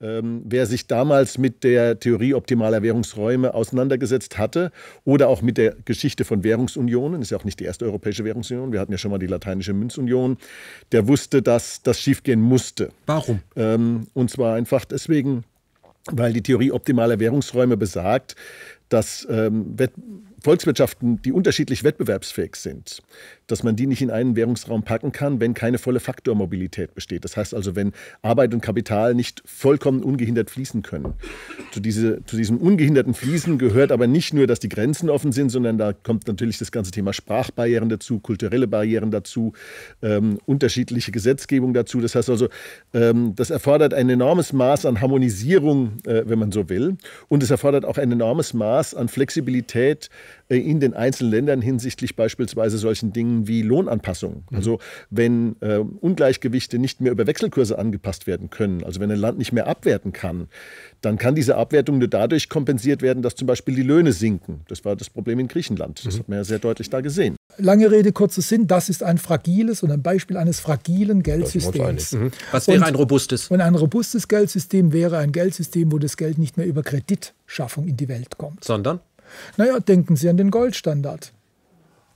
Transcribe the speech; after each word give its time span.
Ähm, 0.00 0.42
wer 0.44 0.66
sich 0.66 0.86
damals 0.86 1.38
mit 1.38 1.64
der 1.64 1.98
Theorie 1.98 2.32
optimaler 2.34 2.82
Währungsräume 2.82 3.52
auseinandergesetzt 3.52 4.38
hatte 4.38 4.70
oder 5.04 5.28
auch 5.28 5.42
mit 5.42 5.58
der 5.58 5.74
Geschichte 5.84 6.24
von 6.24 6.44
Währungsunionen, 6.44 7.20
ist 7.20 7.30
ja 7.30 7.38
auch 7.38 7.44
nicht 7.44 7.58
die 7.58 7.64
erste 7.64 7.84
europäische 7.84 8.24
Währungsunion, 8.24 8.72
wir 8.72 8.78
hatten 8.78 8.92
ja 8.92 8.98
schon 8.98 9.10
mal 9.10 9.18
die 9.18 9.26
lateinische 9.26 9.72
Münzunion, 9.72 10.36
der 10.92 11.08
wusste, 11.08 11.42
dass 11.42 11.82
das 11.82 12.00
schiefgehen 12.00 12.40
musste. 12.40 12.90
Warum? 13.06 13.40
Ähm, 13.56 14.06
und 14.14 14.30
zwar 14.30 14.54
einfach 14.54 14.84
deswegen, 14.84 15.42
weil 16.12 16.32
die 16.32 16.42
Theorie 16.42 16.70
optimaler 16.70 17.18
Währungsräume 17.18 17.76
besagt, 17.76 18.36
dass 18.88 19.26
ähm, 19.28 19.76
Volkswirtschaften, 20.42 21.20
die 21.22 21.32
unterschiedlich 21.32 21.84
wettbewerbsfähig 21.84 22.56
sind, 22.56 23.02
dass 23.46 23.62
man 23.62 23.76
die 23.76 23.86
nicht 23.86 24.02
in 24.02 24.10
einen 24.10 24.36
Währungsraum 24.36 24.82
packen 24.82 25.12
kann, 25.12 25.40
wenn 25.40 25.54
keine 25.54 25.78
volle 25.78 26.00
Faktormobilität 26.00 26.94
besteht. 26.94 27.24
Das 27.24 27.36
heißt 27.36 27.54
also, 27.54 27.74
wenn 27.74 27.92
Arbeit 28.22 28.54
und 28.54 28.60
Kapital 28.60 29.14
nicht 29.14 29.42
vollkommen 29.44 30.02
ungehindert 30.02 30.50
fließen 30.50 30.82
können. 30.82 31.14
Zu, 31.72 31.80
diese, 31.80 32.24
zu 32.24 32.36
diesem 32.36 32.58
ungehinderten 32.58 33.14
Fließen 33.14 33.58
gehört 33.58 33.90
aber 33.90 34.06
nicht 34.06 34.32
nur, 34.32 34.46
dass 34.46 34.60
die 34.60 34.68
Grenzen 34.68 35.10
offen 35.10 35.32
sind, 35.32 35.50
sondern 35.50 35.78
da 35.78 35.92
kommt 35.92 36.28
natürlich 36.28 36.58
das 36.58 36.70
ganze 36.70 36.90
Thema 36.90 37.12
Sprachbarrieren 37.12 37.88
dazu, 37.88 38.20
kulturelle 38.20 38.68
Barrieren 38.68 39.10
dazu, 39.10 39.52
ähm, 40.02 40.38
unterschiedliche 40.46 41.10
Gesetzgebung 41.10 41.74
dazu. 41.74 42.00
Das 42.00 42.14
heißt 42.14 42.30
also, 42.30 42.48
ähm, 42.94 43.34
das 43.34 43.50
erfordert 43.50 43.94
ein 43.94 44.08
enormes 44.08 44.52
Maß 44.52 44.86
an 44.86 45.00
Harmonisierung, 45.00 45.98
äh, 46.06 46.22
wenn 46.26 46.38
man 46.38 46.52
so 46.52 46.68
will. 46.68 46.96
Und 47.28 47.42
es 47.42 47.50
erfordert 47.50 47.84
auch 47.84 47.98
ein 47.98 48.12
enormes 48.12 48.54
Maß 48.54 48.94
an 48.94 49.08
Flexibilität, 49.08 50.10
in 50.48 50.80
den 50.80 50.94
einzelnen 50.94 51.30
Ländern 51.30 51.62
hinsichtlich 51.62 52.16
beispielsweise 52.16 52.78
solchen 52.78 53.12
Dingen 53.12 53.46
wie 53.46 53.62
Lohnanpassungen. 53.62 54.44
Mhm. 54.50 54.56
Also 54.56 54.78
wenn 55.10 55.56
äh, 55.60 55.78
Ungleichgewichte 55.78 56.78
nicht 56.78 57.00
mehr 57.00 57.12
über 57.12 57.26
Wechselkurse 57.26 57.78
angepasst 57.78 58.26
werden 58.26 58.50
können, 58.50 58.82
also 58.84 59.00
wenn 59.00 59.10
ein 59.10 59.18
Land 59.18 59.38
nicht 59.38 59.52
mehr 59.52 59.66
abwerten 59.66 60.12
kann, 60.12 60.48
dann 61.00 61.18
kann 61.18 61.34
diese 61.34 61.56
Abwertung 61.56 61.98
nur 61.98 62.08
dadurch 62.08 62.48
kompensiert 62.48 63.02
werden, 63.02 63.22
dass 63.22 63.34
zum 63.34 63.46
Beispiel 63.46 63.74
die 63.74 63.82
Löhne 63.82 64.12
sinken. 64.12 64.60
Das 64.68 64.84
war 64.84 64.96
das 64.96 65.10
Problem 65.10 65.38
in 65.38 65.48
Griechenland. 65.48 66.04
Das 66.04 66.14
mhm. 66.14 66.18
hat 66.20 66.28
man 66.28 66.38
ja 66.38 66.44
sehr 66.44 66.58
deutlich 66.58 66.90
da 66.90 67.00
gesehen. 67.00 67.36
Lange 67.56 67.90
Rede, 67.90 68.12
kurzer 68.12 68.42
Sinn, 68.42 68.66
das 68.66 68.88
ist 68.88 69.02
ein 69.02 69.18
fragiles 69.18 69.82
und 69.82 69.90
ein 69.90 70.02
Beispiel 70.02 70.36
eines 70.36 70.60
fragilen 70.60 71.22
Geldsystems. 71.22 72.12
Mhm. 72.12 72.30
Was 72.52 72.68
wäre 72.68 72.78
und, 72.78 72.84
ein 72.84 72.94
robustes? 72.94 73.48
Und 73.48 73.60
ein 73.60 73.74
robustes 73.74 74.28
Geldsystem 74.28 74.92
wäre 74.92 75.18
ein 75.18 75.32
Geldsystem, 75.32 75.92
wo 75.92 75.98
das 75.98 76.16
Geld 76.16 76.38
nicht 76.38 76.56
mehr 76.56 76.66
über 76.66 76.82
Kreditschaffung 76.82 77.86
in 77.86 77.96
die 77.96 78.08
Welt 78.08 78.38
kommt. 78.38 78.64
Sondern? 78.64 79.00
Naja, 79.56 79.80
denken 79.80 80.16
Sie 80.16 80.28
an 80.28 80.36
den 80.36 80.50
Goldstandard. 80.50 81.32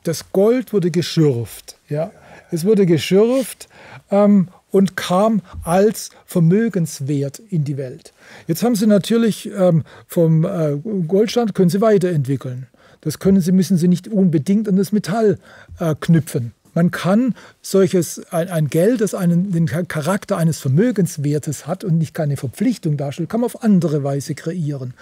Das 0.05 0.33
Gold 0.33 0.73
wurde 0.73 0.91
geschürft. 0.91 1.77
Ja? 1.89 2.11
Es 2.51 2.65
wurde 2.65 2.87
geschürft 2.87 3.69
ähm, 4.11 4.49
und 4.71 4.97
kam 4.97 5.43
als 5.65 6.11
Vermögenswert 6.25 7.39
in 7.39 7.65
die 7.65 7.77
Welt. 7.77 8.13
Jetzt 8.47 8.63
haben 8.63 8.75
Sie 8.75 8.87
natürlich 8.87 9.51
ähm, 9.57 9.85
vom 10.07 10.45
äh, 10.45 10.77
Goldstand, 11.07 11.55
können 11.55 11.71
Sie 11.71 11.81
weiterentwickeln. 11.81 12.67
Das 13.03 13.19
können 13.19 13.41
Sie, 13.41 13.53
müssen 13.53 13.77
Sie 13.77 13.89
nicht 13.89 14.09
unbedingt 14.09 14.69
an 14.69 14.77
das 14.77 14.93
Metall 14.93 15.39
äh, 15.79 15.95
knüpfen. 15.99 16.53
Man 16.75 16.91
kann 16.91 17.35
solches, 17.61 18.33
ein, 18.33 18.49
ein, 18.49 18.69
Geld, 18.69 19.03
das 19.03 19.15
einen, 19.15 19.53
den 19.53 19.67
Charakter 19.67 20.39
eines 20.39 20.59
Vermögenswertes 20.59 21.67
hat 21.67 21.85
und 21.85 21.99
nicht 21.99 22.15
keine 22.15 22.39
Verpflichtung 22.39 22.97
darstellt, 22.97 23.29
kann 23.29 23.41
man 23.41 23.47
auf 23.47 23.63
andere 23.63 24.03
Weise 24.05 24.35
kreieren. 24.35 24.95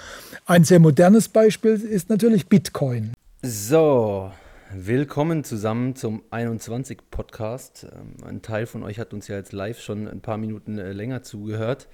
Ein 0.47 0.65
sehr 0.65 0.81
modernes 0.81 1.29
Beispiel 1.29 1.75
ist 1.75 2.11
natürlich 2.11 2.49
Bitcoin. 2.49 3.13
So, 3.43 4.33
willkommen 4.73 5.45
zusammen 5.45 5.95
zum 5.95 6.23
21 6.31 6.99
Podcast. 7.09 7.87
Ähm, 7.93 8.27
ein 8.27 8.43
Teil 8.43 8.67
von 8.67 8.83
euch 8.83 8.99
hat 8.99 9.15
uns 9.15 9.29
ja 9.29 9.37
jetzt 9.37 9.53
live 9.53 9.81
schon 9.81 10.09
ein 10.09 10.21
paar 10.21 10.39
Minuten 10.39 10.77
äh, 10.79 10.93
länger 10.93 11.23
zugehört. 11.23 11.87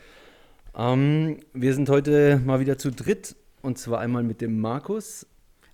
Ähm, 0.74 1.40
wir 1.52 1.74
sind 1.74 1.90
heute 1.90 2.40
mal 2.42 2.60
wieder 2.60 2.78
zu 2.78 2.90
dritt 2.90 3.36
und 3.60 3.76
zwar 3.76 4.00
einmal 4.00 4.22
mit 4.22 4.40
dem 4.40 4.58
Markus. 4.58 5.26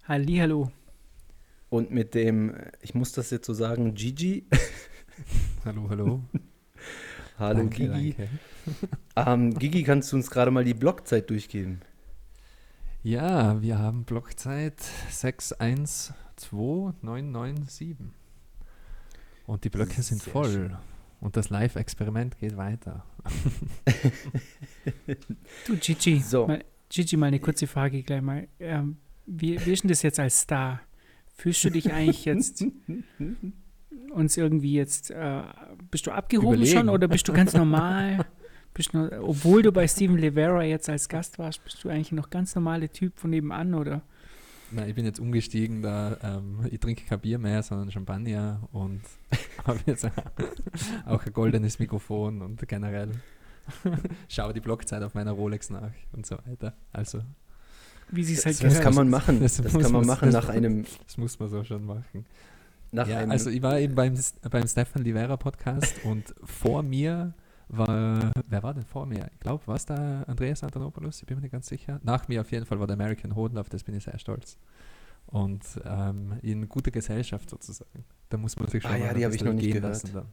Hallo. 0.08 0.72
Und 1.72 1.90
mit 1.90 2.14
dem, 2.14 2.54
ich 2.82 2.94
muss 2.94 3.12
das 3.12 3.30
jetzt 3.30 3.46
so 3.46 3.54
sagen, 3.54 3.94
Gigi. 3.94 4.44
hallo, 5.64 5.86
hallo. 5.88 6.22
hallo 7.38 7.60
danke, 7.60 7.88
Gigi. 7.88 8.14
Danke. 8.14 8.28
Ähm, 9.16 9.58
Gigi, 9.58 9.82
kannst 9.82 10.12
du 10.12 10.16
uns 10.16 10.30
gerade 10.30 10.50
mal 10.50 10.64
die 10.64 10.74
Blockzeit 10.74 11.30
durchgeben? 11.30 11.80
Ja, 13.02 13.62
wir 13.62 13.78
haben 13.78 14.04
Blockzeit 14.04 14.82
612997. 15.08 17.96
Und 19.46 19.64
die 19.64 19.70
Blöcke 19.70 20.02
sind 20.02 20.22
voll. 20.22 20.52
Schön. 20.52 20.76
Und 21.20 21.38
das 21.38 21.48
Live-Experiment 21.48 22.36
geht 22.36 22.58
weiter. 22.58 23.06
du, 25.66 25.78
Gigi, 25.78 26.20
so. 26.20 26.48
mal, 26.48 26.62
Gigi, 26.90 27.16
mal 27.16 27.28
eine 27.28 27.40
kurze 27.40 27.66
Frage 27.66 28.02
gleich 28.02 28.20
mal. 28.20 28.46
Ähm, 28.60 28.98
wie, 29.24 29.58
wie 29.64 29.72
ist 29.72 29.84
denn 29.84 29.88
das 29.88 30.02
jetzt 30.02 30.20
als 30.20 30.38
Star? 30.38 30.82
Fühlst 31.34 31.64
du 31.64 31.70
dich 31.70 31.92
eigentlich 31.92 32.24
jetzt 32.24 32.64
uns 34.12 34.36
irgendwie 34.36 34.74
jetzt, 34.74 35.10
äh, 35.10 35.42
bist 35.90 36.06
du 36.06 36.12
abgehoben 36.12 36.54
Überlegen. 36.54 36.78
schon 36.78 36.88
oder 36.88 37.08
bist 37.08 37.26
du 37.28 37.32
ganz 37.32 37.54
normal? 37.54 38.24
bist 38.74 38.94
du, 38.94 39.22
obwohl 39.22 39.62
du 39.62 39.72
bei 39.72 39.86
Steven 39.86 40.18
Rivera 40.18 40.62
jetzt 40.62 40.88
als 40.88 41.08
Gast 41.08 41.38
warst, 41.38 41.62
bist 41.64 41.82
du 41.84 41.88
eigentlich 41.88 42.12
noch 42.12 42.30
ganz 42.30 42.54
normale 42.54 42.88
Typ 42.88 43.18
von 43.18 43.30
nebenan, 43.30 43.74
oder? 43.74 44.02
Nein, 44.70 44.88
ich 44.88 44.94
bin 44.94 45.04
jetzt 45.04 45.20
umgestiegen, 45.20 45.82
da 45.82 46.16
ähm, 46.22 46.66
ich 46.70 46.80
trinke 46.80 47.04
kein 47.04 47.20
Bier 47.20 47.38
mehr, 47.38 47.62
sondern 47.62 47.90
Champagner 47.90 48.66
und 48.72 49.02
habe 49.64 49.80
jetzt 49.84 50.08
auch 51.04 51.26
ein 51.26 51.32
goldenes 51.32 51.78
Mikrofon 51.78 52.40
und 52.40 52.66
generell 52.66 53.10
schaue 54.28 54.54
die 54.54 54.60
Blockzeit 54.60 55.02
auf 55.02 55.14
meiner 55.14 55.32
Rolex 55.32 55.68
nach 55.68 55.92
und 56.12 56.24
so 56.24 56.36
weiter. 56.46 56.74
Also 56.92 57.22
wie 58.12 58.24
sie 58.24 58.34
es 58.34 58.46
halt 58.46 58.62
Das 58.62 58.80
kann 58.80 58.94
man 58.94 59.08
machen. 59.08 59.40
Das, 59.40 59.56
das 59.56 59.72
kann 59.72 59.92
man 59.92 60.06
machen 60.06 60.28
nach 60.30 60.48
einem. 60.48 60.84
Das 61.04 61.16
muss 61.16 61.38
man 61.38 61.48
so 61.48 61.64
schon 61.64 61.84
machen. 61.84 62.26
Nach 62.92 63.08
ja, 63.08 63.20
also 63.20 63.48
ich 63.48 63.62
war 63.62 63.80
eben 63.80 63.94
beim, 63.94 64.14
beim 64.50 64.68
Stefan 64.68 65.02
Livera 65.02 65.38
Podcast 65.38 65.94
und 66.04 66.34
vor 66.44 66.82
mir 66.82 67.32
war, 67.68 68.32
wer 68.48 68.62
war 68.62 68.74
denn 68.74 68.84
vor 68.84 69.06
mir? 69.06 69.30
Ich 69.32 69.40
glaube, 69.40 69.66
war 69.66 69.76
es 69.76 69.86
da 69.86 70.24
Andreas 70.24 70.62
Antonopoulos? 70.62 71.20
Ich 71.20 71.26
bin 71.26 71.38
mir 71.38 71.42
nicht 71.42 71.52
ganz 71.52 71.68
sicher. 71.68 72.00
Nach 72.02 72.28
mir 72.28 72.42
auf 72.42 72.52
jeden 72.52 72.66
Fall 72.66 72.78
war 72.78 72.86
der 72.86 72.94
American 72.94 73.34
Hoden, 73.34 73.56
auf 73.56 73.70
das 73.70 73.82
bin 73.82 73.94
ich 73.94 74.04
sehr 74.04 74.18
stolz. 74.18 74.58
Und 75.24 75.64
ähm, 75.86 76.38
in 76.42 76.68
guter 76.68 76.90
Gesellschaft 76.90 77.48
sozusagen. 77.48 78.04
Da 78.28 78.36
muss 78.36 78.58
man 78.58 78.68
sich 78.68 78.82
schon 78.82 78.92
ah, 78.92 78.98
mal 78.98 79.06
ja, 79.06 79.14
die 79.14 79.24
habe 79.24 79.34
ich 79.34 79.42
noch 79.42 79.54
nicht 79.54 79.72
gehört. 79.72 79.84
lassen 79.84 80.10
dann. 80.12 80.26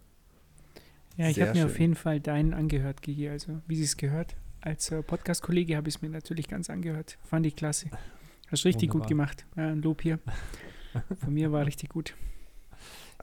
Ja, 1.15 1.29
ich 1.29 1.39
habe 1.41 1.53
mir 1.53 1.65
auf 1.65 1.79
jeden 1.79 1.95
Fall 1.95 2.19
deinen 2.19 2.53
angehört, 2.53 3.01
Gigi, 3.01 3.29
also 3.29 3.61
wie 3.67 3.77
sie 3.77 3.83
es 3.83 3.95
gehört 3.95 4.35
als 4.61 4.91
äh, 4.91 5.01
Podcast-Kollege 5.01 5.75
habe 5.75 5.89
ich 5.89 5.95
es 5.95 6.01
mir 6.01 6.09
natürlich 6.09 6.47
ganz 6.47 6.69
angehört. 6.69 7.17
Fand 7.23 7.45
ich 7.45 7.55
klasse. 7.55 7.89
Hast 8.51 8.65
richtig 8.65 8.89
Wunderbar. 8.89 9.01
gut 9.01 9.09
gemacht. 9.09 9.45
Ja, 9.55 9.67
ein 9.67 9.81
Lob 9.81 10.01
hier. 10.01 10.19
Von 11.19 11.33
mir 11.33 11.51
war 11.51 11.65
richtig 11.65 11.89
gut. 11.89 12.15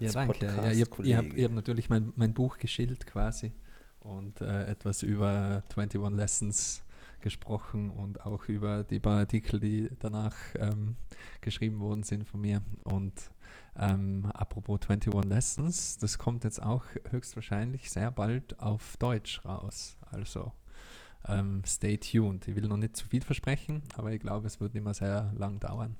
Ja, 0.00 0.12
danke. 0.12 0.46
Ja, 0.46 0.70
ihr, 0.70 0.84
habt, 0.84 0.98
ihr, 1.00 1.16
habt, 1.16 1.34
ihr 1.34 1.44
habt 1.44 1.54
natürlich 1.54 1.88
mein, 1.88 2.12
mein 2.16 2.34
Buch 2.34 2.58
geschildert 2.58 3.06
quasi 3.06 3.52
und 4.00 4.40
äh, 4.40 4.66
etwas 4.66 5.02
über 5.02 5.62
21 5.74 6.00
Lessons 6.10 6.82
gesprochen 7.20 7.90
und 7.90 8.24
auch 8.24 8.44
über 8.44 8.84
die 8.84 9.00
paar 9.00 9.18
Artikel, 9.18 9.58
die 9.58 9.90
danach 9.98 10.36
ähm, 10.58 10.96
geschrieben 11.40 11.80
worden 11.80 12.02
sind 12.02 12.28
von 12.28 12.40
mir. 12.40 12.62
Und 12.84 13.30
ähm, 13.76 14.26
apropos 14.32 14.80
21 14.88 15.24
Lessons, 15.24 15.98
das 15.98 16.18
kommt 16.18 16.44
jetzt 16.44 16.62
auch 16.62 16.84
höchstwahrscheinlich 17.10 17.90
sehr 17.90 18.10
bald 18.10 18.60
auf 18.60 18.96
Deutsch 18.98 19.44
raus. 19.44 19.96
Also 20.02 20.52
ähm, 21.28 21.62
stay 21.66 21.96
tuned. 21.98 22.46
Ich 22.48 22.54
will 22.56 22.68
noch 22.68 22.76
nicht 22.76 22.96
zu 22.96 23.06
viel 23.06 23.22
versprechen, 23.22 23.82
aber 23.96 24.12
ich 24.12 24.20
glaube, 24.20 24.46
es 24.46 24.60
wird 24.60 24.74
mehr 24.74 24.94
sehr 24.94 25.32
lang 25.36 25.60
dauern. 25.60 25.96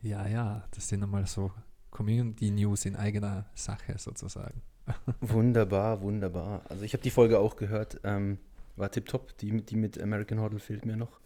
Ja, 0.00 0.26
ja, 0.26 0.64
das 0.70 0.88
sind 0.88 1.00
nochmal 1.00 1.26
so 1.26 1.50
Community 1.90 2.50
News 2.50 2.84
in 2.84 2.96
eigener 2.96 3.46
Sache 3.54 3.98
sozusagen. 3.98 4.62
wunderbar, 5.20 6.00
wunderbar. 6.00 6.62
Also 6.68 6.84
ich 6.84 6.92
habe 6.92 7.02
die 7.02 7.10
Folge 7.10 7.38
auch 7.38 7.56
gehört. 7.56 8.00
Ähm, 8.04 8.38
war 8.76 8.90
tipptopp. 8.90 9.36
Die, 9.38 9.62
die 9.62 9.76
mit 9.76 10.00
American 10.00 10.40
Hoddle 10.40 10.60
fehlt 10.60 10.86
mir 10.86 10.96
noch. 10.96 11.20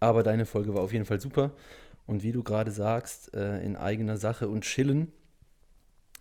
Aber 0.00 0.22
deine 0.22 0.46
Folge 0.46 0.74
war 0.74 0.82
auf 0.82 0.92
jeden 0.92 1.04
Fall 1.04 1.20
super. 1.20 1.52
Und 2.06 2.22
wie 2.22 2.32
du 2.32 2.42
gerade 2.42 2.70
sagst, 2.70 3.34
äh, 3.34 3.62
in 3.62 3.76
eigener 3.76 4.16
Sache 4.16 4.48
und 4.48 4.62
chillen. 4.62 5.12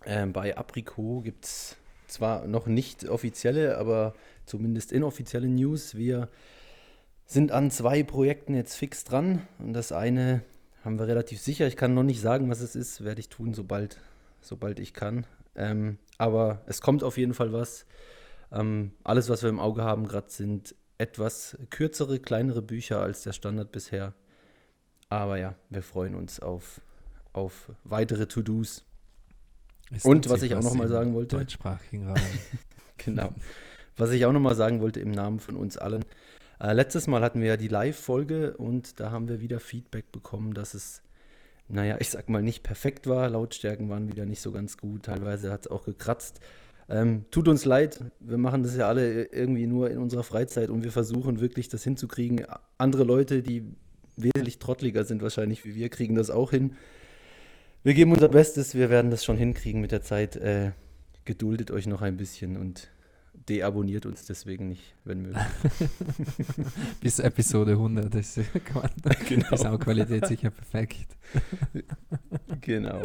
Äh, 0.05 0.25
bei 0.27 0.57
Apricot 0.57 1.23
gibt 1.23 1.45
es 1.45 1.75
zwar 2.07 2.47
noch 2.47 2.67
nicht 2.67 3.07
offizielle, 3.07 3.77
aber 3.77 4.13
zumindest 4.45 4.91
inoffizielle 4.91 5.47
News. 5.47 5.95
Wir 5.95 6.29
sind 7.25 7.51
an 7.51 7.71
zwei 7.71 8.03
Projekten 8.03 8.53
jetzt 8.53 8.75
fix 8.75 9.03
dran 9.03 9.47
und 9.59 9.73
das 9.73 9.91
eine 9.91 10.43
haben 10.83 10.99
wir 10.99 11.07
relativ 11.07 11.39
sicher. 11.39 11.67
Ich 11.67 11.77
kann 11.77 11.93
noch 11.93 12.03
nicht 12.03 12.21
sagen, 12.21 12.49
was 12.49 12.59
es 12.59 12.75
ist, 12.75 13.03
werde 13.03 13.21
ich 13.21 13.29
tun, 13.29 13.53
sobald, 13.53 13.99
sobald 14.41 14.79
ich 14.79 14.93
kann. 14.93 15.25
Ähm, 15.55 15.97
aber 16.17 16.61
es 16.65 16.81
kommt 16.81 17.03
auf 17.03 17.17
jeden 17.17 17.33
Fall 17.33 17.53
was. 17.53 17.85
Ähm, 18.51 18.91
alles, 19.03 19.29
was 19.29 19.41
wir 19.41 19.49
im 19.49 19.59
Auge 19.59 19.83
haben 19.83 20.07
gerade, 20.07 20.29
sind 20.29 20.75
etwas 20.97 21.57
kürzere, 21.69 22.19
kleinere 22.19 22.61
Bücher 22.61 23.01
als 23.01 23.23
der 23.23 23.33
Standard 23.33 23.71
bisher. 23.71 24.13
Aber 25.09 25.37
ja, 25.37 25.55
wir 25.69 25.83
freuen 25.83 26.15
uns 26.15 26.39
auf, 26.39 26.81
auf 27.33 27.71
weitere 27.83 28.27
To-Dos. 28.27 28.85
Und 30.03 30.29
was 30.29 30.41
ich 30.41 30.55
auch 30.55 30.63
noch 30.63 30.73
mal 30.73 30.87
sagen 30.87 31.13
wollte. 31.13 31.37
Deutschsprachigen 31.37 32.07
Raum. 32.07 32.17
genau. 32.97 33.33
Was 33.97 34.11
ich 34.11 34.25
auch 34.25 34.31
nochmal 34.31 34.55
sagen 34.55 34.81
wollte 34.81 34.99
im 34.99 35.11
Namen 35.11 35.39
von 35.39 35.55
uns 35.55 35.77
allen. 35.77 36.03
Äh, 36.59 36.73
letztes 36.73 37.07
Mal 37.07 37.21
hatten 37.21 37.41
wir 37.41 37.49
ja 37.49 37.57
die 37.57 37.67
Live-Folge 37.67 38.57
und 38.57 38.99
da 38.99 39.11
haben 39.11 39.27
wir 39.27 39.41
wieder 39.41 39.59
Feedback 39.59 40.11
bekommen, 40.11 40.53
dass 40.53 40.73
es, 40.73 41.01
naja, 41.67 41.97
ich 41.99 42.09
sag 42.09 42.29
mal, 42.29 42.41
nicht 42.41 42.63
perfekt 42.63 43.07
war. 43.07 43.29
Lautstärken 43.29 43.89
waren 43.89 44.07
wieder 44.07 44.25
nicht 44.25 44.41
so 44.41 44.51
ganz 44.51 44.77
gut. 44.77 45.03
Teilweise 45.03 45.51
hat 45.51 45.65
es 45.65 45.71
auch 45.71 45.85
gekratzt. 45.85 46.39
Ähm, 46.89 47.25
tut 47.31 47.47
uns 47.47 47.65
leid, 47.65 48.03
wir 48.19 48.37
machen 48.37 48.63
das 48.63 48.75
ja 48.75 48.87
alle 48.87 49.23
irgendwie 49.25 49.67
nur 49.67 49.89
in 49.89 49.99
unserer 49.99 50.23
Freizeit 50.23 50.69
und 50.69 50.83
wir 50.83 50.91
versuchen 50.91 51.39
wirklich 51.39 51.69
das 51.69 51.83
hinzukriegen. 51.83 52.45
Andere 52.77 53.03
Leute, 53.03 53.41
die 53.41 53.63
wesentlich 54.17 54.59
trottliger 54.59 55.05
sind 55.05 55.21
wahrscheinlich 55.21 55.65
wie 55.65 55.75
wir, 55.75 55.89
kriegen 55.89 56.15
das 56.15 56.29
auch 56.29 56.51
hin. 56.51 56.75
Wir 57.83 57.93
geben 57.93 58.11
unser 58.11 58.29
Bestes, 58.29 58.75
wir 58.75 58.89
werden 58.89 59.11
das 59.11 59.23
schon 59.23 59.37
hinkriegen 59.37 59.81
mit 59.81 59.91
der 59.91 60.01
Zeit. 60.01 60.35
Äh, 60.35 60.71
geduldet 61.25 61.71
euch 61.71 61.87
noch 61.87 62.01
ein 62.01 62.17
bisschen 62.17 62.57
und 62.57 62.89
deabonniert 63.33 64.05
uns 64.05 64.25
deswegen 64.25 64.69
nicht, 64.69 64.95
wenn 65.03 65.23
möglich. 65.23 65.43
Bis 67.01 67.19
Episode 67.19 67.71
100 67.73 68.13
ist, 68.15 68.35
genau. 69.27 69.49
ist 69.51 69.65
auch 69.65 69.79
Qualität 69.79 70.27
sicher 70.27 70.49
perfekt. 70.49 71.17
genau. 72.61 73.01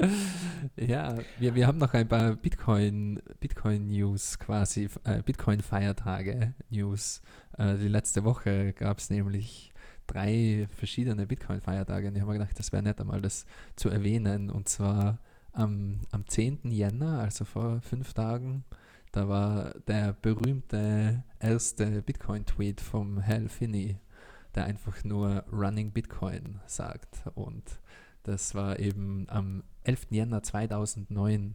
Ja, 0.77 1.19
wir, 1.39 1.55
wir 1.55 1.67
haben 1.67 1.79
noch 1.79 1.93
ein 1.95 2.09
paar 2.09 2.37
Bitcoin, 2.37 3.21
Bitcoin 3.41 3.89
News 3.89 4.39
quasi, 4.39 4.89
äh, 5.05 5.23
Bitcoin 5.23 5.61
Feiertage 5.61 6.55
News. 6.71 7.21
Äh, 7.57 7.77
die 7.77 7.89
letzte 7.89 8.25
Woche 8.25 8.73
gab 8.75 8.99
es 8.99 9.11
nämlich 9.11 9.73
drei 10.07 10.69
verschiedene 10.71 11.27
Bitcoin 11.27 11.61
Feiertage 11.61 12.09
und 12.09 12.15
ich 12.15 12.23
habe 12.23 12.33
mir 12.33 12.39
gedacht, 12.39 12.59
das 12.59 12.73
wäre 12.73 12.83
nett 12.83 13.01
einmal 13.01 13.21
das 13.21 13.45
zu 13.77 13.91
erwähnen 13.91 14.51
und 14.51 14.69
zwar 14.69 15.19
am, 15.53 16.01
am 16.13 16.27
10. 16.27 16.71
Jänner, 16.71 17.21
also 17.21 17.45
vor 17.45 17.81
fünf 17.83 18.15
Tagen, 18.15 18.65
da 19.13 19.29
war 19.29 19.75
der 19.87 20.13
berühmte 20.13 21.25
erste 21.41 22.03
Bitcoin-Tweet 22.03 22.81
vom 22.81 23.25
Hal 23.25 23.49
Finney, 23.49 23.99
der 24.55 24.65
einfach 24.65 25.05
nur 25.05 25.45
Running 25.53 25.93
Bitcoin 25.93 26.61
sagt. 26.67 27.23
Und 27.35 27.81
das 28.25 28.55
war 28.55 28.79
eben 28.79 29.27
am 29.29 29.63
11. 29.85 30.09
Jänner 30.11 30.43
2009 30.43 31.55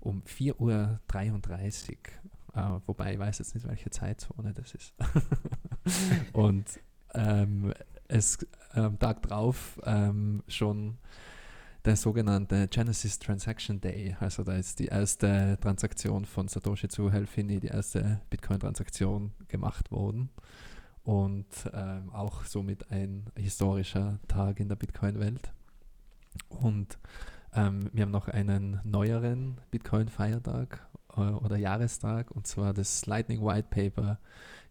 um 0.00 0.22
4.33 0.22 0.58
Uhr. 0.60 1.96
Uh, 2.56 2.80
wobei 2.86 3.14
ich 3.14 3.18
weiß 3.18 3.38
jetzt 3.40 3.54
nicht, 3.54 3.66
welche 3.66 3.90
Zeitzone 3.90 4.52
das 4.54 4.74
ist. 4.74 4.94
und 6.32 6.64
ähm, 7.14 7.74
es 8.06 8.38
am 8.70 8.98
Tag 8.98 9.22
drauf 9.22 9.80
ähm, 9.84 10.42
schon 10.46 10.98
der 11.84 11.96
sogenannte 11.96 12.66
Genesis 12.68 13.18
Transaction 13.18 13.80
Day. 13.80 14.16
Also 14.18 14.42
da 14.42 14.54
ist 14.54 14.78
die 14.78 14.86
erste 14.86 15.58
Transaktion 15.60 16.24
von 16.24 16.48
Satoshi 16.48 16.88
zu 16.88 17.12
Helfini, 17.12 17.60
die 17.60 17.68
erste 17.68 18.20
Bitcoin-Transaktion 18.30 19.32
gemacht 19.48 19.90
worden. 19.90 20.30
Und 21.02 21.46
ähm, 21.74 22.10
auch 22.14 22.44
somit 22.44 22.90
ein 22.90 23.26
historischer 23.36 24.18
Tag 24.28 24.60
in 24.60 24.68
der 24.68 24.76
Bitcoin-Welt. 24.76 25.52
Und 26.48 26.98
ähm, 27.54 27.90
wir 27.92 28.02
haben 28.02 28.10
noch 28.10 28.28
einen 28.28 28.80
neueren 28.84 29.60
Bitcoin-Feiertag 29.70 30.86
äh, 31.16 31.20
oder 31.20 31.56
Jahrestag, 31.56 32.30
und 32.30 32.46
zwar 32.46 32.72
das 32.72 33.04
Lightning 33.04 33.44
White 33.44 33.68
Paper 33.70 34.18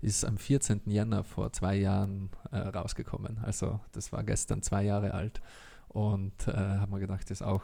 ist 0.01 0.25
am 0.25 0.37
14. 0.37 0.81
Jänner 0.87 1.23
vor 1.23 1.53
zwei 1.53 1.75
Jahren 1.75 2.31
äh, 2.51 2.57
rausgekommen. 2.57 3.37
Also 3.43 3.79
das 3.91 4.11
war 4.11 4.23
gestern 4.23 4.63
zwei 4.63 4.83
Jahre 4.83 5.13
alt. 5.13 5.41
Und 5.89 6.47
äh, 6.47 6.53
haben 6.53 6.91
wir 6.91 6.99
gedacht, 6.99 7.23
das 7.29 7.41
ist 7.41 7.47
auch 7.47 7.63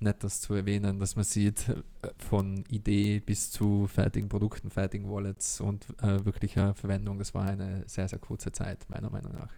nett, 0.00 0.22
das 0.22 0.40
zu 0.40 0.54
erwähnen, 0.54 0.98
dass 0.98 1.16
man 1.16 1.24
sieht, 1.24 1.68
äh, 1.68 1.82
von 2.18 2.64
Idee 2.68 3.20
bis 3.20 3.50
zu 3.50 3.86
fertigen 3.86 4.28
Produkten, 4.28 4.70
fertigen 4.70 5.10
Wallets 5.10 5.60
und 5.60 5.86
äh, 6.02 6.24
wirklicher 6.24 6.74
Verwendung. 6.74 7.18
Das 7.18 7.34
war 7.34 7.46
eine 7.46 7.82
sehr, 7.86 8.08
sehr 8.08 8.18
kurze 8.18 8.52
Zeit, 8.52 8.86
meiner 8.88 9.10
Meinung 9.10 9.32
nach. 9.32 9.52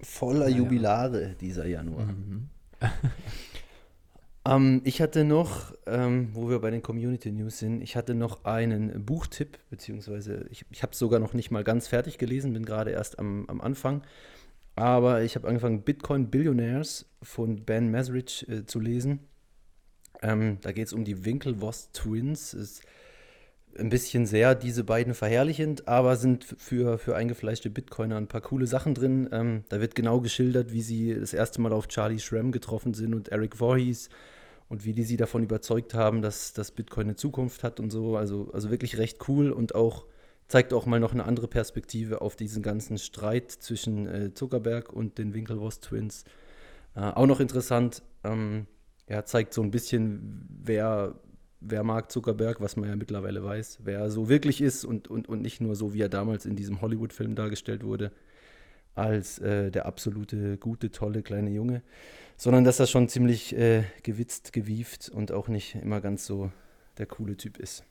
Voller 0.00 0.48
Jubilare 0.48 1.34
dieser 1.40 1.66
Januar. 1.66 2.06
Mhm. 2.06 2.48
ähm, 4.46 4.80
ich 4.84 5.00
hatte 5.02 5.24
noch, 5.24 5.72
ähm, 5.86 6.28
wo 6.34 6.48
wir 6.48 6.60
bei 6.60 6.70
den 6.70 6.82
Community 6.82 7.32
News 7.32 7.58
sind, 7.58 7.82
ich 7.82 7.96
hatte 7.96 8.14
noch 8.14 8.44
einen 8.44 9.04
Buchtipp, 9.04 9.58
beziehungsweise 9.70 10.46
ich, 10.50 10.64
ich 10.70 10.82
habe 10.82 10.92
es 10.92 10.98
sogar 10.98 11.18
noch 11.18 11.34
nicht 11.34 11.50
mal 11.50 11.64
ganz 11.64 11.88
fertig 11.88 12.18
gelesen, 12.18 12.52
bin 12.52 12.64
gerade 12.64 12.92
erst 12.92 13.18
am, 13.18 13.46
am 13.48 13.60
Anfang. 13.60 14.02
Aber 14.78 15.22
ich 15.22 15.34
habe 15.34 15.48
angefangen, 15.48 15.82
Bitcoin 15.82 16.30
Billionaires 16.30 17.04
von 17.20 17.64
Ben 17.64 17.90
Mesrich 17.90 18.48
äh, 18.48 18.64
zu 18.64 18.78
lesen. 18.78 19.18
Ähm, 20.22 20.58
da 20.60 20.70
geht 20.70 20.86
es 20.86 20.92
um 20.92 21.04
die 21.04 21.24
Winklevoss 21.24 21.90
Twins. 21.90 22.54
Ist 22.54 22.82
ein 23.76 23.88
bisschen 23.88 24.24
sehr 24.24 24.54
diese 24.54 24.84
beiden 24.84 25.14
verherrlichend, 25.14 25.88
aber 25.88 26.14
sind 26.14 26.44
für, 26.44 26.98
für 26.98 27.16
eingefleischte 27.16 27.70
Bitcoiner 27.70 28.18
ein 28.18 28.28
paar 28.28 28.40
coole 28.40 28.68
Sachen 28.68 28.94
drin. 28.94 29.28
Ähm, 29.32 29.64
da 29.68 29.80
wird 29.80 29.96
genau 29.96 30.20
geschildert, 30.20 30.72
wie 30.72 30.82
sie 30.82 31.12
das 31.12 31.32
erste 31.32 31.60
Mal 31.60 31.72
auf 31.72 31.88
Charlie 31.88 32.20
Schramm 32.20 32.52
getroffen 32.52 32.94
sind 32.94 33.14
und 33.14 33.30
Eric 33.30 33.56
Voorhees 33.56 34.10
und 34.68 34.84
wie 34.84 34.92
die 34.92 35.02
sie 35.02 35.16
davon 35.16 35.42
überzeugt 35.42 35.92
haben, 35.92 36.22
dass, 36.22 36.52
dass 36.52 36.70
Bitcoin 36.70 37.08
eine 37.08 37.16
Zukunft 37.16 37.64
hat 37.64 37.80
und 37.80 37.90
so. 37.90 38.16
Also, 38.16 38.48
also 38.52 38.70
wirklich 38.70 38.96
recht 38.96 39.28
cool 39.28 39.50
und 39.50 39.74
auch 39.74 40.04
zeigt 40.48 40.72
auch 40.72 40.86
mal 40.86 40.98
noch 40.98 41.12
eine 41.12 41.24
andere 41.24 41.46
Perspektive 41.46 42.22
auf 42.22 42.34
diesen 42.34 42.62
ganzen 42.62 42.98
Streit 42.98 43.52
zwischen 43.52 44.06
äh, 44.06 44.34
Zuckerberg 44.34 44.92
und 44.92 45.18
den 45.18 45.34
Winklevoss 45.34 45.80
Twins. 45.80 46.24
Äh, 46.96 47.00
auch 47.00 47.26
noch 47.26 47.40
interessant, 47.40 48.02
ähm, 48.24 48.66
er 49.06 49.24
zeigt 49.24 49.54
so 49.54 49.62
ein 49.62 49.70
bisschen, 49.70 50.46
wer, 50.62 51.14
wer 51.60 51.84
mag 51.84 52.10
Zuckerberg, 52.10 52.60
was 52.60 52.76
man 52.76 52.88
ja 52.88 52.96
mittlerweile 52.96 53.44
weiß, 53.44 53.80
wer 53.84 54.00
er 54.00 54.10
so 54.10 54.28
wirklich 54.28 54.60
ist 54.60 54.84
und, 54.84 55.08
und, 55.08 55.28
und 55.28 55.42
nicht 55.42 55.60
nur 55.60 55.76
so, 55.76 55.94
wie 55.94 56.02
er 56.02 56.08
damals 56.08 56.46
in 56.46 56.56
diesem 56.56 56.80
Hollywood-Film 56.80 57.34
dargestellt 57.34 57.84
wurde, 57.84 58.10
als 58.94 59.38
äh, 59.38 59.70
der 59.70 59.86
absolute, 59.86 60.58
gute, 60.58 60.90
tolle 60.90 61.22
kleine 61.22 61.50
Junge, 61.50 61.82
sondern 62.36 62.64
dass 62.64 62.80
er 62.80 62.86
schon 62.86 63.08
ziemlich 63.08 63.56
äh, 63.56 63.84
gewitzt, 64.02 64.52
gewieft 64.52 65.08
und 65.08 65.30
auch 65.30 65.48
nicht 65.48 65.76
immer 65.76 66.00
ganz 66.00 66.26
so 66.26 66.50
der 66.96 67.06
coole 67.06 67.36
Typ 67.36 67.58
ist. 67.58 67.84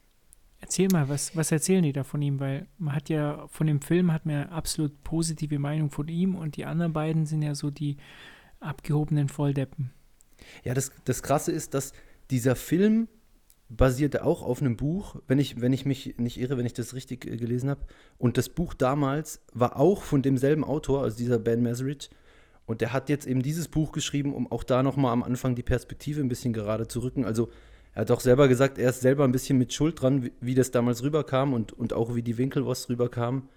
Erzähl 0.60 0.88
mal, 0.92 1.08
was, 1.08 1.36
was 1.36 1.52
erzählen 1.52 1.84
die 1.84 1.94
da 1.94 2.04
von 2.04 2.22
ihm? 2.22 2.40
Weil 2.40 2.68
man 2.78 2.96
hat 2.96 3.10
ja 3.10 3.48
von 3.48 3.68
dem 3.68 3.82
Film 3.82 4.12
hat 4.12 4.26
man 4.26 4.36
ja 4.36 4.50
absolut 4.50 5.04
positive 5.04 5.60
Meinung 5.60 5.92
von 5.92 6.08
ihm 6.08 6.36
und 6.36 6.58
die 6.58 6.66
anderen 6.66 6.94
beiden 6.94 7.26
sind 7.26 7.42
ja 7.44 7.54
so 7.54 7.70
die 7.70 7.98
abgehobenen 8.60 9.30
Volldeppen. 9.30 9.92
Ja, 10.64 10.74
das, 10.74 10.92
das 11.06 11.22
Krasse 11.22 11.52
ist, 11.52 11.74
dass 11.74 11.94
dieser 12.32 12.56
Film 12.56 13.08
basierte 13.70 14.24
auch 14.24 14.44
auf 14.44 14.62
einem 14.62 14.78
Buch, 14.78 15.18
wenn 15.28 15.40
ich, 15.40 15.60
wenn 15.60 15.74
ich 15.74 15.86
mich 15.86 16.16
nicht 16.18 16.40
irre, 16.40 16.58
wenn 16.58 16.66
ich 16.66 16.74
das 16.74 16.94
richtig 16.94 17.26
äh, 17.26 17.38
gelesen 17.38 17.70
habe. 17.70 17.82
Und 18.18 18.38
das 18.38 18.50
Buch 18.50 18.74
damals 18.74 19.42
war 19.54 19.78
auch 19.78 20.04
von 20.04 20.22
demselben 20.22 20.64
Autor, 20.64 21.04
also 21.04 21.18
dieser 21.18 21.40
Ben 21.40 21.62
Mesrich. 21.62 22.10
Und 22.66 22.82
der 22.82 22.94
hat 22.94 23.10
jetzt 23.10 23.28
eben 23.28 23.42
dieses 23.42 23.68
Buch 23.68 23.92
geschrieben, 23.92 24.34
um 24.34 24.52
auch 24.52 24.64
da 24.64 24.84
nochmal 24.84 25.14
am 25.14 25.24
Anfang 25.24 25.56
die 25.56 25.64
Perspektive 25.64 26.22
ein 26.22 26.30
bisschen 26.30 26.54
gerade 26.54 26.88
zu 26.88 27.00
rücken. 27.00 27.26
Also 27.26 27.50
er 27.98 28.02
hat 28.02 28.12
auch 28.12 28.20
selber 28.20 28.48
gesagt, 28.48 28.78
er 28.78 28.92
ist 28.92 29.02
selber 29.02 29.24
ein 29.24 29.32
bisschen 29.32 29.58
mit 29.58 29.74
Schuld 29.74 30.00
dran, 30.00 30.24
wie, 30.24 30.32
wie 30.40 30.54
das 30.54 30.70
damals 30.70 31.02
rüberkam 31.02 31.54
und, 31.54 31.74
und 31.74 31.94
auch 31.94 32.14
wie 32.14 32.22
die 32.22 32.38
Winkelwost 32.38 32.90
rüberkam. 32.90 33.50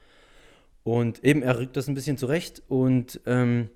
Und 0.83 1.23
eben, 1.23 1.43
er 1.43 1.59
rückt 1.59 1.77
das 1.77 1.89
ein 1.89 1.95
bisschen 1.95 2.17
zurecht 2.17 2.63
und 2.67 3.21
ähm, 3.27 3.69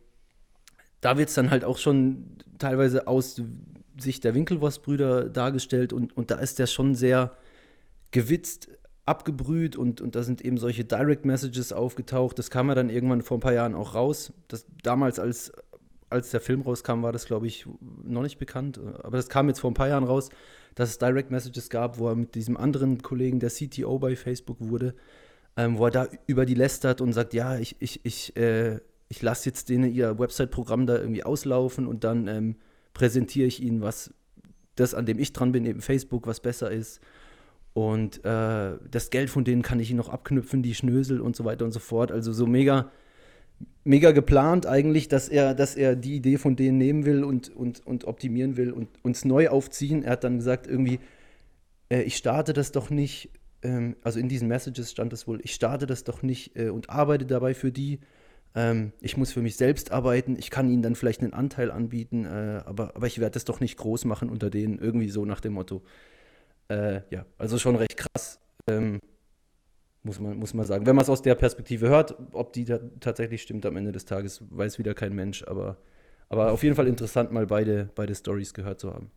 da 1.02 1.18
wird 1.18 1.28
es 1.28 1.35
dann 1.35 1.50
halt 1.50 1.66
auch 1.66 1.76
schon 1.76 2.38
teilweise 2.56 3.06
aus 3.09 3.42
Sicht 3.99 4.25
der 4.25 4.35
Winkelwost-Brüder 4.35 5.28
dargestellt 5.28 5.92
und, 5.92 6.16
und 6.16 6.30
da 6.30 6.37
ist 6.37 6.59
der 6.59 6.66
schon 6.66 6.94
sehr 6.94 7.37
gewitzt, 8.11 8.71
abgebrüht 9.04 9.76
und, 9.76 10.00
und 10.00 10.14
da 10.14 10.23
sind 10.23 10.40
eben 10.40 10.56
solche 10.56 10.87
Direct 10.87 11.26
Messages 11.26 11.75
aufgetaucht. 11.75 12.38
Das 12.38 12.49
kam 12.49 12.71
ja 12.71 12.75
dann 12.75 12.88
irgendwann 12.88 13.21
vor 13.21 13.37
ein 13.37 13.40
paar 13.40 13.52
Jahren 13.52 13.75
auch 13.75 13.94
raus. 13.94 14.33
Das, 14.49 14.64
damals 14.83 15.18
als 15.18 15.52
als 16.14 16.30
der 16.30 16.40
Film 16.40 16.62
rauskam, 16.62 17.02
war 17.02 17.12
das, 17.12 17.26
glaube 17.26 17.47
ich, 17.47 17.66
noch 18.02 18.23
nicht 18.23 18.38
bekannt. 18.38 18.80
Aber 19.02 19.16
das 19.16 19.28
kam 19.28 19.49
jetzt 19.49 19.61
vor 19.61 19.71
ein 19.71 19.75
paar 19.75 19.88
Jahren 19.88 20.04
raus, 20.04 20.30
dass 20.75 20.90
es 20.90 20.99
Direct 20.99 21.30
Messages 21.30 21.68
gab, 21.68 21.99
wo 21.99 22.09
er 22.09 22.14
mit 22.14 22.35
diesem 22.35 22.56
anderen 22.56 23.02
Kollegen, 23.02 23.40
der 23.40 23.50
CTO 23.50 23.99
bei 23.99 24.16
Facebook 24.16 24.56
wurde, 24.61 24.94
ähm, 25.56 25.78
wo 25.78 25.87
er 25.87 25.90
da 25.90 26.09
über 26.26 26.47
die 26.47 26.54
lästert 26.54 27.00
und 27.00 27.12
sagt, 27.12 27.35
ja, 27.35 27.59
ich, 27.59 27.76
ich, 27.80 28.04
ich, 28.04 28.37
äh, 28.37 28.80
ich 29.09 29.23
lasse 29.23 29.49
jetzt 29.49 29.68
denen 29.68 29.92
ihr 29.92 30.18
Website-Programm 30.18 30.87
da 30.87 30.97
irgendwie 30.97 31.25
auslaufen 31.25 31.87
und 31.87 32.04
dann 32.04 32.28
ähm, 32.28 32.56
präsentiere 32.94 33.47
ich 33.47 33.62
ihnen, 33.62 33.83
was 33.83 34.14
das, 34.76 34.94
an 34.94 35.06
dem 35.06 35.18
ich 35.18 35.33
dran 35.33 35.52
bin, 35.52 35.64
eben 35.66 35.80
Facebook, 35.80 36.26
was 36.26 36.40
besser 36.40 36.71
ist. 36.71 37.00
Und 37.75 38.25
äh, 38.25 38.78
das 38.88 39.11
Geld 39.11 39.30
von 39.30 39.44
denen 39.44 39.62
kann 39.62 39.80
ich 39.80 39.90
ihnen 39.90 39.99
noch 39.99 40.09
abknüpfen, 40.09 40.62
die 40.62 40.75
Schnösel 40.75 41.21
und 41.21 41.35
so 41.35 41.44
weiter 41.44 41.64
und 41.64 41.73
so 41.73 41.80
fort. 41.80 42.12
Also 42.12 42.33
so 42.33 42.47
mega 42.47 42.90
mega 43.85 44.12
geplant 44.12 44.66
eigentlich, 44.66 45.09
dass 45.09 45.28
er, 45.28 45.54
dass 45.54 45.75
er 45.76 45.97
die 45.97 46.16
Idee 46.16 46.38
von 46.38 46.56
denen 46.56 46.78
nehmen 46.78 47.04
will 47.04 47.25
und, 47.25 47.54
und, 47.54 47.87
und 47.87 48.04
optimieren 48.04 48.56
will 48.56 48.73
und 48.73 48.88
uns 49.02 49.25
neu 49.25 49.49
aufziehen. 49.49 50.02
Er 50.02 50.12
hat 50.12 50.25
dann 50.25 50.38
gesagt, 50.38 50.66
irgendwie, 50.66 51.00
äh, 51.90 52.02
ich 52.02 52.16
starte 52.16 52.52
das 52.52 52.73
doch 52.73 52.90
nicht, 52.90 53.30
ähm, 53.62 53.97
also 54.02 54.18
in 54.18 54.28
diesen 54.28 54.49
Messages 54.49 54.90
stand 54.90 55.12
es 55.12 55.28
wohl, 55.28 55.40
ich 55.42 55.54
starte 55.54 55.87
das 55.87 56.04
doch 56.04 56.23
nicht 56.23 56.56
äh, 56.56 56.71
und 56.71 56.90
arbeite 56.90 57.26
dabei 57.26 57.54
für 57.54 57.73
die. 57.73 58.00
Ähm, 58.54 58.92
ich 59.00 59.16
muss 59.16 59.33
für 59.33 59.42
mich 59.42 59.56
selbst 59.56 59.92
arbeiten, 59.92 60.37
ich 60.38 60.50
kann 60.50 60.71
ihnen 60.71 60.83
dann 60.83 60.94
vielleicht 60.94 61.23
einen 61.23 61.33
Anteil 61.33 61.71
anbieten, 61.71 62.25
äh, 62.25 62.62
aber, 62.64 62.97
aber 62.97 63.06
ich 63.06 63.18
werde 63.18 63.35
das 63.35 63.44
doch 63.44 63.61
nicht 63.61 63.76
groß 63.76 64.04
machen 64.04 64.30
unter 64.30 64.49
denen, 64.49 64.78
irgendwie 64.78 65.11
so 65.11 65.25
nach 65.25 65.40
dem 65.40 65.54
Motto. 65.54 65.83
Äh, 66.68 67.00
ja, 67.11 67.26
also 67.37 67.59
schon 67.59 67.76
recht 67.76 67.97
krass. 67.97 68.40
Ähm, 68.68 69.00
muss 70.04 70.20
man, 70.20 70.37
muss 70.37 70.54
man 70.54 70.66
sagen. 70.66 70.87
Wenn 70.87 70.94
man 70.94 71.02
es 71.02 71.08
aus 71.08 71.23
der 71.23 71.34
Perspektive 71.34 71.88
hört, 71.88 72.14
ob 72.32 72.52
die 72.52 72.66
tatsächlich 73.00 73.42
stimmt 73.42 73.66
am 73.66 73.76
Ende 73.76 73.90
des 73.90 74.04
Tages, 74.04 74.44
weiß 74.50 74.78
wieder 74.78 74.94
kein 74.94 75.14
Mensch. 75.14 75.42
Aber, 75.44 75.78
aber 76.28 76.52
auf 76.52 76.62
jeden 76.62 76.76
Fall 76.76 76.87
interessant, 76.87 77.32
mal 77.32 77.46
beide, 77.46 77.90
beide 77.94 78.14
Stories 78.14 78.54
gehört 78.54 78.80
zu 78.80 78.92
haben. 78.92 79.11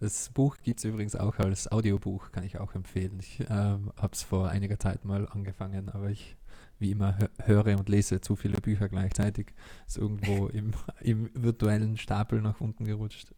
Das 0.00 0.30
Buch 0.30 0.56
gibt 0.62 0.78
es 0.78 0.84
übrigens 0.84 1.16
auch 1.16 1.38
als 1.40 1.70
Audiobuch, 1.72 2.30
kann 2.30 2.44
ich 2.44 2.60
auch 2.60 2.76
empfehlen. 2.76 3.18
Ich 3.18 3.40
äh, 3.40 3.48
habe 3.48 4.10
es 4.12 4.22
vor 4.22 4.48
einiger 4.48 4.78
Zeit 4.78 5.04
mal 5.04 5.26
angefangen, 5.28 5.88
aber 5.88 6.10
ich, 6.10 6.36
wie 6.78 6.92
immer, 6.92 7.18
höre 7.42 7.76
und 7.76 7.88
lese 7.88 8.20
zu 8.20 8.36
viele 8.36 8.60
Bücher 8.60 8.88
gleichzeitig. 8.88 9.48
Ist 9.88 9.98
irgendwo 9.98 10.46
im, 10.52 10.70
im 11.00 11.28
virtuellen 11.34 11.96
Stapel 11.96 12.40
nach 12.40 12.60
unten 12.60 12.84
gerutscht. 12.84 13.34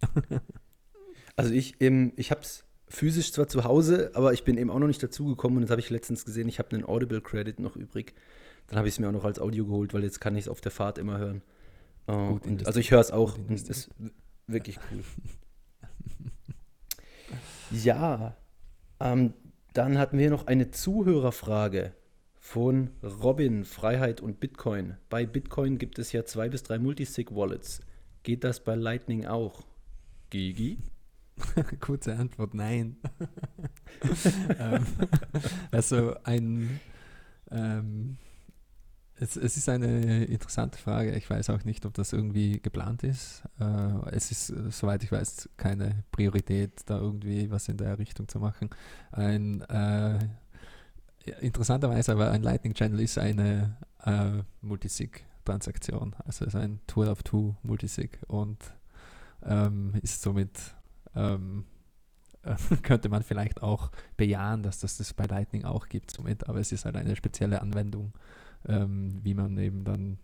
also 1.36 1.54
ich, 1.54 1.80
ähm, 1.80 2.12
ich 2.16 2.30
habe 2.30 2.42
es 2.42 2.66
physisch 2.90 3.32
zwar 3.32 3.48
zu 3.48 3.64
Hause, 3.64 4.10
aber 4.14 4.32
ich 4.32 4.44
bin 4.44 4.58
eben 4.58 4.68
auch 4.70 4.78
noch 4.78 4.88
nicht 4.88 5.02
dazugekommen 5.02 5.58
und 5.58 5.62
das 5.62 5.70
habe 5.70 5.80
ich 5.80 5.90
letztens 5.90 6.24
gesehen, 6.24 6.48
ich 6.48 6.58
habe 6.58 6.72
einen 6.72 6.84
Audible-Credit 6.84 7.60
noch 7.60 7.76
übrig. 7.76 8.14
Dann 8.66 8.78
habe 8.78 8.88
ich 8.88 8.94
es 8.94 9.00
mir 9.00 9.08
auch 9.08 9.12
noch 9.12 9.24
als 9.24 9.38
Audio 9.38 9.64
geholt, 9.64 9.94
weil 9.94 10.02
jetzt 10.02 10.20
kann 10.20 10.36
ich 10.36 10.42
es 10.42 10.48
auf 10.48 10.60
der 10.60 10.72
Fahrt 10.72 10.98
immer 10.98 11.18
hören. 11.18 11.42
Uh, 12.08 12.38
und, 12.44 12.66
also 12.66 12.80
ich 12.80 12.90
höre 12.90 13.00
es 13.00 13.10
auch 13.10 13.38
und 13.38 13.52
es 13.52 13.68
ist 13.68 13.90
wirklich 14.46 14.78
cool. 14.90 15.02
ja, 17.70 18.36
ähm, 18.98 19.32
dann 19.72 19.98
hatten 19.98 20.18
wir 20.18 20.30
noch 20.30 20.46
eine 20.46 20.70
Zuhörerfrage 20.70 21.92
von 22.34 22.90
Robin, 23.02 23.64
Freiheit 23.64 24.20
und 24.20 24.40
Bitcoin. 24.40 24.96
Bei 25.08 25.26
Bitcoin 25.26 25.78
gibt 25.78 25.98
es 26.00 26.10
ja 26.10 26.24
zwei 26.24 26.48
bis 26.48 26.64
drei 26.64 26.78
Multisig-Wallets. 26.78 27.80
Geht 28.24 28.42
das 28.42 28.60
bei 28.60 28.74
Lightning 28.74 29.26
auch? 29.26 29.62
Gigi? 30.30 30.78
Kurze 31.80 32.16
Antwort, 32.16 32.54
nein. 32.54 32.96
ähm, 34.58 34.86
also 35.70 36.14
ein, 36.24 36.80
ähm, 37.50 38.16
es, 39.16 39.36
es, 39.36 39.56
ist 39.56 39.68
eine 39.68 40.24
interessante 40.24 40.78
Frage. 40.78 41.14
Ich 41.14 41.28
weiß 41.28 41.50
auch 41.50 41.64
nicht, 41.64 41.84
ob 41.84 41.94
das 41.94 42.12
irgendwie 42.12 42.60
geplant 42.60 43.02
ist. 43.02 43.42
Äh, 43.58 44.10
es 44.12 44.30
ist, 44.30 44.46
soweit 44.70 45.02
ich 45.04 45.12
weiß, 45.12 45.50
keine 45.56 46.04
Priorität, 46.10 46.82
da 46.86 46.98
irgendwie 46.98 47.50
was 47.50 47.68
in 47.68 47.76
der 47.76 47.98
Richtung 47.98 48.28
zu 48.28 48.38
machen. 48.38 48.70
Ein 49.12 49.60
äh, 49.62 50.18
interessanterweise 51.40 52.12
aber 52.12 52.30
ein 52.30 52.42
Lightning 52.42 52.74
Channel 52.74 53.00
ist 53.00 53.18
eine 53.18 53.76
äh, 54.04 54.42
Multisig-Transaktion. 54.62 56.16
Also 56.24 56.44
es 56.44 56.54
ist 56.54 56.60
ein 56.60 56.80
Tool 56.86 57.08
of 57.08 57.22
Two 57.22 57.56
Multisig 57.62 58.18
und 58.26 58.58
ähm, 59.44 59.94
ist 60.02 60.22
somit 60.22 60.50
ähm, 61.14 61.64
könnte 62.82 63.08
man 63.08 63.22
vielleicht 63.22 63.62
auch 63.62 63.90
bejahen, 64.16 64.62
dass 64.62 64.80
das 64.80 64.96
das 64.96 65.12
bei 65.12 65.26
Lightning 65.26 65.64
auch 65.64 65.88
gibt 65.88 66.10
somit, 66.10 66.48
aber 66.48 66.60
es 66.60 66.72
ist 66.72 66.84
halt 66.84 66.96
eine 66.96 67.16
spezielle 67.16 67.60
Anwendung, 67.60 68.12
ähm, 68.66 69.20
wie 69.22 69.34
man 69.34 69.56
eben 69.58 69.84
dann 69.84 70.18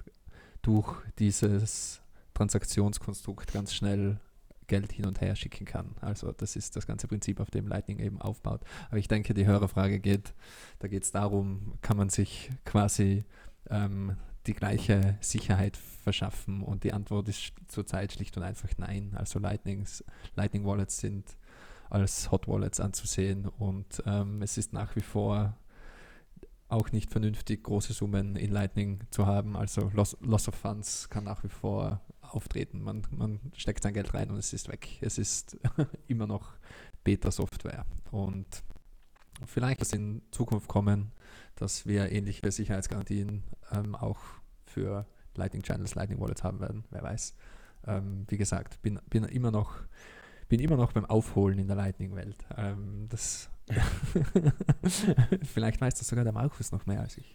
durch 0.62 0.94
dieses 1.18 2.00
Transaktionskonstrukt 2.34 3.52
ganz 3.52 3.74
schnell 3.74 4.20
Geld 4.66 4.92
hin 4.92 5.06
und 5.06 5.20
her 5.20 5.36
schicken 5.36 5.64
kann. 5.64 5.94
Also 6.00 6.32
das 6.32 6.56
ist 6.56 6.76
das 6.76 6.86
ganze 6.86 7.06
Prinzip, 7.06 7.40
auf 7.40 7.50
dem 7.50 7.68
Lightning 7.68 8.00
eben 8.00 8.20
aufbaut. 8.20 8.62
Aber 8.88 8.98
ich 8.98 9.08
denke, 9.08 9.32
die 9.32 9.46
Hörerfrage 9.46 10.00
geht, 10.00 10.34
da 10.80 10.88
geht 10.88 11.04
es 11.04 11.12
darum, 11.12 11.74
kann 11.82 11.96
man 11.96 12.08
sich 12.08 12.50
quasi 12.64 13.24
ähm, 13.70 14.16
die 14.46 14.54
gleiche 14.54 15.16
Sicherheit 15.20 15.76
verschaffen? 15.76 16.62
Und 16.62 16.84
die 16.84 16.92
Antwort 16.92 17.28
ist 17.28 17.52
zurzeit 17.68 18.12
schlicht 18.12 18.36
und 18.36 18.42
einfach 18.42 18.70
nein. 18.78 19.12
Also 19.14 19.38
Lightnings, 19.38 20.04
Lightning 20.34 20.64
Wallets 20.64 20.98
sind 20.98 21.36
als 21.90 22.30
Hot 22.30 22.48
Wallets 22.48 22.80
anzusehen 22.80 23.46
und 23.46 24.02
ähm, 24.06 24.42
es 24.42 24.58
ist 24.58 24.72
nach 24.72 24.96
wie 24.96 25.02
vor 25.02 25.56
auch 26.68 26.90
nicht 26.90 27.10
vernünftig, 27.10 27.62
große 27.62 27.92
Summen 27.92 28.34
in 28.36 28.50
Lightning 28.50 29.00
zu 29.10 29.26
haben. 29.26 29.56
Also 29.56 29.90
Loss, 29.94 30.16
Loss 30.20 30.48
of 30.48 30.54
Funds 30.54 31.08
kann 31.08 31.24
nach 31.24 31.44
wie 31.44 31.48
vor 31.48 32.00
auftreten. 32.22 32.82
Man, 32.82 33.06
man 33.10 33.40
steckt 33.56 33.82
sein 33.82 33.94
Geld 33.94 34.14
rein 34.14 34.30
und 34.30 34.36
es 34.36 34.52
ist 34.52 34.68
weg. 34.68 34.98
Es 35.00 35.18
ist 35.18 35.56
immer 36.08 36.26
noch 36.26 36.54
Beta-Software. 37.04 37.84
Und 38.10 38.64
vielleicht 39.44 39.80
es 39.80 39.92
in 39.92 40.22
Zukunft 40.32 40.68
kommen, 40.68 41.12
dass 41.56 41.86
wir 41.86 42.12
ähnliche 42.12 42.50
Sicherheitsgarantien 42.50 43.42
ähm, 43.72 43.94
auch 43.94 44.20
für 44.64 45.06
Lightning 45.34 45.62
Channels, 45.62 45.94
Lightning 45.94 46.20
Wallets 46.20 46.44
haben 46.44 46.60
werden. 46.60 46.84
Wer 46.90 47.02
weiß. 47.02 47.34
Ähm, 47.86 48.24
wie 48.28 48.36
gesagt, 48.36 48.80
bin, 48.82 49.00
bin 49.10 49.24
immer 49.24 49.50
noch 49.50 49.80
bin 50.48 50.60
immer 50.60 50.76
noch 50.76 50.92
beim 50.92 51.04
Aufholen 51.04 51.58
in 51.58 51.66
der 51.66 51.76
Lightning-Welt. 51.76 52.46
Ähm, 52.56 53.06
das 53.08 53.50
Vielleicht 55.42 55.80
weiß 55.80 55.94
das 55.94 56.06
sogar 56.06 56.24
der 56.24 56.32
Markus 56.32 56.70
noch 56.72 56.86
mehr 56.86 57.00
als 57.00 57.18
ich. 57.18 57.34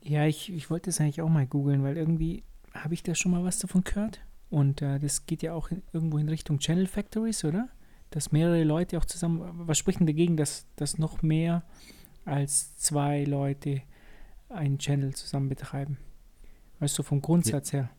Ja, 0.00 0.24
ich, 0.24 0.52
ich 0.52 0.70
wollte 0.70 0.90
es 0.90 1.00
eigentlich 1.00 1.20
auch 1.20 1.28
mal 1.28 1.46
googeln, 1.46 1.82
weil 1.82 1.96
irgendwie 1.96 2.42
habe 2.72 2.94
ich 2.94 3.02
da 3.02 3.14
schon 3.14 3.32
mal 3.32 3.44
was 3.44 3.58
davon 3.58 3.84
gehört. 3.84 4.20
Und 4.48 4.80
äh, 4.80 4.98
das 4.98 5.26
geht 5.26 5.42
ja 5.42 5.52
auch 5.52 5.70
in, 5.70 5.82
irgendwo 5.92 6.18
in 6.18 6.28
Richtung 6.28 6.58
Channel 6.58 6.86
Factories, 6.86 7.44
oder? 7.44 7.68
Dass 8.10 8.32
mehrere 8.32 8.64
Leute 8.64 8.96
auch 8.96 9.04
zusammen. 9.04 9.42
Was 9.66 9.78
spricht 9.78 10.00
denn 10.00 10.06
dagegen, 10.06 10.36
dass, 10.36 10.66
dass 10.76 10.98
noch 10.98 11.22
mehr 11.22 11.64
als 12.26 12.76
zwei 12.76 13.24
Leute 13.24 13.82
einen 14.50 14.78
Channel 14.78 15.14
zusammen 15.14 15.48
betreiben? 15.48 15.96
Weißt 16.78 16.98
du, 16.98 17.02
vom 17.02 17.22
Grundsatz 17.22 17.72
ja. 17.72 17.80
her. 17.80 17.90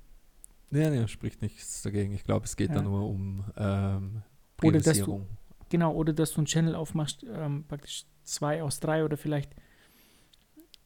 Ja, 0.70 0.94
ja, 0.94 1.08
spricht 1.08 1.42
nichts 1.42 1.82
dagegen. 1.82 2.14
Ich 2.14 2.24
glaube, 2.24 2.46
es 2.46 2.56
geht 2.56 2.70
ja. 2.70 2.76
da 2.76 2.82
nur 2.82 3.08
um 3.10 3.46
ähm, 3.58 4.22
Oder 4.62 4.80
dass 4.80 5.00
du, 5.00 5.26
genau, 5.70 5.94
oder 5.94 6.14
dass 6.14 6.34
du 6.34 6.40
einen 6.40 6.46
Channel 6.46 6.76
aufmachst, 6.76 7.24
ähm, 7.24 7.64
praktisch 7.68 8.06
zwei 8.24 8.62
aus 8.62 8.80
drei 8.80 9.04
oder 9.04 9.18
vielleicht 9.18 9.56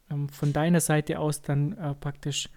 ähm, 0.09 0.29
von 0.29 0.53
deiner 0.53 0.79
Seite 0.79 1.19
aus 1.19 1.41
dann 1.41 1.77
äh, 1.77 1.95
praktisch 1.95 2.49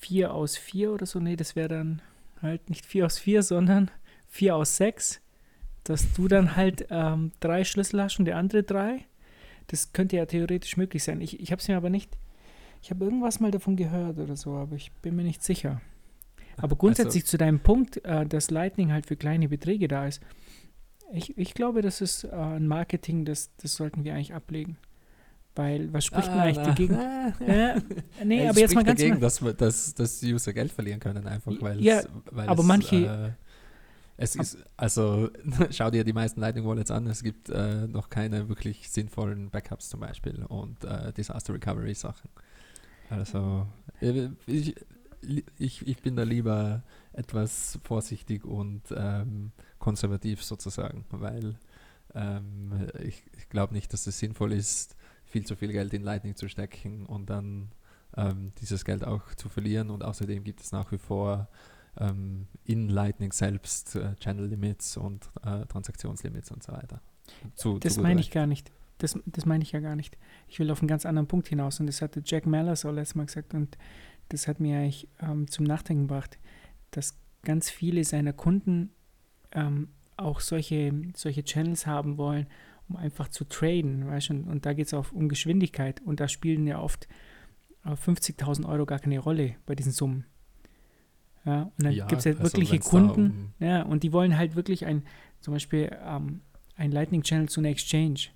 vier 0.00 0.32
aus 0.32 0.56
vier 0.56 0.92
oder 0.92 1.06
so. 1.06 1.20
Nee, 1.20 1.36
das 1.36 1.54
wäre 1.54 1.68
dann 1.68 2.02
halt 2.40 2.70
nicht 2.70 2.86
vier 2.86 3.06
aus 3.06 3.18
vier, 3.18 3.42
sondern 3.42 3.90
vier 4.26 4.56
aus 4.56 4.76
sechs. 4.76 5.20
Dass 5.84 6.12
du 6.14 6.26
dann 6.26 6.56
halt 6.56 6.86
ähm, 6.90 7.30
drei 7.38 7.62
Schlüssel 7.62 8.02
hast 8.02 8.18
und 8.18 8.24
der 8.24 8.36
andere 8.36 8.62
drei. 8.62 9.04
Das 9.68 9.92
könnte 9.92 10.16
ja 10.16 10.26
theoretisch 10.26 10.76
möglich 10.76 11.02
sein. 11.02 11.20
Ich, 11.20 11.40
ich 11.40 11.50
habe 11.52 11.60
es 11.60 11.68
mir 11.68 11.76
aber 11.76 11.90
nicht 11.90 12.16
ich 12.86 12.90
habe 12.90 13.04
irgendwas 13.04 13.40
mal 13.40 13.50
davon 13.50 13.74
gehört 13.74 14.18
oder 14.18 14.36
so, 14.36 14.54
aber 14.54 14.76
ich 14.76 14.92
bin 15.02 15.16
mir 15.16 15.24
nicht 15.24 15.42
sicher. 15.42 15.80
Aber 16.56 16.76
grundsätzlich 16.76 17.24
also, 17.24 17.32
zu 17.32 17.38
deinem 17.38 17.58
Punkt, 17.58 18.04
äh, 18.04 18.24
dass 18.24 18.50
Lightning 18.50 18.92
halt 18.92 19.06
für 19.06 19.16
kleine 19.16 19.48
Beträge 19.48 19.88
da 19.88 20.06
ist, 20.06 20.22
ich, 21.12 21.36
ich 21.36 21.54
glaube, 21.54 21.82
das 21.82 22.00
ist 22.00 22.22
äh, 22.22 22.30
ein 22.30 22.68
Marketing, 22.68 23.24
das, 23.24 23.50
das 23.56 23.74
sollten 23.74 24.04
wir 24.04 24.14
eigentlich 24.14 24.34
ablegen. 24.34 24.76
Weil, 25.56 25.92
was 25.92 26.04
spricht 26.04 26.28
ah, 26.28 26.36
man 26.36 26.40
eigentlich 26.40 26.58
na, 26.58 26.64
dagegen? 26.64 26.94
ja, 27.46 27.76
nee, 28.24 28.44
ja, 28.44 28.50
aber 28.50 28.60
jetzt 28.60 28.74
mal 28.76 28.84
ganz 28.84 29.00
dagegen, 29.00 29.16
mal. 29.16 29.20
Dass, 29.20 29.40
dass, 29.56 29.94
dass 29.94 30.20
die 30.20 30.32
User 30.32 30.52
Geld 30.52 30.70
verlieren 30.70 31.00
können, 31.00 31.26
einfach, 31.26 31.52
weil 31.60 31.82
ja, 31.82 32.00
es, 32.00 32.08
weil 32.30 32.48
aber 32.48 32.60
es, 32.60 32.66
manche. 32.66 33.36
Äh, 34.16 34.22
es 34.22 34.36
ist, 34.36 34.58
also 34.76 35.30
schau 35.70 35.90
dir 35.90 36.04
die 36.04 36.12
meisten 36.12 36.40
Lightning 36.40 36.64
Wallets 36.64 36.90
an, 36.90 37.06
es 37.06 37.22
gibt 37.22 37.48
äh, 37.48 37.86
noch 37.86 38.10
keine 38.10 38.48
wirklich 38.48 38.90
sinnvollen 38.90 39.50
Backups 39.50 39.88
zum 39.88 40.00
Beispiel 40.00 40.44
und 40.44 40.84
äh, 40.84 41.12
Disaster 41.12 41.54
Recovery 41.54 41.94
Sachen. 41.94 42.30
Also 43.08 43.66
ich, 44.40 44.74
ich, 45.58 45.86
ich 45.86 46.02
bin 46.02 46.16
da 46.16 46.24
lieber 46.24 46.82
etwas 47.12 47.78
vorsichtig 47.84 48.44
und 48.44 48.82
ähm, 48.96 49.52
konservativ 49.78 50.42
sozusagen, 50.42 51.04
weil 51.10 51.56
ähm, 52.14 52.88
ich, 53.00 53.22
ich 53.36 53.48
glaube 53.48 53.74
nicht, 53.74 53.92
dass 53.92 54.06
es 54.06 54.18
sinnvoll 54.18 54.52
ist, 54.52 54.96
viel 55.24 55.44
zu 55.46 55.56
viel 55.56 55.72
Geld 55.72 55.92
in 55.94 56.02
Lightning 56.02 56.34
zu 56.34 56.48
stecken 56.48 57.06
und 57.06 57.30
dann 57.30 57.70
ähm, 58.16 58.52
dieses 58.60 58.84
Geld 58.84 59.04
auch 59.04 59.34
zu 59.34 59.48
verlieren. 59.48 59.90
Und 59.90 60.04
außerdem 60.04 60.44
gibt 60.44 60.60
es 60.60 60.72
nach 60.72 60.90
wie 60.92 60.98
vor 60.98 61.48
ähm, 61.98 62.46
in 62.64 62.88
Lightning 62.88 63.32
selbst 63.32 63.96
äh, 63.96 64.14
Channel 64.16 64.46
Limits 64.46 64.96
und 64.96 65.30
äh, 65.42 65.64
Transaktionslimits 65.66 66.50
und 66.50 66.62
so 66.62 66.72
weiter. 66.72 67.00
Zu, 67.54 67.78
das 67.78 67.96
meine 67.96 68.20
ich 68.20 68.30
gar 68.30 68.46
nicht. 68.46 68.70
Das, 68.98 69.18
das 69.26 69.44
meine 69.44 69.62
ich 69.62 69.72
ja 69.72 69.80
gar 69.80 69.96
nicht. 69.96 70.16
Ich 70.48 70.58
will 70.58 70.70
auf 70.70 70.80
einen 70.80 70.88
ganz 70.88 71.04
anderen 71.04 71.28
Punkt 71.28 71.48
hinaus 71.48 71.80
und 71.80 71.86
das 71.86 72.00
hatte 72.00 72.22
Jack 72.24 72.46
Mallers 72.46 72.84
auch 72.84 72.92
letztes 72.92 73.14
Mal 73.14 73.26
gesagt 73.26 73.52
und 73.54 73.76
das 74.28 74.48
hat 74.48 74.58
mir 74.58 74.78
eigentlich 74.78 75.08
ähm, 75.20 75.48
zum 75.48 75.64
Nachdenken 75.64 76.08
gebracht, 76.08 76.38
dass 76.90 77.18
ganz 77.42 77.70
viele 77.70 78.04
seiner 78.04 78.32
Kunden 78.32 78.90
ähm, 79.52 79.88
auch 80.16 80.40
solche, 80.40 80.92
solche 81.14 81.44
Channels 81.44 81.86
haben 81.86 82.16
wollen, 82.16 82.46
um 82.88 82.96
einfach 82.96 83.28
zu 83.28 83.44
traden, 83.44 84.06
weißt 84.06 84.30
und, 84.30 84.44
und 84.44 84.64
da 84.64 84.72
geht 84.72 84.86
es 84.86 84.94
auch 84.94 85.12
um 85.12 85.28
Geschwindigkeit 85.28 86.00
und 86.02 86.20
da 86.20 86.28
spielen 86.28 86.66
ja 86.66 86.80
oft 86.80 87.06
äh, 87.84 87.90
50.000 87.90 88.66
Euro 88.66 88.86
gar 88.86 88.98
keine 88.98 89.18
Rolle 89.18 89.56
bei 89.66 89.74
diesen 89.74 89.92
Summen. 89.92 90.24
Ja, 91.46 91.62
und 91.62 91.72
dann 91.84 91.92
ja, 91.92 92.06
gibt 92.06 92.20
es 92.20 92.26
also 92.26 92.42
wirkliche 92.42 92.80
Kunden, 92.80 93.52
um 93.60 93.66
ja, 93.66 93.82
und 93.82 94.02
die 94.02 94.12
wollen 94.12 94.36
halt 94.36 94.56
wirklich 94.56 94.84
ein, 94.84 95.04
zum 95.40 95.54
Beispiel 95.54 95.96
ähm, 96.04 96.40
ein 96.76 96.90
Lightning 96.90 97.22
Channel 97.22 97.48
zu 97.48 97.60
einer 97.60 97.68
Exchange 97.68 98.28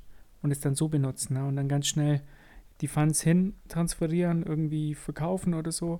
und 0.42 0.52
es 0.52 0.60
dann 0.60 0.76
so 0.76 0.88
benutzen 0.88 1.34
ne? 1.34 1.44
und 1.44 1.56
dann 1.56 1.68
ganz 1.68 1.88
schnell 1.88 2.22
die 2.80 2.88
Funds 2.88 3.20
hin 3.20 3.54
transferieren, 3.68 4.44
irgendwie 4.44 4.94
verkaufen 4.94 5.54
oder 5.54 5.72
so 5.72 5.98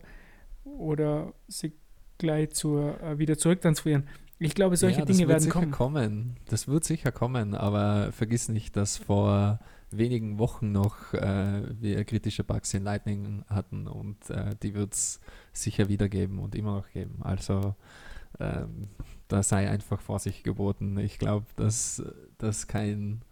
oder 0.64 1.34
sie 1.48 1.72
gleich 2.18 2.50
zur, 2.50 3.00
äh, 3.02 3.18
wieder 3.18 3.36
zurücktransferieren. 3.36 4.04
Ich 4.38 4.54
glaube, 4.54 4.76
solche 4.76 5.00
ja, 5.00 5.04
Dinge 5.04 5.28
werden 5.28 5.50
kommen. 5.50 5.70
kommen. 5.70 6.36
Das 6.48 6.66
wird 6.66 6.84
sicher 6.84 7.12
kommen, 7.12 7.54
aber 7.54 8.12
vergiss 8.12 8.48
nicht, 8.48 8.76
dass 8.76 8.96
vor 8.96 9.58
wenigen 9.90 10.38
Wochen 10.38 10.72
noch 10.72 11.12
äh, 11.14 11.62
wir 11.80 12.04
kritische 12.04 12.44
Bugs 12.44 12.74
in 12.74 12.84
Lightning 12.84 13.44
hatten 13.48 13.86
und 13.88 14.30
äh, 14.30 14.54
die 14.62 14.74
wird 14.74 14.94
es 14.94 15.20
sicher 15.52 15.88
wieder 15.88 16.08
geben 16.08 16.38
und 16.38 16.54
immer 16.54 16.76
noch 16.76 16.90
geben. 16.90 17.18
Also 17.22 17.74
ähm, 18.38 18.88
da 19.28 19.42
sei 19.42 19.68
einfach 19.68 20.00
Vorsicht 20.00 20.44
geboten. 20.44 20.98
Ich 20.98 21.18
glaube, 21.18 21.46
dass 21.56 22.02
das 22.38 22.66
kein 22.66 23.22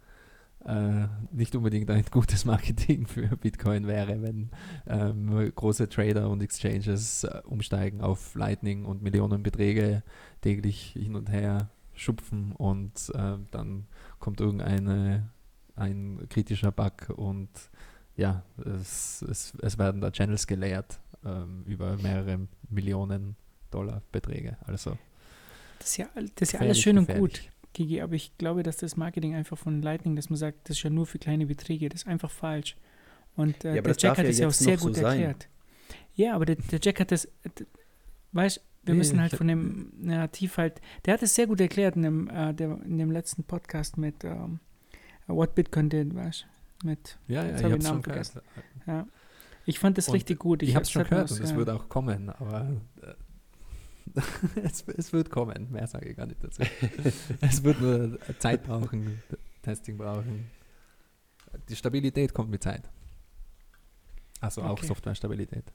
äh, 0.65 1.07
nicht 1.31 1.55
unbedingt 1.55 1.89
ein 1.89 2.05
gutes 2.11 2.45
Marketing 2.45 3.07
für 3.07 3.27
Bitcoin 3.37 3.87
wäre, 3.87 4.21
wenn 4.21 4.49
ähm, 4.87 5.51
große 5.55 5.87
Trader 5.89 6.29
und 6.29 6.41
Exchanges 6.43 7.23
äh, 7.23 7.41
umsteigen 7.45 8.01
auf 8.01 8.35
Lightning 8.35 8.85
und 8.85 9.01
Millionenbeträge 9.01 10.03
täglich 10.41 10.93
hin 10.97 11.15
und 11.15 11.31
her 11.31 11.69
schupfen 11.93 12.53
und 12.53 13.11
äh, 13.13 13.37
dann 13.51 13.87
kommt 14.19 14.39
irgendeine 14.39 15.29
ein 15.79 16.27
kritischer 16.29 16.71
Bug 16.71 17.09
und 17.15 17.49
ja, 18.15 18.43
es, 18.79 19.21
es, 19.23 19.53
es 19.61 19.77
werden 19.77 20.01
da 20.01 20.11
Channels 20.11 20.45
geleert 20.47 20.99
ähm, 21.23 21.63
über 21.65 21.97
mehrere 21.97 22.47
Millionen 22.69 23.35
Dollar 23.71 24.01
Beträge. 24.11 24.57
Also 24.65 24.97
das 25.79 25.89
ist 25.89 25.97
ja, 25.97 26.09
das 26.15 26.49
ist 26.49 26.51
ja 26.53 26.59
alles 26.59 26.79
schön 26.79 26.97
und 26.97 27.07
gut, 27.07 27.41
Gigi, 27.73 28.01
aber 28.01 28.13
ich 28.13 28.37
glaube, 28.37 28.63
dass 28.63 28.77
das 28.77 28.97
Marketing 28.97 29.35
einfach 29.35 29.57
von 29.57 29.81
Lightning, 29.81 30.15
dass 30.15 30.29
man 30.29 30.37
sagt, 30.37 30.69
das 30.69 30.77
ist 30.77 30.83
ja 30.83 30.89
nur 30.89 31.05
für 31.05 31.19
kleine 31.19 31.45
Beträge, 31.45 31.87
das 31.89 32.01
ist 32.01 32.07
einfach 32.07 32.31
falsch. 32.31 32.75
Und 33.35 33.63
äh, 33.63 33.75
ja, 33.75 33.81
der 33.81 33.95
Jack 33.97 34.17
hat 34.17 34.27
das 34.27 34.39
ja 34.39 34.47
auch 34.47 34.51
sehr 34.51 34.77
gut 34.77 34.95
so 34.95 35.01
erklärt. 35.03 35.47
Ja, 36.15 36.35
aber 36.35 36.45
der, 36.45 36.57
der 36.57 36.79
Jack 36.81 36.99
hat 36.99 37.11
das, 37.11 37.27
weißt 38.33 38.61
wir 38.83 38.95
müssen 38.95 39.21
halt 39.21 39.33
von 39.35 39.47
dem 39.47 39.91
Narrativ 39.99 40.57
halt, 40.57 40.81
der 41.05 41.13
hat 41.13 41.21
es 41.21 41.35
sehr 41.35 41.47
gut 41.47 41.61
erklärt 41.61 41.95
in 41.95 42.03
dem, 42.03 42.29
äh, 42.29 42.53
der, 42.53 42.81
in 42.83 42.97
dem 42.97 43.11
letzten 43.11 43.43
Podcast 43.43 43.97
mit 43.97 44.23
ähm, 44.23 44.59
What 45.29 45.55
Bitcoin 45.55 45.89
Did, 45.89 46.15
weißt 46.15 46.45
du? 46.81 46.87
Mit, 46.87 47.17
ja, 47.27 47.45
ja, 47.45 47.57
ich 47.57 47.63
hab's 47.63 47.87
schon 47.87 48.01
gehört. 48.01 48.31
Ja. 48.87 49.05
Ich 49.65 49.79
fand 49.79 49.97
das 49.97 50.07
und 50.07 50.15
richtig 50.15 50.39
gut. 50.39 50.63
Ich, 50.63 50.69
ich 50.69 50.75
hab's 50.75 50.89
schon 50.89 51.03
gehört 51.03 51.31
und 51.31 51.41
es 51.41 51.55
wird 51.55 51.69
auch 51.69 51.89
kommen, 51.89 52.29
aber 52.29 52.71
äh, 53.01 54.21
es, 54.63 54.83
es, 54.87 55.13
wird 55.13 55.29
kommen, 55.29 55.71
mehr 55.71 55.87
sage 55.87 56.09
ich 56.09 56.17
gar 56.17 56.25
nicht 56.25 56.43
dazu. 56.43 56.63
es 57.41 57.63
wird 57.63 57.81
nur 57.81 58.17
Zeit 58.39 58.63
brauchen, 58.63 59.21
Testing 59.61 59.97
brauchen. 59.97 60.49
Die 61.67 61.75
Stabilität 61.75 62.33
kommt 62.33 62.49
mit 62.49 62.63
Zeit. 62.63 62.89
Also 64.39 64.61
okay. 64.61 64.69
auch 64.69 64.83
Software-Stabilität. 64.83 65.65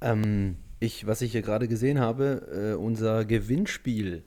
Ähm, 0.00 0.56
ich, 0.80 1.06
was 1.06 1.22
ich 1.22 1.32
hier 1.32 1.42
gerade 1.42 1.68
gesehen 1.68 1.98
habe, 1.98 2.74
äh, 2.74 2.74
unser 2.74 3.24
Gewinnspiel 3.24 4.24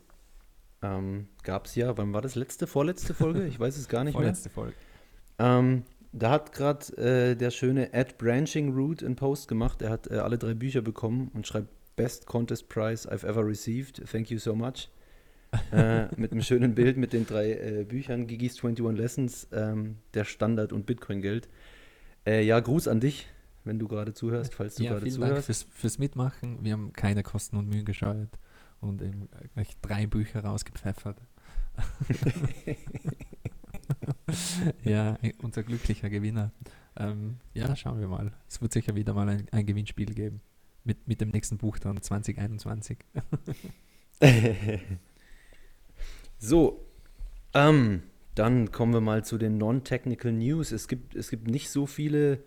ähm, 0.84 1.28
gab 1.44 1.66
es 1.66 1.76
ja, 1.76 1.98
wann 1.98 2.14
war 2.14 2.22
das? 2.22 2.36
Letzte, 2.36 2.68
vorletzte 2.68 3.14
Folge? 3.14 3.46
Ich 3.48 3.60
weiß 3.60 3.78
es 3.78 3.88
gar 3.88 4.04
nicht 4.04 4.14
vorletzte 4.14 4.50
mehr. 4.50 4.54
Folge. 4.54 4.74
Ähm, 5.40 5.84
da 6.12 6.30
hat 6.30 6.52
gerade 6.52 6.86
äh, 6.98 7.36
der 7.36 7.50
schöne 7.50 7.94
Ad 7.94 8.16
Branching 8.18 8.74
Root 8.74 9.04
einen 9.04 9.16
Post 9.16 9.48
gemacht. 9.48 9.82
Er 9.82 9.90
hat 9.90 10.12
äh, 10.12 10.16
alle 10.16 10.38
drei 10.38 10.54
Bücher 10.54 10.82
bekommen 10.82 11.32
und 11.34 11.48
schreibt 11.48 11.70
Best 11.96 12.26
Contest 12.26 12.70
Prize 12.70 13.10
I've 13.10 13.26
ever 13.26 13.46
received. 13.46 14.04
Thank 14.12 14.30
you 14.30 14.38
so 14.38 14.56
much. 14.56 14.90
äh, 15.72 16.08
mit 16.18 16.32
einem 16.32 16.42
schönen 16.42 16.76
Bild 16.76 16.98
mit 16.98 17.14
den 17.14 17.26
drei 17.26 17.54
äh, 17.54 17.86
Büchern, 17.88 18.28
Gigis 18.28 18.64
21 18.64 18.98
Lessons, 18.98 19.48
ähm, 19.54 19.98
der 20.14 20.26
Standard 20.26 20.74
und 20.74 20.86
Bitcoin-Geld. 20.86 21.48
Äh, 22.26 22.44
ja, 22.44 22.60
Gruß 22.60 22.88
an 22.88 23.00
dich, 23.00 23.28
wenn 23.64 23.80
du 23.80 23.88
gerade 23.88 24.14
zuhörst, 24.14 24.54
falls 24.54 24.76
du 24.76 24.84
ja, 24.84 24.92
gerade 24.92 25.10
zuhörst. 25.10 25.32
Dank 25.32 25.44
fürs, 25.46 25.68
fürs 25.72 26.00
Mitmachen. 26.00 26.60
Wir 26.62 26.74
haben 26.74 26.92
keine 26.94 27.24
Kosten 27.24 27.58
und 27.58 27.70
Mühen 27.70 27.86
gescheut 27.86 28.30
und 28.84 29.02
eben 29.02 29.28
gleich 29.54 29.76
drei 29.82 30.08
Bücher 30.08 30.44
rausgepfeffert. 30.44 31.18
ja, 34.84 35.18
unser 35.42 35.64
glücklicher 35.64 36.10
Gewinner. 36.10 36.52
Ähm, 36.96 37.38
ja, 37.54 37.76
schauen 37.76 38.00
wir 38.00 38.08
mal. 38.08 38.32
Es 38.48 38.62
wird 38.62 38.74
sicher 38.74 38.96
wieder 38.96 39.14
mal 39.14 39.28
ein, 39.30 39.48
ein 39.52 39.66
Gewinnspiel 39.66 40.14
geben. 40.14 40.42
Mit, 40.84 41.08
mit 41.08 41.22
dem 41.22 41.30
nächsten 41.30 41.58
Buch 41.58 41.80
dann 41.80 42.02
2021. 42.02 43.00
so, 46.38 46.86
ähm, 47.54 48.04
dann 48.36 48.72
kommen 48.72 48.94
wir 48.94 49.02
mal 49.02 49.24
zu 49.24 49.38
den 49.38 49.58
Non-Technical 49.58 50.34
News. 50.34 50.72
Es 50.72 50.88
gibt, 50.88 51.16
es 51.16 51.30
gibt 51.30 51.48
nicht 51.48 51.70
so 51.70 51.86
viele 51.86 52.44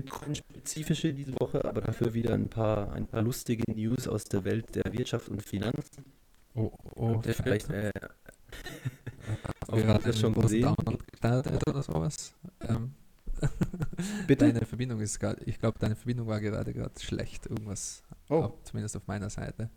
Bitcoin-spezifische 0.00 1.14
diese 1.14 1.32
Woche, 1.40 1.64
aber 1.64 1.80
dafür 1.80 2.12
wieder 2.12 2.34
ein 2.34 2.48
paar, 2.48 2.92
ein 2.92 3.06
paar 3.06 3.22
lustige 3.22 3.64
News 3.72 4.06
aus 4.06 4.24
der 4.24 4.44
Welt 4.44 4.74
der 4.74 4.92
Wirtschaft 4.92 5.28
und 5.28 5.42
Finanzen. 5.42 6.04
Oh, 6.54 6.72
oh, 6.94 7.16
der 7.16 7.34
vielleicht 7.34 7.70
äh, 7.70 7.90
gerade 9.68 10.04
das 10.04 10.20
schon 10.20 10.34
gesehen 10.34 10.74
oder 11.22 11.82
sowas. 11.82 12.34
Ähm. 12.60 12.94
Bitte? 14.26 14.46
Deine 14.52 14.64
Verbindung 14.64 15.00
ist 15.00 15.18
gerade, 15.18 15.42
ich 15.44 15.58
glaube, 15.58 15.78
deine 15.78 15.96
Verbindung 15.96 16.26
war 16.26 16.40
gerade 16.40 16.72
gerade 16.72 16.98
schlecht. 17.00 17.46
Irgendwas, 17.46 18.02
oh. 18.28 18.42
Ab, 18.42 18.58
zumindest 18.64 18.96
auf 18.96 19.06
meiner 19.06 19.30
Seite. 19.30 19.70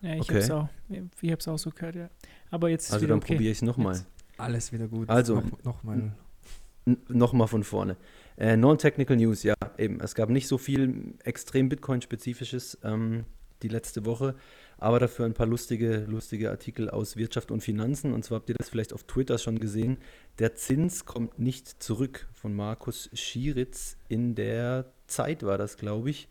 Ja, 0.00 0.14
ich 0.14 0.22
okay. 0.22 0.42
habe 0.42 1.36
es 1.36 1.48
auch, 1.48 1.52
auch 1.54 1.58
so 1.58 1.70
gehört, 1.70 1.96
ja. 1.96 2.10
Aber 2.50 2.68
jetzt 2.70 2.92
Also 2.92 3.06
dann 3.06 3.18
okay. 3.18 3.34
probiere 3.34 3.52
ich 3.52 3.58
es 3.58 3.62
nochmal. 3.62 4.04
Alles 4.36 4.72
wieder 4.72 4.88
gut. 4.88 5.08
Also, 5.10 5.42
nochmal. 5.64 5.96
Noch 5.96 7.08
nochmal 7.08 7.48
von 7.48 7.62
vorne. 7.62 7.96
Äh, 8.40 8.56
Non-Technical 8.56 9.18
News, 9.18 9.42
ja, 9.42 9.54
eben. 9.76 10.00
Es 10.00 10.14
gab 10.14 10.30
nicht 10.30 10.48
so 10.48 10.56
viel 10.56 11.12
extrem 11.24 11.68
Bitcoin-spezifisches 11.68 12.78
ähm, 12.82 13.26
die 13.62 13.68
letzte 13.68 14.06
Woche, 14.06 14.34
aber 14.78 14.98
dafür 14.98 15.26
ein 15.26 15.34
paar 15.34 15.46
lustige, 15.46 16.06
lustige 16.08 16.50
Artikel 16.50 16.88
aus 16.88 17.18
Wirtschaft 17.18 17.50
und 17.50 17.60
Finanzen. 17.60 18.14
Und 18.14 18.24
zwar 18.24 18.38
habt 18.38 18.48
ihr 18.48 18.54
das 18.56 18.70
vielleicht 18.70 18.94
auf 18.94 19.04
Twitter 19.04 19.36
schon 19.36 19.58
gesehen. 19.58 19.98
Der 20.38 20.54
Zins 20.54 21.04
kommt 21.04 21.38
nicht 21.38 21.82
zurück 21.82 22.28
von 22.32 22.56
Markus 22.56 23.10
Schieritz 23.12 23.98
in 24.08 24.34
der 24.34 24.86
Zeit, 25.06 25.42
war 25.42 25.58
das, 25.58 25.76
glaube 25.76 26.08
ich. 26.08 26.26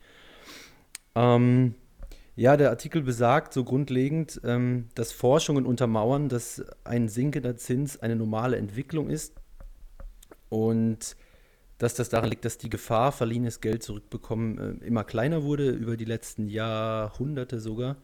Ähm, 1.14 1.76
ja, 2.36 2.58
der 2.58 2.72
Artikel 2.72 3.04
besagt 3.04 3.54
so 3.54 3.64
grundlegend, 3.64 4.42
ähm, 4.44 4.88
dass 4.96 5.12
Forschungen 5.12 5.68
untermauern, 5.68 6.28
dass 6.28 6.66
ein 6.84 7.08
sinkender 7.08 7.56
Zins 7.56 8.02
eine 8.02 8.16
normale 8.16 8.58
Entwicklung 8.58 9.12
ist. 9.12 9.36
Und 10.50 11.16
dass 11.80 11.96
das 11.96 12.10
daran 12.10 12.30
liegt, 12.30 12.46
dass 12.46 12.60
die 12.60 12.70
Gefahr, 12.70 13.12
verliehenes 13.12 13.62
Geld 13.62 13.82
zurückbekommen, 13.82 14.82
äh, 14.82 14.86
immer 14.86 15.04
kleiner 15.04 15.44
wurde, 15.44 15.72
über 15.72 15.98
die 15.98 16.06
letzten 16.06 16.48
Jahrhunderte 16.48 17.60
sogar. 17.60 17.98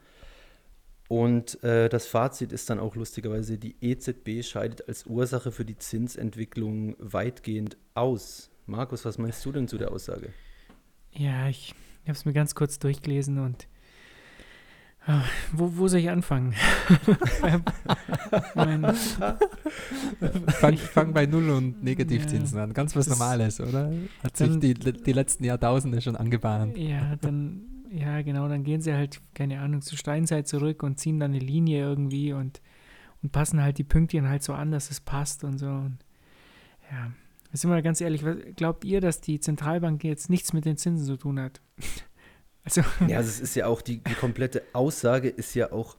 Und 1.08 1.64
äh, 1.64 1.88
das 1.88 2.08
Fazit 2.08 2.52
ist 2.52 2.70
dann 2.70 2.80
auch 2.80 2.96
lustigerweise, 2.96 3.60
die 3.60 3.76
EZB 3.82 4.44
scheidet 4.44 4.88
als 4.88 5.06
Ursache 5.06 5.52
für 5.52 5.66
die 5.66 5.78
Zinsentwicklung 5.78 6.96
weitgehend 6.98 7.78
aus. 7.94 8.50
Markus, 8.66 9.06
was 9.06 9.20
meinst 9.20 9.46
du 9.46 9.52
denn 9.52 9.68
zu 9.68 9.78
der 9.78 9.92
Aussage? 9.92 10.34
Ja, 11.12 11.48
ich 11.48 11.76
habe 12.04 12.14
es 12.14 12.26
mir 12.26 12.34
ganz 12.34 12.56
kurz 12.56 12.80
durchgelesen 12.80 13.38
und 13.40 13.68
wo, 15.52 15.78
wo 15.78 15.88
soll 15.88 16.00
ich 16.00 16.10
anfangen? 16.10 16.54
fang, 20.60 20.78
fang, 20.78 21.14
bei 21.14 21.28
Null 21.28 21.52
und 21.52 21.84
Negativzinsen 21.84 22.58
ja. 22.58 22.64
an. 22.64 22.74
Ganz 22.74 22.96
was 22.96 23.08
Normales, 23.08 23.62
oder? 23.62 23.94
Hat 24.24 24.36
sich 24.36 24.60
die, 24.60 24.74
die 24.74 25.14
letzten 25.14 25.44
Jahrtausende 25.44 26.02
schon 26.02 26.16
angebahnt. 26.16 26.76
Ja, 26.78 27.16
dann, 27.18 27.62
ja, 27.92 28.24
genau, 28.24 28.48
dann 28.48 28.64
gehen 28.64 28.82
sie 28.82 28.94
halt, 28.94 29.22
keine 29.36 29.60
Ahnung, 29.60 29.82
zur 29.82 29.98
Steinzeit 29.98 30.48
zurück 30.48 30.82
und 30.82 31.00
ziehen 31.00 31.20
dann 31.20 31.32
eine 31.32 31.40
Linie 31.40 31.82
irgendwie 31.82 32.34
und, 32.34 32.62
und 33.22 33.32
passen 33.32 33.62
halt 33.62 33.78
die 33.78 33.84
Pünktchen 33.84 34.28
halt 34.28 34.42
so 34.42 34.54
an, 34.54 34.72
dass 34.72 34.90
es 34.90 35.02
passt 35.02 35.44
und 35.44 35.60
so. 35.60 35.68
Und, 35.68 36.00
ja, 36.92 37.12
sind 37.54 37.70
wir 37.70 37.82
ganz 37.84 38.02
ehrlich, 38.02 38.24
glaubt 38.56 38.84
ihr, 38.84 39.02
dass 39.02 39.22
die 39.22 39.40
Zentralbank 39.40 40.04
jetzt 40.04 40.32
nichts 40.32 40.52
mit 40.52 40.66
den 40.66 40.78
Zinsen 40.78 41.06
zu 41.06 41.16
tun 41.16 41.40
hat? 41.40 41.62
Also. 42.66 42.82
Ja, 43.08 43.18
das 43.18 43.40
ist 43.40 43.56
ja 43.56 43.68
auch, 43.68 43.82
die, 43.82 44.04
die 44.04 44.14
komplette 44.16 44.64
Aussage 44.74 45.30
ist 45.30 45.54
ja 45.54 45.72
auch 45.72 45.96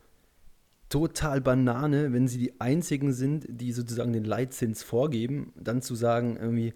total 0.88 1.40
Banane, 1.40 2.12
wenn 2.12 2.29
sie 2.29 2.38
die 2.38 2.61
einzigen 2.61 3.12
sind, 3.12 3.46
die 3.48 3.72
sozusagen 3.72 4.12
den 4.12 4.24
Leitzins 4.24 4.83
vorgeben, 4.83 5.52
dann 5.57 5.83
zu 5.83 5.94
sagen, 5.94 6.37
irgendwie, 6.37 6.72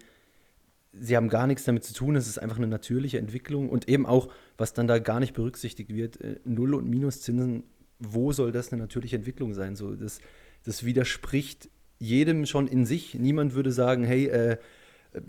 sie 0.93 1.15
haben 1.15 1.29
gar 1.29 1.47
nichts 1.47 1.63
damit 1.63 1.83
zu 1.83 1.93
tun, 1.93 2.15
es 2.15 2.27
ist 2.27 2.37
einfach 2.37 2.57
eine 2.57 2.67
natürliche 2.67 3.19
Entwicklung 3.19 3.69
und 3.69 3.87
eben 3.87 4.05
auch, 4.05 4.29
was 4.57 4.73
dann 4.73 4.87
da 4.87 4.99
gar 4.99 5.19
nicht 5.19 5.33
berücksichtigt 5.33 5.93
wird, 5.93 6.19
äh, 6.21 6.39
Null- 6.43 6.75
und 6.75 6.89
Minuszinsen, 6.89 7.63
wo 7.99 8.31
soll 8.31 8.51
das 8.51 8.71
eine 8.71 8.81
natürliche 8.81 9.15
Entwicklung 9.15 9.53
sein? 9.53 9.75
So, 9.75 9.95
das, 9.95 10.19
das 10.63 10.83
widerspricht 10.83 11.69
jedem 11.99 12.45
schon 12.45 12.67
in 12.67 12.85
sich. 12.85 13.13
Niemand 13.13 13.53
würde 13.53 13.71
sagen, 13.71 14.03
hey, 14.03 14.25
äh, 14.27 14.57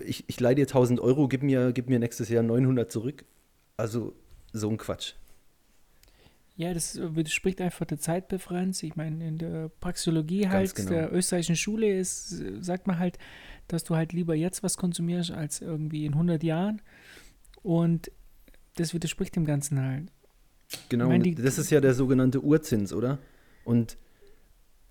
ich, 0.05 0.25
ich 0.27 0.41
leihe 0.41 0.55
dir 0.55 0.63
1000 0.63 1.01
Euro, 1.01 1.29
gib 1.29 1.43
mir, 1.43 1.73
gib 1.73 1.89
mir 1.89 1.99
nächstes 1.99 2.29
Jahr 2.31 2.43
900 2.43 2.91
zurück. 2.91 3.25
Also 3.77 4.15
so 4.53 4.69
ein 4.69 4.77
Quatsch. 4.77 5.15
Ja, 6.57 6.75
das 6.75 6.99
widerspricht 7.01 7.61
einfach 7.61 7.87
der 7.87 7.99
Zeitpräferenz. 7.99 8.83
Ich 8.83 8.95
meine, 8.95 9.27
in 9.27 9.39
der 9.39 9.71
Praxologie 9.81 10.49
halt 10.49 10.75
genau. 10.75 10.91
der 10.91 11.13
österreichischen 11.13 11.57
Schule 11.57 11.99
ist, 11.99 12.43
sagt 12.61 12.87
man 12.87 12.99
halt, 12.99 13.19
dass 13.69 13.85
du 13.85 13.97
halt 13.97 14.13
lieber 14.13 14.35
jetzt 14.35 14.63
was 14.63 14.77
konsumierst 14.77 15.31
als 15.31 15.63
irgendwie 15.63 16.05
in 16.05 16.13
100 16.13 16.43
Jahren. 16.43 16.83
Und 17.63 18.11
das 18.77 18.93
widerspricht 18.93 19.35
dem 19.35 19.45
Ganzen 19.45 19.81
halt. 19.81 20.09
Genau, 20.89 21.09
meine, 21.09 21.25
die, 21.25 21.35
das 21.35 21.59
ist 21.59 21.71
ja 21.71 21.81
der 21.81 21.95
sogenannte 21.95 22.41
Urzins, 22.41 22.93
oder? 22.93 23.19
Und, 23.65 23.97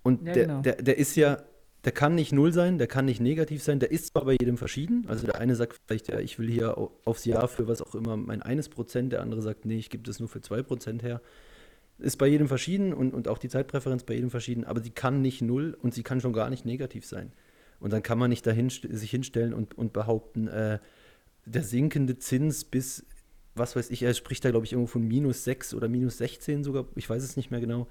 und 0.03 0.25
ja, 0.25 0.33
der, 0.33 0.47
genau. 0.47 0.61
der, 0.61 0.75
der 0.75 0.97
ist 0.97 1.15
ja, 1.15 1.43
der 1.83 1.91
kann 1.91 2.13
nicht 2.13 2.31
null 2.31 2.53
sein, 2.53 2.77
der 2.77 2.87
kann 2.87 3.05
nicht 3.05 3.19
negativ 3.19 3.63
sein, 3.63 3.79
der 3.79 3.91
ist 3.91 4.07
zwar 4.07 4.25
bei 4.25 4.33
jedem 4.33 4.57
verschieden. 4.57 5.05
Also 5.07 5.25
der 5.25 5.39
eine 5.39 5.55
sagt 5.55 5.79
vielleicht, 5.85 6.09
ja, 6.09 6.19
ich 6.19 6.37
will 6.37 6.49
hier 6.49 6.77
aufs 7.05 7.25
Jahr 7.25 7.47
für 7.47 7.67
was 7.67 7.81
auch 7.81 7.95
immer 7.95 8.17
mein 8.17 8.43
eines 8.43 8.69
Prozent, 8.69 9.13
der 9.13 9.21
andere 9.21 9.41
sagt, 9.41 9.65
nee, 9.65 9.77
ich 9.77 9.89
gebe 9.89 10.03
das 10.03 10.19
nur 10.19 10.29
für 10.29 10.41
zwei 10.41 10.61
Prozent 10.61 11.01
her. 11.01 11.21
Ist 11.97 12.17
bei 12.17 12.27
jedem 12.27 12.47
verschieden 12.47 12.93
und, 12.93 13.13
und 13.13 13.27
auch 13.27 13.39
die 13.39 13.49
Zeitpräferenz 13.49 14.03
bei 14.03 14.13
jedem 14.13 14.29
verschieden, 14.29 14.63
aber 14.63 14.81
sie 14.81 14.91
kann 14.91 15.21
nicht 15.21 15.41
null 15.41 15.75
und 15.81 15.93
sie 15.93 16.03
kann 16.03 16.21
schon 16.21 16.33
gar 16.33 16.49
nicht 16.49 16.65
negativ 16.65 17.05
sein. 17.05 17.31
Und 17.79 17.91
dann 17.93 18.03
kann 18.03 18.19
man 18.19 18.29
nicht 18.29 18.45
dahin, 18.45 18.69
sich 18.69 19.09
hinstellen 19.09 19.53
und, 19.53 19.75
und 19.75 19.91
behaupten, 19.91 20.47
äh, 20.47 20.77
der 21.45 21.63
sinkende 21.63 22.19
Zins 22.19 22.63
bis, 22.63 23.05
was 23.55 23.75
weiß 23.75 23.89
ich, 23.89 24.03
er 24.03 24.13
spricht 24.13 24.45
da, 24.45 24.51
glaube 24.51 24.67
ich, 24.67 24.73
irgendwo 24.73 24.91
von 24.91 25.07
minus 25.07 25.43
6 25.43 25.73
oder 25.73 25.87
minus 25.87 26.19
16 26.19 26.63
sogar, 26.63 26.85
ich 26.95 27.09
weiß 27.09 27.23
es 27.23 27.37
nicht 27.37 27.49
mehr 27.49 27.59
genau, 27.59 27.87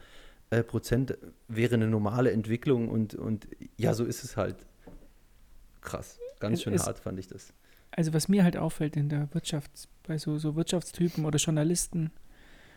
äh, 0.51 0.63
Prozent 0.63 1.17
wäre 1.49 1.75
eine 1.75 1.87
normale 1.87 2.33
Entwicklung 2.33 2.89
und, 2.89 3.15
und 3.15 3.49
ja, 3.77 3.95
so 3.95 4.05
ist 4.05 4.25
es 4.25 4.37
halt. 4.37 4.67
Krass, 5.81 6.19
ganz 6.41 6.63
schön 6.63 6.75
es, 6.75 6.87
hart 6.87 6.99
fand 6.99 7.19
ich 7.19 7.29
das. 7.29 7.55
Also 7.93 8.13
was 8.13 8.29
mir 8.29 8.45
halt 8.45 8.57
auffällt 8.57 8.97
in 8.97 9.09
der 9.09 9.33
Wirtschaft, 9.33 9.71
bei 10.07 10.19
so, 10.19 10.39
so 10.39 10.57
Wirtschaftstypen 10.57 11.25
oder 11.25 11.39
Journalisten, 11.39 12.11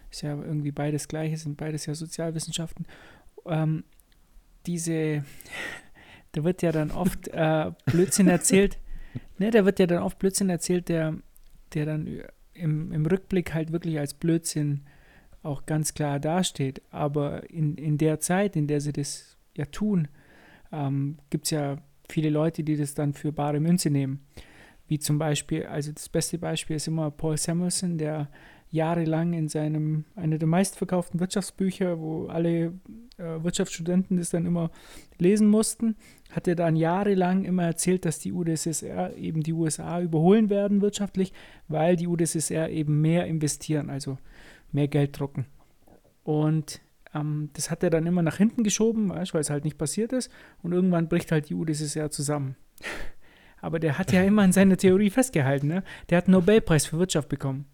ist 0.09 0.21
ja 0.21 0.35
irgendwie 0.35 0.71
beides 0.71 1.07
gleiche, 1.07 1.37
sind 1.37 1.57
beides 1.57 1.85
ja 1.85 1.95
Sozialwissenschaften, 1.95 2.85
ähm, 3.45 3.83
diese, 4.65 5.25
da 6.31 6.43
wird 6.43 6.61
ja 6.61 6.71
dann 6.71 6.91
oft 6.91 7.27
äh, 7.29 7.71
Blödsinn 7.85 8.27
erzählt, 8.27 8.77
ne, 9.37 9.51
da 9.51 9.65
wird 9.65 9.79
ja 9.79 9.87
dann 9.87 10.03
oft 10.03 10.19
Blödsinn 10.19 10.49
erzählt, 10.49 10.89
der, 10.89 11.15
der 11.73 11.85
dann 11.85 12.21
im, 12.53 12.91
im 12.91 13.05
Rückblick 13.05 13.53
halt 13.53 13.71
wirklich 13.71 13.99
als 13.99 14.13
Blödsinn 14.13 14.81
auch 15.43 15.65
ganz 15.65 15.93
klar 15.93 16.19
dasteht. 16.19 16.81
Aber 16.89 17.49
in, 17.49 17.75
in 17.75 17.97
der 17.97 18.19
Zeit, 18.19 18.55
in 18.55 18.67
der 18.67 18.81
sie 18.81 18.93
das 18.93 19.37
ja 19.55 19.65
tun, 19.65 20.07
ähm, 20.71 21.17
gibt 21.29 21.45
es 21.45 21.51
ja 21.51 21.77
viele 22.09 22.29
Leute, 22.29 22.63
die 22.63 22.75
das 22.75 22.93
dann 22.93 23.13
für 23.13 23.31
bare 23.31 23.59
Münze 23.59 23.89
nehmen. 23.89 24.25
Wie 24.87 24.99
zum 24.99 25.17
Beispiel, 25.17 25.65
also 25.65 25.91
das 25.91 26.09
beste 26.09 26.37
Beispiel 26.37 26.75
ist 26.75 26.87
immer 26.87 27.11
Paul 27.11 27.37
Samuelson, 27.37 27.97
der 27.97 28.29
jahrelang 28.69 29.33
in 29.33 29.49
seinem, 29.49 30.05
einer 30.15 30.39
der 30.39 30.47
meistverkauften 30.47 31.19
Wirtschaftsbücher, 31.19 31.99
wo 31.99 32.25
alle 32.25 32.73
äh, 33.17 33.43
Wirtschaftsstudenten 33.43 34.17
das 34.17 34.31
dann 34.31 34.47
immer 34.47 34.71
lesen 35.19 35.47
mussten, 35.47 35.95
hat 36.31 36.47
er 36.47 36.55
dann 36.55 36.75
jahrelang 36.75 37.45
immer 37.45 37.65
erzählt, 37.65 38.03
dass 38.03 38.17
die 38.17 38.33
UdSSR 38.33 39.15
eben 39.15 39.43
die 39.43 39.53
USA 39.53 40.01
überholen 40.01 40.49
werden 40.49 40.81
wirtschaftlich, 40.81 41.33
weil 41.67 41.95
die 41.95 42.07
UdSSR 42.07 42.69
eben 42.71 42.99
mehr 42.99 43.27
investieren, 43.27 43.91
also 43.91 44.17
mehr 44.73 44.87
Geld 44.87 45.19
drucken. 45.19 45.45
Und 46.23 46.81
ähm, 47.13 47.49
das 47.53 47.69
hat 47.69 47.83
er 47.83 47.89
dann 47.89 48.05
immer 48.05 48.21
nach 48.21 48.37
hinten 48.37 48.63
geschoben, 48.63 49.09
weißt, 49.09 49.33
weil 49.33 49.41
es 49.41 49.49
halt 49.49 49.63
nicht 49.63 49.77
passiert 49.77 50.13
ist. 50.13 50.31
Und 50.61 50.73
irgendwann 50.73 51.07
bricht 51.07 51.31
halt 51.31 51.49
die 51.49 51.55
UdSSR 51.55 52.11
zusammen. 52.11 52.55
Aber 53.61 53.79
der 53.79 53.97
hat 53.97 54.11
ja 54.11 54.21
immer 54.23 54.41
an 54.41 54.51
seiner 54.51 54.75
Theorie 54.75 55.09
festgehalten. 55.09 55.67
Ne? 55.67 55.83
Der 56.09 56.17
hat 56.17 56.25
einen 56.25 56.33
Nobelpreis 56.33 56.85
für 56.85 56.99
Wirtschaft 56.99 57.29
bekommen. 57.29 57.65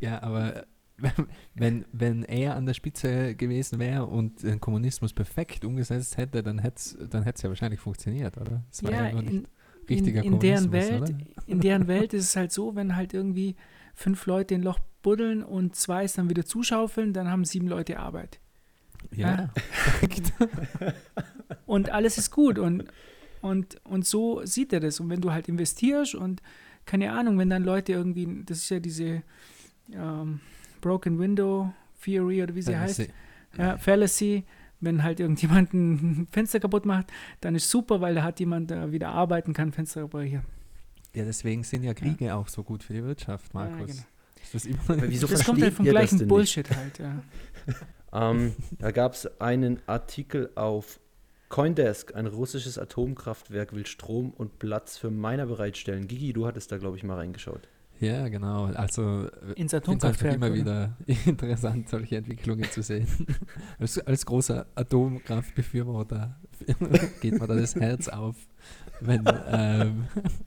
Ja, 0.00 0.22
aber 0.22 0.64
wenn, 1.54 1.84
wenn 1.92 2.22
er 2.22 2.56
an 2.56 2.64
der 2.64 2.72
Spitze 2.72 3.34
gewesen 3.34 3.78
wäre 3.80 4.06
und 4.06 4.42
den 4.42 4.60
Kommunismus 4.60 5.12
perfekt 5.12 5.64
umgesetzt 5.64 6.16
hätte, 6.16 6.42
dann 6.42 6.58
hätte 6.58 6.76
es 6.76 6.96
dann 7.10 7.24
ja 7.24 7.48
wahrscheinlich 7.50 7.80
funktioniert, 7.80 8.38
oder? 8.38 8.62
Das 8.70 8.82
war 8.82 8.92
ja, 8.92 9.08
ja 9.08 9.18
in, 9.18 9.46
richtiger 9.90 10.22
in, 10.22 10.34
in 10.34 10.38
deren 10.40 10.72
Welt, 10.72 11.02
oder? 11.02 11.18
In 11.46 11.60
deren 11.60 11.86
Welt 11.86 12.14
ist 12.14 12.24
es 12.24 12.36
halt 12.36 12.52
so, 12.52 12.74
wenn 12.74 12.96
halt 12.96 13.12
irgendwie 13.12 13.56
fünf 13.94 14.26
Leute 14.26 14.54
ein 14.54 14.62
Loch 14.62 14.78
buddeln 15.02 15.42
und 15.42 15.76
zwei 15.76 16.04
es 16.04 16.14
dann 16.14 16.28
wieder 16.28 16.44
zuschaufeln, 16.44 17.12
dann 17.12 17.30
haben 17.30 17.44
sieben 17.44 17.68
Leute 17.68 17.98
Arbeit. 17.98 18.40
Ja. 19.12 19.50
ja. 20.02 20.92
und 21.66 21.90
alles 21.90 22.18
ist 22.18 22.30
gut 22.30 22.58
und, 22.58 22.84
und, 23.40 23.76
und 23.84 24.06
so 24.06 24.44
sieht 24.44 24.72
er 24.72 24.80
das. 24.80 25.00
Und 25.00 25.10
wenn 25.10 25.20
du 25.20 25.30
halt 25.30 25.48
investierst 25.48 26.14
und 26.14 26.42
keine 26.86 27.12
Ahnung, 27.12 27.38
wenn 27.38 27.50
dann 27.50 27.64
Leute 27.64 27.92
irgendwie, 27.92 28.42
das 28.44 28.58
ist 28.58 28.70
ja 28.70 28.80
diese 28.80 29.22
ähm, 29.92 30.40
Broken 30.80 31.18
Window 31.18 31.72
Theory 32.02 32.42
oder 32.42 32.54
wie 32.54 32.62
sie 32.62 32.72
Fallacy. 32.72 33.02
heißt, 33.02 33.12
ja, 33.58 33.78
Fallacy, 33.78 34.44
wenn 34.80 35.02
halt 35.02 35.20
irgendjemand 35.20 35.72
ein 35.72 36.28
Fenster 36.32 36.60
kaputt 36.60 36.84
macht, 36.84 37.06
dann 37.40 37.54
ist 37.54 37.70
super, 37.70 38.00
weil 38.00 38.14
da 38.14 38.22
hat 38.22 38.40
jemand 38.40 38.70
da 38.70 38.92
wieder 38.92 39.10
arbeiten 39.10 39.52
kann, 39.52 39.72
Fenster 39.72 40.02
reparieren. 40.02 40.42
Ja, 41.14 41.24
deswegen 41.24 41.62
sind 41.62 41.84
ja 41.84 41.94
Kriege 41.94 42.26
ja. 42.26 42.36
auch 42.36 42.48
so 42.48 42.62
gut 42.62 42.82
für 42.82 42.92
die 42.92 43.04
Wirtschaft, 43.04 43.54
Markus. 43.54 43.78
Ja, 43.78 43.86
genau. 43.86 44.02
Das, 44.52 45.10
wieso 45.10 45.26
das 45.26 45.44
kommt 45.44 45.62
halt 45.62 45.74
vom 45.74 45.84
gleichen 45.84 46.28
Bullshit 46.28 46.68
halt, 46.70 46.98
ja. 46.98 47.22
ähm, 48.30 48.54
da 48.78 48.90
gab 48.90 49.14
es 49.14 49.40
einen 49.40 49.80
Artikel 49.86 50.50
auf 50.54 51.00
Coindesk, 51.48 52.14
ein 52.14 52.26
russisches 52.26 52.78
Atomkraftwerk 52.78 53.72
will 53.72 53.86
Strom 53.86 54.30
und 54.30 54.58
Platz 54.58 54.98
für 54.98 55.10
Miner 55.10 55.46
bereitstellen. 55.46 56.08
Gigi, 56.08 56.32
du 56.32 56.46
hattest 56.46 56.72
da, 56.72 56.78
glaube 56.78 56.96
ich, 56.96 57.04
mal 57.04 57.14
reingeschaut. 57.14 57.68
Ja, 58.00 58.28
genau. 58.28 58.66
Also 58.66 59.28
ins 59.54 59.72
Atomkraftwerk. 59.72 60.34
immer 60.34 60.46
oder? 60.46 60.54
wieder 60.54 60.96
interessant, 61.26 61.88
solche 61.88 62.16
Entwicklungen 62.16 62.68
zu 62.70 62.82
sehen. 62.82 63.06
als, 63.78 63.98
als 64.00 64.26
großer 64.26 64.66
Atomkraftbefürworter 64.74 66.40
geht 67.20 67.38
mir 67.38 67.46
da 67.46 67.54
das 67.54 67.76
Herz 67.76 68.08
auf, 68.08 68.36
wenn 69.00 69.24
ähm, 69.48 70.04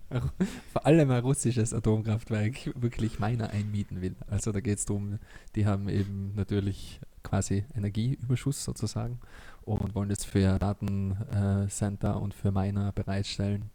vor 0.72 0.86
allem 0.86 1.12
ein 1.12 1.22
russisches 1.22 1.74
Atomkraftwerk 1.74 2.72
wirklich 2.76 3.20
meiner 3.20 3.50
einmieten 3.50 4.02
will. 4.02 4.16
Also 4.28 4.52
da 4.52 4.60
geht 4.60 4.80
es 4.80 4.86
darum, 4.86 5.20
die 5.56 5.66
haben 5.66 5.90
eben 5.90 6.34
natürlich 6.36 7.00
quasi 7.24 7.66
Energieüberschuss 7.76 8.64
sozusagen 8.64 9.20
und 9.66 9.96
wollen 9.96 10.10
das 10.10 10.24
für 10.24 10.58
Datencenter 10.60 12.22
und 12.22 12.34
für 12.34 12.52
Miner 12.52 12.92
bereitstellen 12.94 13.70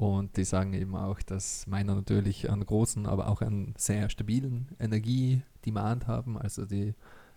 und 0.00 0.38
die 0.38 0.44
sagen 0.44 0.72
eben 0.72 0.96
auch, 0.96 1.20
dass 1.20 1.66
Miner 1.66 1.94
natürlich 1.94 2.48
einen 2.48 2.64
großen, 2.64 3.04
aber 3.04 3.28
auch 3.28 3.42
einen 3.42 3.74
sehr 3.76 4.08
stabilen 4.08 4.68
Energiedemand 4.78 6.06
haben. 6.06 6.38
Also 6.38 6.64
die 6.64 6.94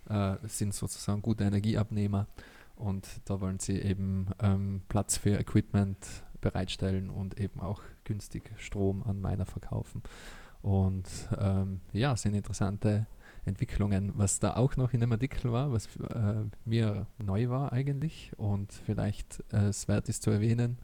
äh, 0.07 0.35
sind 0.43 0.73
sozusagen 0.73 1.21
gute 1.21 1.43
Energieabnehmer. 1.43 2.25
Und 2.77 3.05
da 3.25 3.41
wollen 3.41 3.59
sie 3.59 3.79
eben 3.79 4.27
ähm, 4.39 4.81
Platz 4.87 5.17
für 5.17 5.37
Equipment 5.37 5.97
bereitstellen 6.43 7.09
und 7.09 7.39
eben 7.39 7.59
auch 7.59 7.81
günstig 8.03 8.51
Strom 8.57 9.03
an 9.03 9.19
Miner 9.19 9.45
verkaufen. 9.45 10.03
Und 10.61 11.07
ähm, 11.39 11.81
ja, 11.91 12.15
sind 12.15 12.35
interessante 12.35 13.07
Entwicklungen. 13.45 14.13
Was 14.15 14.39
da 14.39 14.55
auch 14.55 14.77
noch 14.77 14.93
in 14.93 15.01
dem 15.01 15.11
Artikel 15.11 15.51
war, 15.51 15.71
was 15.71 15.87
äh, 15.97 16.45
mir 16.63 17.07
neu 17.17 17.49
war 17.49 17.73
eigentlich 17.73 18.31
und 18.37 18.71
vielleicht 18.71 19.43
äh, 19.51 19.67
es 19.67 19.87
wert 19.87 20.07
ist 20.07 20.23
zu 20.23 20.29
erwähnen, 20.29 20.77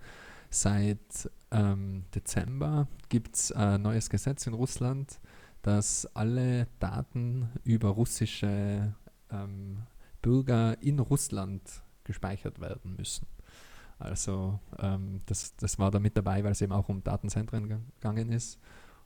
Seit 0.49 1.29
ähm, 1.51 2.05
Dezember 2.15 2.87
gibt 3.09 3.35
es 3.35 3.51
ein 3.51 3.83
neues 3.83 4.09
Gesetz 4.09 4.47
in 4.47 4.53
Russland, 4.53 5.19
dass 5.61 6.07
alle 6.15 6.67
Daten 6.79 7.49
über 7.63 7.89
russische 7.89 8.95
ähm, 9.31 9.83
Bürger 10.23 10.81
in 10.81 10.99
Russland 10.99 11.61
gespeichert 12.03 12.59
werden 12.59 12.95
müssen. 12.95 13.27
Also 13.99 14.59
ähm, 14.79 15.21
das, 15.25 15.55
das 15.57 15.77
war 15.77 15.91
da 15.91 15.99
mit 15.99 16.15
dabei, 16.15 16.43
weil 16.43 16.53
es 16.53 16.61
eben 16.61 16.71
auch 16.71 16.89
um 16.89 17.03
Datenzentren 17.03 17.67
gegangen 17.99 18.31
ist 18.31 18.57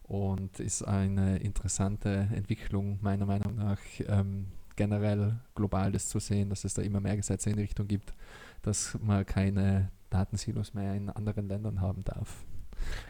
und 0.03 0.60
ist 0.60 0.84
eine 0.84 1.38
interessante 1.38 2.29
Entwicklung 2.34 2.99
meiner 3.01 3.25
Meinung 3.25 3.56
nach 3.56 3.79
ähm, 4.08 4.47
generell 4.75 5.39
global 5.56 5.91
das 5.91 6.08
zu 6.08 6.19
sehen, 6.19 6.49
dass 6.49 6.63
es 6.63 6.75
da 6.75 6.82
immer 6.82 6.99
mehr 6.99 7.15
Gesetze 7.15 7.49
in 7.49 7.56
die 7.56 7.63
Richtung 7.63 7.88
gibt, 7.88 8.13
dass 8.62 8.97
man 9.01 9.25
keine 9.25 9.89
Datensilos 10.10 10.73
mehr 10.73 10.93
in 10.93 11.10
anderen 11.10 11.47
Ländern 11.47 11.82
haben 11.82 12.03
darf. 12.03 12.43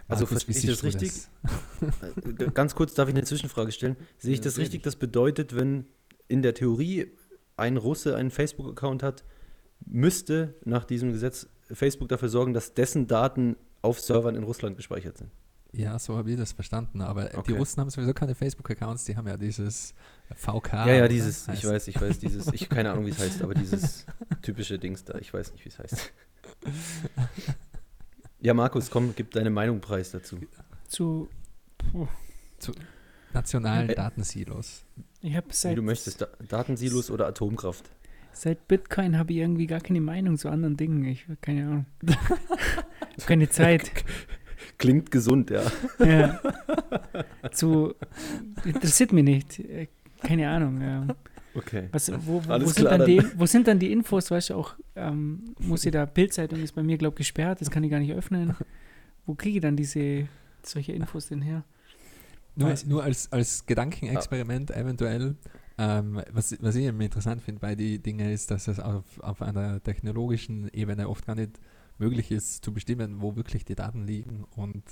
Also 0.08 0.26
verstehe 0.26 0.56
ich 0.56 0.66
das 0.66 0.84
richtig? 0.84 1.12
Das? 1.42 2.40
Äh, 2.40 2.52
ganz 2.54 2.76
kurz 2.76 2.94
darf 2.94 3.10
ich 3.10 3.16
eine 3.16 3.24
Zwischenfrage 3.24 3.72
stellen. 3.72 3.98
Sehe 4.18 4.34
ich 4.34 4.42
das 4.42 4.58
richtig? 4.58 4.84
Das 4.84 4.96
bedeutet, 4.96 5.56
wenn 5.56 5.86
in 6.28 6.42
der 6.42 6.54
Theorie 6.54 7.12
ein 7.58 7.78
Russe 7.78 8.16
einen 8.16 8.32
Facebook-Account 8.32 9.04
hat, 9.04 9.24
müsste 9.86 10.56
nach 10.64 10.86
diesem 10.86 11.12
Gesetz 11.12 11.48
Facebook 11.76 12.10
dafür 12.10 12.30
sorgen, 12.30 12.54
dass 12.54 12.74
dessen 12.74 13.08
Daten 13.08 13.56
auf 13.82 14.00
Servern 14.00 14.36
in 14.36 14.44
Russland 14.44 14.78
gespeichert 14.78 15.18
sind. 15.18 15.32
Ja, 15.72 15.98
so 15.98 16.16
habe 16.16 16.30
ich 16.30 16.38
das 16.38 16.52
verstanden. 16.52 17.02
Aber 17.02 17.26
okay. 17.34 17.42
die 17.48 17.54
Russen 17.54 17.82
haben 17.82 17.90
sowieso 17.90 18.14
keine 18.14 18.36
Facebook-Accounts, 18.36 19.06
die 19.06 19.18
haben 19.18 19.28
ja 19.28 19.38
dieses 19.38 19.96
VK. 20.36 20.74
Ja, 20.74 20.94
ja, 20.94 21.08
dieses, 21.08 21.48
ich 21.48 21.66
weiß, 21.66 21.88
ich 21.88 22.00
weiß, 22.00 22.20
dieses, 22.20 22.54
ich 22.54 22.70
keine 22.70 22.92
Ahnung, 22.92 23.08
wie 23.08 23.10
es 23.10 23.20
heißt, 23.20 23.42
aber 23.42 23.56
dieses 23.56 24.06
typische 24.44 24.78
Dings 24.78 25.04
da, 25.04 25.18
ich 25.18 25.34
weiß 25.34 25.52
nicht, 25.52 25.66
wie 25.66 25.70
es 25.70 25.80
heißt. 25.80 26.14
Ja, 28.44 28.54
Markus, 28.54 28.92
komm, 28.92 29.14
gib 29.16 29.32
deine 29.32 29.50
Meinung 29.50 29.80
preis 29.80 30.12
dazu. 30.12 30.38
Zu, 30.90 31.30
zu 32.60 32.74
nationalen 33.32 33.88
äh, 33.88 33.96
Datensilos. 33.96 34.84
Ich 35.22 35.34
habe 35.38 35.48
seit 35.52 35.72
Wie 35.72 35.76
du 35.78 35.82
möchtest, 35.82 36.20
da 36.20 36.28
Datensilos 36.50 37.10
oder 37.10 37.26
Atomkraft. 37.28 37.90
Seit 38.34 38.68
Bitcoin 38.68 39.18
habe 39.18 39.32
ich 39.32 39.40
irgendwie 39.40 39.68
gar 39.68 39.80
keine 39.80 40.02
Meinung 40.02 40.38
zu 40.38 40.50
anderen 40.50 40.76
Dingen. 40.76 41.06
Ich 41.06 41.24
habe 41.24 41.38
keine 41.42 41.66
Ahnung. 41.66 41.86
keine 43.26 43.50
Zeit. 43.50 43.92
Klingt 44.78 45.12
gesund, 45.12 45.50
ja. 45.50 45.62
ja. 46.00 46.40
Zu 47.52 47.94
interessiert 48.66 49.14
mich 49.14 49.24
nicht. 49.24 49.64
Keine 50.22 50.50
Ahnung. 50.50 50.82
Ja. 50.82 51.08
Okay. 51.56 51.90
Was, 51.92 52.12
wo, 52.26 52.44
wo, 52.44 52.50
wo, 52.50 52.66
sind 52.66 52.88
klar, 52.88 53.06
die, 53.06 53.22
wo, 53.36 53.46
sind 53.46 53.68
dann 53.68 53.78
die 53.78 53.92
Infos? 53.92 54.32
Weißt 54.32 54.50
du 54.50 54.56
auch, 54.56 54.76
ähm, 54.96 55.54
muss 55.60 55.86
ich 55.86 55.92
da, 55.92 56.06
Bildzeitung 56.06 56.60
ist 56.60 56.74
bei 56.74 56.82
mir, 56.82 56.98
glaube 56.98 57.14
ich, 57.16 57.18
gesperrt, 57.28 57.62
das 57.62 57.70
kann 57.70 57.84
ich 57.84 57.92
gar 57.92 58.00
nicht 58.00 58.14
öffnen. 58.14 58.56
Wo 59.26 59.36
kriege 59.36 59.58
ich 59.58 59.62
dann 59.62 59.76
diese, 59.76 60.28
solche 60.64 60.94
Infos 60.94 61.28
denn 61.28 61.42
her? 61.42 61.64
Nur, 62.56 62.74
nur 62.88 63.04
als, 63.04 63.32
als 63.32 63.66
Gedankenexperiment 63.66 64.72
ah. 64.72 64.80
eventuell. 64.80 65.36
Ähm, 65.78 66.22
was, 66.32 66.56
was 66.62 66.76
ich 66.76 66.86
interessant 66.86 67.42
finde 67.42 67.60
bei 67.60 67.76
den 67.76 68.02
Dingen 68.02 68.30
ist, 68.30 68.52
dass 68.52 68.68
es 68.68 68.80
auf, 68.80 69.20
auf 69.20 69.42
einer 69.42 69.82
technologischen 69.82 70.70
Ebene 70.70 71.10
oft 71.10 71.26
gar 71.26 71.36
nicht 71.36 71.60
möglich 71.98 72.32
ist 72.32 72.64
zu 72.64 72.74
bestimmen, 72.74 73.22
wo 73.22 73.36
wirklich 73.36 73.66
die 73.66 73.76
Daten 73.76 74.06
liegen 74.06 74.46
und 74.56 74.84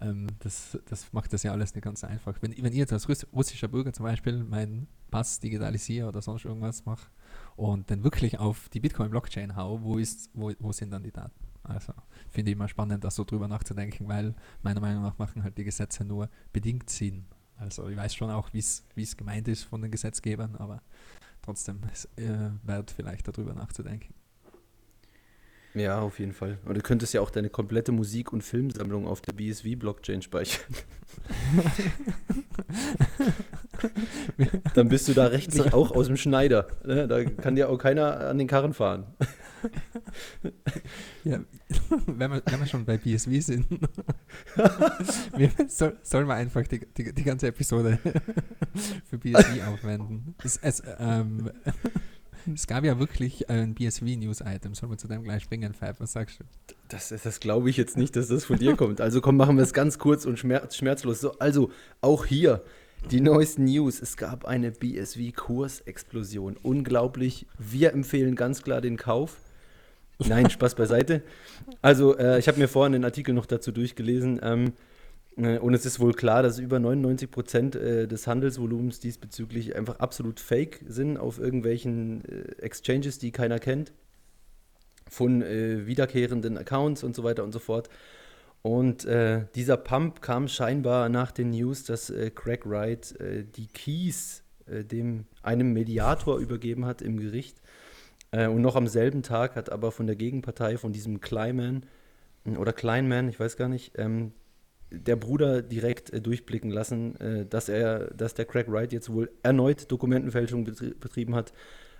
ähm, 0.00 0.28
das, 0.38 0.78
das 0.86 1.12
macht 1.12 1.32
das 1.32 1.42
ja 1.42 1.52
alles 1.52 1.74
nicht 1.74 1.84
ganz 1.84 2.04
einfach. 2.04 2.36
Wenn, 2.40 2.52
wenn 2.56 2.72
ich 2.72 2.78
jetzt 2.78 2.92
als 2.92 3.08
russischer 3.32 3.68
Bürger 3.68 3.92
zum 3.92 4.04
Beispiel 4.04 4.44
meinen 4.44 4.88
Pass 5.10 5.40
digitalisiere 5.40 6.08
oder 6.08 6.22
sonst 6.22 6.44
irgendwas 6.44 6.84
mache 6.86 7.10
und 7.56 7.90
dann 7.90 8.04
wirklich 8.04 8.38
auf 8.38 8.68
die 8.70 8.80
Bitcoin-Blockchain 8.80 9.56
hau, 9.56 9.82
wo, 9.82 9.98
ist, 9.98 10.30
wo, 10.34 10.52
wo 10.58 10.72
sind 10.72 10.90
dann 10.90 11.02
die 11.02 11.12
Daten? 11.12 11.34
Also 11.62 11.92
finde 12.30 12.50
ich 12.50 12.56
immer 12.56 12.68
spannend, 12.68 13.04
das 13.04 13.16
so 13.16 13.24
drüber 13.24 13.46
nachzudenken, 13.46 14.08
weil 14.08 14.34
meiner 14.62 14.80
Meinung 14.80 15.02
nach 15.02 15.18
machen 15.18 15.42
halt 15.42 15.58
die 15.58 15.64
Gesetze 15.64 16.04
nur 16.04 16.30
bedingt 16.52 16.88
Sinn. 16.88 17.26
Also 17.60 17.88
ich 17.88 17.96
weiß 17.96 18.14
schon 18.14 18.30
auch, 18.30 18.52
wie 18.52 18.58
es 18.58 19.16
gemeint 19.16 19.46
ist 19.48 19.64
von 19.64 19.82
den 19.82 19.90
Gesetzgebern, 19.90 20.56
aber 20.56 20.82
trotzdem 21.42 21.80
ist 21.92 22.06
äh, 22.16 22.50
wert 22.64 22.90
vielleicht 22.90 23.28
darüber 23.28 23.54
nachzudenken. 23.54 24.14
Ja, 25.74 26.00
auf 26.00 26.18
jeden 26.18 26.32
Fall. 26.32 26.58
Und 26.64 26.76
du 26.76 26.80
könntest 26.80 27.14
ja 27.14 27.20
auch 27.20 27.30
deine 27.30 27.48
komplette 27.48 27.92
Musik- 27.92 28.32
und 28.32 28.42
Filmsammlung 28.42 29.06
auf 29.06 29.20
der 29.20 29.32
BSV-Blockchain 29.34 30.20
speichern. 30.20 30.74
Dann 34.74 34.88
bist 34.88 35.06
du 35.06 35.14
da 35.14 35.26
rechtlich 35.26 35.72
auch 35.72 35.92
aus 35.92 36.08
dem 36.08 36.16
Schneider. 36.16 36.66
Ne? 36.84 37.06
Da 37.06 37.24
kann 37.24 37.54
dir 37.54 37.68
auch 37.68 37.78
keiner 37.78 38.28
an 38.28 38.38
den 38.38 38.48
Karren 38.48 38.74
fahren. 38.74 39.06
Ja, 41.24 41.40
wenn 42.06 42.30
wir, 42.30 42.42
wenn 42.46 42.60
wir 42.60 42.66
schon 42.66 42.84
bei 42.86 42.96
BSV 42.96 43.40
sind, 43.40 43.66
soll, 45.68 45.98
sollen 46.02 46.26
wir 46.26 46.34
einfach 46.34 46.66
die, 46.66 46.80
die, 46.96 47.12
die 47.12 47.22
ganze 47.22 47.48
Episode 47.48 47.98
für 49.10 49.18
BSV 49.18 49.68
aufwenden. 49.68 50.34
Es, 50.42 50.56
es, 50.56 50.82
ähm, 50.98 51.50
es 52.54 52.66
gab 52.66 52.84
ja 52.84 52.98
wirklich 52.98 53.50
ein 53.50 53.74
BSV-News-Item. 53.74 54.74
Sollen 54.74 54.92
wir 54.92 54.98
zu 54.98 55.08
dem 55.08 55.22
gleich 55.22 55.42
springen, 55.42 55.74
Fab? 55.74 56.00
Was 56.00 56.12
sagst 56.12 56.40
du? 56.40 56.44
Das, 56.88 57.08
das 57.08 57.40
glaube 57.40 57.68
ich 57.70 57.76
jetzt 57.76 57.96
nicht, 57.96 58.16
dass 58.16 58.28
das 58.28 58.44
von 58.44 58.58
dir 58.58 58.76
kommt. 58.76 59.00
Also 59.00 59.20
komm, 59.20 59.36
machen 59.36 59.56
wir 59.56 59.64
es 59.64 59.74
ganz 59.74 59.98
kurz 59.98 60.24
und 60.24 60.38
schmerz, 60.38 60.76
schmerzlos. 60.76 61.20
So, 61.20 61.38
also, 61.38 61.70
auch 62.00 62.24
hier 62.24 62.62
die 63.10 63.20
neuesten 63.20 63.64
News. 63.64 64.00
Es 64.00 64.16
gab 64.16 64.44
eine 64.44 64.70
BSV-Kursexplosion. 64.70 66.56
Unglaublich. 66.62 67.46
Wir 67.58 67.92
empfehlen 67.92 68.36
ganz 68.36 68.62
klar 68.62 68.80
den 68.80 68.96
Kauf. 68.96 69.38
Nein, 70.28 70.50
Spaß 70.50 70.74
beiseite. 70.74 71.22
Also, 71.82 72.16
äh, 72.16 72.38
ich 72.38 72.48
habe 72.48 72.58
mir 72.58 72.68
vorhin 72.68 72.92
den 72.92 73.04
Artikel 73.04 73.34
noch 73.34 73.46
dazu 73.46 73.72
durchgelesen. 73.72 74.40
Ähm, 74.42 74.72
äh, 75.36 75.58
und 75.58 75.74
es 75.74 75.86
ist 75.86 76.00
wohl 76.00 76.12
klar, 76.12 76.42
dass 76.42 76.58
über 76.58 76.78
99 76.78 77.30
Prozent 77.30 77.76
äh, 77.76 78.06
des 78.06 78.26
Handelsvolumens 78.26 79.00
diesbezüglich 79.00 79.76
einfach 79.76 79.98
absolut 79.98 80.40
fake 80.40 80.84
sind 80.86 81.16
auf 81.16 81.38
irgendwelchen 81.38 82.24
äh, 82.24 82.62
Exchanges, 82.62 83.18
die 83.18 83.32
keiner 83.32 83.58
kennt, 83.58 83.92
von 85.08 85.40
wiederkehrenden 85.40 86.56
Accounts 86.56 87.02
und 87.02 87.16
so 87.16 87.24
weiter 87.24 87.42
und 87.42 87.50
so 87.50 87.58
fort. 87.58 87.88
Und 88.62 89.06
äh, 89.06 89.46
dieser 89.54 89.76
Pump 89.76 90.22
kam 90.22 90.46
scheinbar 90.46 91.08
nach 91.08 91.32
den 91.32 91.50
News, 91.50 91.84
dass 91.84 92.10
äh, 92.10 92.30
Craig 92.30 92.64
Wright 92.64 93.18
äh, 93.20 93.44
die 93.44 93.66
Keys 93.66 94.44
dem, 94.68 95.24
einem 95.42 95.72
Mediator 95.72 96.38
übergeben 96.38 96.86
hat 96.86 97.02
im 97.02 97.18
Gericht. 97.18 97.60
Und 98.32 98.62
noch 98.62 98.76
am 98.76 98.86
selben 98.86 99.22
Tag 99.22 99.56
hat 99.56 99.72
aber 99.72 99.90
von 99.90 100.06
der 100.06 100.14
Gegenpartei, 100.14 100.78
von 100.78 100.92
diesem 100.92 101.20
Kleinman 101.20 101.84
oder 102.44 102.72
Kleinman, 102.72 103.28
ich 103.28 103.40
weiß 103.40 103.56
gar 103.56 103.68
nicht, 103.68 103.98
ähm, 103.98 104.32
der 104.90 105.16
Bruder 105.16 105.62
direkt 105.62 106.12
äh, 106.12 106.20
durchblicken 106.20 106.70
lassen, 106.70 107.16
äh, 107.20 107.46
dass 107.46 107.68
er, 107.68 108.12
dass 108.14 108.34
der 108.34 108.44
Craig 108.44 108.70
Wright 108.70 108.92
jetzt 108.92 109.12
wohl 109.12 109.30
erneut 109.42 109.90
Dokumentenfälschung 109.90 110.64
betrie 110.64 110.94
betrieben 110.98 111.34
hat, 111.34 111.52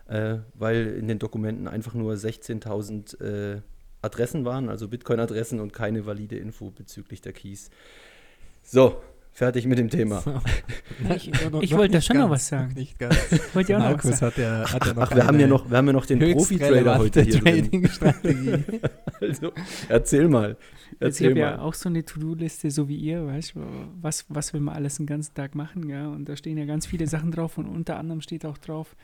äh, 0.08 0.38
weil 0.54 0.88
in 0.88 1.08
den 1.08 1.18
Dokumenten 1.18 1.68
einfach 1.68 1.94
nur 1.94 2.14
16.000 2.14 3.20
äh, 3.22 3.60
Adressen 4.02 4.44
waren, 4.44 4.68
also 4.68 4.88
Bitcoin-Adressen 4.88 5.60
und 5.60 5.72
keine 5.72 6.06
valide 6.06 6.36
Info 6.36 6.70
bezüglich 6.70 7.20
der 7.20 7.32
Keys. 7.32 7.70
So, 8.62 9.02
fertig 9.32 9.66
mit 9.66 9.78
dem 9.78 9.88
Thema. 9.88 10.20
So. 10.20 10.40
Ich, 11.14 11.30
ich 11.60 11.76
wollte 11.76 11.94
da 11.94 12.00
schon 12.00 12.18
noch 12.18 12.30
was 12.30 12.48
sagen. 12.48 12.74
Nicht 12.74 12.98
ganz. 12.98 13.16
Wollte 13.54 13.76
auch 13.76 13.90
noch 13.90 14.04
was 14.04 14.18
sagen. 14.18 14.32
Hat 14.32 14.38
ja, 14.38 14.72
hat 14.72 14.86
ja 14.86 14.94
noch 14.94 15.02
Ach, 15.02 15.14
wir 15.14 15.26
haben 15.26 15.40
ja 15.40 15.46
noch, 15.46 15.70
wir 15.70 15.76
haben 15.76 15.86
ja 15.86 15.92
noch 15.92 16.06
den 16.06 16.18
Profi-Trader 16.18 16.98
heute 16.98 17.22
hier 17.22 17.40
drin. 17.40 17.88
also, 19.20 19.52
erzähl 19.88 20.28
mal. 20.28 20.56
Erzähl 20.98 21.26
ich 21.26 21.30
habe 21.30 21.40
ja 21.40 21.58
auch 21.60 21.74
so 21.74 21.88
eine 21.88 22.04
To-Do-Liste, 22.04 22.70
so 22.70 22.88
wie 22.88 22.96
ihr, 22.96 23.26
weißt 23.26 23.54
du, 23.54 23.60
was, 24.00 24.26
was 24.28 24.52
will 24.52 24.60
man 24.60 24.74
alles 24.74 24.96
den 24.96 25.06
ganzen 25.06 25.34
Tag 25.34 25.54
machen, 25.54 25.88
ja, 25.88 26.08
und 26.08 26.28
da 26.28 26.36
stehen 26.36 26.58
ja 26.58 26.66
ganz 26.66 26.86
viele 26.86 27.06
Sachen 27.06 27.30
drauf 27.30 27.56
und 27.56 27.66
unter 27.66 27.96
anderem 27.96 28.20
steht 28.20 28.44
auch 28.44 28.58
drauf, 28.58 28.96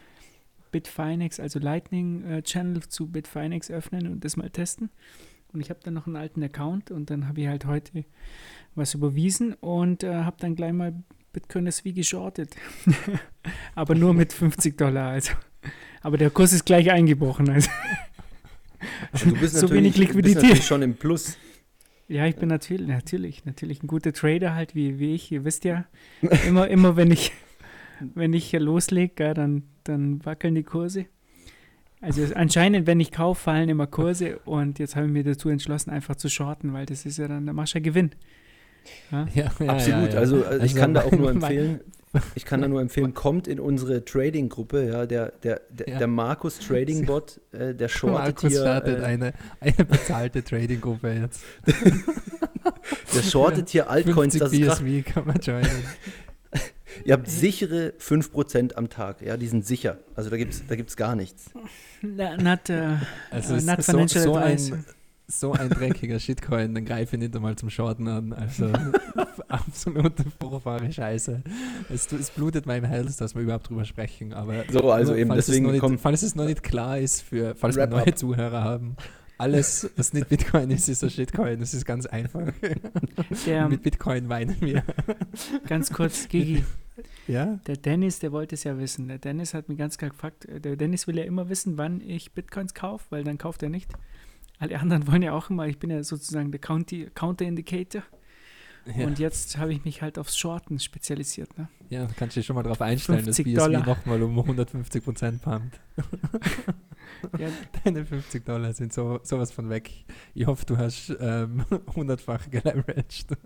Bitfinex, 0.73 1.41
also 1.41 1.59
Lightning-Channel 1.59 2.79
äh, 2.79 2.89
zu 2.89 3.07
Bitfinex 3.07 3.71
öffnen 3.71 4.07
und 4.09 4.25
das 4.25 4.37
mal 4.37 4.51
testen. 4.51 4.91
Und 5.53 5.61
ich 5.61 5.71
habe 5.71 5.81
dann 5.83 5.95
noch 5.95 6.07
einen 6.07 6.17
alten 6.17 6.43
Account 6.43 6.91
und 6.91 7.09
dann 7.09 7.29
habe 7.29 7.41
ich 7.41 7.47
halt 7.47 7.65
heute 7.65 8.05
was 8.77 8.95
überwiesen 8.95 9.55
und 9.55 10.03
äh, 10.03 10.15
habe 10.15 10.37
dann 10.39 10.55
gleich 10.55 10.73
mal 10.73 10.95
Bitcoin 11.33 11.69
wie 11.83 11.93
geschortet. 11.93 12.57
Aber 13.75 13.95
nur 13.95 14.15
mit 14.15 14.33
50 14.33 14.77
Dollar, 14.77 15.11
also. 15.11 15.33
Aber 16.03 16.17
der 16.17 16.31
Kurs 16.31 16.53
ist 16.53 16.65
gleich 16.65 16.91
eingebrochen, 16.91 17.51
also. 17.51 17.71
du 19.25 19.35
bist 19.35 19.57
so 19.57 19.69
wenig 19.71 19.97
Liquidität. 19.97 20.51
Bist 20.51 20.65
schon 20.65 20.83
im 20.83 20.95
Plus. 20.95 21.37
Ja, 22.09 22.27
ich 22.27 22.37
bin 22.37 22.49
natürlich, 22.49 22.87
natürlich, 22.87 23.45
natürlich 23.45 23.83
ein 23.83 23.89
guter 23.89 24.13
Trader 24.13 24.55
halt 24.55 24.75
wie, 24.75 24.99
wie 24.99 25.15
ich. 25.15 25.33
Ihr 25.33 25.45
wisst 25.45 25.65
ja, 25.65 25.87
immer, 26.47 26.69
immer 26.69 26.97
wenn 26.97 27.11
ich, 27.11 27.33
wenn 28.15 28.33
ich 28.33 28.53
loslege, 28.53 29.35
dann, 29.35 29.65
dann 29.85 30.25
wackeln 30.25 30.55
die 30.55 30.63
Kurse. 30.63 31.07
Also 32.01 32.23
anscheinend, 32.35 32.87
wenn 32.87 33.01
ich 33.01 33.11
kaufe, 33.11 33.43
fallen 33.43 33.69
immer 33.69 33.87
Kurse 33.87 34.39
und 34.41 34.79
jetzt 34.79 34.97
habe 34.97 35.07
ich 35.07 35.13
mir 35.13 35.25
dazu 35.25 35.49
entschlossen, 35.49 35.91
einfach 35.91 36.17
zu 36.17 36.29
shorten, 36.29 36.73
weil 36.73 36.87
das 36.87 37.07
ist 37.07 37.19
ja 37.19 37.27
dann, 37.27 37.47
da 37.47 37.53
machst 37.53 37.75
du 37.75 37.79
ja 37.79 37.83
Gewinn. 37.83 38.11
Ja? 39.11 39.27
Ja, 39.35 39.51
ja, 39.59 39.69
Absolut. 39.69 40.15
Also, 40.15 40.45
also 40.45 40.65
ich 40.65 40.75
kann 40.75 40.95
da 40.95 41.03
auch 41.03 41.13
nur 41.13 41.31
empfehlen, 41.31 41.81
ich 42.35 42.45
kann 42.45 42.63
da 42.63 42.69
nur 42.69 42.81
empfehlen, 42.81 43.15
kommt 43.15 43.49
in 43.49 43.61
unsere 43.61 44.05
Trading-Gruppe, 44.05 44.89
ja, 44.89 45.07
der, 45.07 45.33
der, 45.43 45.61
der, 45.71 45.89
ja. 45.89 45.99
der 45.99 46.07
Markus 46.07 46.59
Trading 46.59 47.07
Bot, 47.07 47.41
äh, 47.53 47.75
der 47.75 47.89
shortet 47.91 48.25
Markus 48.25 48.53
hier. 48.53 48.61
startet 48.61 49.01
äh, 49.01 49.05
eine, 49.05 49.33
eine 49.61 49.85
bezahlte 49.85 50.43
Trading-Gruppe 50.43 51.13
jetzt. 51.13 51.43
der 53.15 53.23
shortet 53.23 53.69
hier 53.69 53.91
Altcoins, 53.91 54.39
das 54.39 54.53
ist 54.53 54.61
BSV 54.61 55.05
kann 55.05 55.27
man 55.27 55.37
joinen. 55.41 55.71
Ihr 57.05 57.13
habt 57.13 57.29
sichere 57.29 57.93
5% 58.01 58.75
am 58.75 58.89
Tag, 58.89 59.21
ja, 59.21 59.37
die 59.37 59.49
sind 59.49 59.67
sicher. 59.67 59.99
Also 60.15 60.31
da 60.31 60.37
gibt 60.39 60.55
es 60.55 60.67
da 60.67 60.77
gibt's 60.77 60.97
gar 60.97 61.15
nichts. 61.15 61.51
Not, 62.01 62.71
uh, 62.71 62.97
also 63.31 63.55
uh, 63.55 63.61
not 63.61 63.83
so, 63.83 64.19
so 64.19 64.35
ein, 64.35 64.85
so 65.29 65.53
ein 65.53 65.71
dreckiger 65.71 66.21
Shitcoin, 66.21 66.75
dann 66.75 66.85
greife 66.85 67.17
ich 67.17 67.23
nicht 67.23 67.35
einmal 67.35 67.57
zum 67.57 67.71
Shorten 67.71 68.09
an. 68.09 68.33
Also 68.33 68.71
absolute 69.49 70.25
furchtbare 70.41 70.93
Scheiße. 70.93 71.43
Es, 71.91 72.11
es, 72.13 72.31
blutet 72.31 72.67
meinem 72.67 72.89
Hals, 72.89 73.17
dass 73.17 73.35
wir 73.35 73.43
überhaupt 73.43 73.69
drüber 73.69 73.85
sprechen. 73.85 74.33
Aber 74.33 74.65
so, 74.71 74.91
also 74.91 75.15
eben 75.15 75.31
falls 75.31 75.47
deswegen 75.47 75.67
es 75.69 75.83
nicht, 75.83 76.01
falls 76.01 76.23
es 76.23 76.35
noch 76.35 76.47
nicht 76.47 76.63
klar 76.63 76.99
ist, 76.99 77.23
für, 77.23 77.55
falls 77.55 77.77
wir 77.77 77.87
neue 77.87 78.09
up. 78.09 78.19
Zuhörer 78.19 78.63
haben, 78.63 78.97
alles, 79.39 79.91
was 79.97 80.13
nicht 80.13 80.29
Bitcoin 80.29 80.71
ist, 80.71 80.89
ist 80.89 81.05
ein 81.05 81.11
Shitcoin. 81.11 81.61
Das 81.61 81.75
ist 81.75 81.85
ganz 81.85 82.07
einfach. 82.07 82.53
Der, 83.47 83.69
Mit 83.69 83.83
Bitcoin 83.83 84.29
weinen 84.29 84.57
wir. 84.61 84.83
Ganz 85.67 85.93
kurz, 85.93 86.29
Gigi. 86.29 86.65
Ja? 87.29 87.59
Der 87.67 87.77
Dennis, 87.77 88.21
der 88.21 88.31
wollte 88.33 88.55
es 88.55 88.65
ja 88.65 88.79
wissen. 88.79 89.09
Der 89.09 89.19
Dennis 89.19 89.53
hat 89.53 89.69
mir 89.69 89.75
ganz 89.75 89.99
klar 89.99 90.11
gefragt, 90.11 90.47
der 90.49 90.77
Dennis 90.77 91.07
will 91.07 91.19
ja 91.19 91.25
immer 91.25 91.49
wissen, 91.49 91.77
wann 91.77 92.01
ich 92.01 92.33
Bitcoins 92.33 92.73
kaufe, 92.73 93.05
weil 93.11 93.25
dann 93.25 93.37
kauft 93.37 93.65
er 93.65 93.69
nicht. 93.69 93.91
Alle 94.59 94.79
anderen 94.79 95.07
wollen 95.11 95.23
ja 95.23 95.33
auch 95.33 95.51
immer, 95.51 95.67
ich 95.67 95.79
bin 95.79 95.91
ja 95.91 96.03
sozusagen 96.03 96.51
der 96.51 96.61
Counter-Indicator. 96.61 98.03
Ja. 98.97 99.07
Und 99.07 99.19
jetzt 99.19 99.59
habe 99.59 99.73
ich 99.73 99.85
mich 99.85 100.01
halt 100.01 100.17
aufs 100.17 100.39
Shorten 100.39 100.79
spezialisiert. 100.79 101.59
Ne? 101.59 101.69
Ja, 101.91 102.07
kannst 102.17 102.37
du 102.37 102.41
dich 102.41 102.47
schon 102.47 102.55
mal 102.55 102.63
darauf 102.63 102.81
einstellen, 102.81 103.27
dass 103.27 103.37
BSV 103.37 103.85
nochmal 103.85 104.23
um 104.23 104.39
150 104.39 105.03
Prozent 105.03 105.43
pumpt. 105.43 105.81
ja. 107.39 107.49
Deine 107.83 108.05
50 108.05 108.45
Dollar 108.45 108.73
sind 108.75 108.93
so, 108.93 109.19
sowas 109.25 109.51
von 109.51 109.71
weg. 109.71 109.91
Ich 110.35 110.47
hoffe, 110.47 110.65
du 110.67 110.77
hast 110.77 111.13
ähm, 111.19 111.65
hundertfach 111.97 112.49
geleveraged. 112.49 113.37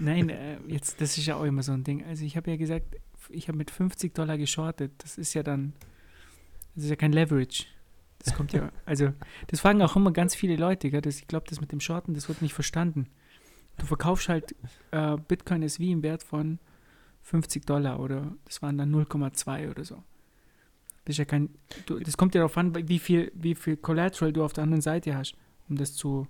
Nein, 0.00 0.30
äh, 0.30 0.58
jetzt, 0.66 1.00
das 1.00 1.16
ist 1.16 1.26
ja 1.26 1.36
auch 1.36 1.44
immer 1.44 1.62
so 1.62 1.72
ein 1.72 1.84
Ding. 1.84 2.04
Also 2.04 2.24
ich 2.24 2.36
habe 2.36 2.50
ja 2.50 2.56
gesagt, 2.56 2.96
ich 3.28 3.46
habe 3.46 3.58
mit 3.58 3.70
50 3.70 4.14
Dollar 4.14 4.36
geschortet. 4.36 4.92
Das 4.98 5.16
ist 5.16 5.34
ja 5.34 5.44
dann, 5.44 5.74
das 6.74 6.84
ist 6.84 6.90
ja 6.90 6.96
kein 6.96 7.12
Leverage. 7.12 7.66
Das 8.24 8.34
kommt 8.34 8.52
ja, 8.52 8.70
also, 8.84 9.12
das 9.46 9.60
fragen 9.60 9.80
auch 9.82 9.94
immer 9.94 10.12
ganz 10.12 10.34
viele 10.34 10.56
Leute, 10.56 10.90
gell, 10.90 11.00
das, 11.00 11.18
ich 11.18 11.28
glaube, 11.28 11.46
das 11.48 11.60
mit 11.60 11.70
dem 11.70 11.80
Shorten, 11.80 12.14
das 12.14 12.28
wird 12.28 12.42
nicht 12.42 12.54
verstanden. 12.54 13.06
Du 13.76 13.86
verkaufst 13.86 14.28
halt, 14.28 14.56
äh, 14.90 15.16
Bitcoin 15.16 15.62
ist 15.62 15.78
wie 15.78 15.92
im 15.92 16.02
Wert 16.02 16.24
von 16.24 16.58
50 17.22 17.64
Dollar 17.64 18.00
oder 18.00 18.32
das 18.44 18.60
waren 18.60 18.76
dann 18.76 18.92
0,2 18.92 19.70
oder 19.70 19.84
so. 19.84 20.02
Das 21.04 21.14
ist 21.14 21.18
ja 21.18 21.24
kein, 21.24 21.50
du, 21.86 21.98
das 22.00 22.16
kommt 22.16 22.34
ja 22.34 22.40
darauf 22.40 22.56
an, 22.58 22.74
wie 22.88 22.98
viel, 22.98 23.30
wie 23.34 23.54
viel 23.54 23.76
Collateral 23.76 24.32
du 24.32 24.44
auf 24.44 24.52
der 24.52 24.64
anderen 24.64 24.82
Seite 24.82 25.16
hast, 25.16 25.36
um 25.68 25.76
das 25.76 25.94
zu, 25.94 26.26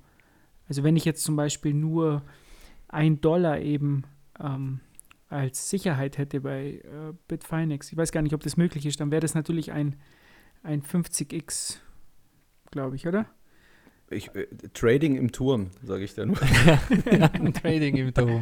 also 0.68 0.85
wenn 0.85 0.96
ich 0.96 1.05
jetzt 1.05 1.24
zum 1.24 1.37
Beispiel 1.37 1.72
nur 1.72 2.22
ein 2.88 3.20
Dollar 3.20 3.61
eben 3.61 4.05
ähm, 4.38 4.81
als 5.29 5.68
Sicherheit 5.70 6.18
hätte 6.18 6.40
bei 6.40 6.83
äh, 6.85 7.12
Bitfinex, 7.29 7.92
ich 7.92 7.98
weiß 7.98 8.12
gar 8.12 8.22
nicht, 8.22 8.35
ob 8.35 8.42
das 8.42 8.57
möglich 8.57 8.87
ist, 8.87 9.01
dann 9.01 9.11
wäre 9.11 9.20
das 9.20 9.35
natürlich 9.35 9.72
ein, 9.72 9.96
ein 10.62 10.83
50x, 10.83 11.77
glaube 12.71 12.97
ich, 12.97 13.07
oder? 13.07 13.27
Ich, 14.11 14.35
äh, 14.35 14.47
Trading 14.73 15.16
im 15.16 15.33
Turm, 15.33 15.71
sage 15.83 16.05
ich 16.05 16.14
dann. 16.14 16.35
Trading 17.62 17.97
im 17.97 18.14
Turm, 18.14 18.40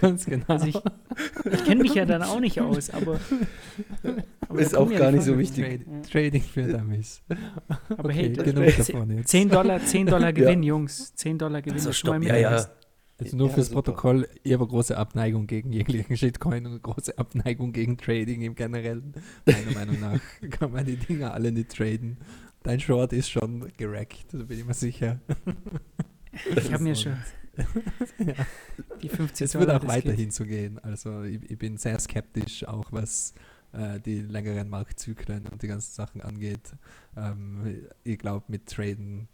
ganz 0.00 0.26
genau. 0.26 0.44
Also 0.46 0.66
ich, 0.66 0.76
ich 0.76 1.64
kenne 1.64 1.82
mich 1.82 1.94
ja 1.94 2.04
dann 2.04 2.22
auch 2.22 2.38
nicht 2.38 2.60
aus, 2.60 2.90
aber. 2.90 3.18
aber 4.48 4.60
ist 4.60 4.76
auch 4.76 4.88
gar 4.90 5.10
nicht 5.10 5.24
so 5.24 5.36
wichtig. 5.36 5.64
Trade, 5.64 5.84
ja. 5.90 6.02
Trading 6.08 6.42
für 6.42 6.62
Dummies. 6.62 7.22
Aber 7.88 8.10
okay, 8.10 8.14
hey, 8.14 8.32
genug 8.32 8.76
davon 8.76 9.10
jetzt. 9.16 9.28
10 9.28 9.48
Dollar, 9.48 9.84
10 9.84 10.06
Dollar 10.06 10.32
Gewinn, 10.32 10.62
ja. 10.62 10.68
Jungs. 10.68 11.12
10 11.16 11.38
Dollar 11.38 11.62
Gewinn. 11.62 11.74
Also, 11.74 11.92
stopp, 11.92 12.22
ja, 12.22 12.36
ja. 12.36 12.66
Also 13.20 13.36
nur 13.36 13.48
ja, 13.48 13.54
fürs 13.54 13.68
super. 13.68 13.82
Protokoll, 13.82 14.28
ich 14.44 14.52
habe 14.52 14.66
große 14.66 14.96
Abneigung 14.96 15.46
gegen 15.48 15.72
jeglichen 15.72 16.16
Shitcoin 16.16 16.66
und 16.66 16.82
große 16.82 17.18
Abneigung 17.18 17.72
gegen 17.72 17.98
Trading 17.98 18.42
im 18.42 18.54
Generellen. 18.54 19.12
Meiner 19.44 19.72
Meinung 19.72 20.00
nach 20.00 20.20
kann 20.50 20.70
man 20.70 20.86
die 20.86 20.96
Dinger 20.96 21.34
alle 21.34 21.50
nicht 21.50 21.70
traden. 21.70 22.18
Dein 22.62 22.78
Short 22.78 23.12
ist 23.12 23.28
schon 23.28 23.72
gerackt, 23.76 24.26
da 24.32 24.38
bin 24.38 24.58
ich 24.58 24.64
mir 24.64 24.74
sicher. 24.74 25.20
Ich 26.54 26.72
habe 26.72 26.84
mir 26.84 26.94
schon 26.94 27.16
ja. 28.18 28.34
die 29.02 29.08
50 29.08 29.44
Es 29.44 29.54
wird 29.54 29.70
auch 29.70 29.86
weiterhin 29.86 30.30
so 30.30 30.44
gehen. 30.44 30.78
Also 30.78 31.22
ich, 31.22 31.40
ich, 31.50 31.58
bin 31.58 31.76
sehr 31.76 31.98
skeptisch, 31.98 32.66
auch 32.68 32.92
was 32.92 33.34
äh, 33.72 33.98
die 33.98 34.20
längeren 34.20 34.68
Marktzyklen 34.68 35.46
und 35.48 35.62
die 35.62 35.66
ganzen 35.66 35.92
Sachen 35.92 36.20
angeht. 36.20 36.76
Ähm, 37.16 37.88
ich 38.04 38.18
glaube, 38.18 38.44
mit 38.48 38.66
Traden 38.66 39.28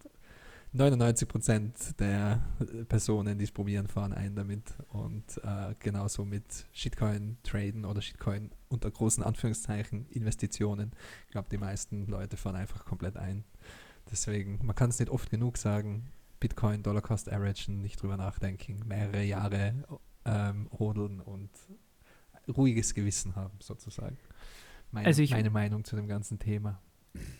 99% 0.75 1.97
der 1.99 2.43
Personen, 2.89 3.39
die 3.39 3.45
es 3.45 3.53
probieren, 3.53 3.87
fahren 3.87 4.13
ein 4.13 4.35
damit. 4.35 4.75
Und 4.89 5.41
äh, 5.45 5.75
genauso 5.79 6.25
mit 6.25 6.67
Shitcoin-Traden 6.73 7.85
oder 7.85 8.03
Shitcoin 8.03 8.51
unter 8.69 8.91
großen 8.91 9.23
Anführungszeichen 9.23 10.07
Investitionen. 10.11 10.93
Ich 11.27 11.33
glaube, 11.33 11.49
die 11.51 11.59
meisten 11.59 12.07
Leute 12.07 12.37
fahren 12.37 12.57
einfach 12.57 12.85
komplett 12.85 13.17
ein. 13.17 13.45
Deswegen, 14.11 14.59
man 14.65 14.75
kann 14.75 14.91
es 14.91 14.99
nicht 14.99 15.11
oft 15.11 15.31
genug 15.31 15.59
sagen, 15.59 16.11
Bitcoin, 16.41 16.83
Dollar 16.83 17.03
Cost 17.03 17.31
Averagen, 17.31 17.81
nicht 17.81 18.03
drüber 18.03 18.17
nachdenken, 18.17 18.81
mehrere 18.85 19.23
Jahre 19.23 19.75
ähm, 20.25 20.69
hodeln 20.79 21.21
und 21.21 21.51
ruhiges 22.49 22.95
Gewissen 22.95 23.37
haben, 23.37 23.57
sozusagen. 23.61 24.19
Meine, 24.91 25.07
also 25.07 25.23
meine 25.31 25.51
Meinung 25.51 25.85
zu 25.85 25.97
dem 25.97 26.09
ganzen 26.09 26.39
Thema 26.39 26.83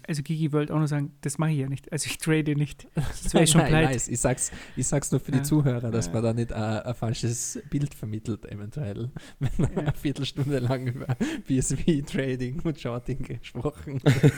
also 0.07 0.23
Gigi 0.23 0.53
wollte 0.53 0.75
auch 0.75 0.79
noch 0.79 0.87
sagen, 0.87 1.13
das 1.23 1.39
mache 1.39 1.53
ich 1.53 1.59
ja 1.59 1.69
nicht. 1.69 1.91
Also 1.91 2.07
ich 2.07 2.19
trade 2.19 2.55
nicht. 2.57 2.87
Das 2.95 3.33
wäre 3.33 3.47
schon 3.47 3.63
Nein, 3.63 3.85
nice. 3.85 4.09
ich, 4.09 4.21
sag's, 4.21 4.53
ich 4.77 4.87
sag's 4.87 5.11
nur 5.11 5.21
für 5.21 5.33
die 5.33 5.39
ja. 5.39 5.45
Zuhörer, 5.45 5.91
dass 5.91 6.07
ja. 6.07 6.13
man 6.13 6.23
da 6.23 6.33
nicht 6.33 6.51
äh, 6.51 6.55
ein 6.55 6.95
falsches 6.95 7.59
Bild 7.71 7.95
vermittelt, 7.95 8.45
eventuell. 8.47 9.11
Wenn 9.39 9.51
man 9.57 9.73
ja. 9.73 9.79
eine 9.79 9.93
Viertelstunde 9.93 10.59
lang 10.59 10.87
über 10.87 11.07
BSV, 11.47 11.85
Trading 12.07 12.61
und 12.61 12.79
Shorting 12.79 13.23
gesprochen 13.23 14.01
hat. 14.05 14.33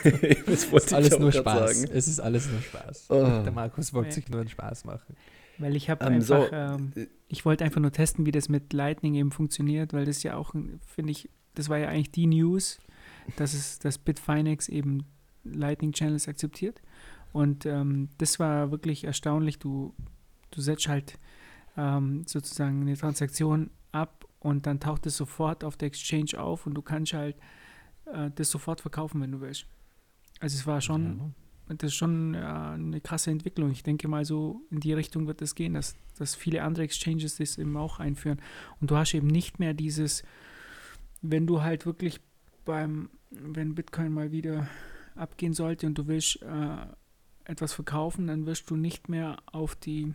das 0.47 0.65
ist 0.65 0.95
alles 0.95 1.19
nur 1.19 1.33
Spaß. 1.33 1.81
Sagen. 1.81 1.91
Es 1.93 2.09
ist 2.09 2.21
alles 2.21 2.49
nur 2.51 2.61
Spaß. 2.61 3.07
Oh. 3.11 3.43
Der 3.45 3.53
Markus 3.53 3.93
wollte 3.93 4.13
sich 4.13 4.29
nur 4.29 4.41
einen 4.41 4.49
Spaß 4.49 4.85
machen. 4.85 5.17
Weil 5.59 5.75
ich 5.75 5.91
habe 5.91 6.05
um, 6.05 6.13
ähm, 6.13 6.19
einfach, 6.19 6.49
so, 6.49 6.53
ähm, 6.53 6.93
äh, 6.95 7.07
ich 7.29 7.45
wollte 7.45 7.65
einfach 7.65 7.81
nur 7.81 7.93
testen, 7.93 8.27
wie 8.27 8.33
das 8.33 8.49
mit 8.49 8.73
Lightning 8.73 9.15
eben 9.15 9.33
funktioniert, 9.33 9.93
weil 9.93 10.05
das 10.05 10.23
ja 10.23 10.37
auch, 10.37 10.55
finde 10.87 11.11
ich, 11.11 11.31
das 11.55 11.69
war 11.69 11.79
ja 11.79 11.89
eigentlich 11.89 12.11
die 12.11 12.27
News, 12.27 12.79
dass 13.37 13.55
es, 13.55 13.79
dass 13.79 13.99
Bitfinex 13.99 14.69
eben 14.69 15.07
Lightning 15.53 15.93
Channels 15.93 16.29
akzeptiert. 16.29 16.81
Und 17.33 17.67
ähm, 17.67 18.09
das 18.19 18.39
war 18.39 18.71
wirklich 18.71 19.05
erstaunlich. 19.05 19.59
Du, 19.59 19.95
du 20.51 20.61
setzt 20.61 20.89
halt 20.89 21.19
ähm, 21.77 22.25
sozusagen 22.27 22.81
eine 22.81 22.97
Transaktion 22.97 23.71
ab 23.93 24.27
und 24.41 24.67
dann 24.67 24.81
taucht 24.81 25.07
es 25.07 25.17
sofort 25.17 25.65
auf 25.65 25.77
der 25.77 25.89
Exchange 25.89 26.39
auf 26.39 26.67
und 26.67 26.75
du 26.75 26.83
kannst 26.83 27.13
halt 27.13 27.37
äh, 28.07 28.31
das 28.35 28.51
sofort 28.51 28.81
verkaufen, 28.81 29.21
wenn 29.21 29.33
du 29.33 29.41
willst. 29.41 29.67
Also 30.41 30.57
es 30.57 30.67
war 30.67 30.81
schon, 30.81 31.35
das 31.69 31.93
ist 31.93 31.95
schon 31.95 32.35
äh, 32.35 32.39
eine 32.39 33.01
krasse 33.01 33.31
Entwicklung. 33.31 33.71
Ich 33.71 33.83
denke 33.83 34.09
mal 34.09 34.25
so 34.25 34.63
in 34.71 34.81
die 34.81 34.93
Richtung 34.93 35.27
wird 35.27 35.43
es 35.43 35.51
das 35.51 35.55
gehen, 35.55 35.75
dass, 35.75 35.97
dass 36.19 36.35
viele 36.35 36.63
andere 36.63 36.85
Exchanges 36.85 37.37
das 37.37 37.59
eben 37.59 37.77
auch 37.77 37.99
einführen. 37.99 38.41
Und 38.81 38.91
du 38.91 38.97
hast 38.97 39.15
eben 39.15 39.27
nicht 39.27 39.59
mehr 39.59 39.75
dieses, 39.75 40.23
wenn 41.23 41.47
du 41.47 41.63
halt 41.63 41.87
wirklich 41.87 42.21
beim, 42.65 43.11
wenn 43.31 43.75
Bitcoin 43.75 44.13
mal 44.13 44.33
wieder 44.33 44.69
abgehen 45.17 45.53
sollte 45.53 45.87
und 45.87 45.97
du 45.97 46.07
willst 46.07 46.43
äh, 46.43 46.77
etwas 47.45 47.73
verkaufen, 47.73 48.27
dann 48.27 48.47
wirst 48.47 48.71
du 48.71 48.77
nicht 48.77 49.09
mehr 49.09 49.39
auf 49.47 49.75
die 49.77 50.15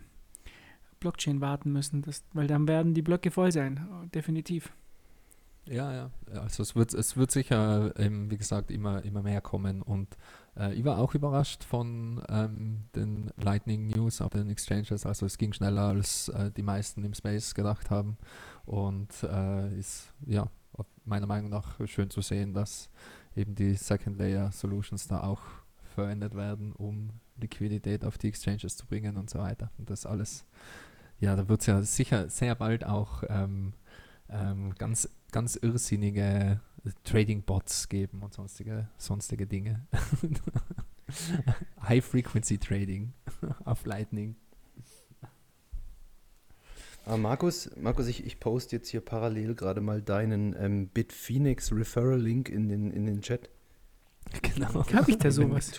Blockchain 1.00 1.40
warten 1.40 1.72
müssen, 1.72 2.02
das, 2.02 2.24
weil 2.32 2.46
dann 2.46 2.68
werden 2.68 2.94
die 2.94 3.02
Blöcke 3.02 3.30
voll 3.30 3.52
sein, 3.52 4.08
definitiv. 4.14 4.72
Ja, 5.66 5.92
ja, 5.92 6.10
also 6.40 6.62
es 6.62 6.74
wird, 6.74 6.92
es 6.92 7.16
wird 7.16 7.30
sicher, 7.30 7.92
ähm, 7.96 8.30
wie 8.30 8.36
gesagt, 8.36 8.70
immer, 8.72 9.04
immer 9.04 9.22
mehr 9.22 9.40
kommen. 9.40 9.80
Und 9.80 10.16
äh, 10.56 10.74
ich 10.74 10.84
war 10.84 10.98
auch 10.98 11.14
überrascht 11.14 11.62
von 11.62 12.20
ähm, 12.28 12.84
den 12.96 13.30
Lightning 13.36 13.86
News 13.86 14.20
auf 14.20 14.30
den 14.30 14.50
Exchanges, 14.50 15.06
also 15.06 15.24
es 15.24 15.38
ging 15.38 15.52
schneller, 15.52 15.82
als 15.82 16.28
äh, 16.30 16.50
die 16.50 16.64
meisten 16.64 17.04
im 17.04 17.14
Space 17.14 17.54
gedacht 17.54 17.90
haben. 17.90 18.16
Und 18.66 19.22
äh, 19.22 19.78
ist, 19.78 20.12
ja, 20.26 20.48
meiner 21.04 21.26
Meinung 21.26 21.50
nach 21.50 21.78
schön 21.86 22.10
zu 22.10 22.22
sehen, 22.22 22.54
dass 22.54 22.88
eben 23.36 23.54
die 23.54 23.74
Second 23.74 24.18
Layer 24.18 24.52
Solutions 24.52 25.08
da 25.08 25.22
auch 25.22 25.42
verwendet 25.94 26.34
werden, 26.34 26.72
um 26.72 27.10
Liquidität 27.36 28.04
auf 28.04 28.18
die 28.18 28.28
Exchanges 28.28 28.76
zu 28.76 28.86
bringen 28.86 29.16
und 29.16 29.30
so 29.30 29.38
weiter. 29.38 29.70
Und 29.78 29.90
das 29.90 30.06
alles, 30.06 30.44
ja, 31.18 31.36
da 31.36 31.48
wird 31.48 31.60
es 31.60 31.66
ja 31.66 31.82
sicher 31.82 32.28
sehr 32.28 32.54
bald 32.54 32.84
auch 32.84 33.22
ähm, 33.28 33.74
ähm, 34.28 34.74
ganz, 34.76 35.08
ganz 35.30 35.56
irrsinnige 35.56 36.60
Trading-Bots 37.04 37.88
geben 37.88 38.22
und 38.22 38.34
sonstige, 38.34 38.88
sonstige 38.96 39.46
Dinge. 39.46 39.86
High-Frequency-Trading 41.82 43.12
auf 43.64 43.84
Lightning. 43.84 44.36
Ah, 47.04 47.16
Markus, 47.16 47.70
Markus 47.76 48.06
ich, 48.06 48.24
ich 48.24 48.38
poste 48.38 48.76
jetzt 48.76 48.88
hier 48.88 49.00
parallel 49.00 49.54
gerade 49.54 49.80
mal 49.80 50.00
deinen 50.02 50.54
ähm, 50.58 50.88
Bitphoenix 50.88 51.72
Referral-Link 51.72 52.48
in 52.48 52.68
den, 52.68 52.90
in 52.92 53.06
den 53.06 53.22
Chat. 53.22 53.50
Genau. 54.42 54.86
Habe 54.92 55.10
ich 55.10 55.18
da 55.18 55.30
sowas? 55.30 55.72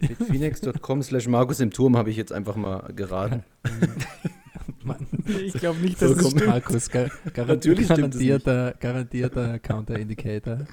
Bitphoenix.com 0.00 1.02
slash 1.02 1.26
Markus 1.26 1.60
im 1.60 1.70
Turm 1.70 1.96
habe 1.96 2.10
ich 2.10 2.16
jetzt 2.16 2.32
einfach 2.32 2.54
mal 2.54 2.92
geraten. 2.94 3.44
ich 5.40 5.54
glaube 5.54 5.80
nicht, 5.80 6.00
dass 6.00 6.10
es 6.12 6.30
stimmt. 6.30 6.46
Markus, 6.46 6.90
gar, 6.90 7.08
gar 7.32 7.46
Natürlich 7.46 7.88
garantierter, 7.88 8.74
garantierter 8.78 9.58
Counter-Indicator. 9.58 10.66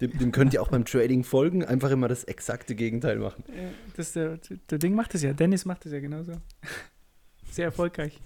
Dem, 0.00 0.18
dem, 0.18 0.32
könnt 0.32 0.54
ihr 0.54 0.62
auch 0.62 0.68
beim 0.68 0.86
Trading 0.86 1.24
folgen, 1.24 1.62
einfach 1.62 1.90
immer 1.90 2.08
das 2.08 2.24
exakte 2.24 2.74
Gegenteil 2.74 3.18
machen. 3.18 3.44
Das 3.96 4.12
der, 4.12 4.38
der 4.70 4.78
Ding 4.78 4.94
macht 4.94 5.14
es 5.14 5.22
ja, 5.22 5.34
Dennis 5.34 5.66
macht 5.66 5.84
es 5.84 5.92
ja 5.92 6.00
genauso. 6.00 6.32
Sehr 7.56 7.64
erfolgreich. 7.64 8.20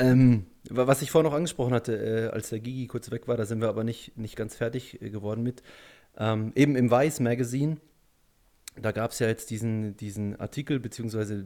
Ähm, 0.00 0.46
was 0.68 1.02
ich 1.02 1.12
vorhin 1.12 1.30
noch 1.30 1.36
angesprochen 1.36 1.72
hatte, 1.72 1.94
äh, 1.94 2.34
als 2.34 2.48
der 2.48 2.58
Gigi 2.58 2.88
kurz 2.88 3.12
weg 3.12 3.28
war, 3.28 3.36
da 3.36 3.46
sind 3.46 3.60
wir 3.60 3.68
aber 3.68 3.84
nicht, 3.84 4.18
nicht 4.18 4.34
ganz 4.34 4.56
fertig 4.56 5.00
äh, 5.00 5.10
geworden 5.10 5.44
mit. 5.44 5.62
Ähm, 6.16 6.50
eben 6.56 6.74
im 6.74 6.90
Vice 6.90 7.20
Magazine, 7.20 7.76
da 8.74 8.90
gab 8.90 9.12
es 9.12 9.20
ja 9.20 9.28
jetzt 9.28 9.50
diesen, 9.50 9.96
diesen 9.98 10.34
Artikel 10.40 10.80
bzw. 10.80 11.44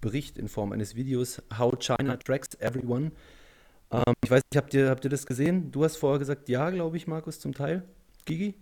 Bericht 0.00 0.38
in 0.38 0.46
Form 0.46 0.70
eines 0.70 0.94
Videos, 0.94 1.42
How 1.58 1.76
China 1.80 2.16
Tracks 2.16 2.54
Everyone. 2.60 3.10
Ähm, 3.90 4.14
ich 4.22 4.30
weiß 4.30 4.42
nicht, 4.52 4.56
habt 4.56 4.72
ihr, 4.72 4.90
habt 4.90 5.02
ihr 5.02 5.10
das 5.10 5.26
gesehen? 5.26 5.72
Du 5.72 5.82
hast 5.82 5.96
vorher 5.96 6.20
gesagt, 6.20 6.48
ja, 6.48 6.70
glaube 6.70 6.96
ich, 6.96 7.08
Markus, 7.08 7.40
zum 7.40 7.54
Teil. 7.54 7.82
Gigi? 8.24 8.54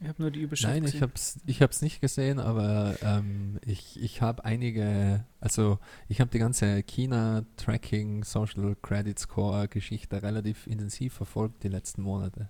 Ich 0.00 0.08
habe 0.08 0.22
nur 0.22 0.30
die 0.30 0.40
Überschrift 0.40 0.72
Nein, 0.72 0.84
ich 0.84 1.02
habe 1.02 1.12
es 1.14 1.38
ich 1.46 1.62
hab's 1.62 1.82
nicht 1.82 2.00
gesehen, 2.00 2.38
aber 2.38 2.96
ähm, 3.02 3.58
ich, 3.64 4.02
ich 4.02 4.22
habe 4.22 4.44
einige, 4.44 5.24
also 5.40 5.78
ich 6.08 6.20
habe 6.20 6.30
die 6.30 6.38
ganze 6.38 6.82
China-Tracking, 6.82 8.24
Social 8.24 8.76
Credit 8.80 9.18
Score-Geschichte 9.18 10.22
relativ 10.22 10.66
intensiv 10.66 11.14
verfolgt 11.14 11.62
die 11.62 11.68
letzten 11.68 12.02
Monate. 12.02 12.48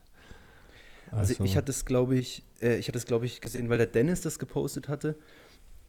Also, 1.10 1.34
also 1.34 1.44
ich 1.44 1.56
hatte 1.56 1.70
es, 1.70 1.84
glaube 1.84 2.16
ich, 2.16 2.44
äh, 2.60 2.76
ich 2.76 2.88
hatte 2.88 2.98
es, 2.98 3.06
glaube 3.06 3.26
ich, 3.26 3.40
gesehen, 3.40 3.68
weil 3.68 3.78
der 3.78 3.86
Dennis 3.86 4.20
das 4.20 4.38
gepostet 4.38 4.88
hatte. 4.88 5.16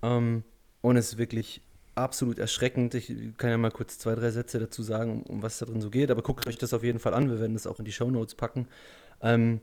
Ähm, 0.02 0.44
und 0.82 0.98
es 0.98 1.10
ist 1.10 1.18
wirklich 1.18 1.62
absolut 1.96 2.40
erschreckend. 2.40 2.94
Ich 2.96 3.14
kann 3.38 3.50
ja 3.50 3.58
mal 3.58 3.72
kurz 3.72 3.98
zwei, 3.98 4.16
drei 4.16 4.32
Sätze 4.32 4.60
dazu 4.60 4.82
sagen, 4.82 5.24
um, 5.24 5.36
um 5.38 5.44
was 5.44 5.60
da 5.60 5.66
drin 5.66 5.82
so 5.82 5.90
geht, 5.90 6.10
aber 6.12 6.22
guckt 6.22 6.48
euch 6.48 6.58
das 6.58 6.74
auf 6.74 6.84
jeden 6.84 7.00
Fall 7.00 7.14
an. 7.14 7.30
Wir 7.30 7.40
werden 7.40 7.54
das 7.54 7.68
auch 7.68 7.80
in 7.80 7.86
die 7.86 7.92
Show 7.92 8.10
Notes 8.10 8.36
packen. 8.36 8.68
Ähm, 9.22 9.60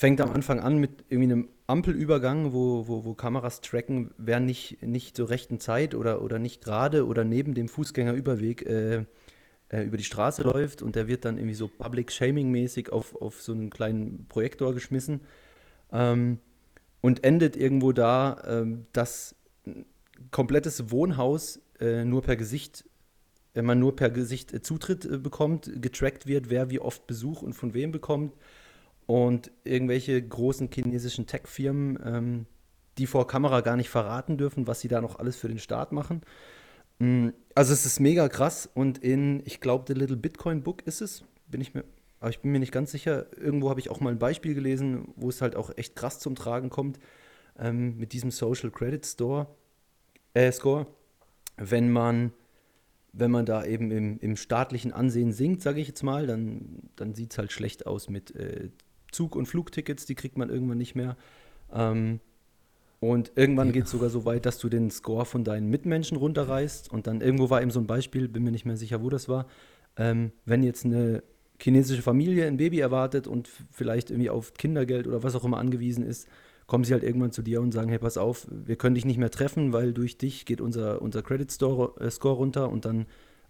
fängt 0.00 0.22
am 0.22 0.32
Anfang 0.32 0.60
an 0.60 0.78
mit 0.78 1.04
irgendwie 1.10 1.30
einem 1.30 1.48
Ampelübergang, 1.66 2.54
wo, 2.54 2.88
wo, 2.88 3.04
wo 3.04 3.12
Kameras 3.12 3.60
tracken, 3.60 4.12
wer 4.16 4.40
nicht, 4.40 4.82
nicht 4.82 5.14
zur 5.14 5.28
rechten 5.28 5.60
Zeit 5.60 5.94
oder, 5.94 6.22
oder 6.22 6.38
nicht 6.38 6.64
gerade 6.64 7.06
oder 7.06 7.22
neben 7.22 7.52
dem 7.52 7.68
Fußgängerüberweg 7.68 8.64
äh, 8.64 9.04
äh, 9.68 9.82
über 9.82 9.98
die 9.98 10.04
Straße 10.04 10.42
läuft 10.42 10.80
und 10.80 10.96
der 10.96 11.06
wird 11.06 11.26
dann 11.26 11.36
irgendwie 11.36 11.54
so 11.54 11.68
Public 11.68 12.12
Shaming-mäßig 12.12 12.90
auf, 12.90 13.14
auf 13.14 13.42
so 13.42 13.52
einen 13.52 13.68
kleinen 13.68 14.24
Projektor 14.30 14.72
geschmissen. 14.72 15.20
Ähm, 15.92 16.38
und 17.02 17.22
endet 17.22 17.54
irgendwo 17.54 17.92
da, 17.92 18.42
ähm, 18.46 18.86
dass 18.94 19.34
ein 19.66 19.84
komplettes 20.30 20.90
Wohnhaus 20.90 21.60
äh, 21.78 22.06
nur 22.06 22.22
per 22.22 22.36
Gesicht, 22.36 22.86
wenn 23.52 23.66
man 23.66 23.78
nur 23.78 23.96
per 23.96 24.08
Gesicht 24.08 24.54
äh, 24.54 24.62
Zutritt 24.62 25.04
äh, 25.04 25.18
bekommt, 25.18 25.70
getrackt 25.82 26.26
wird, 26.26 26.48
wer 26.48 26.70
wie 26.70 26.80
oft 26.80 27.06
Besuch 27.06 27.42
und 27.42 27.52
von 27.52 27.74
wem 27.74 27.92
bekommt. 27.92 28.32
Und 29.10 29.50
irgendwelche 29.64 30.22
großen 30.22 30.70
chinesischen 30.72 31.26
Tech-Firmen, 31.26 31.98
ähm, 32.04 32.46
die 32.96 33.08
vor 33.08 33.26
Kamera 33.26 33.60
gar 33.60 33.76
nicht 33.76 33.88
verraten 33.88 34.38
dürfen, 34.38 34.68
was 34.68 34.78
sie 34.78 34.86
da 34.86 35.00
noch 35.00 35.18
alles 35.18 35.34
für 35.34 35.48
den 35.48 35.58
Staat 35.58 35.90
machen. 35.90 36.20
Mm, 37.00 37.30
also 37.56 37.72
es 37.72 37.84
ist 37.86 37.98
mega 37.98 38.28
krass 38.28 38.70
und 38.72 38.98
in, 38.98 39.42
ich 39.46 39.60
glaube, 39.60 39.84
The 39.88 39.94
Little 39.94 40.16
Bitcoin 40.16 40.62
Book 40.62 40.86
ist 40.86 41.00
es, 41.00 41.24
bin 41.48 41.60
ich 41.60 41.74
mir 41.74 41.82
aber 42.20 42.30
ich 42.30 42.38
bin 42.38 42.52
mir 42.52 42.60
nicht 42.60 42.70
ganz 42.70 42.92
sicher. 42.92 43.26
Irgendwo 43.36 43.68
habe 43.68 43.80
ich 43.80 43.90
auch 43.90 43.98
mal 43.98 44.10
ein 44.10 44.20
Beispiel 44.20 44.54
gelesen, 44.54 45.08
wo 45.16 45.28
es 45.28 45.42
halt 45.42 45.56
auch 45.56 45.76
echt 45.76 45.96
krass 45.96 46.20
zum 46.20 46.36
Tragen 46.36 46.70
kommt 46.70 47.00
ähm, 47.58 47.96
mit 47.96 48.12
diesem 48.12 48.30
Social 48.30 48.70
Credit 48.70 49.04
Store, 49.04 49.48
äh, 50.34 50.52
Score. 50.52 50.86
Wenn 51.56 51.90
man, 51.90 52.32
wenn 53.12 53.32
man 53.32 53.44
da 53.44 53.64
eben 53.64 53.90
im, 53.90 54.20
im 54.20 54.36
staatlichen 54.36 54.92
Ansehen 54.92 55.32
sinkt, 55.32 55.62
sage 55.62 55.80
ich 55.80 55.88
jetzt 55.88 56.04
mal, 56.04 56.28
dann, 56.28 56.90
dann 56.94 57.14
sieht 57.14 57.32
es 57.32 57.38
halt 57.38 57.50
schlecht 57.50 57.86
aus 57.86 58.08
mit 58.08 58.36
äh, 58.36 58.68
Zug- 59.12 59.36
und 59.36 59.46
Flugtickets, 59.46 60.06
die 60.06 60.14
kriegt 60.14 60.38
man 60.38 60.50
irgendwann 60.50 60.78
nicht 60.78 60.94
mehr. 60.94 61.16
Ähm, 61.72 62.20
und 63.00 63.32
irgendwann 63.34 63.68
ja. 63.68 63.72
geht 63.72 63.84
es 63.84 63.90
sogar 63.90 64.10
so 64.10 64.24
weit, 64.26 64.44
dass 64.44 64.58
du 64.58 64.68
den 64.68 64.90
Score 64.90 65.24
von 65.24 65.42
deinen 65.42 65.68
Mitmenschen 65.70 66.18
runterreißt. 66.18 66.92
Und 66.92 67.06
dann 67.06 67.22
irgendwo 67.22 67.48
war 67.48 67.62
eben 67.62 67.70
so 67.70 67.80
ein 67.80 67.86
Beispiel, 67.86 68.28
bin 68.28 68.44
mir 68.44 68.50
nicht 68.50 68.66
mehr 68.66 68.76
sicher, 68.76 69.02
wo 69.02 69.08
das 69.08 69.28
war. 69.28 69.46
Ähm, 69.96 70.32
wenn 70.44 70.62
jetzt 70.62 70.84
eine 70.84 71.22
chinesische 71.60 72.02
Familie 72.02 72.46
ein 72.46 72.58
Baby 72.58 72.80
erwartet 72.80 73.26
und 73.26 73.48
vielleicht 73.70 74.10
irgendwie 74.10 74.30
auf 74.30 74.54
Kindergeld 74.54 75.06
oder 75.06 75.22
was 75.22 75.34
auch 75.34 75.44
immer 75.44 75.58
angewiesen 75.58 76.04
ist, 76.04 76.28
kommen 76.66 76.84
sie 76.84 76.92
halt 76.92 77.02
irgendwann 77.02 77.32
zu 77.32 77.42
dir 77.42 77.60
und 77.60 77.72
sagen, 77.72 77.88
hey, 77.88 77.98
pass 77.98 78.16
auf, 78.16 78.46
wir 78.48 78.76
können 78.76 78.94
dich 78.94 79.04
nicht 79.04 79.18
mehr 79.18 79.30
treffen, 79.30 79.72
weil 79.72 79.92
durch 79.92 80.18
dich 80.18 80.46
geht 80.46 80.60
unser, 80.60 81.02
unser 81.02 81.22
Credit 81.22 81.50
Score, 81.50 82.00
äh, 82.00 82.10
Score 82.10 82.36
runter 82.36 82.70
und 82.70 82.84
dann 82.84 83.06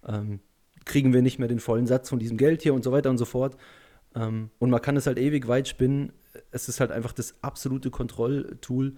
ähm, 0.07 0.39
kriegen 0.85 1.13
wir 1.13 1.21
nicht 1.21 1.39
mehr 1.39 1.47
den 1.47 1.59
vollen 1.59 1.85
Satz 1.85 2.09
von 2.09 2.19
diesem 2.19 2.37
Geld 2.37 2.63
hier 2.63 2.73
und 2.73 2.83
so 2.83 2.91
weiter 2.91 3.09
und 3.09 3.17
so 3.17 3.25
fort. 3.25 3.57
Ähm, 4.15 4.49
und 4.59 4.69
man 4.69 4.81
kann 4.81 4.97
es 4.97 5.07
halt 5.07 5.17
ewig 5.17 5.47
weit 5.47 5.67
spinnen. 5.67 6.13
Es 6.51 6.69
ist 6.69 6.79
halt 6.79 6.91
einfach 6.91 7.13
das 7.13 7.35
absolute 7.41 7.89
Kontrolltool. 7.89 8.95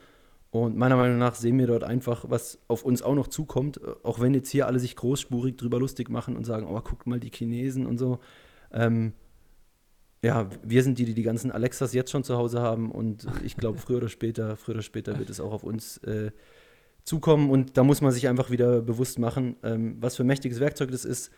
Und 0.51 0.78
meiner 0.78 0.97
Meinung 0.97 1.18
nach 1.18 1.36
sehen 1.36 1.57
wir 1.57 1.68
dort 1.68 1.84
einfach, 1.84 2.26
was 2.30 2.59
auf 2.68 2.84
uns 2.84 3.01
auch 3.01 3.16
noch 3.16 3.28
zukommt. 3.28 3.82
Auch 4.03 4.20
wenn 4.20 4.34
jetzt 4.34 4.49
hier 4.49 4.68
alle 4.68 4.80
sich 4.80 4.95
großspurig 4.95 5.57
drüber 5.57 5.80
lustig 5.80 6.09
machen 6.09 6.38
und 6.38 6.45
sagen, 6.45 6.68
oh, 6.68 6.80
guck 6.84 7.07
mal 7.07 7.20
die 7.20 7.32
Chinesen 7.32 7.88
und 7.88 7.97
so. 7.97 8.20
Ähm, 8.72 9.14
ja, 10.24 10.49
wir 10.64 10.84
sind 10.84 10.99
die, 10.99 11.05
die 11.05 11.14
die 11.14 11.24
ganzen 11.24 11.51
Alexas 11.51 11.93
jetzt 11.93 12.11
schon 12.11 12.24
zu 12.24 12.38
Hause 12.38 12.61
haben 12.61 12.91
und 12.91 13.28
ich 13.43 13.57
glaube, 13.57 13.78
früher 13.78 13.97
oder 13.97 14.09
später, 14.09 14.55
früher 14.55 14.76
oder 14.76 14.82
später 14.82 15.20
wird 15.20 15.30
es 15.30 15.41
auch 15.41 15.51
auf 15.51 15.64
uns 15.64 15.97
äh, 15.97 16.32
zukommen 17.03 17.49
und 17.49 17.78
da 17.78 17.84
muss 17.84 17.99
man 17.99 18.14
sich 18.14 18.30
einfach 18.30 18.49
wieder 18.49 18.82
bewusst 18.82 19.20
machen, 19.20 19.57
ähm, 19.64 19.97
was 19.99 20.16
für 20.16 20.24
ein 20.24 20.28
mächtiges 20.28 20.61
Werkzeug 20.61 20.91
das 20.91 21.03
ist 21.03 21.30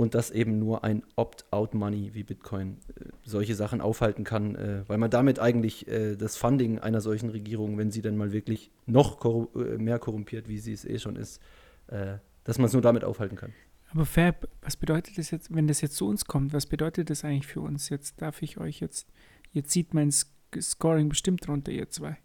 und 0.00 0.14
dass 0.14 0.30
eben 0.30 0.58
nur 0.58 0.82
ein 0.82 1.02
Opt-out-Money 1.16 2.14
wie 2.14 2.22
Bitcoin 2.22 2.78
äh, 2.98 3.04
solche 3.22 3.54
Sachen 3.54 3.82
aufhalten 3.82 4.24
kann, 4.24 4.54
äh, 4.54 4.82
weil 4.86 4.96
man 4.96 5.10
damit 5.10 5.38
eigentlich 5.38 5.86
äh, 5.88 6.16
das 6.16 6.38
Funding 6.38 6.78
einer 6.78 7.02
solchen 7.02 7.28
Regierung, 7.28 7.76
wenn 7.76 7.90
sie 7.90 8.00
dann 8.00 8.16
mal 8.16 8.32
wirklich 8.32 8.70
noch 8.86 9.20
korru 9.20 9.48
äh, 9.60 9.76
mehr 9.76 9.98
korrumpiert, 9.98 10.48
wie 10.48 10.56
sie 10.56 10.72
es 10.72 10.86
eh 10.86 10.98
schon 10.98 11.16
ist, 11.16 11.42
äh, 11.88 12.16
dass 12.44 12.56
man 12.56 12.68
es 12.68 12.72
nur 12.72 12.80
damit 12.80 13.04
aufhalten 13.04 13.36
kann. 13.36 13.52
Aber 13.90 14.06
Fab, 14.06 14.48
was 14.62 14.74
bedeutet 14.74 15.18
das 15.18 15.30
jetzt, 15.30 15.54
wenn 15.54 15.68
das 15.68 15.82
jetzt 15.82 15.96
zu 15.96 16.08
uns 16.08 16.24
kommt? 16.24 16.54
Was 16.54 16.64
bedeutet 16.64 17.10
das 17.10 17.22
eigentlich 17.22 17.46
für 17.46 17.60
uns? 17.60 17.90
Jetzt 17.90 18.22
darf 18.22 18.40
ich 18.40 18.56
euch 18.56 18.80
jetzt, 18.80 19.06
jetzt 19.52 19.68
zieht 19.70 19.92
mein 19.92 20.10
Scoring 20.10 21.10
bestimmt 21.10 21.46
runter, 21.46 21.72
ihr 21.72 21.90
zwei. 21.90 22.16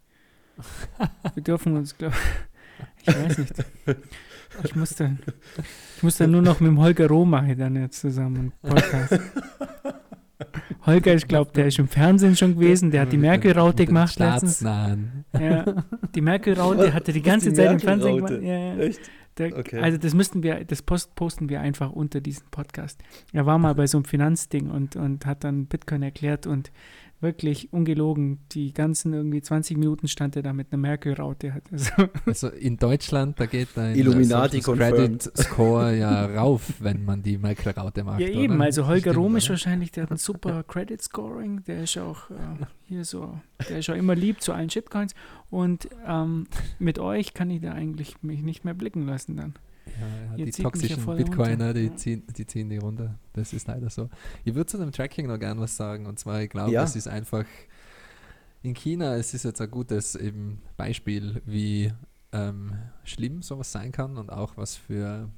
Wir 1.34 1.42
dürfen 1.42 1.76
uns, 1.76 1.98
glaube 1.98 2.16
ich, 3.02 3.08
weiß 3.08 3.36
nicht. 3.36 3.52
Ich 4.64 4.74
muss 4.74 4.94
dann, 4.94 5.18
ich 5.96 6.02
muss 6.02 6.16
dann 6.16 6.30
nur 6.30 6.42
noch 6.42 6.60
mit 6.60 6.68
dem 6.68 6.78
Holger 6.80 7.08
Roh 7.08 7.24
machen 7.24 7.56
dann 7.58 7.76
jetzt 7.76 8.00
zusammen 8.00 8.52
einen 8.62 8.74
Podcast. 8.74 9.20
Holger, 10.84 11.14
ich 11.14 11.26
glaube, 11.26 11.50
der 11.52 11.66
ist 11.66 11.78
im 11.78 11.88
Fernsehen 11.88 12.36
schon 12.36 12.54
gewesen, 12.54 12.90
der 12.90 13.02
hat 13.02 13.12
die 13.12 13.16
Merkel-Raute 13.16 13.86
gemacht 13.86 14.18
letztens. 14.18 14.60
Ja, 14.60 15.64
die 16.14 16.20
Merkel-Raute 16.20 16.94
hatte 16.94 17.12
die 17.12 17.22
ganze 17.30 17.50
die 17.50 17.54
Zeit 17.54 17.72
im 17.72 17.80
Fernsehen 17.80 18.16
gemacht. 18.16 18.42
Ja, 18.42 18.58
ja. 18.58 18.76
Echt? 18.78 19.00
Der, 19.38 19.56
okay. 19.58 19.80
Also 19.80 19.98
das 19.98 20.14
müssten 20.14 20.42
wir, 20.42 20.64
das 20.64 20.80
post, 20.80 21.14
posten 21.14 21.50
wir 21.50 21.60
einfach 21.60 21.90
unter 21.90 22.20
diesen 22.20 22.46
Podcast. 22.50 23.02
Er 23.32 23.44
war 23.44 23.58
mal 23.58 23.74
bei 23.74 23.86
so 23.86 23.98
einem 23.98 24.06
Finanzding 24.06 24.70
und, 24.70 24.96
und 24.96 25.26
hat 25.26 25.44
dann 25.44 25.66
Bitcoin 25.66 26.02
erklärt 26.02 26.46
und 26.46 26.72
wirklich 27.20 27.72
ungelogen, 27.72 28.40
die 28.52 28.72
ganzen 28.72 29.14
irgendwie 29.14 29.40
20 29.40 29.78
Minuten 29.78 30.06
stand 30.08 30.36
er 30.36 30.42
da 30.42 30.52
mit 30.52 30.72
einer 30.72 30.80
Merkel-Raute. 30.80 31.62
Also. 31.70 31.90
also. 32.26 32.48
in 32.48 32.76
Deutschland, 32.76 33.40
da 33.40 33.46
geht 33.46 33.76
ein 33.76 33.96
Illuminati 33.96 34.60
Credit 34.60 35.22
Score 35.22 35.96
ja 35.96 36.26
rauf, 36.26 36.74
wenn 36.80 37.04
man 37.04 37.22
die 37.22 37.38
Merkel-Raute 37.38 38.04
macht. 38.04 38.20
Ja, 38.20 38.28
eben. 38.28 38.56
Oder? 38.56 38.64
Also 38.64 38.86
Holger 38.86 39.14
Rohm 39.14 39.36
ist 39.36 39.48
wahrscheinlich, 39.48 39.92
der 39.92 40.04
hat 40.04 40.10
ein 40.10 40.18
super 40.18 40.62
Credit 40.68 41.00
Scoring, 41.02 41.64
der 41.64 41.84
ist 41.84 41.96
auch 41.98 42.30
äh, 42.30 42.34
hier 42.86 43.04
so, 43.04 43.38
der 43.68 43.78
ist 43.78 43.88
auch 43.90 43.94
immer 43.94 44.14
lieb 44.14 44.40
zu 44.42 44.52
allen 44.52 44.68
Shitcoins 44.68 45.14
und 45.50 45.88
ähm, 46.06 46.46
mit 46.78 46.98
euch 46.98 47.34
kann 47.34 47.50
ich 47.50 47.62
da 47.62 47.72
eigentlich 47.72 48.22
mich 48.22 48.42
nicht 48.42 48.64
mehr 48.64 48.74
blicken 48.74 49.06
lassen 49.06 49.36
dann. 49.36 49.54
Ja, 49.86 50.36
ja, 50.36 50.44
die 50.44 50.50
toxischen 50.50 51.04
Bitcoiner, 51.04 51.72
die, 51.72 51.86
ja. 51.86 51.96
ziehen, 51.96 52.22
die 52.36 52.46
ziehen 52.46 52.68
die 52.68 52.78
runter. 52.78 53.18
Das 53.32 53.52
ist 53.52 53.66
leider 53.68 53.88
so. 53.90 54.08
Ich 54.44 54.54
würde 54.54 54.66
zu 54.66 54.78
dem 54.78 54.92
Tracking 54.92 55.26
noch 55.26 55.38
gern 55.38 55.60
was 55.60 55.76
sagen. 55.76 56.06
Und 56.06 56.18
zwar, 56.18 56.42
ich 56.42 56.50
glaube, 56.50 56.72
ja. 56.72 56.82
es 56.82 56.96
ist 56.96 57.08
einfach 57.08 57.44
in 58.62 58.74
China, 58.74 59.16
es 59.16 59.32
ist 59.32 59.44
jetzt 59.44 59.60
ein 59.60 59.70
gutes 59.70 60.16
eben 60.16 60.60
Beispiel, 60.76 61.40
wie 61.46 61.92
ähm, 62.32 62.72
schlimm 63.04 63.42
sowas 63.42 63.70
sein 63.70 63.92
kann 63.92 64.16
und 64.16 64.30
auch 64.30 64.56
was 64.56 64.76
für 64.76 65.30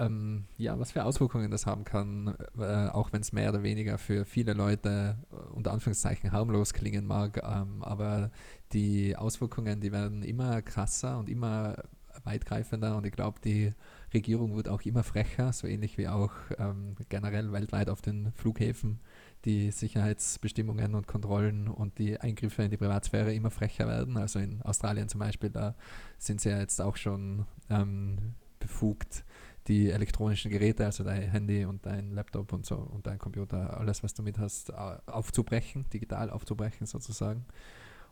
ähm, 0.00 0.44
ja, 0.56 0.78
was 0.78 0.92
für 0.92 1.04
Auswirkungen 1.04 1.50
das 1.50 1.66
haben 1.66 1.84
kann, 1.84 2.34
äh, 2.58 2.88
auch 2.88 3.12
wenn 3.12 3.20
es 3.20 3.32
mehr 3.32 3.50
oder 3.50 3.62
weniger 3.62 3.98
für 3.98 4.24
viele 4.24 4.54
Leute 4.54 5.16
äh, 5.30 5.54
unter 5.54 5.72
Anführungszeichen 5.72 6.32
harmlos 6.32 6.72
klingen 6.72 7.06
mag, 7.06 7.42
ähm, 7.44 7.82
aber 7.82 8.30
die 8.72 9.16
Auswirkungen, 9.16 9.80
die 9.80 9.92
werden 9.92 10.22
immer 10.22 10.62
krasser 10.62 11.18
und 11.18 11.28
immer 11.28 11.76
weitgreifender 12.24 12.96
und 12.96 13.06
ich 13.06 13.12
glaube, 13.12 13.40
die 13.44 13.72
Regierung 14.12 14.56
wird 14.56 14.68
auch 14.68 14.82
immer 14.82 15.02
frecher, 15.02 15.52
so 15.52 15.66
ähnlich 15.66 15.98
wie 15.98 16.08
auch 16.08 16.32
ähm, 16.58 16.96
generell 17.08 17.52
weltweit 17.52 17.88
auf 17.88 18.02
den 18.02 18.32
Flughäfen 18.32 19.00
die 19.44 19.70
Sicherheitsbestimmungen 19.70 20.94
und 20.94 21.06
Kontrollen 21.06 21.68
und 21.68 21.98
die 21.98 22.20
Eingriffe 22.20 22.62
in 22.62 22.70
die 22.70 22.76
Privatsphäre 22.76 23.32
immer 23.32 23.50
frecher 23.50 23.86
werden. 23.86 24.16
Also 24.16 24.38
in 24.38 24.60
Australien 24.62 25.08
zum 25.08 25.20
Beispiel, 25.20 25.50
da 25.50 25.74
sind 26.18 26.40
sie 26.40 26.50
ja 26.50 26.58
jetzt 26.58 26.80
auch 26.80 26.96
schon 26.96 27.46
ähm, 27.70 28.34
befugt, 28.58 29.24
die 29.66 29.90
elektronischen 29.90 30.50
Geräte, 30.50 30.84
also 30.84 31.04
dein 31.04 31.22
Handy 31.22 31.64
und 31.64 31.86
dein 31.86 32.12
Laptop 32.12 32.52
und 32.52 32.66
so 32.66 32.76
und 32.76 33.06
dein 33.06 33.18
Computer, 33.18 33.78
alles, 33.78 34.02
was 34.02 34.14
du 34.14 34.22
mit 34.22 34.38
hast, 34.38 34.72
aufzubrechen, 34.72 35.86
digital 35.92 36.30
aufzubrechen 36.30 36.86
sozusagen. 36.86 37.44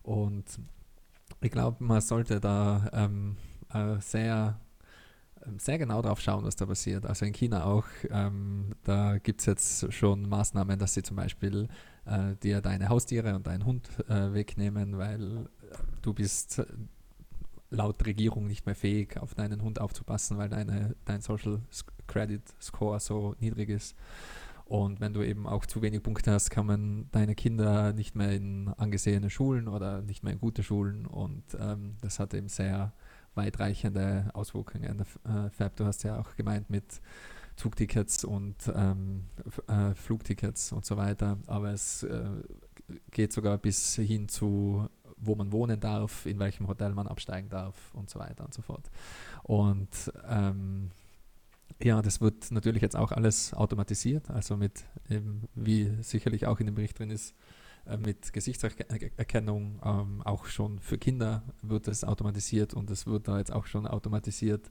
Und 0.03 0.45
ich 1.41 1.51
glaube, 1.51 1.83
man 1.85 2.01
sollte 2.01 2.41
da 2.41 2.91
ähm, 2.93 3.37
äh, 3.73 4.01
sehr, 4.01 4.59
ähm, 5.47 5.59
sehr 5.59 5.79
genau 5.79 6.03
darauf 6.03 6.21
schauen, 6.21 6.45
was 6.45 6.57
da 6.57 6.67
passiert. 6.67 7.07
Also 7.07 7.25
in 7.25 7.33
China 7.33 7.65
auch, 7.65 7.85
ähm, 8.11 8.75
da 8.85 9.19
gibt 9.19 9.41
es 9.41 9.47
jetzt 9.47 9.93
schon 9.93 10.29
Maßnahmen, 10.29 10.79
dass 10.79 10.95
sie 10.95 11.03
zum 11.03 11.17
Beispiel 11.17 11.69
äh, 12.07 12.37
dir 12.43 12.61
deine 12.61 12.89
Haustiere 12.89 13.35
und 13.35 13.47
deinen 13.47 13.65
Hund 13.65 13.89
äh, 14.09 14.33
wegnehmen, 14.33 14.99
weil 14.99 15.21
äh, 15.23 15.47
du 16.03 16.15
bist 16.15 16.63
laut 17.71 18.05
Regierung 18.07 18.47
nicht 18.47 18.67
mehr 18.67 18.75
fähig, 18.75 19.19
auf 19.19 19.35
deinen 19.35 19.63
Hund 19.63 19.81
aufzupassen, 19.81 20.39
weil 20.39 20.49
deine, 20.49 20.97
dein 21.05 21.21
Social 21.21 21.61
Credit 22.07 22.43
Score 22.61 22.99
so 22.99 23.35
niedrig 23.41 23.69
ist. 23.69 23.95
Und 24.65 25.01
wenn 25.01 25.15
du 25.15 25.23
eben 25.23 25.47
auch 25.47 25.65
zu 25.65 25.81
wenig 25.81 26.03
Punkte 26.03 26.31
hast, 26.31 26.51
kann 26.51 26.67
man 26.67 27.09
deine 27.11 27.35
Kinder 27.35 27.95
nicht 27.95 28.15
mehr 28.15 28.33
in 28.33 28.69
angesehene 28.77 29.31
Schulen 29.31 29.67
oder 29.67 30.03
nicht 30.03 30.23
mehr 30.23 30.35
in 30.35 30.41
gute 30.41 30.63
Schulen. 30.63 31.07
Und 31.07 31.43
ähm, 31.59 31.97
das 32.03 32.19
hat 32.19 32.35
eben 32.35 32.49
sehr 32.49 32.93
weitreichende 33.39 34.31
Auswirkungen. 34.35 35.01
Äh, 35.01 35.51
Fab, 35.51 35.77
du 35.77 35.87
hast 35.87 36.03
ja 36.03 36.19
auch 36.21 36.37
gemeint 36.37 36.69
mit 36.69 37.01
Zugtickets 37.57 38.25
und 38.25 38.57
ähm, 38.75 39.25
äh, 39.69 39.95
Flugtickets 39.95 40.73
und 40.73 40.85
so 40.85 40.97
weiter, 40.97 41.39
aber 41.47 41.73
es 41.73 42.03
äh, 42.03 42.25
geht 43.11 43.33
sogar 43.33 43.59
bis 43.59 43.95
hin 43.95 44.29
zu, 44.29 44.89
wo 45.17 45.35
man 45.35 45.51
wohnen 45.51 45.81
darf, 45.81 46.27
in 46.27 46.39
welchem 46.39 46.69
Hotel 46.69 46.93
man 46.93 47.07
absteigen 47.07 47.49
darf 47.49 47.95
und 47.95 48.11
so 48.11 48.19
weiter 48.19 48.45
und 48.45 48.55
so 48.55 48.63
fort. 48.63 48.91
Und 49.43 50.13
ähm, 50.29 50.91
ja, 51.83 52.03
das 52.03 52.21
wird 52.21 52.51
natürlich 52.51 52.83
jetzt 52.83 52.97
auch 52.97 53.13
alles 53.13 53.55
automatisiert, 53.55 54.31
also 54.31 54.57
mit 54.57 54.85
eben, 55.09 55.49
wie 55.55 55.97
sicherlich 56.03 56.47
auch 56.47 56.61
in 56.61 56.67
dem 56.67 56.75
Bericht 56.75 56.99
drin 56.99 57.11
ist, 57.11 57.31
äh, 57.31 57.35
mit 57.97 58.33
Gesichtserkennung, 58.33 59.81
ähm, 59.85 60.23
auch 60.23 60.47
schon 60.47 60.79
für 60.81 60.99
Kinder 60.99 61.43
wird 61.63 61.89
es 61.89 62.05
automatisiert 62.05 62.75
und 62.75 62.91
es 62.91 63.07
wird 63.07 63.29
da 63.29 63.39
jetzt 63.39 63.53
auch 63.53 63.67
schon 63.67 63.87
automatisiert 63.87 64.71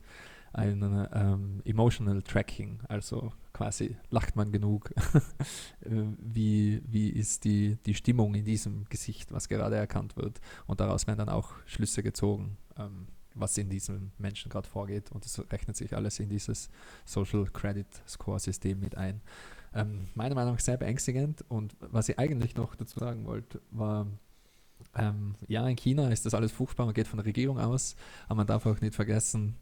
ein 0.53 1.07
ähm, 1.13 1.61
Emotional 1.65 2.21
Tracking, 2.21 2.79
also 2.87 3.31
quasi 3.53 3.95
lacht 4.09 4.35
man 4.35 4.51
genug, 4.51 4.91
äh, 5.81 5.89
wie, 6.19 6.81
wie 6.85 7.09
ist 7.09 7.43
die, 7.43 7.77
die 7.85 7.93
Stimmung 7.93 8.35
in 8.35 8.45
diesem 8.45 8.85
Gesicht, 8.89 9.31
was 9.31 9.47
gerade 9.47 9.75
erkannt 9.75 10.15
wird. 10.17 10.39
Und 10.65 10.79
daraus 10.79 11.07
werden 11.07 11.19
dann 11.19 11.29
auch 11.29 11.51
Schlüsse 11.65 12.03
gezogen, 12.03 12.57
ähm, 12.77 13.07
was 13.33 13.57
in 13.57 13.69
diesem 13.69 14.11
Menschen 14.17 14.49
gerade 14.49 14.67
vorgeht. 14.67 15.11
Und 15.11 15.25
das 15.25 15.39
rechnet 15.51 15.75
sich 15.75 15.95
alles 15.95 16.19
in 16.19 16.29
dieses 16.29 16.69
Social 17.05 17.45
Credit 17.45 17.87
Score 18.07 18.39
System 18.39 18.79
mit 18.79 18.95
ein. 18.97 19.21
Ähm, 19.77 20.07
meiner 20.15 20.35
Meinung 20.35 20.53
nach 20.53 20.59
sehr 20.59 20.77
beängstigend. 20.77 21.45
Und 21.49 21.75
was 21.79 22.09
ich 22.09 22.17
eigentlich 22.19 22.55
noch 22.55 22.75
dazu 22.75 22.99
sagen 22.99 23.25
wollte, 23.25 23.61
war, 23.71 24.07
ähm, 24.95 25.35
ja, 25.47 25.67
in 25.67 25.75
China 25.75 26.09
ist 26.09 26.25
das 26.25 26.33
alles 26.33 26.51
furchtbar, 26.51 26.85
man 26.85 26.93
geht 26.95 27.07
von 27.07 27.17
der 27.17 27.25
Regierung 27.25 27.59
aus, 27.59 27.95
aber 28.27 28.37
man 28.37 28.47
darf 28.47 28.65
auch 28.65 28.81
nicht 28.81 28.95
vergessen, 28.95 29.57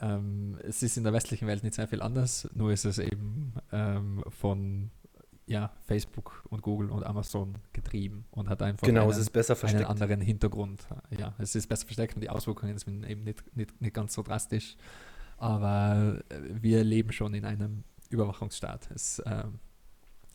ähm, 0.00 0.58
es 0.62 0.82
ist 0.82 0.96
in 0.96 1.04
der 1.04 1.12
westlichen 1.12 1.48
Welt 1.48 1.62
nicht 1.62 1.74
sehr 1.74 1.88
viel 1.88 2.02
anders, 2.02 2.48
nur 2.54 2.72
ist 2.72 2.84
es 2.84 2.98
eben 2.98 3.54
ähm, 3.72 4.22
von 4.28 4.90
ja, 5.46 5.72
Facebook 5.86 6.44
und 6.50 6.62
Google 6.62 6.90
und 6.90 7.04
Amazon 7.04 7.54
getrieben 7.72 8.26
und 8.30 8.48
hat 8.50 8.62
einfach 8.62 8.86
genau, 8.86 9.10
einen, 9.10 9.62
einen 9.62 9.84
anderen 9.84 10.20
Hintergrund. 10.20 10.86
Ja, 11.18 11.34
es 11.38 11.56
ist 11.56 11.68
besser 11.68 11.86
versteckt 11.86 12.14
und 12.14 12.20
die 12.20 12.28
Auswirkungen 12.28 12.76
sind 12.76 13.08
eben 13.08 13.24
nicht, 13.24 13.56
nicht, 13.56 13.80
nicht 13.80 13.94
ganz 13.94 14.12
so 14.12 14.22
drastisch. 14.22 14.76
Aber 15.38 16.20
äh, 16.28 16.40
wir 16.60 16.84
leben 16.84 17.12
schon 17.12 17.32
in 17.32 17.44
einem 17.44 17.84
Überwachungsstaat. 18.08 18.90
Es 18.94 19.18
äh, 19.20 19.44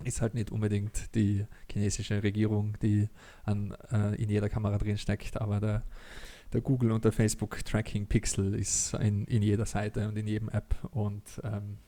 ist 0.03 0.21
halt 0.21 0.33
nicht 0.33 0.51
unbedingt 0.51 1.13
die 1.15 1.45
chinesische 1.71 2.21
Regierung, 2.23 2.77
die 2.81 3.09
an, 3.43 3.75
äh, 3.91 4.15
in 4.21 4.29
jeder 4.29 4.49
Kamera 4.49 4.77
drin 4.77 4.97
steckt, 4.97 5.39
aber 5.39 5.59
der 5.59 5.83
der 6.53 6.61
Google 6.61 6.91
und 6.91 7.03
der 7.03 7.11
Facebook 7.11 7.65
Tracking 7.65 8.07
Pixel 8.07 8.53
ist 8.53 8.93
in, 8.93 9.25
in 9.25 9.41
jeder 9.41 9.65
Seite 9.65 10.07
und 10.07 10.17
in 10.17 10.27
jedem 10.27 10.49
App 10.49 10.75
und 10.91 11.41
ähm, 11.43 11.79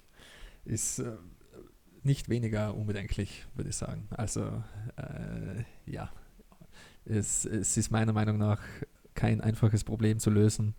ist 0.65 0.99
äh, 0.99 1.11
nicht 2.03 2.29
weniger 2.29 2.75
unbedenklich, 2.75 3.45
würde 3.53 3.69
ich 3.69 3.75
sagen. 3.75 4.07
Also 4.09 4.63
äh, 4.97 5.63
ja, 5.85 6.11
es, 7.05 7.45
es 7.45 7.77
ist 7.77 7.91
meiner 7.91 8.13
Meinung 8.13 8.37
nach 8.37 8.61
kein 9.13 9.39
einfaches 9.39 9.83
Problem 9.83 10.19
zu 10.19 10.29
lösen. 10.31 10.75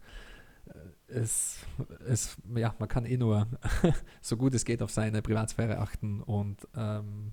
Es, 1.09 1.65
es, 2.07 2.37
ja, 2.57 2.75
man 2.79 2.89
kann 2.89 3.07
eh 3.07 3.17
nur 3.17 3.47
so 4.21 4.37
gut 4.37 4.55
es 4.55 4.65
geht 4.65 4.83
auf 4.83 4.91
seine 4.91 5.23
Privatsphäre 5.23 5.79
achten 5.79 6.21
und 6.21 6.67
ähm, 6.77 7.33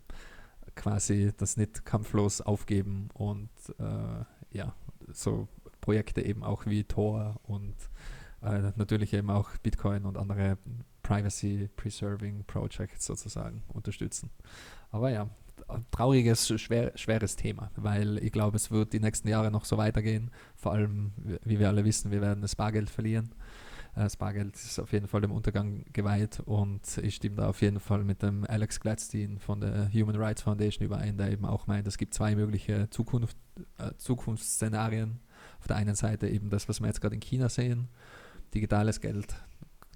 quasi 0.75 1.33
das 1.37 1.57
nicht 1.57 1.85
kampflos 1.85 2.41
aufgeben 2.41 3.09
und 3.13 3.49
äh, 3.79 4.25
ja, 4.55 4.75
so 5.11 5.47
Projekte 5.81 6.21
eben 6.21 6.43
auch 6.43 6.65
wie 6.65 6.83
Tor 6.83 7.39
und 7.43 7.75
äh, 8.41 8.71
natürlich 8.75 9.13
eben 9.13 9.29
auch 9.29 9.49
Bitcoin 9.57 10.05
und 10.05 10.17
andere 10.17 10.57
Privacy 11.01 11.69
Preserving 11.75 12.45
Projects 12.45 13.05
sozusagen 13.05 13.63
unterstützen. 13.67 14.29
Aber 14.91 15.09
ja, 15.09 15.29
trauriges, 15.91 16.47
schwer, 16.59 16.91
schweres 16.95 17.35
Thema, 17.35 17.71
weil 17.75 18.17
ich 18.23 18.31
glaube, 18.31 18.57
es 18.57 18.71
wird 18.71 18.93
die 18.93 18.99
nächsten 18.99 19.27
Jahre 19.27 19.51
noch 19.51 19.65
so 19.65 19.77
weitergehen. 19.77 20.31
Vor 20.55 20.71
allem, 20.71 21.11
wie 21.43 21.59
wir 21.59 21.67
alle 21.67 21.85
wissen, 21.85 22.11
wir 22.11 22.21
werden 22.21 22.41
das 22.41 22.55
Bargeld 22.55 22.89
verlieren. 22.89 23.33
Äh, 23.95 24.03
das 24.03 24.17
Bargeld 24.17 24.55
ist 24.55 24.79
auf 24.79 24.91
jeden 24.91 25.07
Fall 25.07 25.21
dem 25.21 25.31
Untergang 25.31 25.85
geweiht 25.93 26.39
und 26.45 26.97
ich 26.97 27.15
stimme 27.15 27.37
da 27.37 27.49
auf 27.49 27.61
jeden 27.61 27.79
Fall 27.79 28.03
mit 28.03 28.21
dem 28.21 28.45
Alex 28.47 28.79
Gladstein 28.79 29.39
von 29.39 29.61
der 29.61 29.91
Human 29.93 30.15
Rights 30.15 30.41
Foundation 30.41 30.85
überein, 30.85 31.17
der 31.17 31.31
eben 31.31 31.45
auch 31.45 31.67
meint, 31.67 31.87
es 31.87 31.97
gibt 31.97 32.13
zwei 32.13 32.35
mögliche 32.35 32.89
Zukunft, 32.89 33.37
äh, 33.77 33.91
Zukunftsszenarien. 33.97 35.19
Auf 35.59 35.67
der 35.67 35.77
einen 35.77 35.95
Seite 35.95 36.27
eben 36.27 36.49
das, 36.49 36.67
was 36.67 36.79
wir 36.79 36.87
jetzt 36.87 37.01
gerade 37.01 37.15
in 37.15 37.21
China 37.21 37.49
sehen, 37.49 37.89
digitales 38.53 39.01
Geld 39.01 39.35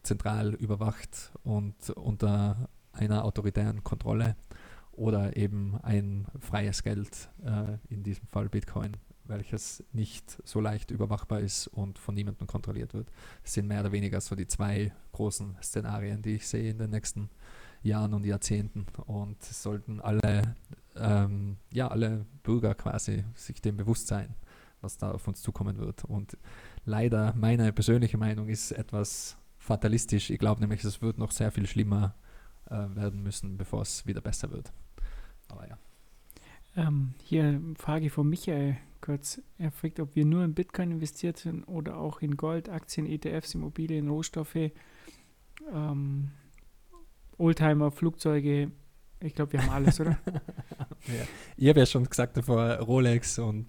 zentral 0.03 0.53
überwacht 0.53 1.31
und 1.43 1.89
unter 1.91 2.69
einer 2.93 3.25
autoritären 3.25 3.83
Kontrolle 3.83 4.35
oder 4.93 5.37
eben 5.37 5.77
ein 5.83 6.25
freies 6.39 6.83
Geld, 6.83 7.29
äh, 7.45 7.77
in 7.93 8.03
diesem 8.03 8.25
Fall 8.27 8.49
Bitcoin, 8.49 8.97
welches 9.29 9.83
nicht 9.93 10.41
so 10.45 10.59
leicht 10.59 10.91
überwachbar 10.91 11.39
ist 11.39 11.67
und 11.67 11.99
von 11.99 12.15
niemandem 12.15 12.47
kontrolliert 12.47 12.93
wird. 12.93 13.09
Das 13.43 13.53
sind 13.53 13.67
mehr 13.67 13.81
oder 13.81 13.91
weniger 13.91 14.21
so 14.21 14.35
die 14.35 14.47
zwei 14.47 14.91
großen 15.11 15.57
Szenarien, 15.61 16.21
die 16.21 16.35
ich 16.35 16.47
sehe 16.47 16.71
in 16.71 16.77
den 16.77 16.91
nächsten 16.91 17.29
Jahren 17.83 18.13
und 18.13 18.25
Jahrzehnten. 18.25 18.85
Und 19.05 19.43
sollten 19.43 20.01
alle, 20.01 20.55
ähm, 20.95 21.57
ja, 21.71 21.87
alle 21.87 22.25
Bürger 22.43 22.75
quasi 22.75 23.23
sich 23.35 23.61
dem 23.61 23.77
bewusst 23.77 24.07
sein 24.07 24.35
was 24.81 24.97
da 24.97 25.11
auf 25.11 25.27
uns 25.27 25.41
zukommen 25.41 25.77
wird. 25.77 26.05
Und 26.05 26.37
leider, 26.85 27.33
meine 27.35 27.73
persönliche 27.73 28.17
Meinung 28.17 28.49
ist 28.49 28.71
etwas 28.71 29.37
fatalistisch. 29.57 30.29
Ich 30.29 30.39
glaube 30.39 30.61
nämlich, 30.61 30.83
es 30.83 31.01
wird 31.01 31.17
noch 31.17 31.31
sehr 31.31 31.51
viel 31.51 31.67
schlimmer 31.67 32.15
äh, 32.69 32.75
werden 32.95 33.23
müssen, 33.23 33.57
bevor 33.57 33.81
es 33.81 34.05
wieder 34.05 34.21
besser 34.21 34.51
wird. 34.51 34.71
Aber 35.47 35.67
ja. 35.67 35.77
Ähm, 36.77 37.15
hier 37.23 37.43
eine 37.43 37.75
Frage 37.75 38.09
von 38.09 38.29
Michael 38.29 38.77
kurz. 39.01 39.41
Er 39.57 39.71
fragt, 39.71 39.99
ob 39.99 40.15
wir 40.15 40.25
nur 40.25 40.43
in 40.43 40.53
Bitcoin 40.53 40.91
investiert 40.91 41.37
sind 41.37 41.63
oder 41.63 41.97
auch 41.97 42.21
in 42.21 42.37
Gold, 42.37 42.69
Aktien, 42.69 43.05
ETFs, 43.05 43.55
Immobilien, 43.55 44.07
Rohstoffe, 44.07 44.71
ähm, 45.73 46.31
Oldtimer, 47.37 47.91
Flugzeuge, 47.91 48.71
ich 49.19 49.33
glaube, 49.33 49.53
wir 49.53 49.63
haben 49.63 49.71
alles, 49.71 49.99
oder? 49.99 50.19
ja. 51.07 51.25
Ich 51.55 51.67
habe 51.69 51.79
ja 51.79 51.85
schon 51.87 52.05
gesagt 52.05 52.37
davor, 52.37 52.73
Rolex 52.75 53.39
und 53.39 53.67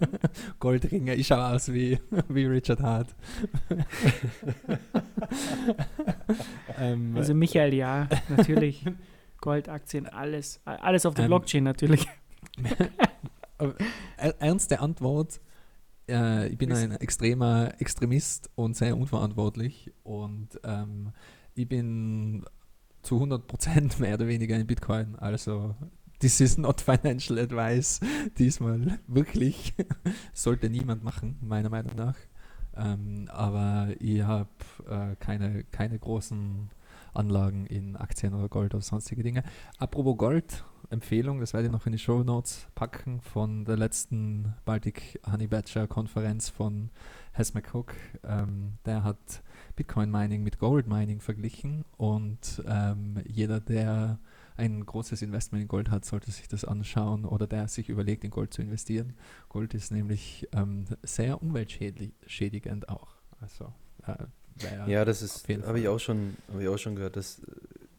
Goldringe. 0.60 1.14
Ich 1.14 1.26
schaue 1.26 1.46
aus 1.46 1.72
wie, 1.72 1.98
wie 2.28 2.44
Richard 2.46 2.80
Hart. 2.80 3.14
ähm, 6.78 7.16
also 7.16 7.34
Michael, 7.34 7.74
ja, 7.74 8.08
natürlich. 8.28 8.84
Goldaktien, 9.40 10.06
alles. 10.06 10.60
Alles 10.64 11.04
auf 11.06 11.14
der 11.14 11.24
ähm, 11.24 11.30
Blockchain 11.30 11.64
natürlich. 11.64 12.06
ernste 14.38 14.80
Antwort. 14.80 15.40
Äh, 16.08 16.48
ich 16.48 16.58
bin 16.58 16.72
ein 16.72 16.92
extremer 16.92 17.72
Extremist 17.78 18.50
und 18.54 18.76
sehr 18.76 18.96
unverantwortlich. 18.96 19.92
Und 20.02 20.60
ähm, 20.64 21.12
ich 21.54 21.68
bin 21.68 22.44
zu 23.02 23.22
100% 23.22 23.98
mehr 24.00 24.14
oder 24.14 24.26
weniger 24.26 24.56
in 24.56 24.66
Bitcoin. 24.66 25.16
Also, 25.16 25.74
this 26.18 26.40
is 26.40 26.58
not 26.58 26.80
financial 26.80 27.38
advice. 27.38 28.00
Diesmal 28.38 28.98
wirklich. 29.06 29.74
Sollte 30.32 30.68
niemand 30.68 31.04
machen, 31.04 31.38
meiner 31.40 31.70
Meinung 31.70 31.94
nach. 31.96 32.16
Ähm, 32.76 33.28
aber 33.30 33.88
ich 34.00 34.22
habe 34.22 34.48
äh, 34.88 35.14
keine, 35.16 35.64
keine 35.64 35.98
großen 35.98 36.70
Anlagen 37.12 37.66
in 37.66 37.96
Aktien 37.96 38.34
oder 38.34 38.48
Gold 38.48 38.74
oder 38.74 38.82
sonstige 38.82 39.22
Dinge. 39.22 39.44
Apropos 39.78 40.16
Gold, 40.16 40.64
Empfehlung, 40.94 41.40
das 41.40 41.52
werde 41.52 41.66
ich 41.66 41.72
noch 41.72 41.84
in 41.84 41.92
die 41.92 41.98
Show 41.98 42.22
Notes 42.22 42.66
packen 42.74 43.20
von 43.20 43.64
der 43.64 43.76
letzten 43.76 44.54
Baltic 44.64 45.20
Honey 45.30 45.46
Badger 45.46 45.86
Konferenz 45.86 46.48
von 46.48 46.90
Hess 47.32 47.52
McCook. 47.52 47.92
Ähm, 48.22 48.78
der 48.86 49.04
hat 49.04 49.42
Bitcoin 49.76 50.10
Mining 50.10 50.42
mit 50.42 50.58
Gold 50.58 50.86
Mining 50.86 51.20
verglichen 51.20 51.84
und 51.98 52.62
ähm, 52.66 53.22
jeder, 53.26 53.60
der 53.60 54.18
ein 54.56 54.86
großes 54.86 55.22
Investment 55.22 55.62
in 55.62 55.68
Gold 55.68 55.90
hat, 55.90 56.04
sollte 56.04 56.30
sich 56.30 56.48
das 56.48 56.64
anschauen 56.64 57.24
oder 57.24 57.46
der 57.46 57.68
sich 57.68 57.88
überlegt, 57.88 58.24
in 58.24 58.30
Gold 58.30 58.54
zu 58.54 58.62
investieren. 58.62 59.14
Gold 59.48 59.74
ist 59.74 59.90
nämlich 59.90 60.48
ähm, 60.52 60.86
sehr 61.02 61.42
umweltschädigend 61.42 62.88
auch. 62.88 63.16
Also, 63.40 63.72
äh, 64.06 64.26
ja, 64.86 65.04
das 65.04 65.22
ist, 65.22 65.48
habe 65.48 65.80
ich, 65.80 65.88
auch 65.88 65.98
schon, 65.98 66.36
hab 66.52 66.60
ich 66.60 66.68
auch 66.68 66.78
schon 66.78 66.94
gehört, 66.94 67.16
das 67.16 67.42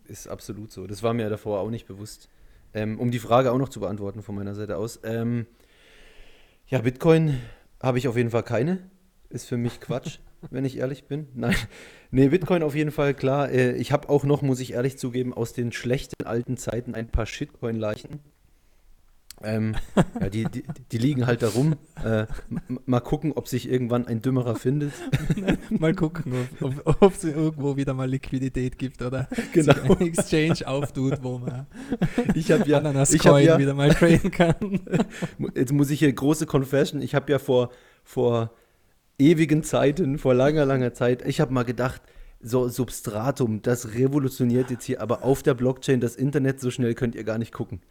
ist 0.06 0.28
absolut 0.28 0.72
so. 0.72 0.88
Das 0.88 1.04
war 1.04 1.14
mir 1.14 1.30
davor 1.30 1.60
auch 1.60 1.70
nicht 1.70 1.88
bewusst. 1.88 2.30
Ähm, 2.76 3.00
um 3.00 3.10
die 3.10 3.20
Frage 3.20 3.52
auch 3.52 3.58
noch 3.58 3.70
zu 3.70 3.80
beantworten 3.80 4.22
von 4.22 4.36
meiner 4.36 4.54
Seite 4.54 4.78
aus. 4.78 5.00
Ähm, 5.04 5.48
ja, 6.68 6.82
Bitcoin 6.82 7.42
habe 7.82 7.98
ich 7.98 8.08
auf 8.08 8.18
jeden 8.18 8.30
Fall 8.30 8.44
keine. 8.44 8.92
Ist 9.30 9.48
für 9.48 9.58
mich 9.58 9.82
Quatsch. 9.82 10.20
wenn 10.52 10.66
ich 10.66 10.78
ehrlich 10.78 11.06
bin. 11.06 11.28
Nein. 11.34 11.56
Nee, 12.12 12.30
Bitcoin 12.30 12.64
auf 12.64 12.76
jeden 12.76 12.92
Fall, 12.92 13.14
klar. 13.14 13.50
Äh, 13.52 13.74
ich 13.74 13.92
habe 13.92 14.10
auch 14.10 14.24
noch, 14.24 14.42
muss 14.42 14.60
ich 14.60 14.74
ehrlich 14.74 14.98
zugeben, 14.98 15.34
aus 15.34 15.54
den 15.54 15.72
schlechten 15.72 16.26
alten 16.26 16.58
Zeiten 16.58 16.96
ein 16.96 17.10
paar 17.10 17.26
Shitcoin-Leichen. 17.26 18.20
Ähm, 19.44 19.76
ja, 20.20 20.30
die, 20.30 20.46
die, 20.46 20.64
die, 20.92 20.98
liegen 20.98 21.28
halt 21.28 21.42
da 21.42 21.50
rum. 21.50 21.76
Äh, 22.04 22.26
mal 22.86 23.02
gucken, 23.02 23.34
ob 23.34 23.48
sich 23.48 23.70
irgendwann 23.70 24.08
ein 24.08 24.22
Dümmerer 24.22 24.56
findet. 24.56 24.94
mal 25.70 25.94
gucken, 25.94 26.34
ob 26.62 27.14
es 27.14 27.24
irgendwo 27.24 27.76
wieder 27.76 27.94
mal 27.94 28.10
Liquidität 28.10 28.80
gibt 28.80 29.02
oder 29.02 29.28
genau. 29.54 29.74
ein 29.84 30.02
Exchange 30.02 30.66
auftut, 30.66 31.22
wo 31.22 31.40
man 31.40 31.68
ich 32.34 32.52
habe 32.52 32.68
ja, 32.70 32.80
ich 33.04 33.28
hab 33.28 33.40
ja 33.40 33.60
wieder 33.60 33.74
mal 33.74 33.90
traden 33.90 34.32
kann. 34.32 34.56
Jetzt 35.56 35.74
muss 35.74 35.90
ich 35.90 36.00
hier 36.00 36.12
große 36.12 36.46
Confession. 36.46 37.02
Ich 37.02 37.14
habe 37.14 37.32
ja 37.32 37.40
vor, 37.40 37.72
vor 38.04 38.52
ewigen 39.20 39.64
Zeiten, 39.64 40.18
vor 40.18 40.34
langer, 40.34 40.66
langer 40.66 40.94
Zeit. 40.94 41.26
Ich 41.28 41.42
habe 41.42 41.54
mal 41.54 41.64
gedacht, 41.64 42.02
so 42.42 42.68
Substratum, 42.68 43.62
das 43.62 43.96
revolutioniert 43.96 44.70
jetzt 44.70 44.86
hier, 44.86 45.02
aber 45.02 45.24
auf 45.24 45.44
der 45.44 45.56
Blockchain 45.56 46.00
das 46.00 46.16
Internet, 46.16 46.60
so 46.60 46.70
schnell 46.70 46.94
könnt 46.94 47.16
ihr 47.16 47.24
gar 47.24 47.38
nicht 47.38 47.52
gucken. 47.52 47.82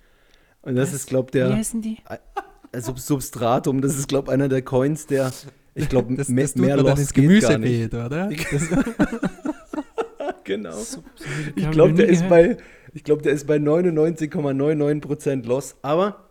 Und 0.65 0.77
das 0.77 0.89
Was? 0.89 0.97
ist, 0.97 1.07
glaube 1.09 1.31
der. 1.31 1.51
Wie 1.51 1.55
heißen 1.55 1.83
die? 1.83 1.99
Äh, 2.09 2.81
Substratum, 2.81 3.81
das 3.81 3.97
ist, 3.97 4.09
glaube 4.09 4.33
einer 4.33 4.49
der 4.49 4.63
Coins, 4.63 5.07
der, 5.07 5.31
ich 5.75 5.89
glaube, 5.89 6.09
mehr, 6.11 6.19
das 6.19 6.57
mehr 6.57 6.77
Lost 6.77 7.15
geht 7.15 7.43
gar 7.43 7.59
nicht. 7.59 7.95
oder? 7.95 8.29
genau. 10.45 10.73
So, 10.73 11.03
so 11.15 11.27
ich 11.55 11.71
glaube, 11.71 11.95
der, 11.95 12.09
ist 12.09 12.29
bei, 12.29 12.57
glaub, 13.05 13.23
der 13.23 13.33
ist 13.33 13.47
bei 13.47 13.57
99,99% 13.57 15.47
Loss. 15.47 15.77
Aber 15.83 16.25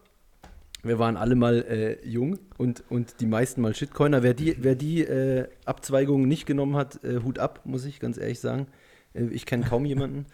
wir 0.84 1.00
waren 1.00 1.16
alle 1.16 1.36
mal 1.36 1.64
äh, 1.64 2.06
jung 2.06 2.40
und, 2.58 2.84
und 2.90 3.22
die 3.22 3.26
meisten 3.26 3.62
mal 3.62 3.74
Shitcoiner. 3.74 4.24
Wer 4.24 4.34
die, 4.34 4.58
wer 4.60 4.76
die 4.76 5.02
äh, 5.02 5.48
Abzweigung 5.66 6.28
nicht 6.28 6.46
genommen 6.46 6.76
hat, 6.76 7.04
äh, 7.04 7.22
Hut 7.24 7.40
ab, 7.40 7.62
muss 7.64 7.86
ich 7.86 8.00
ganz 8.00 8.18
ehrlich 8.18 8.40
sagen. 8.40 8.68
Äh, 9.14 9.26
ich 9.32 9.46
kenne 9.46 9.66
kaum 9.66 9.86
jemanden. 9.86 10.26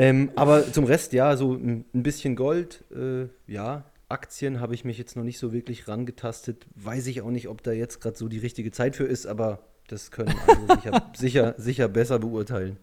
Ähm, 0.00 0.30
aber 0.34 0.72
zum 0.72 0.86
Rest, 0.86 1.12
ja, 1.12 1.36
so 1.36 1.52
ein, 1.52 1.84
ein 1.92 2.02
bisschen 2.02 2.34
Gold, 2.34 2.84
äh, 2.90 3.28
ja. 3.46 3.84
Aktien 4.08 4.58
habe 4.58 4.74
ich 4.74 4.82
mich 4.82 4.96
jetzt 4.96 5.14
noch 5.14 5.24
nicht 5.24 5.38
so 5.38 5.52
wirklich 5.52 5.88
rangetastet. 5.88 6.66
Weiß 6.74 7.06
ich 7.06 7.20
auch 7.20 7.30
nicht, 7.30 7.48
ob 7.48 7.62
da 7.62 7.72
jetzt 7.72 8.00
gerade 8.00 8.16
so 8.16 8.26
die 8.26 8.38
richtige 8.38 8.72
Zeit 8.72 8.96
für 8.96 9.04
ist, 9.04 9.26
aber 9.26 9.58
das 9.88 10.10
können 10.10 10.34
andere 10.48 10.80
sicher, 10.80 11.10
sicher, 11.14 11.54
sicher 11.58 11.88
besser 11.88 12.18
beurteilen. 12.18 12.78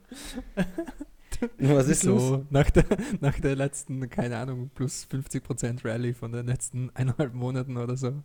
Was 1.57 1.87
ist 1.87 2.03
so, 2.03 2.11
los? 2.11 2.39
Nach 2.51 2.69
der, 2.69 2.85
nach 3.19 3.39
der 3.39 3.55
letzten, 3.55 4.07
keine 4.09 4.37
Ahnung, 4.37 4.69
plus 4.75 5.07
50% 5.11 5.83
Rallye 5.83 6.13
von 6.13 6.31
den 6.31 6.45
letzten 6.45 6.91
eineinhalb 6.93 7.33
Monaten 7.33 7.77
oder 7.77 7.97
so. 7.97 8.13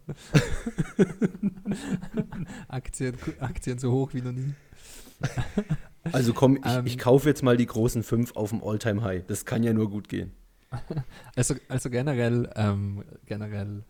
Aktien, 2.69 3.17
Aktien 3.41 3.79
so 3.79 3.91
hoch 3.91 4.13
wie 4.13 4.21
noch 4.21 4.33
nie. 4.33 4.53
Also 6.11 6.33
komm, 6.33 6.57
ich, 6.57 6.63
ähm, 6.65 6.87
ich 6.87 6.99
kaufe 6.99 7.29
jetzt 7.29 7.43
mal 7.43 7.57
die 7.57 7.67
großen 7.67 8.03
fünf 8.03 8.35
auf 8.35 8.51
dem 8.51 8.63
Alltime 8.63 9.03
high 9.03 9.25
Das 9.27 9.45
kann 9.45 9.63
ja 9.63 9.73
nur 9.73 9.91
gut 9.91 10.09
gehen. 10.09 10.33
Also, 11.37 11.55
also 11.69 11.91
generell, 11.91 12.51
ähm, 12.57 13.05
generell, 13.27 13.85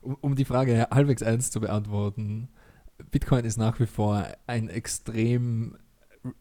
um, 0.00 0.16
um 0.20 0.34
die 0.34 0.44
Frage 0.44 0.88
halbwegs 0.90 1.22
ernst 1.22 1.52
zu 1.52 1.60
beantworten, 1.60 2.48
Bitcoin 3.10 3.44
ist 3.44 3.56
nach 3.56 3.78
wie 3.80 3.86
vor 3.86 4.26
ein 4.46 4.68
extrem, 4.68 5.76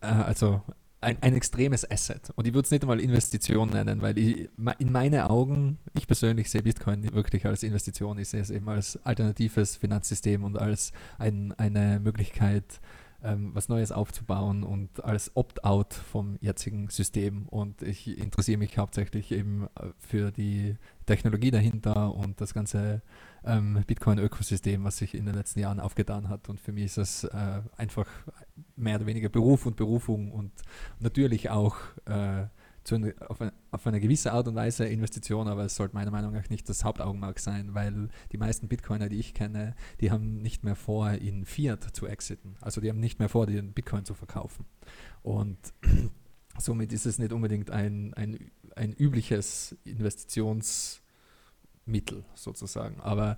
äh, 0.01 0.07
also 0.07 0.61
ein, 1.01 1.17
ein 1.21 1.33
extremes 1.33 1.89
Asset. 1.89 2.31
Und 2.35 2.47
ich 2.47 2.53
würde 2.53 2.65
es 2.65 2.71
nicht 2.71 2.83
einmal 2.83 2.99
Investition 2.99 3.69
nennen, 3.69 4.01
weil 4.01 4.17
ich, 4.17 4.49
in 4.77 4.91
meinen 4.91 5.21
Augen, 5.21 5.79
ich 5.95 6.05
persönlich 6.05 6.49
sehe 6.49 6.61
Bitcoin 6.61 7.11
wirklich 7.13 7.45
als 7.45 7.63
Investition. 7.63 8.19
Ich 8.19 8.29
sehe 8.29 8.41
es 8.41 8.51
eben 8.51 8.69
als 8.69 9.03
alternatives 9.03 9.75
Finanzsystem 9.77 10.43
und 10.43 10.57
als 10.57 10.93
ein, 11.17 11.53
eine 11.53 11.99
Möglichkeit, 11.99 12.79
ähm, 13.23 13.51
was 13.53 13.69
Neues 13.69 13.91
aufzubauen 13.91 14.63
und 14.63 15.03
als 15.03 15.35
Opt-out 15.35 15.93
vom 15.93 16.37
jetzigen 16.41 16.89
System. 16.89 17.47
Und 17.47 17.81
ich 17.81 18.17
interessiere 18.17 18.57
mich 18.57 18.77
hauptsächlich 18.77 19.31
eben 19.31 19.67
äh, 19.75 19.87
für 19.99 20.31
die 20.31 20.75
Technologie 21.05 21.51
dahinter 21.51 22.15
und 22.15 22.41
das 22.41 22.53
ganze 22.53 23.01
ähm, 23.43 23.83
Bitcoin-Ökosystem, 23.85 24.83
was 24.83 24.97
sich 24.97 25.13
in 25.15 25.25
den 25.25 25.35
letzten 25.35 25.59
Jahren 25.59 25.79
aufgetan 25.79 26.29
hat. 26.29 26.49
Und 26.49 26.59
für 26.59 26.71
mich 26.71 26.85
ist 26.85 26.97
das 26.97 27.23
äh, 27.25 27.61
einfach 27.77 28.07
mehr 28.75 28.95
oder 28.97 29.05
weniger 29.05 29.29
Beruf 29.29 29.65
und 29.65 29.75
Berufung 29.75 30.31
und 30.31 30.51
natürlich 30.99 31.49
auch 31.49 31.77
äh, 32.05 32.45
zu, 32.83 33.13
auf, 33.27 33.41
eine, 33.41 33.53
auf, 33.71 33.85
eine, 33.85 33.99
gewisse 33.99 34.31
Art 34.31 34.47
und 34.47 34.55
Weise 34.55 34.85
Investition, 34.85 35.47
aber 35.47 35.65
es 35.65 35.75
sollte 35.75 35.93
meiner 35.93 36.11
Meinung 36.11 36.33
nach 36.33 36.49
nicht 36.49 36.67
das 36.67 36.83
Hauptaugenmerk 36.83 37.39
sein, 37.39 37.73
weil 37.73 38.09
die 38.31 38.37
meisten 38.37 38.67
Bitcoiner, 38.67 39.09
die 39.09 39.19
ich 39.19 39.33
kenne, 39.33 39.75
die 39.99 40.11
haben 40.11 40.41
nicht 40.41 40.63
mehr 40.63 40.75
vor, 40.75 41.11
in 41.11 41.45
Fiat 41.45 41.95
zu 41.95 42.07
exiten. 42.07 42.55
Also 42.61 42.81
die 42.81 42.89
haben 42.89 42.99
nicht 42.99 43.19
mehr 43.19 43.29
vor, 43.29 43.45
den 43.45 43.73
Bitcoin 43.73 44.05
zu 44.05 44.13
verkaufen. 44.13 44.65
Und 45.21 45.57
somit 46.57 46.91
ist 46.91 47.05
es 47.05 47.19
nicht 47.19 47.33
unbedingt 47.33 47.69
ein, 47.69 48.13
ein, 48.15 48.51
ein 48.75 48.93
übliches 48.93 49.75
Investitionsmittel 49.83 51.03
sozusagen. 52.33 52.99
Aber 53.01 53.37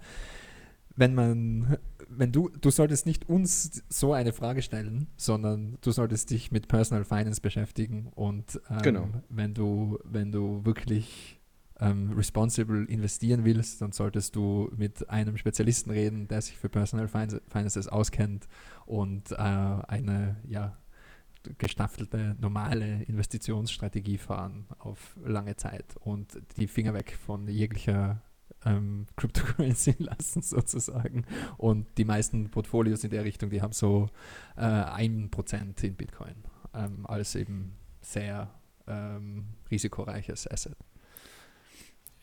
wenn 0.95 1.15
man, 1.15 1.77
wenn 2.07 2.31
du, 2.31 2.49
du 2.49 2.69
solltest 2.69 3.05
nicht 3.05 3.27
uns 3.27 3.83
so 3.89 4.13
eine 4.13 4.33
Frage 4.33 4.61
stellen, 4.61 5.07
sondern 5.17 5.77
du 5.81 5.91
solltest 5.91 6.29
dich 6.29 6.51
mit 6.51 6.67
Personal 6.67 7.03
Finance 7.03 7.41
beschäftigen 7.41 8.07
und 8.13 8.61
ähm, 8.69 8.81
genau. 8.81 9.09
wenn 9.29 9.53
du, 9.53 9.99
wenn 10.03 10.31
du 10.31 10.63
wirklich 10.65 11.39
ähm, 11.79 12.11
responsible 12.11 12.85
investieren 12.85 13.43
willst, 13.43 13.81
dann 13.81 13.91
solltest 13.91 14.35
du 14.35 14.71
mit 14.75 15.09
einem 15.09 15.37
Spezialisten 15.37 15.89
reden, 15.89 16.27
der 16.27 16.41
sich 16.41 16.57
für 16.57 16.69
Personal 16.69 17.07
Finances 17.07 17.87
auskennt 17.87 18.47
und 18.85 19.31
äh, 19.31 19.35
eine, 19.35 20.37
ja, 20.47 20.77
gestaffelte, 21.57 22.37
normale 22.39 23.03
Investitionsstrategie 23.03 24.17
fahren 24.17 24.65
auf 24.79 25.17
lange 25.25 25.57
Zeit 25.57 25.97
und 25.99 26.41
die 26.57 26.67
Finger 26.67 26.93
weg 26.93 27.17
von 27.25 27.49
jeglicher 27.49 28.21
ähm, 28.65 29.05
Cryptocurrency 29.15 29.95
lassen 29.99 30.41
sozusagen. 30.41 31.25
Und 31.57 31.87
die 31.97 32.05
meisten 32.05 32.49
Portfolios 32.49 33.03
in 33.03 33.11
der 33.11 33.23
Richtung, 33.23 33.49
die 33.49 33.61
haben 33.61 33.73
so 33.73 34.09
äh, 34.55 34.61
1% 34.61 35.83
in 35.83 35.95
Bitcoin 35.95 36.35
ähm, 36.73 37.05
als 37.05 37.35
eben 37.35 37.75
sehr 38.01 38.53
ähm, 38.87 39.45
risikoreiches 39.71 40.49
Asset. 40.49 40.75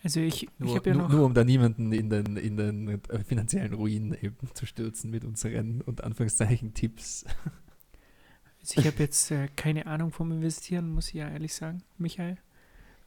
Also 0.03 0.20
ich, 0.20 0.49
nur, 0.59 0.76
ich 0.76 0.86
ja 0.86 0.95
nur, 0.95 1.09
nur, 1.11 1.26
um 1.26 1.34
da 1.34 1.45
niemanden 1.45 1.93
in 1.93 2.09
den, 2.09 2.36
in 2.36 2.57
den 2.57 3.03
finanziellen 3.26 3.74
Ruin 3.74 4.16
eben 4.20 4.36
zu 4.55 4.64
stürzen 4.64 5.11
mit 5.11 5.24
unseren 5.24 5.82
und 5.82 6.03
Anführungszeichen 6.03 6.72
Tipps. 6.72 7.26
Also 8.61 8.80
ich 8.80 8.86
habe 8.86 8.97
jetzt 8.99 9.30
äh, 9.30 9.49
keine 9.57 9.86
Ahnung 9.86 10.11
vom 10.11 10.32
Investieren, 10.32 10.91
muss 10.91 11.09
ich 11.09 11.14
ja 11.14 11.28
ehrlich 11.28 11.55
sagen, 11.55 11.82
Michael. 11.99 12.38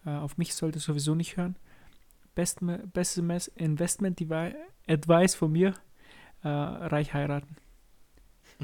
Äh, 0.06 0.12
auf 0.12 0.38
mich 0.38 0.54
sollte 0.54 0.80
sowieso 0.80 1.16
nicht 1.16 1.38
hören 1.38 1.56
bestes 2.36 3.48
Investment 3.56 4.20
Advice 4.88 5.36
von 5.36 5.52
mir, 5.52 5.74
äh, 6.44 6.48
reich 6.48 7.14
heiraten. 7.14 7.56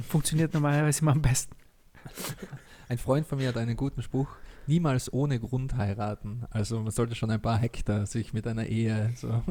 Funktioniert 0.02 0.54
normalerweise 0.54 1.02
immer 1.02 1.12
am 1.12 1.22
besten. 1.22 1.56
Ein 2.90 2.98
Freund 2.98 3.28
von 3.28 3.38
mir 3.38 3.50
hat 3.50 3.58
einen 3.58 3.78
guten 3.78 4.02
Spruch, 4.02 4.30
niemals 4.66 5.14
ohne 5.14 5.40
Grund 5.40 5.78
heiraten. 5.78 6.46
Also 6.50 6.80
man 6.80 6.90
sollte 6.92 7.14
schon 7.14 7.30
ein 7.30 7.40
paar 7.40 7.60
Hektar 7.60 8.08
sich 8.08 8.34
mit 8.34 8.48
einer 8.48 8.66
Ehe 8.66 9.14
so 9.16 9.44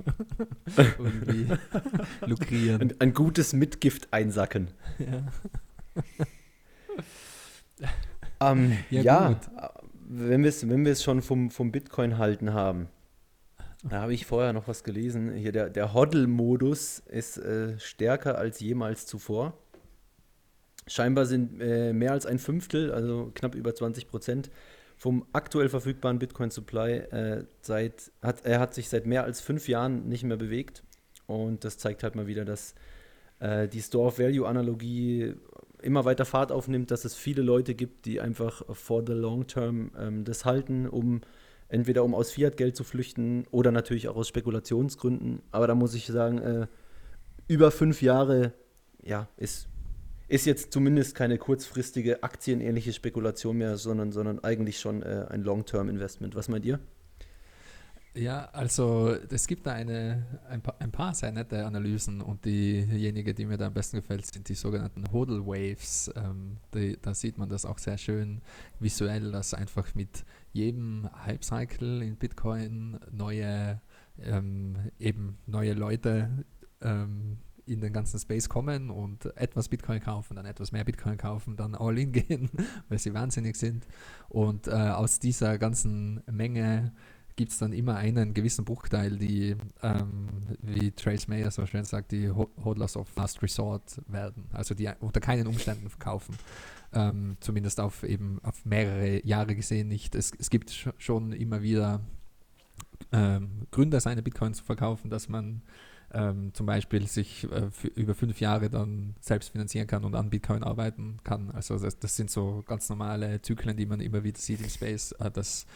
irgendwie 0.76 1.46
lukrieren. 2.26 2.82
Ein, 2.82 2.94
ein, 2.98 3.14
gutes 3.14 3.52
Mitgift 3.52 4.12
einsacken. 4.12 4.72
Ja. 4.98 5.22
um, 8.40 8.58
ähm, 8.58 8.78
ja, 8.90 9.02
ja 9.02 9.40
wenn 10.08 10.42
wir 10.42 10.48
es 10.48 10.68
wenn 10.68 10.96
schon 10.96 11.22
vom, 11.22 11.50
vom 11.50 11.70
Bitcoin 11.70 12.18
halten 12.18 12.54
haben, 12.54 12.88
da 13.84 14.02
habe 14.02 14.12
ich 14.12 14.26
vorher 14.26 14.52
noch 14.52 14.66
was 14.66 14.82
gelesen. 14.82 15.32
Hier 15.32 15.52
der, 15.52 15.70
der 15.70 15.94
Hodl-Modus 15.94 17.00
ist 17.06 17.38
äh, 17.38 17.78
stärker 17.78 18.36
als 18.36 18.60
jemals 18.60 19.06
zuvor. 19.06 19.56
Scheinbar 20.86 21.26
sind 21.26 21.60
äh, 21.60 21.92
mehr 21.92 22.12
als 22.12 22.26
ein 22.26 22.38
Fünftel, 22.38 22.92
also 22.92 23.30
knapp 23.34 23.54
über 23.54 23.74
20 23.74 24.08
Prozent, 24.08 24.50
vom 24.96 25.26
aktuell 25.32 25.68
verfügbaren 25.68 26.18
Bitcoin-Supply 26.18 26.92
äh, 26.96 27.44
seit, 27.60 28.10
hat, 28.22 28.44
er 28.44 28.58
hat 28.58 28.74
sich 28.74 28.88
seit 28.88 29.06
mehr 29.06 29.24
als 29.24 29.40
fünf 29.40 29.68
Jahren 29.68 30.08
nicht 30.08 30.24
mehr 30.24 30.36
bewegt. 30.36 30.82
Und 31.26 31.64
das 31.64 31.78
zeigt 31.78 32.02
halt 32.02 32.16
mal 32.16 32.26
wieder, 32.26 32.44
dass 32.44 32.74
äh, 33.38 33.68
die 33.68 33.82
Store-of-Value-Analogie 33.82 35.34
immer 35.82 36.04
weiter 36.04 36.24
Fahrt 36.24 36.50
aufnimmt, 36.50 36.90
dass 36.90 37.04
es 37.04 37.14
viele 37.14 37.42
Leute 37.42 37.74
gibt, 37.74 38.06
die 38.06 38.20
einfach 38.20 38.62
for 38.74 39.04
the 39.06 39.12
long 39.12 39.46
term 39.46 39.92
ähm, 39.96 40.24
das 40.24 40.44
halten, 40.44 40.88
um 40.88 41.20
Entweder 41.68 42.02
um 42.02 42.14
aus 42.14 42.30
Fiat-Geld 42.30 42.76
zu 42.76 42.84
flüchten 42.84 43.46
oder 43.50 43.70
natürlich 43.70 44.08
auch 44.08 44.16
aus 44.16 44.28
Spekulationsgründen. 44.28 45.42
Aber 45.50 45.66
da 45.66 45.74
muss 45.74 45.94
ich 45.94 46.06
sagen, 46.06 46.38
äh, 46.38 46.66
über 47.46 47.70
fünf 47.70 48.02
Jahre 48.02 48.52
ja, 49.02 49.28
ist, 49.36 49.68
ist 50.28 50.46
jetzt 50.46 50.72
zumindest 50.72 51.14
keine 51.14 51.38
kurzfristige 51.38 52.22
aktienähnliche 52.22 52.92
Spekulation 52.92 53.58
mehr, 53.58 53.76
sondern, 53.76 54.12
sondern 54.12 54.42
eigentlich 54.44 54.80
schon 54.80 55.02
äh, 55.02 55.26
ein 55.28 55.42
Long-Term-Investment. 55.42 56.34
Was 56.34 56.48
meint 56.48 56.64
ihr? 56.64 56.80
Ja, 58.14 58.48
also 58.52 59.14
es 59.30 59.46
gibt 59.46 59.66
da 59.66 59.72
eine, 59.72 60.40
ein, 60.48 60.60
paar, 60.60 60.74
ein 60.80 60.90
paar 60.90 61.14
sehr 61.14 61.30
nette 61.30 61.64
Analysen 61.64 62.20
und 62.20 62.44
diejenige, 62.44 63.32
die 63.32 63.46
mir 63.46 63.56
da 63.58 63.68
am 63.68 63.74
besten 63.74 63.98
gefällt, 63.98 64.26
sind 64.26 64.48
die 64.48 64.54
sogenannten 64.54 65.04
Hodl 65.12 65.46
Waves. 65.46 66.10
Ähm, 66.16 66.56
die, 66.74 66.98
da 67.00 67.14
sieht 67.14 67.38
man 67.38 67.48
das 67.48 67.64
auch 67.64 67.78
sehr 67.78 67.96
schön 67.96 68.40
visuell, 68.80 69.30
dass 69.30 69.54
einfach 69.54 69.94
mit 69.94 70.24
jedem 70.52 71.08
Hype-Cycle 71.24 72.02
in 72.02 72.16
Bitcoin 72.16 72.98
neue, 73.10 73.80
ähm, 74.20 74.76
eben 74.98 75.38
neue 75.46 75.74
Leute 75.74 76.44
ähm, 76.80 77.38
in 77.66 77.80
den 77.80 77.92
ganzen 77.92 78.18
Space 78.18 78.48
kommen 78.48 78.90
und 78.90 79.26
etwas 79.36 79.68
Bitcoin 79.68 80.00
kaufen, 80.00 80.36
dann 80.36 80.46
etwas 80.46 80.72
mehr 80.72 80.84
Bitcoin 80.84 81.18
kaufen, 81.18 81.56
dann 81.56 81.74
all 81.74 81.98
in 81.98 82.12
gehen, 82.12 82.50
weil 82.88 82.98
sie 82.98 83.14
wahnsinnig 83.14 83.56
sind. 83.56 83.86
Und 84.28 84.68
äh, 84.68 84.72
aus 84.72 85.20
dieser 85.20 85.58
ganzen 85.58 86.22
Menge 86.30 86.92
gibt 87.38 87.52
es 87.52 87.58
dann 87.58 87.72
immer 87.72 87.94
einen 87.94 88.34
gewissen 88.34 88.64
Bruchteil, 88.64 89.16
die, 89.16 89.54
ähm, 89.82 90.28
wie 90.60 90.90
Trace 90.90 91.28
Mayer 91.28 91.52
so 91.52 91.64
schön 91.66 91.84
sagt, 91.84 92.10
die 92.10 92.28
Hodlers 92.30 92.96
of 92.96 93.14
Last 93.14 93.40
Resort 93.42 94.02
werden, 94.08 94.46
also 94.52 94.74
die 94.74 94.90
unter 95.00 95.20
keinen 95.20 95.46
Umständen 95.46 95.88
verkaufen. 95.88 96.36
Ähm, 96.92 97.36
zumindest 97.38 97.78
auf 97.80 98.02
eben 98.02 98.40
auf 98.42 98.64
mehrere 98.64 99.24
Jahre 99.24 99.54
gesehen 99.54 99.86
nicht. 99.86 100.16
Es, 100.16 100.32
es 100.36 100.50
gibt 100.50 100.90
schon 100.98 101.32
immer 101.32 101.62
wieder 101.62 102.00
ähm, 103.12 103.68
Gründe, 103.70 104.00
seine 104.00 104.22
Bitcoin 104.22 104.52
zu 104.52 104.64
verkaufen, 104.64 105.08
dass 105.08 105.28
man 105.28 105.62
ähm, 106.12 106.52
zum 106.54 106.66
Beispiel 106.66 107.06
sich 107.06 107.46
äh, 107.52 107.70
über 107.94 108.16
fünf 108.16 108.40
Jahre 108.40 108.68
dann 108.68 109.14
selbst 109.20 109.50
finanzieren 109.50 109.86
kann 109.86 110.04
und 110.04 110.16
an 110.16 110.30
Bitcoin 110.30 110.64
arbeiten 110.64 111.18
kann. 111.22 111.52
Also 111.52 111.78
das, 111.78 112.00
das 112.00 112.16
sind 112.16 112.30
so 112.32 112.64
ganz 112.66 112.88
normale 112.88 113.40
Zyklen, 113.42 113.76
die 113.76 113.86
man 113.86 114.00
immer 114.00 114.24
wieder 114.24 114.40
sieht 114.40 114.60
im 114.60 114.70
Space, 114.70 115.12
äh, 115.12 115.30
dass 115.30 115.66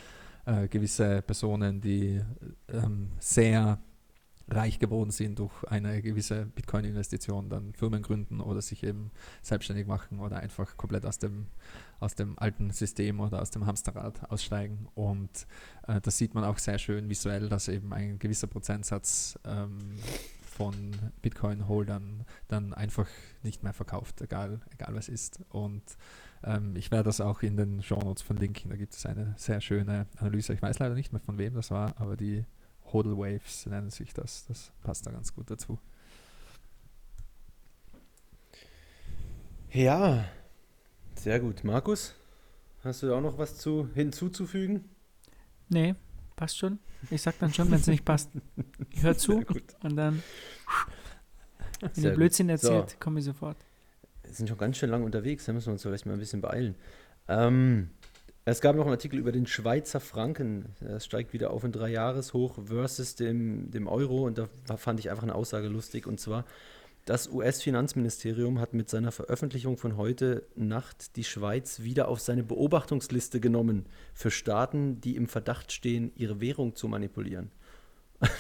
äh, 0.47 0.69
gewisse 0.69 1.23
Personen, 1.23 1.81
die 1.81 2.21
ähm, 2.69 3.09
sehr 3.19 3.79
reich 4.49 4.79
geworden 4.79 5.11
sind 5.11 5.39
durch 5.39 5.65
eine 5.65 6.03
gewisse 6.03 6.47
Bitcoin-Investition, 6.47 7.49
dann 7.49 7.73
Firmen 7.75 8.03
gründen 8.03 8.41
oder 8.41 8.61
sich 8.61 8.83
eben 8.83 9.11
selbstständig 9.41 9.87
machen 9.87 10.21
oder 10.21 10.37
einfach 10.37 10.77
komplett 10.77 11.07
aus 11.07 11.19
dem, 11.19 11.47
aus 12.01 12.15
dem 12.15 12.39
alten 12.39 12.71
System 12.71 13.21
oder 13.21 13.41
aus 13.41 13.51
dem 13.51 13.67
Hamsterrad 13.67 14.31
aussteigen. 14.31 14.89
Und 14.95 15.47
äh, 15.87 16.01
das 16.01 16.19
sieht 16.19 16.35
man 16.35 16.45
auch 16.45 16.59
sehr 16.59 16.79
schön 16.79 17.09
visuell, 17.09 17.49
dass 17.49 17.69
eben 17.69 17.93
ein 17.93 18.19
gewisser 18.19 18.47
Prozentsatz 18.47 19.39
ähm, 19.45 19.79
von 20.43 20.75
Bitcoin-Holdern 21.23 22.25
dann 22.49 22.75
einfach 22.75 23.09
nicht 23.43 23.63
mehr 23.63 23.73
verkauft, 23.73 24.21
egal, 24.21 24.61
egal 24.71 24.95
was 24.95 25.09
ist. 25.09 25.41
Und 25.49 25.83
ähm, 26.45 26.77
ich 26.77 26.91
werde 26.91 27.05
das 27.05 27.21
auch 27.21 27.43
in 27.43 27.57
den 27.57 27.83
Show 27.83 27.99
Notes 27.99 28.23
verlinken. 28.23 28.71
Da 28.71 28.77
gibt 28.77 28.95
es 28.95 29.07
eine 29.07 29.35
sehr 29.37 29.61
schöne 29.61 30.07
Analyse. 30.17 30.53
Ich 30.53 30.63
weiß 30.63 30.79
leider 30.79 30.95
nicht 30.95 31.13
mehr, 31.13 31.21
von 31.21 31.39
wem 31.39 31.55
das 31.55 31.71
war, 31.71 31.95
aber 32.01 32.17
die 32.17 32.45
Hodl 32.93 33.17
Waves 33.17 33.67
nennen 33.67 33.91
sich 33.91 34.13
das. 34.13 34.47
Das 34.47 34.73
passt 34.83 35.07
da 35.07 35.11
ganz 35.11 35.35
gut 35.35 35.51
dazu. 35.51 35.79
Ja, 39.71 40.25
sehr 41.15 41.41
gut. 41.41 41.65
Markus, 41.65 42.15
hast 42.85 43.03
du 43.03 43.15
auch 43.15 43.23
noch 43.23 43.39
was 43.39 43.57
zu, 43.57 43.89
hinzuzufügen? 43.95 44.85
Nee, 45.69 45.95
passt 46.37 46.59
schon. 46.59 46.79
Ich 47.11 47.23
sag 47.23 47.39
dann 47.39 47.55
schon, 47.55 47.71
wenn 47.71 47.81
es 47.81 47.87
nicht 47.87 48.05
passt. 48.05 48.31
Ich 48.91 49.03
höre 49.03 49.17
zu 49.17 49.43
und 49.83 49.97
dann, 49.97 50.23
wenn 51.81 52.05
ihr 52.05 52.11
Blödsinn 52.11 52.51
erzählt, 52.51 52.91
so. 52.91 52.97
komme 53.01 53.21
ich 53.21 53.25
sofort. 53.25 53.57
Sind 54.33 54.49
schon 54.49 54.59
ganz 54.59 54.77
schön 54.77 54.91
lange 54.91 55.05
unterwegs, 55.05 55.45
da 55.45 55.53
müssen 55.53 55.67
wir 55.67 55.73
uns 55.73 55.83
vielleicht 55.83 56.07
mal 56.07 56.15
ein 56.15 56.19
bisschen 56.19 56.41
beeilen. 56.41 56.75
Ähm, 57.29 57.91
es 58.45 58.61
gab 58.61 58.75
noch 58.75 58.85
einen 58.85 58.95
Artikel 58.95 59.21
über 59.21 59.31
den 59.31 59.47
Schweizer 59.47 60.01
Franken. 60.01 60.67
Er 60.81 60.99
steigt 60.99 61.33
wieder 61.33 61.51
auf 61.51 61.63
in 61.63 61.71
drei 61.71 61.91
Jahreshoch 61.91 62.59
versus 62.65 63.15
dem, 63.15 63.71
dem 63.71 63.87
Euro. 63.87 64.27
Und 64.27 64.39
da 64.39 64.49
fand 64.77 64.99
ich 64.99 65.11
einfach 65.11 65.23
eine 65.23 65.37
Aussage 65.37 65.69
lustig. 65.69 66.09
Und 66.09 66.19
zwar, 66.19 66.45
das 67.05 67.29
US-Finanzministerium 67.29 68.59
hat 68.59 68.75
mit 68.75 68.91
seiner 68.91 69.13
Veröffentlichung 69.13 69.77
von 69.77 69.97
heute 69.97 70.45
Nacht 70.57 71.17
die 71.17 71.23
Schweiz 71.23 71.81
wieder 71.81 72.09
auf 72.09 72.19
seine 72.19 72.43
Beobachtungsliste 72.43 73.39
genommen 73.39 73.87
für 74.13 74.33
Staaten, 74.33 75.01
die 75.01 75.15
im 75.15 75.29
Verdacht 75.29 75.71
stehen, 75.71 76.11
ihre 76.17 76.41
Währung 76.41 76.75
zu 76.75 76.89
manipulieren. 76.89 77.53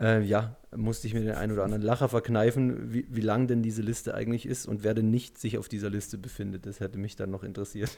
äh, 0.00 0.22
ja, 0.22 0.56
musste 0.74 1.06
ich 1.06 1.14
mir 1.14 1.20
den 1.20 1.34
einen 1.34 1.52
oder 1.52 1.64
anderen 1.64 1.82
Lacher 1.82 2.08
verkneifen, 2.08 2.92
wie, 2.92 3.06
wie 3.08 3.20
lang 3.20 3.46
denn 3.46 3.62
diese 3.62 3.82
Liste 3.82 4.14
eigentlich 4.14 4.46
ist 4.46 4.66
und 4.66 4.82
wer 4.82 4.94
denn 4.94 5.10
nicht 5.10 5.38
sich 5.38 5.58
auf 5.58 5.68
dieser 5.68 5.90
Liste 5.90 6.18
befindet. 6.18 6.66
Das 6.66 6.80
hätte 6.80 6.98
mich 6.98 7.16
dann 7.16 7.30
noch 7.30 7.44
interessiert. 7.44 7.96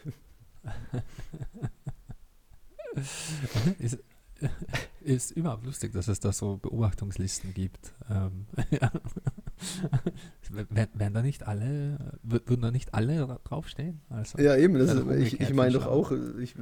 ist, 3.78 3.98
ist 5.00 5.30
überhaupt 5.30 5.64
lustig, 5.64 5.92
dass 5.92 6.08
es 6.08 6.20
da 6.20 6.32
so 6.32 6.58
Beobachtungslisten 6.58 7.54
gibt. 7.54 7.94
Ähm, 8.10 8.46
ja. 8.70 8.90
Werden 10.50 11.14
da 11.14 11.22
nicht 11.22 11.46
alle, 11.46 12.18
würden 12.22 12.60
da 12.60 12.70
nicht 12.70 12.92
alle 12.94 13.40
draufstehen? 13.44 14.02
Also, 14.10 14.38
ja, 14.38 14.56
eben, 14.56 14.74
das 14.74 14.92
ist, 14.92 15.06
ich, 15.16 15.40
ich 15.40 15.54
meine 15.54 15.72
doch 15.72 15.86
auch, 15.86 16.12
ich, 16.38 16.54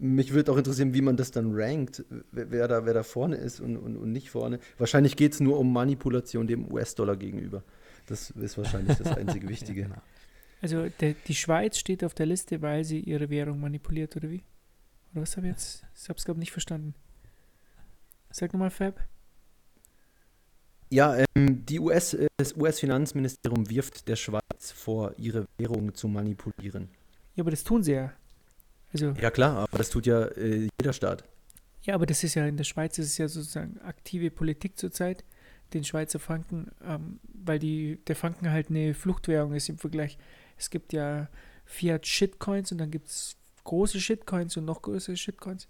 mich 0.00 0.32
würde 0.32 0.50
auch 0.50 0.56
interessieren, 0.56 0.94
wie 0.94 1.02
man 1.02 1.16
das 1.16 1.30
dann 1.30 1.52
rankt, 1.52 2.04
wer 2.32 2.66
da, 2.66 2.86
wer 2.86 2.94
da 2.94 3.02
vorne 3.02 3.36
ist 3.36 3.60
und, 3.60 3.76
und, 3.76 3.96
und 3.96 4.12
nicht 4.12 4.30
vorne. 4.30 4.58
Wahrscheinlich 4.78 5.16
geht 5.16 5.34
es 5.34 5.40
nur 5.40 5.58
um 5.58 5.72
Manipulation 5.72 6.46
dem 6.46 6.72
US-Dollar 6.72 7.16
gegenüber. 7.16 7.62
Das 8.06 8.30
ist 8.30 8.56
wahrscheinlich 8.56 8.96
das 8.96 9.16
einzige 9.16 9.48
Wichtige. 9.48 9.82
ja, 9.82 9.86
genau. 9.88 10.02
Also 10.62 10.88
der, 11.00 11.14
die 11.26 11.34
Schweiz 11.34 11.78
steht 11.78 12.02
auf 12.02 12.14
der 12.14 12.26
Liste, 12.26 12.60
weil 12.62 12.84
sie 12.84 13.00
ihre 13.00 13.30
Währung 13.30 13.60
manipuliert, 13.60 14.16
oder 14.16 14.30
wie? 14.30 14.42
Oder 15.12 15.22
was 15.22 15.36
habe 15.36 15.46
ich 15.46 15.52
jetzt? 15.52 15.84
Ich 15.94 16.08
habe 16.08 16.18
es, 16.18 16.24
glaube 16.24 16.38
ich, 16.38 16.42
nicht 16.42 16.52
verstanden. 16.52 16.94
Sag 18.30 18.52
nochmal, 18.52 18.70
Fab. 18.70 19.00
Ja, 20.90 21.16
ähm, 21.36 21.64
die 21.66 21.78
US, 21.78 22.14
äh, 22.14 22.26
das 22.36 22.56
US-Finanzministerium 22.56 23.68
wirft 23.70 24.08
der 24.08 24.16
Schweiz 24.16 24.72
vor, 24.74 25.14
ihre 25.16 25.46
Währung 25.58 25.94
zu 25.94 26.08
manipulieren. 26.08 26.88
Ja, 27.36 27.42
aber 27.42 27.50
das 27.50 27.64
tun 27.64 27.82
sie 27.82 27.92
ja. 27.92 28.12
Also, 28.92 29.14
ja, 29.20 29.30
klar, 29.30 29.56
aber 29.58 29.78
das 29.78 29.90
tut 29.90 30.06
ja 30.06 30.24
äh, 30.24 30.68
jeder 30.80 30.92
Staat. 30.92 31.24
Ja, 31.82 31.94
aber 31.94 32.06
das 32.06 32.24
ist 32.24 32.34
ja 32.34 32.46
in 32.46 32.56
der 32.56 32.64
Schweiz 32.64 32.98
ist 32.98 33.06
es 33.06 33.18
ja 33.18 33.28
sozusagen 33.28 33.78
aktive 33.80 34.30
Politik 34.30 34.78
zurzeit, 34.78 35.24
den 35.72 35.84
Schweizer 35.84 36.18
Franken, 36.18 36.70
ähm, 36.84 37.20
weil 37.32 37.58
die, 37.58 37.98
der 38.06 38.16
Franken 38.16 38.50
halt 38.50 38.68
eine 38.68 38.94
Fluchtwährung 38.94 39.54
ist 39.54 39.68
im 39.68 39.78
Vergleich 39.78 40.18
es 40.60 40.68
gibt 40.70 40.92
ja 40.92 41.28
Fiat 41.64 42.06
Shitcoins 42.06 42.70
und 42.70 42.78
dann 42.78 42.90
gibt 42.90 43.08
es 43.08 43.36
große 43.64 43.98
Shitcoins 43.98 44.56
und 44.56 44.66
noch 44.66 44.82
größere 44.82 45.16
Shitcoins. 45.16 45.68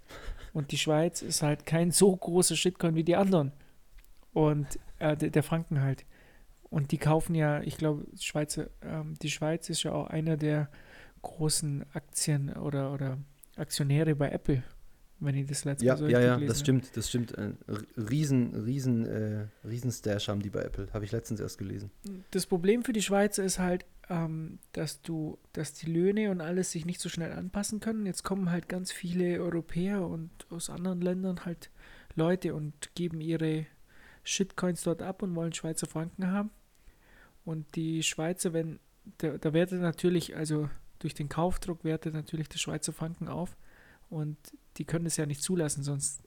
Und 0.53 0.73
die 0.73 0.79
Schweiz 0.79 1.23
ist 1.23 1.43
halt 1.43 1.65
kein 1.65 1.93
so 1.93 2.15
großer 2.15 2.57
Shitcoin 2.57 2.97
wie 2.97 3.05
die 3.05 3.15
anderen. 3.15 3.53
Und 4.33 4.67
äh, 4.99 5.17
der, 5.17 5.31
der, 5.31 5.43
Franken 5.45 5.81
halt. 5.81 6.05
Und 6.71 6.91
die 6.91 6.99
kaufen 6.99 7.35
ja, 7.35 7.63
ich 7.63 7.77
glaube, 7.77 8.07
Schweizer, 8.19 8.69
ähm, 8.83 9.15
die 9.23 9.31
Schweiz 9.31 9.69
ist 9.71 9.85
ja 9.85 9.93
auch 9.93 10.09
einer 10.09 10.37
der 10.37 10.71
großen 11.23 11.85
Aktien 11.93 12.53
oder, 12.53 12.93
oder 12.93 13.19
Aktionäre 13.57 14.15
bei 14.15 14.31
Apple 14.31 14.63
wenn 15.21 15.35
ich 15.35 15.47
das 15.47 15.65
letzte 15.65 15.85
ja, 15.85 15.93
Mal 15.93 15.99
so 15.99 16.09
Ja, 16.09 16.21
ja, 16.21 16.39
das 16.39 16.61
stimmt, 16.61 16.97
das 16.97 17.09
stimmt. 17.09 17.37
Ein 17.39 17.59
riesen, 17.97 18.55
riesen, 18.55 19.07
äh, 19.07 19.47
riesen 19.67 19.93
Stash 19.93 20.29
haben 20.29 20.41
die 20.41 20.49
bei 20.49 20.63
Apple. 20.63 20.89
Habe 20.93 21.05
ich 21.05 21.13
letztens 21.13 21.41
erst 21.41 21.59
gelesen. 21.59 21.91
Das 22.31 22.47
Problem 22.47 22.83
für 22.83 22.95
die 22.95 23.03
Schweizer 23.03 23.45
ist 23.45 23.59
halt, 23.59 23.85
ähm, 24.09 24.59
dass 24.73 25.03
du, 25.03 25.39
dass 25.53 25.75
die 25.75 25.91
Löhne 25.91 26.31
und 26.31 26.41
alles 26.41 26.73
sich 26.73 26.87
nicht 26.87 27.01
so 27.01 27.11
schnell 27.11 27.33
anpassen 27.33 27.81
können. 27.81 28.07
Jetzt 28.07 28.25
kommen 28.25 28.51
halt 28.51 28.69
ganz 28.69 28.93
viele 28.93 29.41
Europäer 29.41 30.07
und 30.07 30.31
aus 30.49 30.71
anderen 30.71 31.03
Ländern 31.03 31.45
halt 31.45 31.71
Leute 32.15 32.55
und 32.55 32.95
geben 32.95 33.21
ihre 33.21 33.67
Shitcoins 34.25 34.83
dort 34.83 35.03
ab 35.03 35.23
und 35.23 35.35
wollen 35.37 35.53
Schweizer 35.53 35.87
Franken 35.87 36.33
haben. 36.33 36.51
Und 37.45 37.77
die 37.77 38.03
Schweizer, 38.03 38.55
wenn, 38.55 38.79
da, 39.19 39.37
da 39.37 39.53
wertet 39.53 39.83
natürlich, 39.83 40.35
also 40.35 40.71
durch 41.01 41.15
den 41.15 41.29
Kaufdruck 41.29 41.83
wertet 41.83 42.15
natürlich 42.15 42.49
der 42.49 42.59
Schweizer 42.59 42.93
Franken 42.93 43.29
auf. 43.29 43.57
Und 44.09 44.37
die 44.77 44.85
können 44.85 45.07
es 45.07 45.17
ja 45.17 45.27
nicht 45.27 45.43
zulassen, 45.43 45.83
sonst, 45.83 46.23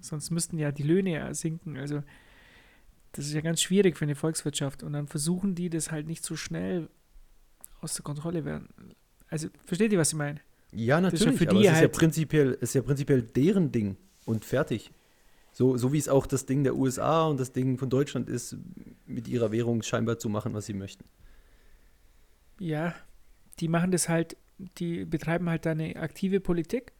sonst 0.00 0.30
müssten 0.30 0.58
ja 0.58 0.72
die 0.72 0.82
Löhne 0.82 1.10
ja 1.10 1.34
sinken. 1.34 1.76
Also 1.76 2.02
das 3.12 3.26
ist 3.26 3.34
ja 3.34 3.40
ganz 3.40 3.60
schwierig 3.60 3.96
für 3.96 4.04
eine 4.04 4.14
Volkswirtschaft. 4.14 4.82
Und 4.82 4.92
dann 4.92 5.08
versuchen 5.08 5.54
die 5.54 5.70
das 5.70 5.90
halt 5.90 6.06
nicht 6.06 6.24
so 6.24 6.36
schnell 6.36 6.88
aus 7.80 7.94
der 7.94 8.04
Kontrolle 8.04 8.44
werden. 8.44 8.68
Also 9.28 9.48
versteht 9.64 9.92
ihr, 9.92 9.98
was 9.98 10.12
ich 10.12 10.18
meine? 10.18 10.40
Ja, 10.72 11.00
natürlich, 11.00 11.40
ja 11.40 11.50
aber 11.50 11.58
es 11.58 11.66
ist, 11.66 11.72
halt 11.72 11.82
ja 11.82 11.88
prinzipiell, 11.88 12.52
ist 12.60 12.74
ja 12.74 12.82
prinzipiell 12.82 13.22
deren 13.22 13.72
Ding 13.72 13.96
und 14.24 14.44
fertig. 14.44 14.92
So, 15.52 15.76
so 15.76 15.92
wie 15.92 15.98
es 15.98 16.08
auch 16.08 16.26
das 16.26 16.46
Ding 16.46 16.62
der 16.62 16.76
USA 16.76 17.26
und 17.26 17.40
das 17.40 17.52
Ding 17.52 17.78
von 17.78 17.90
Deutschland 17.90 18.28
ist, 18.28 18.56
mit 19.06 19.26
ihrer 19.26 19.50
Währung 19.50 19.82
scheinbar 19.82 20.18
zu 20.18 20.28
machen, 20.28 20.54
was 20.54 20.66
sie 20.66 20.74
möchten. 20.74 21.04
Ja, 22.60 22.94
die 23.60 23.68
machen 23.68 23.90
das 23.90 24.08
halt, 24.08 24.36
die 24.58 25.04
betreiben 25.04 25.48
halt 25.48 25.66
eine 25.66 25.96
aktive 25.96 26.40
Politik 26.40 26.92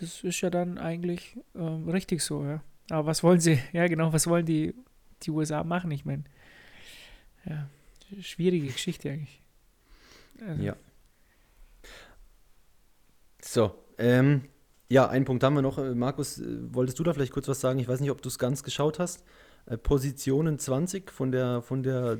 das 0.00 0.22
ist 0.22 0.40
ja 0.40 0.50
dann 0.50 0.78
eigentlich 0.78 1.38
ähm, 1.54 1.88
richtig 1.88 2.22
so, 2.22 2.44
ja. 2.44 2.62
Aber 2.90 3.06
was 3.06 3.22
wollen 3.22 3.40
sie, 3.40 3.58
ja 3.72 3.86
genau, 3.86 4.12
was 4.12 4.26
wollen 4.26 4.46
die, 4.46 4.74
die 5.22 5.30
USA 5.30 5.64
machen? 5.64 5.90
Ich 5.90 6.04
meine, 6.04 6.24
ja, 7.44 7.68
schwierige 8.20 8.68
Geschichte 8.68 9.10
eigentlich. 9.10 9.42
Also. 10.46 10.62
Ja. 10.62 10.76
So, 13.42 13.74
ähm, 13.98 14.42
ja, 14.88 15.08
einen 15.08 15.24
Punkt 15.24 15.42
haben 15.42 15.54
wir 15.54 15.62
noch. 15.62 15.78
Äh, 15.78 15.94
Markus, 15.94 16.38
äh, 16.38 16.74
wolltest 16.74 16.98
du 16.98 17.02
da 17.02 17.12
vielleicht 17.12 17.32
kurz 17.32 17.48
was 17.48 17.60
sagen? 17.60 17.78
Ich 17.78 17.88
weiß 17.88 18.00
nicht, 18.00 18.10
ob 18.10 18.22
du 18.22 18.28
es 18.28 18.38
ganz 18.38 18.62
geschaut 18.62 18.98
hast. 18.98 19.24
Äh, 19.66 19.76
Positionen 19.76 20.58
20 20.58 21.10
von 21.10 21.32
der, 21.32 21.62
von 21.62 21.82
der 21.82 22.18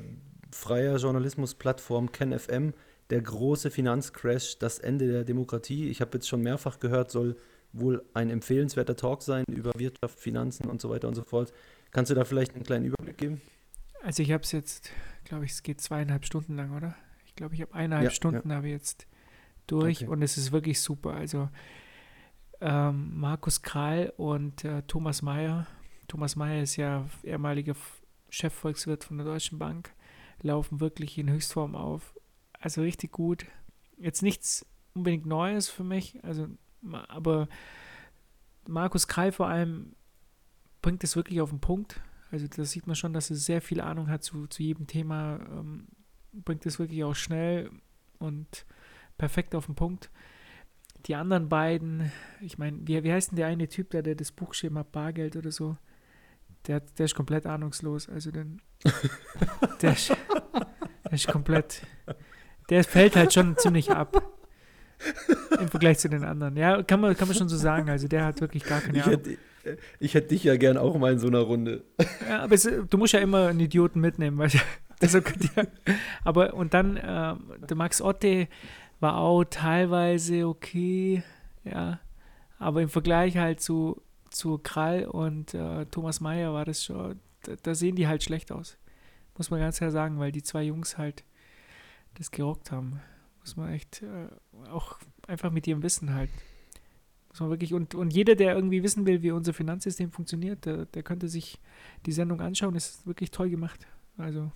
freier 0.51 0.97
Journalismus-Plattform 0.97 2.11
KenFM, 2.11 2.73
der 3.09 3.21
große 3.21 3.71
Finanzcrash, 3.71 4.59
das 4.59 4.79
Ende 4.79 5.07
der 5.07 5.23
Demokratie. 5.23 5.89
Ich 5.89 6.01
habe 6.01 6.11
jetzt 6.13 6.27
schon 6.27 6.41
mehrfach 6.41 6.79
gehört, 6.79 7.11
soll 7.11 7.35
wohl 7.73 8.03
ein 8.13 8.29
empfehlenswerter 8.29 8.95
Talk 8.95 9.21
sein 9.21 9.45
über 9.47 9.71
Wirtschaft, 9.77 10.19
Finanzen 10.19 10.69
und 10.69 10.81
so 10.81 10.89
weiter 10.89 11.07
und 11.07 11.15
so 11.15 11.23
fort. 11.23 11.53
Kannst 11.91 12.11
du 12.11 12.15
da 12.15 12.23
vielleicht 12.23 12.55
einen 12.55 12.63
kleinen 12.63 12.85
Überblick 12.85 13.17
geben? 13.17 13.41
Also 14.03 14.23
ich 14.23 14.31
habe 14.31 14.43
es 14.43 14.51
jetzt, 14.51 14.91
glaube 15.25 15.45
ich, 15.45 15.51
es 15.51 15.63
geht 15.63 15.81
zweieinhalb 15.81 16.25
Stunden 16.25 16.55
lang, 16.55 16.75
oder? 16.75 16.95
Ich 17.25 17.35
glaube, 17.35 17.55
ich 17.55 17.61
habe 17.61 17.73
eineinhalb 17.73 18.09
ja, 18.09 18.11
Stunden 18.11 18.49
ja. 18.49 18.55
habe 18.55 18.67
jetzt 18.67 19.07
durch 19.67 20.03
okay. 20.03 20.11
und 20.11 20.21
es 20.21 20.37
ist 20.37 20.51
wirklich 20.51 20.79
super. 20.81 21.13
Also 21.13 21.49
ähm, 22.61 23.19
Markus 23.19 23.61
Kral 23.61 24.13
und 24.17 24.65
äh, 24.65 24.83
Thomas 24.83 25.21
Mayer. 25.21 25.67
Thomas 26.07 26.35
Mayer 26.35 26.63
ist 26.63 26.75
ja 26.75 27.05
ehemaliger 27.23 27.75
Chefvolkswirt 28.29 29.03
von 29.03 29.17
der 29.17 29.25
Deutschen 29.25 29.59
Bank, 29.59 29.93
laufen 30.41 30.79
wirklich 30.79 31.17
in 31.17 31.29
Höchstform 31.29 31.75
auf. 31.75 32.13
Also 32.59 32.81
richtig 32.81 33.11
gut. 33.11 33.45
Jetzt 33.97 34.21
nichts 34.21 34.65
unbedingt 34.93 35.25
Neues 35.25 35.69
für 35.69 35.83
mich. 35.83 36.23
Also 36.23 36.47
aber 37.07 37.47
Markus 38.67 39.07
Krall 39.07 39.31
vor 39.31 39.47
allem 39.47 39.95
bringt 40.81 41.03
es 41.03 41.15
wirklich 41.15 41.41
auf 41.41 41.49
den 41.49 41.59
Punkt. 41.59 42.01
Also 42.31 42.47
da 42.47 42.63
sieht 42.63 42.87
man 42.87 42.95
schon, 42.95 43.13
dass 43.13 43.29
er 43.29 43.35
sehr 43.35 43.61
viel 43.61 43.81
Ahnung 43.81 44.09
hat 44.09 44.23
zu, 44.23 44.47
zu 44.47 44.63
jedem 44.63 44.87
Thema, 44.87 45.39
ähm, 45.51 45.87
bringt 46.31 46.65
es 46.65 46.79
wirklich 46.79 47.03
auch 47.03 47.15
schnell 47.15 47.71
und 48.19 48.65
perfekt 49.17 49.55
auf 49.55 49.65
den 49.65 49.75
Punkt. 49.75 50.11
Die 51.05 51.15
anderen 51.15 51.49
beiden, 51.49 52.11
ich 52.41 52.57
meine, 52.57 52.79
wie, 52.87 53.03
wie 53.03 53.11
heißt 53.11 53.31
denn 53.31 53.37
der 53.37 53.47
eine 53.47 53.67
Typ, 53.67 53.89
der, 53.91 54.03
der 54.03 54.15
das 54.15 54.31
Buch 54.31 54.49
geschrieben 54.49 54.77
hat, 54.77 54.91
Bargeld 54.91 55.35
oder 55.35 55.51
so? 55.51 55.77
Der, 56.67 56.81
der 56.81 57.05
ist 57.05 57.15
komplett 57.15 57.45
ahnungslos. 57.45 58.09
Also 58.09 58.31
den, 58.31 58.61
der, 59.81 59.93
ist, 59.93 60.09
der 60.09 61.13
ist 61.13 61.27
komplett, 61.27 61.83
der 62.69 62.83
fällt 62.83 63.15
halt 63.15 63.33
schon 63.33 63.57
ziemlich 63.57 63.91
ab. 63.91 64.21
Im 65.59 65.69
Vergleich 65.69 65.99
zu 65.99 66.09
den 66.09 66.23
anderen. 66.23 66.57
Ja, 66.57 66.83
kann 66.83 66.99
man, 66.99 67.15
kann 67.15 67.27
man 67.27 67.37
schon 67.37 67.49
so 67.49 67.57
sagen. 67.57 67.89
Also 67.89 68.07
der 68.07 68.25
hat 68.25 68.41
wirklich 68.41 68.65
gar 68.65 68.81
keine 68.81 68.97
ich 68.97 69.03
Ahnung. 69.05 69.19
Hätte, 69.19 69.37
ich 69.99 70.13
hätte 70.13 70.27
dich 70.29 70.43
ja 70.43 70.57
gern 70.57 70.77
auch 70.77 70.97
mal 70.97 71.13
in 71.13 71.19
so 71.19 71.27
einer 71.27 71.39
Runde. 71.39 71.83
Ja, 72.27 72.41
aber 72.41 72.55
es, 72.55 72.69
du 72.89 72.97
musst 72.97 73.13
ja 73.13 73.19
immer 73.19 73.47
einen 73.47 73.59
Idioten 73.59 73.99
mitnehmen. 73.99 74.37
Weißt 74.37 74.55
du? 74.55 74.59
Also. 75.01 75.19
Aber 76.23 76.53
und 76.53 76.73
dann, 76.73 76.97
äh, 76.97 77.35
der 77.69 77.77
Max 77.77 78.01
Otte 78.01 78.47
war 78.99 79.17
auch 79.17 79.45
teilweise 79.45 80.47
okay, 80.47 81.23
ja. 81.63 81.99
Aber 82.57 82.81
im 82.81 82.89
Vergleich 82.89 83.37
halt 83.37 83.61
zu, 83.61 84.01
zu 84.29 84.57
Krall 84.57 85.05
und 85.05 85.53
äh, 85.53 85.85
Thomas 85.85 86.19
Mayer 86.19 86.53
war 86.53 86.65
das 86.65 86.83
schon, 86.83 87.19
da, 87.43 87.53
da, 87.63 87.73
sehen 87.73 87.95
die 87.95 88.07
halt 88.07 88.23
schlecht 88.23 88.51
aus. 88.51 88.77
Muss 89.37 89.49
man 89.49 89.61
ganz 89.61 89.77
klar 89.77 89.91
sagen, 89.91 90.19
weil 90.19 90.33
die 90.33 90.43
zwei 90.43 90.63
Jungs 90.63 90.97
halt 90.97 91.23
das 92.19 92.29
gerockt 92.29 92.71
haben. 92.71 93.01
Muss 93.39 93.57
man 93.57 93.73
echt 93.73 94.03
äh, 94.03 94.27
auch 94.69 94.99
einfach 95.27 95.51
mit 95.51 95.65
ihrem 95.65 95.81
Wissen 95.81 96.13
halt. 96.13 96.29
Muss 97.29 97.39
man 97.39 97.49
wirklich, 97.49 97.73
und, 97.73 97.95
und 97.95 98.13
jeder, 98.13 98.35
der 98.35 98.53
irgendwie 98.53 98.83
wissen 98.83 99.05
will, 99.05 99.23
wie 99.23 99.31
unser 99.31 99.53
Finanzsystem 99.53 100.11
funktioniert, 100.11 100.65
der, 100.65 100.85
der 100.85 101.03
könnte 101.03 101.27
sich 101.27 101.59
die 102.05 102.11
Sendung 102.11 102.41
anschauen. 102.41 102.73
Das 102.73 102.89
ist 102.89 103.07
wirklich 103.07 103.31
toll 103.31 103.49
gemacht. 103.49 103.87
Also 104.17 104.51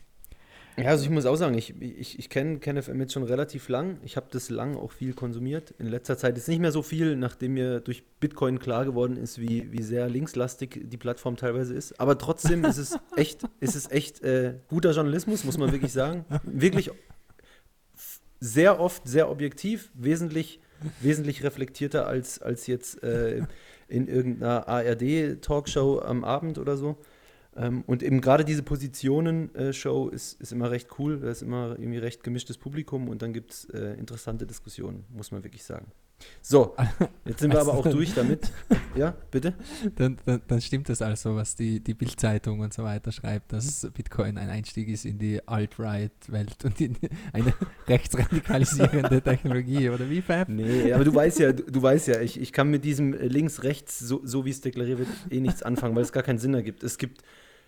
ja, 0.78 0.86
also 0.86 1.03
ich 1.03 1.11
muss 1.11 1.26
auch 1.26 1.36
sagen, 1.36 1.55
ich, 1.55 1.80
ich, 1.82 2.18
ich 2.18 2.30
kenne 2.30 2.57
KenFM 2.57 2.99
jetzt 2.99 3.14
schon 3.14 3.24
relativ 3.24 3.70
lang. 3.70 3.99
Ich 4.03 4.18
habe 4.18 4.28
das 4.32 4.49
lang 4.49 4.76
auch 4.76 4.91
viel 4.91 5.14
konsumiert. 5.14 5.72
In 5.78 5.88
letzter 5.88 6.18
Zeit 6.18 6.36
ist 6.38 6.47
nicht 6.47 6.59
mehr 6.59 6.72
so 6.72 6.82
viel, 6.82 7.16
nachdem 7.16 7.53
mir 7.53 7.80
durch 7.80 8.03
Bitcoin 8.20 8.57
klar 8.57 8.84
geworden 8.84 9.18
ist, 9.18 9.39
wie, 9.39 9.72
wie 9.72 9.84
sehr 9.84 10.09
linkslastig 10.09 10.82
die 10.86 10.97
Plattform 10.97 11.36
teilweise 11.36 11.76
ist. 11.76 11.99
Aber 11.99 12.18
trotzdem 12.18 12.66
ist 12.66 12.78
es 12.78 12.97
echt, 13.16 13.43
ist 13.59 13.76
es 13.76 13.91
echt 13.91 14.24
äh, 14.24 14.55
guter 14.68 14.91
Journalismus, 14.91 15.43
muss 15.43 15.59
man 15.59 15.72
wirklich 15.72 15.93
sagen. 15.93 16.26
Wirklich 16.43 16.89
sehr 18.44 18.82
oft 18.82 19.08
sehr 19.08 19.30
objektiv, 19.30 19.89
wesentlich, 19.94 20.60
wesentlich 21.00 21.44
reflektierter 21.44 22.08
als, 22.08 22.41
als 22.41 22.68
jetzt 22.68 23.02
äh, 23.02 23.44
in 23.88 24.10
irgendeiner 24.10 24.68
ARD-Talkshow 24.68 26.02
am 26.02 26.26
Abend 26.26 26.58
oder 26.58 26.76
so. 26.76 26.98
Ähm, 27.56 27.84
und 27.88 28.04
eben 28.04 28.20
gerade 28.20 28.44
diese 28.44 28.62
Positionen-Show 28.62 30.10
äh, 30.10 30.16
ist, 30.16 30.41
ist 30.41 30.52
immer 30.52 30.72
recht 30.72 30.89
cool. 31.00 31.20
Da 31.22 31.30
ist 31.30 31.41
immer 31.41 31.78
irgendwie 31.80 32.00
recht 32.00 32.22
gemischtes 32.22 32.58
Publikum 32.58 33.08
und 33.08 33.22
dann 33.22 33.32
gibt 33.32 33.52
es 33.52 33.66
äh, 33.70 33.94
interessante 33.94 34.46
Diskussionen, 34.46 35.06
muss 35.10 35.32
man 35.32 35.44
wirklich 35.46 35.64
sagen. 35.64 35.86
So, 36.41 36.76
jetzt 37.26 37.39
sind 37.39 37.53
wir 37.53 37.61
aber 37.61 37.74
auch 37.74 37.88
durch 37.88 38.13
damit. 38.13 38.51
Ja, 38.95 39.15
bitte? 39.32 39.53
Dann, 39.95 40.17
dann, 40.26 40.41
dann 40.45 40.61
stimmt 40.61 40.89
das 40.89 41.01
also, 41.01 41.36
was 41.36 41.55
die, 41.55 41.80
die 41.80 41.93
Bild-Zeitung 41.93 42.59
und 42.59 42.74
so 42.74 42.84
weiter 42.84 43.11
schreibt, 43.11 43.53
dass 43.53 43.89
Bitcoin 43.93 44.38
ein 44.38 44.49
Einstieg 44.49 44.89
ist 44.89 45.05
in 45.05 45.17
die 45.17 45.45
Alt-Right-Welt 45.47 46.65
und 46.65 46.82
in 46.82 46.97
eine 47.32 47.53
rechtsradikalisierende 47.88 49.21
Technologie, 49.21 49.89
oder 49.89 50.09
wie, 50.09 50.21
Fab? 50.21 50.49
Nee, 50.49 50.91
aber 50.91 51.05
du 51.05 51.15
weißt 51.15 51.39
ja, 51.39 51.53
du, 51.53 51.63
du 51.63 51.82
weißt 51.82 52.07
ja, 52.09 52.19
ich, 52.19 52.39
ich 52.39 52.51
kann 52.51 52.69
mit 52.69 52.84
diesem 52.84 53.13
links-rechts, 53.13 53.99
so, 53.99 54.21
so 54.26 54.43
wie 54.45 54.49
es 54.49 54.59
deklariert 54.59 54.99
wird, 54.99 55.09
eh 55.30 55.39
nichts 55.39 55.63
anfangen, 55.63 55.95
weil 55.95 56.03
es 56.03 56.11
gar 56.11 56.24
keinen 56.24 56.39
Sinn 56.39 56.53
ergibt. 56.53 56.84
Es 56.84 56.97
gibt 56.97 57.21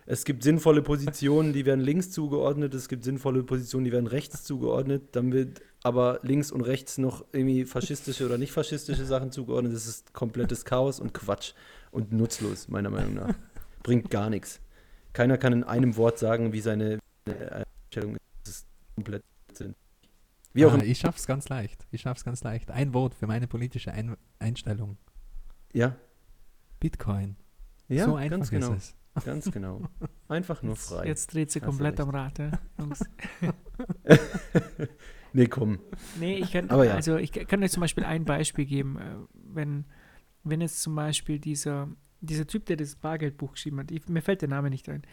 es 0.07 0.23
gibt 0.23 0.43
sinnvolle 0.43 0.83
Positionen, 0.83 1.51
die 1.51 1.65
werden 1.65 1.81
links 1.81 2.11
zugeordnet, 2.11 2.73
es 2.75 2.87
gibt 2.87 3.03
sinnvolle 3.03 3.43
Positionen, 3.43 3.85
die 3.85 3.91
werden 3.91 4.07
rechts 4.07 4.43
zugeordnet, 4.43 5.15
dann 5.15 5.31
wird 5.33 5.61
aber 5.83 6.19
links 6.21 6.51
und 6.51 6.61
rechts 6.61 6.97
noch 6.97 7.25
irgendwie 7.31 7.65
faschistische 7.65 8.25
oder 8.25 8.37
nicht 8.37 8.51
faschistische 8.51 9.05
Sachen 9.05 9.31
zugeordnet. 9.31 9.73
Das 9.73 9.87
ist 9.87 10.13
komplettes 10.13 10.63
Chaos 10.65 10.99
und 10.99 11.13
Quatsch 11.13 11.53
und 11.91 12.11
nutzlos, 12.11 12.67
meiner 12.67 12.89
Meinung 12.89 13.15
nach. 13.15 13.35
Bringt 13.83 14.09
gar 14.11 14.29
nichts. 14.29 14.61
Keiner 15.13 15.37
kann 15.37 15.53
in 15.53 15.63
einem 15.63 15.95
Wort 15.95 16.19
sagen, 16.19 16.53
wie 16.53 16.61
seine 16.61 16.99
Einstellung 17.25 18.15
ist. 18.15 18.21
Das 18.43 18.55
ist 18.55 18.67
komplett 18.95 19.23
Sinn. 19.53 19.75
Wie 20.53 20.65
auch 20.65 20.73
ah, 20.73 20.83
ich 20.83 20.99
schaff's 20.99 21.25
ganz 21.25 21.49
leicht. 21.49 21.85
Ich 21.91 22.01
schaff's 22.01 22.23
ganz 22.23 22.43
leicht. 22.43 22.69
Ein 22.69 22.93
Wort 22.93 23.15
für 23.15 23.27
meine 23.27 23.47
politische 23.47 23.91
Ein 23.91 24.17
Einstellung. 24.39 24.97
Ja. 25.73 25.95
Bitcoin. 26.79 27.37
Ja, 27.87 28.05
so 28.05 28.15
einfach 28.15 28.37
ganz 28.37 28.49
genau. 28.49 28.73
ist 28.73 28.77
es. 28.77 28.95
Ganz 29.23 29.51
genau. 29.51 29.81
Einfach 30.27 30.61
nur 30.61 30.75
frei. 30.75 31.07
Jetzt, 31.07 31.33
dreht 31.33 31.51
sie 31.51 31.59
komplett 31.59 31.99
am 31.99 32.09
Rad, 32.09 32.39
ja, 32.39 32.51
Jungs. 32.77 33.03
nee, 35.33 35.47
komm. 35.47 35.79
Nee, 36.19 36.39
ich 36.39 36.51
kann, 36.51 36.67
ja. 36.67 36.75
also 36.93 37.17
ich 37.17 37.31
kann 37.31 37.63
euch 37.63 37.71
zum 37.71 37.81
Beispiel 37.81 38.03
ein 38.03 38.25
Beispiel 38.25 38.65
geben. 38.65 38.97
Äh, 38.97 39.15
wenn, 39.33 39.85
wenn 40.43 40.61
jetzt 40.61 40.81
zum 40.81 40.95
Beispiel 40.95 41.39
dieser, 41.39 41.87
dieser 42.21 42.47
Typ, 42.47 42.65
der 42.65 42.75
das 42.75 42.95
Bargeldbuch 42.95 43.53
geschrieben 43.53 43.79
hat, 43.79 43.91
ich, 43.91 44.07
mir 44.09 44.21
fällt 44.21 44.41
der 44.41 44.49
Name 44.49 44.69
nicht 44.69 44.89
ein, 44.89 45.03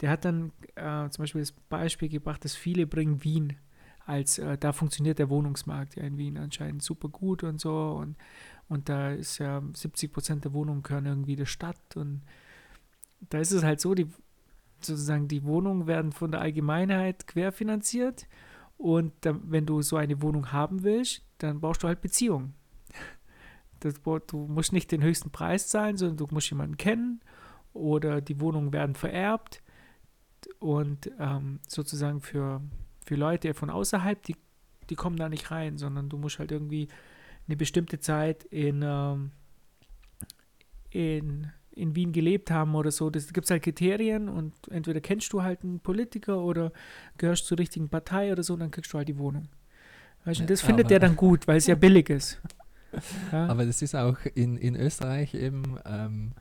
der 0.00 0.10
hat 0.10 0.24
dann 0.24 0.52
äh, 0.74 1.08
zum 1.10 1.22
Beispiel 1.22 1.42
das 1.42 1.52
Beispiel 1.52 2.08
gebracht, 2.08 2.44
dass 2.44 2.56
viele 2.56 2.86
bringen 2.86 3.22
Wien 3.22 3.56
als, 4.04 4.38
äh, 4.38 4.58
da 4.58 4.72
funktioniert 4.72 5.18
der 5.18 5.30
Wohnungsmarkt 5.30 5.96
ja 5.96 6.02
in 6.02 6.18
Wien 6.18 6.36
anscheinend 6.36 6.82
super 6.82 7.08
gut 7.08 7.44
und 7.44 7.60
so 7.60 7.92
und, 7.92 8.16
und 8.68 8.88
da 8.88 9.12
ist 9.12 9.38
ja 9.38 9.62
70 9.72 10.12
Prozent 10.12 10.44
der 10.44 10.52
Wohnungen 10.52 10.82
gehören 10.82 11.06
irgendwie 11.06 11.36
der 11.36 11.46
Stadt 11.46 11.96
und 11.96 12.22
da 13.30 13.38
ist 13.38 13.52
es 13.52 13.62
halt 13.62 13.80
so, 13.80 13.94
die 13.94 14.08
sozusagen 14.80 15.28
die 15.28 15.44
Wohnungen 15.44 15.86
werden 15.86 16.12
von 16.12 16.32
der 16.32 16.40
Allgemeinheit 16.40 17.26
querfinanziert 17.26 18.26
und 18.76 19.12
da, 19.20 19.38
wenn 19.44 19.66
du 19.66 19.80
so 19.82 19.96
eine 19.96 20.20
Wohnung 20.22 20.52
haben 20.52 20.82
willst, 20.82 21.22
dann 21.38 21.60
brauchst 21.60 21.82
du 21.82 21.88
halt 21.88 22.00
Beziehungen. 22.00 22.54
Das, 23.80 23.94
du 24.00 24.36
musst 24.46 24.72
nicht 24.72 24.92
den 24.92 25.02
höchsten 25.02 25.30
Preis 25.30 25.68
zahlen, 25.68 25.96
sondern 25.96 26.16
du 26.16 26.28
musst 26.32 26.50
jemanden 26.50 26.76
kennen 26.76 27.20
oder 27.72 28.20
die 28.20 28.40
Wohnungen 28.40 28.72
werden 28.72 28.94
vererbt 28.94 29.62
und 30.60 31.10
ähm, 31.18 31.60
sozusagen 31.66 32.20
für, 32.20 32.60
für 33.04 33.16
Leute 33.16 33.54
von 33.54 33.70
außerhalb, 33.70 34.22
die, 34.22 34.36
die 34.88 34.94
kommen 34.94 35.16
da 35.16 35.28
nicht 35.28 35.50
rein, 35.50 35.78
sondern 35.78 36.08
du 36.08 36.16
musst 36.16 36.38
halt 36.38 36.52
irgendwie 36.52 36.88
eine 37.46 37.56
bestimmte 37.56 37.98
Zeit 37.98 38.44
in, 38.44 38.82
ähm, 38.84 39.32
in 40.90 41.50
in 41.74 41.94
Wien 41.94 42.12
gelebt 42.12 42.50
haben 42.50 42.74
oder 42.74 42.90
so. 42.90 43.10
Das 43.10 43.32
gibt 43.32 43.44
es 43.46 43.50
halt 43.50 43.62
Kriterien 43.62 44.28
und 44.28 44.54
entweder 44.70 45.00
kennst 45.00 45.32
du 45.32 45.42
halt 45.42 45.62
einen 45.62 45.80
Politiker 45.80 46.40
oder 46.40 46.72
gehörst 47.18 47.46
zur 47.46 47.58
richtigen 47.58 47.88
Partei 47.88 48.32
oder 48.32 48.42
so, 48.42 48.56
dann 48.56 48.70
kriegst 48.70 48.92
du 48.92 48.98
halt 48.98 49.08
die 49.08 49.18
Wohnung. 49.18 49.48
Weißt 50.24 50.40
du, 50.40 50.44
das 50.44 50.62
ja, 50.62 50.66
findet 50.66 50.90
der 50.90 51.00
dann 51.00 51.16
gut, 51.16 51.48
weil 51.48 51.56
es 51.56 51.66
ja 51.66 51.74
billig 51.76 52.10
ist. 52.10 52.40
Ja. 53.32 53.46
Aber 53.46 53.64
das 53.64 53.82
ist 53.82 53.94
auch 53.94 54.18
in, 54.34 54.56
in 54.56 54.76
Österreich 54.76 55.34
eben, 55.34 55.78
ähm, 55.84 56.32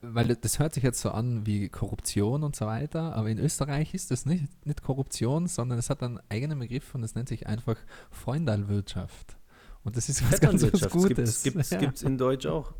weil 0.00 0.34
das 0.34 0.58
hört 0.58 0.74
sich 0.74 0.82
jetzt 0.82 1.00
so 1.00 1.10
an 1.10 1.46
wie 1.46 1.68
Korruption 1.68 2.42
und 2.42 2.56
so 2.56 2.66
weiter, 2.66 3.14
aber 3.14 3.28
in 3.28 3.38
Österreich 3.38 3.94
ist 3.94 4.10
das 4.10 4.26
nicht, 4.26 4.44
nicht 4.66 4.82
Korruption, 4.82 5.46
sondern 5.46 5.78
es 5.78 5.90
hat 5.90 6.02
einen 6.02 6.20
eigenen 6.28 6.58
Begriff 6.58 6.94
und 6.94 7.02
es 7.02 7.14
nennt 7.14 7.28
sich 7.28 7.46
einfach 7.46 7.76
Freundalwirtschaft. 8.10 9.36
Und 9.84 9.96
das 9.96 10.08
ist 10.08 10.24
was 10.30 10.40
ganz 10.40 10.62
was 10.62 10.90
Gutes. 10.90 11.42
Gibt 11.42 11.56
es 11.56 11.70
ja. 11.70 11.92
in 12.02 12.16
Deutsch 12.16 12.46
auch. 12.46 12.72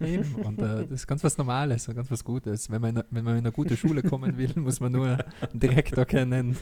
Eben. 0.00 0.34
Und 0.36 0.58
äh, 0.60 0.82
das 0.82 0.90
ist 0.90 1.06
ganz 1.06 1.22
was 1.22 1.38
Normales 1.38 1.88
und 1.88 1.94
ganz 1.94 2.10
was 2.10 2.24
Gutes. 2.24 2.70
Wenn 2.70 2.80
man, 2.80 2.96
in, 2.96 3.04
wenn 3.10 3.24
man 3.24 3.34
in 3.34 3.40
eine 3.40 3.52
gute 3.52 3.76
Schule 3.76 4.02
kommen 4.02 4.36
will, 4.36 4.52
muss 4.56 4.80
man 4.80 4.92
nur 4.92 5.06
einen 5.08 5.60
Direktor 5.60 6.04
kennen. 6.04 6.56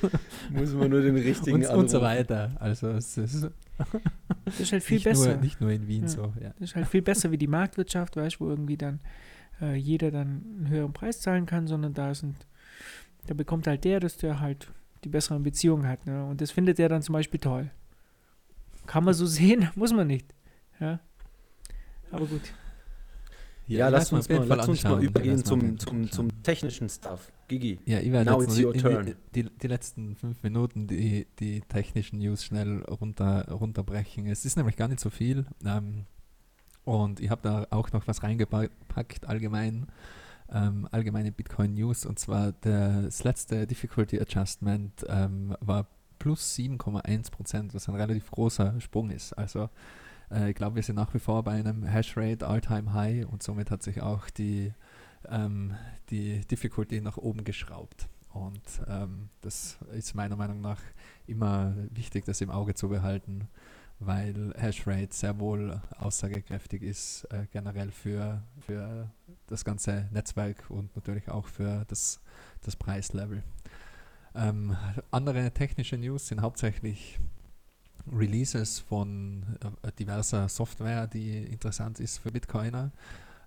muss 0.51 0.72
man 0.74 0.90
nur 0.90 1.03
den 1.03 1.16
richtigen 1.16 1.64
und, 1.64 1.74
und 1.74 1.90
so 1.90 2.01
weiter. 2.01 2.57
Also 2.61 2.90
es 2.90 3.16
ist, 3.16 3.49
das 4.45 4.61
ist 4.61 4.72
halt 4.72 4.82
viel 4.82 4.97
nicht 4.97 5.05
besser. 5.05 5.34
Nur, 5.34 5.43
nicht 5.43 5.61
nur 5.61 5.70
in 5.70 5.86
Wien 5.86 6.03
ja. 6.03 6.09
so. 6.09 6.32
Ja. 6.40 6.51
Das 6.59 6.70
ist 6.70 6.76
halt 6.76 6.86
viel 6.86 7.03
besser 7.03 7.30
wie 7.30 7.38
die 7.38 7.47
Marktwirtschaft, 7.47 8.16
weißt 8.16 8.40
wo 8.40 8.49
irgendwie 8.49 8.76
dann 8.76 9.01
äh, 9.61 9.74
jeder 9.74 10.11
dann 10.11 10.43
einen 10.59 10.68
höheren 10.68 10.93
Preis 10.93 11.20
zahlen 11.20 11.47
kann, 11.47 11.66
sondern 11.66 11.95
da 11.95 12.14
sind, 12.14 12.36
da 13.26 13.34
bekommt 13.34 13.66
halt 13.66 13.84
der, 13.84 14.01
dass 14.01 14.16
der 14.16 14.40
halt 14.40 14.68
die 15.05 15.09
besseren 15.09 15.43
Beziehungen 15.43 15.86
hat. 15.86 16.07
Ne? 16.07 16.24
Und 16.24 16.40
das 16.40 16.51
findet 16.51 16.78
er 16.78 16.88
dann 16.88 17.03
zum 17.03 17.14
Beispiel 17.14 17.40
toll. 17.40 17.70
Kann 18.86 19.05
man 19.05 19.14
so 19.14 19.26
sehen, 19.26 19.70
muss 19.74 19.93
man 19.93 20.07
nicht. 20.07 20.34
Ja. 20.80 21.01
Aber 22.11 22.26
gut. 22.26 22.53
Ja, 23.72 23.78
ja 23.78 23.88
lass, 23.88 24.12
uns 24.12 24.28
mal, 24.28 24.44
lass 24.46 24.68
uns 24.68 24.84
mal 24.84 25.02
übergehen 25.02 25.44
zum, 25.44 25.78
zum, 25.78 26.10
zum 26.10 26.42
technischen 26.42 26.88
Stuff. 26.88 27.30
Gigi, 27.48 27.80
ja, 27.84 28.00
ich 28.00 28.12
werde 28.12 28.30
now 28.30 28.42
it's 28.42 28.58
your 28.58 28.72
turn. 28.72 29.14
Die, 29.34 29.44
die, 29.44 29.66
letzten 29.66 30.16
fünf 30.16 30.42
Minuten 30.42 30.86
die, 30.86 31.26
die 31.38 31.60
technischen 31.62 32.18
News 32.18 32.44
schnell 32.44 32.82
runter, 32.84 33.50
runterbrechen. 33.50 34.26
Es 34.26 34.44
ist 34.44 34.56
nämlich 34.56 34.76
gar 34.76 34.88
nicht 34.88 35.00
so 35.00 35.10
viel. 35.10 35.46
Ähm, 35.64 36.06
und 36.84 37.20
ich 37.20 37.30
habe 37.30 37.42
da 37.42 37.66
auch 37.70 37.92
noch 37.92 38.06
was 38.06 38.22
reingepackt, 38.22 39.26
allgemein. 39.26 39.86
Ähm, 40.50 40.86
allgemeine 40.90 41.32
Bitcoin 41.32 41.74
News. 41.74 42.04
Und 42.04 42.18
zwar 42.18 42.52
das 42.52 43.24
letzte 43.24 43.66
Difficulty 43.66 44.20
Adjustment 44.20 45.04
ähm, 45.08 45.56
war 45.60 45.86
plus 46.18 46.56
7,1 46.56 47.30
Prozent, 47.30 47.74
was 47.74 47.88
ein 47.88 47.94
relativ 47.94 48.30
großer 48.30 48.80
Sprung 48.80 49.10
ist. 49.10 49.32
Also 49.32 49.70
äh, 50.33 50.51
ich 50.51 50.57
glaube, 50.57 50.76
wir 50.76 50.83
sind 50.83 50.97
nach 50.97 51.12
wie 51.14 51.18
vor 51.18 51.43
bei 51.43 51.53
einem 51.53 51.85
Hashrate 51.85 52.47
All-Time 52.47 52.93
High 52.93 53.26
und 53.26 53.43
somit 53.43 53.70
hat 53.70 53.83
sich 53.83 54.01
auch 54.03 54.30
die 54.30 54.72
ähm, 55.28 55.74
die 56.11 56.41
Difficulty 56.41 57.01
nach 57.01 57.16
oben 57.16 57.45
geschraubt. 57.45 58.09
Und 58.30 58.62
ähm, 58.89 59.28
das 59.43 59.78
ist 59.93 60.14
meiner 60.14 60.37
Meinung 60.37 60.61
nach 60.61 60.80
immer 61.26 61.74
wichtig, 61.91 62.24
das 62.24 62.41
im 62.41 62.51
Auge 62.51 62.74
zu 62.74 62.89
behalten, 62.89 63.49
weil 63.99 64.55
Hashrate 64.57 65.14
sehr 65.14 65.39
wohl 65.39 65.80
aussagekräftig 65.99 66.83
ist, 66.83 67.24
äh, 67.24 67.47
generell 67.53 67.91
für, 67.91 68.43
für 68.61 69.11
das 69.49 69.64
ganze 69.64 70.09
Netzwerk 70.12 70.70
und 70.70 70.95
natürlich 70.97 71.28
auch 71.28 71.47
für 71.47 71.85
das, 71.89 72.20
das 72.62 72.74
Preislevel. 72.74 73.43
Ähm, 74.35 74.76
andere 75.11 75.51
technische 75.53 75.99
News 75.99 76.28
sind 76.28 76.41
hauptsächlich 76.41 77.20
Releases 78.11 78.78
von 78.80 79.44
äh, 79.82 79.92
diverser 79.98 80.48
Software, 80.48 81.07
die 81.07 81.44
interessant 81.44 82.00
ist 82.00 82.18
für 82.18 82.32
Bitcoiner. 82.32 82.90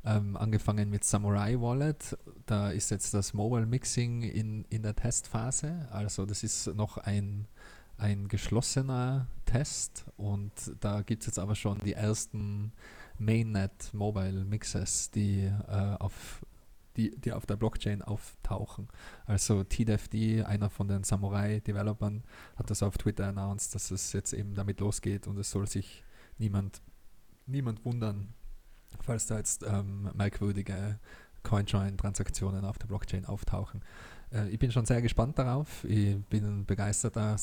Ähm, 0.04 0.38
angefangen 0.38 0.90
mit 0.90 1.04
Samurai 1.04 1.60
Wallet. 1.60 2.18
Da 2.46 2.70
ist 2.70 2.92
jetzt 2.92 3.14
das 3.14 3.34
Mobile 3.34 3.66
Mixing 3.66 4.22
in, 4.22 4.66
in 4.70 4.84
der 4.84 4.96
Testphase. 4.96 5.88
Also 5.92 6.26
das 6.26 6.44
ist 6.44 6.68
noch 6.76 6.98
ein, 6.98 7.48
ein 7.98 8.28
geschlossener 8.28 9.28
Test 9.46 10.06
und 10.18 10.52
da 10.80 11.02
gibt 11.02 11.24
es 11.24 11.28
jetzt 11.28 11.40
aber 11.40 11.56
schon 11.56 11.80
die 11.80 11.94
ersten 11.94 12.72
Mainnet 13.18 13.94
Mobile 13.94 14.46
Mixes, 14.46 15.10
die 15.10 15.52
äh, 15.68 15.96
auf 16.00 16.46
die, 16.98 17.12
die 17.20 17.34
auf 17.34 17.46
der 17.46 17.56
Blockchain 17.56 18.02
auftauchen. 18.02 18.88
Also 19.26 19.64
TDFD, 19.64 20.44
einer 20.44 20.70
von 20.70 20.88
den 20.88 21.04
Samurai-Developern, 21.04 22.24
hat 22.56 22.70
das 22.70 22.84
auf 22.84 22.98
Twitter 22.98 23.28
announced, 23.28 23.76
dass 23.76 23.92
es 23.92 24.14
jetzt 24.14 24.34
eben 24.34 24.54
damit 24.56 24.80
losgeht 24.80 25.28
und 25.28 25.38
es 25.38 25.52
soll 25.52 25.68
sich 25.68 26.04
niemand, 26.38 26.82
niemand 27.46 27.84
wundern, 27.86 28.34
falls 29.02 29.28
da 29.28 29.38
jetzt 29.38 29.64
ähm, 29.64 30.10
merkwürdige 30.14 31.00
CoinJoin-Transaktionen 31.44 32.66
auf 32.66 32.78
der 32.78 32.88
Blockchain 32.88 33.26
auftauchen. 33.26 33.82
Äh, 34.32 34.50
ich 34.50 34.60
bin 34.60 34.72
schon 34.72 34.86
sehr 34.86 35.02
gespannt 35.02 35.40
darauf. 35.40 35.84
Ich 35.86 36.18
bin 36.26 36.44
ein 36.44 36.66
begeisterter 36.66 37.38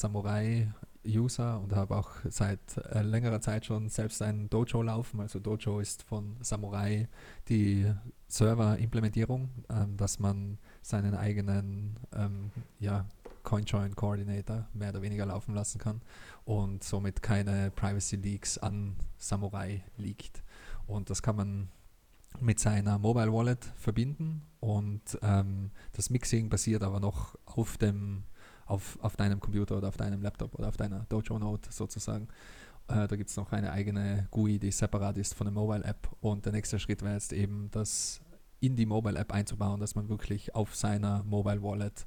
Samurai-User 1.05 1.61
und 1.61 1.75
habe 1.75 1.97
auch 1.97 2.11
seit 2.29 2.77
äh, 2.91 3.03
längerer 3.03 3.41
Zeit 3.41 3.67
schon 3.67 3.89
selbst 3.89 4.23
ein 4.23 4.49
Dojo 4.49 4.83
laufen. 4.83 5.21
Also 5.21 5.39
Dojo 5.39 5.81
ist 5.81 6.03
von 6.03 6.37
Samurai 6.41 7.09
die 7.49 7.93
Server-Implementierung, 8.29 9.51
ähm, 9.69 9.97
dass 9.97 10.19
man 10.19 10.59
seinen 10.83 11.15
eigenen 11.15 11.99
ähm, 12.15 12.51
ja, 12.79 13.07
CoinJoin 13.43 13.95
Coordinator 13.97 14.69
mehr 14.73 14.91
oder 14.91 15.03
weniger 15.03 15.27
laufen 15.27 15.55
lassen 15.55 15.79
kann 15.79 16.01
und 16.45 16.85
somit 16.85 17.23
keine 17.23 17.71
Privacy 17.71 18.17
Leaks 18.17 18.59
an 18.59 18.97
Samurai 19.19 19.83
liegt. 19.97 20.43
Und 20.87 21.11
das 21.11 21.23
kann 21.23 21.37
man 21.37 21.69
mit 22.41 22.59
seiner 22.59 22.99
Mobile 22.99 23.33
Wallet 23.33 23.65
verbinden 23.77 24.43
und 24.61 25.19
ähm, 25.23 25.71
das 25.93 26.09
Mixing 26.09 26.49
basiert 26.49 26.83
aber 26.83 26.99
noch 26.99 27.37
auf 27.45 27.77
dem 27.77 28.25
auf, 28.67 28.99
auf 29.03 29.17
deinem 29.17 29.41
Computer 29.41 29.79
oder 29.79 29.89
auf 29.89 29.97
deinem 29.97 30.23
Laptop 30.23 30.55
oder 30.55 30.69
auf 30.69 30.77
deiner 30.77 31.07
Dojo 31.09 31.39
Note 31.39 31.73
sozusagen. 31.73 32.29
Äh, 32.89 33.09
da 33.09 33.17
gibt 33.17 33.31
es 33.31 33.37
noch 33.37 33.53
eine 33.53 33.73
eigene 33.73 34.27
GUI, 34.31 34.59
die 34.59 34.71
separat 34.71 35.19
ist 35.19 35.35
von 35.35 35.47
der 35.47 35.53
Mobile 35.53 35.85
App 35.85 36.09
und 36.21 36.45
der 36.45 36.53
nächste 36.53 36.79
Schritt 36.79 37.03
wäre 37.03 37.15
jetzt 37.15 37.33
eben, 37.33 37.71
das 37.71 38.21
in 38.61 38.77
die 38.77 38.87
Mobile 38.87 39.19
App 39.19 39.33
einzubauen, 39.33 39.81
dass 39.81 39.95
man 39.95 40.09
wirklich 40.09 40.55
auf 40.55 40.77
seiner 40.77 41.25
Mobile 41.25 41.63
Wallet 41.63 42.07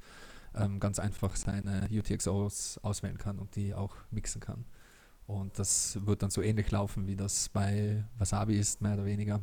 ähm, 0.55 0.79
ganz 0.79 0.99
einfach 0.99 1.35
seine 1.35 1.89
UTXOs 1.91 2.79
auswählen 2.79 3.17
kann 3.17 3.39
und 3.39 3.55
die 3.55 3.73
auch 3.73 3.95
mixen 4.09 4.39
kann. 4.39 4.65
Und 5.27 5.57
das 5.59 5.99
wird 6.05 6.21
dann 6.21 6.29
so 6.29 6.41
ähnlich 6.41 6.69
laufen, 6.71 7.07
wie 7.07 7.15
das 7.15 7.49
bei 7.49 8.05
Wasabi 8.17 8.57
ist, 8.57 8.81
mehr 8.81 8.93
oder 8.93 9.05
weniger. 9.05 9.41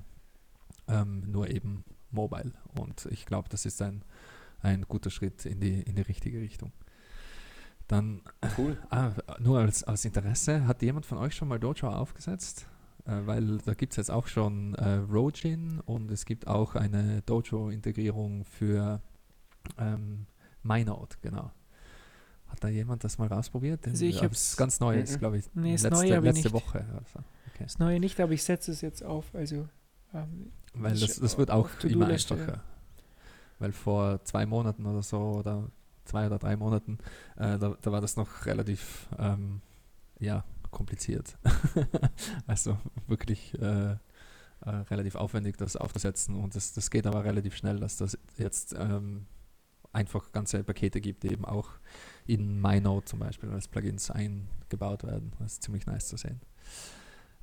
Ähm, 0.89 1.31
nur 1.31 1.51
eben 1.51 1.85
mobile. 2.11 2.53
Und 2.79 3.07
ich 3.11 3.27
glaube, 3.27 3.49
das 3.49 3.67
ist 3.67 3.83
ein, 3.83 4.05
ein 4.61 4.83
guter 4.83 5.11
Schritt 5.11 5.45
in 5.45 5.61
die, 5.61 5.83
in 5.83 5.97
die 5.97 6.03
richtige 6.03 6.41
Richtung. 6.41 6.73
Dann, 7.93 8.23
cool. 8.57 8.79
ah, 8.91 9.13
nur 9.39 9.59
als, 9.59 9.85
als 9.85 10.05
Interesse, 10.05 10.67
hat 10.67 10.81
jemand 10.83 11.05
von 11.05 11.19
euch 11.19 11.35
schon 11.35 11.49
mal 11.49 11.61
Dojo 11.61 11.89
aufgesetzt? 11.89 12.67
Äh, 13.05 13.27
weil 13.27 13.59
da 13.59 13.75
gibt 13.75 13.93
es 13.93 13.97
jetzt 13.97 14.11
auch 14.11 14.29
schon 14.29 14.75
äh, 14.77 14.95
Rojin 14.95 15.81
und 15.85 16.11
es 16.11 16.25
gibt 16.25 16.47
auch 16.47 16.75
eine 16.75 17.23
Dojo-Integrierung 17.23 18.45
für 18.45 19.01
ähm, 19.79 20.27
MyNode, 20.63 21.17
genau. 21.21 21.51
Hat 22.49 22.65
da 22.65 22.69
jemand 22.69 23.05
das 23.05 23.19
mal 23.19 23.33
ausprobiert? 23.33 23.87
Also 23.87 24.05
ich 24.05 24.23
habe 24.23 24.33
es 24.33 24.57
ganz 24.57 24.79
neu, 24.81 24.99
ist 24.99 25.19
glaube 25.19 25.39
ich 25.39 25.47
nee, 25.55 25.73
letzte, 25.73 25.91
neue 25.91 26.21
letzte 26.21 26.49
nicht. 26.49 26.53
Woche. 26.53 26.85
Also, 26.93 27.19
okay. 27.55 27.65
Das 27.65 27.79
neue 27.79 27.99
nicht, 27.99 28.21
aber 28.21 28.33
ich 28.33 28.43
setze 28.43 28.73
es 28.73 28.81
jetzt 28.83 29.03
auf. 29.03 29.35
Also 29.35 29.69
ähm, 30.15 30.53
weil 30.75 30.99
das, 30.99 31.19
das 31.19 31.39
wird 31.39 31.51
auch 31.51 31.69
immer 31.83 32.07
einfacher. 32.07 32.63
Weil 33.59 33.73
vor 33.73 34.23
zwei 34.25 34.45
Monaten 34.47 34.87
oder 34.87 35.03
so 35.03 35.19
oder 35.19 35.71
zwei 36.05 36.27
oder 36.27 36.39
drei 36.39 36.57
Monaten, 36.57 36.99
äh, 37.37 37.59
da, 37.59 37.77
da, 37.81 37.93
war 37.93 38.01
das 38.01 38.17
noch 38.17 38.47
relativ 38.47 39.09
ähm, 39.19 39.61
ja, 40.19 40.45
kompliziert. 40.71 41.37
also 42.47 42.79
wirklich 43.07 43.55
äh, 43.61 43.93
äh, 43.93 43.99
relativ 44.91 45.17
aufwendig, 45.17 45.57
das 45.57 45.77
aufzusetzen 45.77 46.37
und 46.37 46.55
das, 46.55 46.73
das 46.73 46.91
geht 46.91 47.07
aber 47.07 47.25
relativ 47.25 47.57
schnell, 47.57 47.79
dass 47.79 47.97
das 47.97 48.19
jetzt 48.39 48.75
ähm, 48.79 49.27
einfach 49.93 50.33
ganze 50.33 50.65
Pakete 50.65 51.01
gibt, 51.01 51.23
die 51.23 51.33
eben 51.33 51.45
auch 51.45 51.71
in 52.27 52.61
MyNode 52.61 53.05
zum 53.05 53.19
Beispiel 53.19 53.51
als 53.51 53.69
Plugins 53.69 54.11
eingebaut 54.11 55.05
werden. 55.05 55.33
Das 55.39 55.55
ist 55.55 55.63
ziemlich 55.63 55.87
nice 55.87 56.09
zu 56.09 56.17
sehen. 56.17 56.41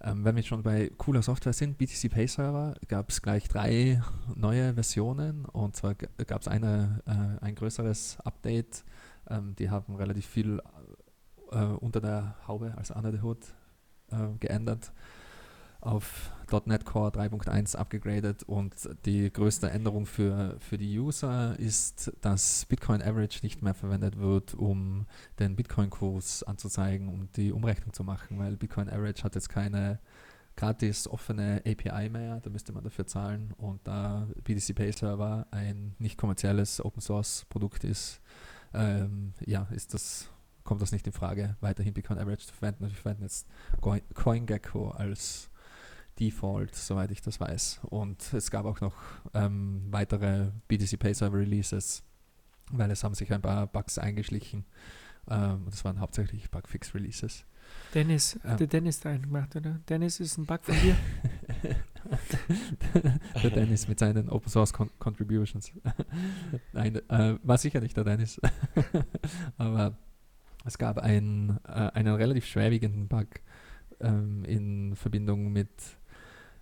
Ähm, 0.01 0.23
wenn 0.23 0.35
wir 0.35 0.43
schon 0.43 0.63
bei 0.63 0.91
cooler 0.97 1.21
Software 1.21 1.53
sind, 1.53 1.77
BTC 1.77 2.09
Pay 2.09 2.27
Server 2.27 2.75
gab 2.87 3.09
es 3.09 3.21
gleich 3.21 3.47
drei 3.47 4.01
neue 4.35 4.73
Versionen 4.73 5.45
und 5.45 5.75
zwar 5.75 5.95
gab 5.95 6.41
es 6.41 6.47
äh, 6.47 6.51
ein 6.55 7.55
größeres 7.55 8.17
Update. 8.23 8.85
Ähm, 9.29 9.55
die 9.57 9.69
haben 9.69 9.95
relativ 9.95 10.25
viel 10.25 10.61
äh, 11.51 11.57
unter 11.57 11.99
der 11.99 12.35
Haube, 12.47 12.73
also 12.77 12.93
under 12.93 13.11
the 13.11 13.21
hood, 13.21 13.45
äh, 14.11 14.37
geändert 14.39 14.93
auf 15.81 16.31
.NET 16.65 16.83
Core 16.83 17.11
3.1 17.11 17.75
abgegradet 17.75 18.43
und 18.43 18.73
die 19.05 19.31
größte 19.31 19.69
Änderung 19.69 20.05
für, 20.05 20.57
für 20.59 20.77
die 20.77 20.99
User 20.99 21.57
ist, 21.59 22.11
dass 22.21 22.65
Bitcoin 22.65 23.01
Average 23.01 23.39
nicht 23.43 23.61
mehr 23.61 23.73
verwendet 23.73 24.17
wird, 24.17 24.55
um 24.55 25.05
den 25.37 25.55
Bitcoin-Kurs 25.55 26.43
anzuzeigen, 26.43 27.07
um 27.07 27.31
die 27.33 27.51
Umrechnung 27.51 27.93
zu 27.93 28.03
machen, 28.03 28.39
weil 28.39 28.57
Bitcoin 28.57 28.89
Average 28.89 29.23
hat 29.23 29.35
jetzt 29.35 29.49
keine 29.49 29.99
gratis 30.55 31.07
offene 31.07 31.61
API 31.65 32.09
mehr, 32.09 32.41
da 32.41 32.49
müsste 32.49 32.73
man 32.73 32.83
dafür 32.83 33.05
zahlen 33.07 33.53
und 33.57 33.79
da 33.87 34.27
BTC 34.43 34.75
Pay 34.75 34.91
Server 34.91 35.47
ein 35.51 35.95
nicht 35.99 36.17
kommerzielles 36.17 36.83
Open 36.83 37.01
Source 37.01 37.45
Produkt 37.47 37.83
ist, 37.83 38.19
ähm, 38.73 39.33
ja, 39.45 39.67
ist 39.71 39.93
das 39.93 40.29
kommt 40.69 40.83
das 40.83 40.91
nicht 40.91 41.07
in 41.07 41.13
Frage, 41.13 41.55
weiterhin 41.61 41.95
Bitcoin 41.95 42.19
Average 42.19 42.45
zu 42.45 42.53
verwenden. 42.53 42.81
Wir 42.81 42.91
verwenden 42.91 43.23
jetzt 43.23 43.47
CoinGecko 44.13 44.91
als 44.91 45.49
Default, 46.19 46.75
soweit 46.75 47.11
ich 47.11 47.21
das 47.21 47.39
weiß. 47.39 47.81
Und 47.83 48.33
es 48.33 48.51
gab 48.51 48.65
auch 48.65 48.81
noch 48.81 48.95
ähm, 49.33 49.87
weitere 49.89 50.51
BTC 50.67 50.99
Pay 50.99 51.13
Server 51.13 51.37
Releases, 51.37 52.03
weil 52.71 52.91
es 52.91 53.03
haben 53.03 53.15
sich 53.15 53.31
ein 53.31 53.41
paar 53.41 53.67
Bugs 53.67 53.97
eingeschlichen. 53.97 54.65
Ähm, 55.29 55.65
das 55.69 55.85
waren 55.85 55.99
hauptsächlich 55.99 56.49
Bugfix 56.49 56.93
Releases. 56.93 57.45
Dennis, 57.93 58.39
ähm, 58.43 58.57
der 58.57 58.67
Dennis 58.67 58.99
da 58.99 59.15
gemacht, 59.15 59.55
oder? 59.55 59.79
Dennis 59.87 60.19
ist 60.19 60.37
ein 60.37 60.45
Bug 60.45 60.63
von 60.63 60.75
dir. 60.75 60.95
der 63.43 63.49
Dennis 63.51 63.87
mit 63.87 63.99
seinen 63.99 64.29
Open 64.29 64.49
Source 64.49 64.73
Con 64.73 64.89
Contributions. 64.99 65.71
Nein, 66.73 66.95
äh, 67.09 67.37
war 67.43 67.57
sicher 67.57 67.79
nicht 67.79 67.95
der 67.95 68.03
Dennis. 68.03 68.39
Aber 69.57 69.97
es 70.65 70.77
gab 70.77 70.97
ein, 70.97 71.59
äh, 71.67 71.91
einen 71.93 72.15
relativ 72.15 72.45
schwerwiegenden 72.45 73.07
Bug 73.07 73.27
ähm, 73.99 74.43
in 74.45 74.95
Verbindung 74.95 75.51
mit 75.51 75.69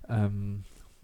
ähm, 0.09 0.63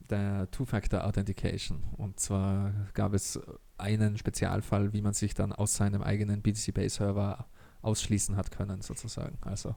der 0.10 0.50
Two-Factor-Authentication. 0.52 1.84
Und 1.98 2.20
zwar 2.20 2.74
gab 2.94 3.14
es 3.14 3.40
einen 3.78 4.18
Spezialfall, 4.18 4.94
wie 4.94 5.02
man 5.02 5.14
sich 5.14 5.34
dann 5.34 5.52
aus 5.52 5.76
seinem 5.76 6.02
eigenen 6.02 6.42
BTC 6.42 6.74
Pay 6.74 6.90
Server 6.90 7.46
ausschließen 7.82 8.36
hat 8.36 8.52
können, 8.52 8.82
sozusagen. 8.82 9.38
Also 9.42 9.76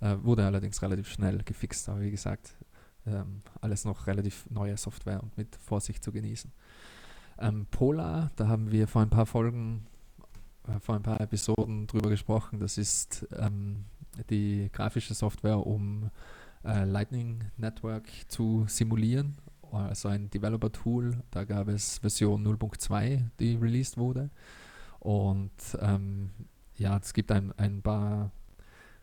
äh, 0.00 0.16
wurde 0.22 0.46
allerdings 0.46 0.80
relativ 0.82 1.08
schnell 1.08 1.42
gefixt, 1.44 1.88
aber 1.88 2.00
wie 2.00 2.10
gesagt, 2.10 2.54
ähm, 3.06 3.42
alles 3.60 3.84
noch 3.84 4.06
relativ 4.06 4.48
neue 4.50 4.76
Software 4.76 5.22
und 5.22 5.36
mit 5.36 5.56
Vorsicht 5.56 6.02
zu 6.02 6.12
genießen. 6.12 6.50
Ähm, 7.38 7.66
Polar, 7.70 8.30
da 8.36 8.48
haben 8.48 8.70
wir 8.70 8.88
vor 8.88 9.02
ein 9.02 9.10
paar 9.10 9.26
Folgen, 9.26 9.86
äh, 10.68 10.78
vor 10.80 10.94
ein 10.94 11.02
paar 11.02 11.20
Episoden 11.20 11.86
drüber 11.86 12.08
gesprochen. 12.08 12.58
Das 12.60 12.78
ist 12.78 13.26
ähm, 13.36 13.84
die 14.30 14.70
grafische 14.72 15.14
Software, 15.14 15.66
um 15.66 16.10
äh, 16.64 16.84
Lightning 16.84 17.44
Network 17.56 18.08
zu 18.28 18.64
simulieren. 18.68 19.36
Also 19.70 20.08
ein 20.08 20.28
Developer-Tool. 20.30 21.22
Da 21.30 21.44
gab 21.44 21.68
es 21.68 21.98
Version 21.98 22.46
0.2, 22.46 23.22
die 23.40 23.56
released 23.56 23.96
wurde. 23.96 24.30
Und 25.00 25.50
ähm, 25.80 26.30
ja, 26.76 26.98
es 26.98 27.14
gibt 27.14 27.32
ein, 27.32 27.52
ein 27.58 27.82
paar 27.82 28.30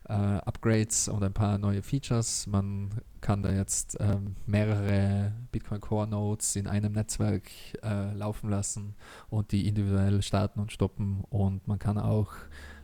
äh, 0.07 0.13
Upgrades 0.13 1.07
und 1.07 1.23
ein 1.23 1.33
paar 1.33 1.57
neue 1.57 1.81
Features. 1.81 2.47
Man 2.47 2.89
kann 3.21 3.43
da 3.43 3.51
jetzt 3.51 3.97
ähm, 3.99 4.35
mehrere 4.45 5.33
Bitcoin 5.51 5.81
Core 5.81 6.07
Nodes 6.07 6.55
in 6.55 6.67
einem 6.67 6.93
Netzwerk 6.93 7.49
äh, 7.83 8.13
laufen 8.13 8.49
lassen 8.49 8.95
und 9.29 9.51
die 9.51 9.67
individuell 9.67 10.21
starten 10.21 10.59
und 10.59 10.71
stoppen. 10.71 11.23
Und 11.29 11.67
man 11.67 11.79
kann 11.79 11.97
auch 11.97 12.33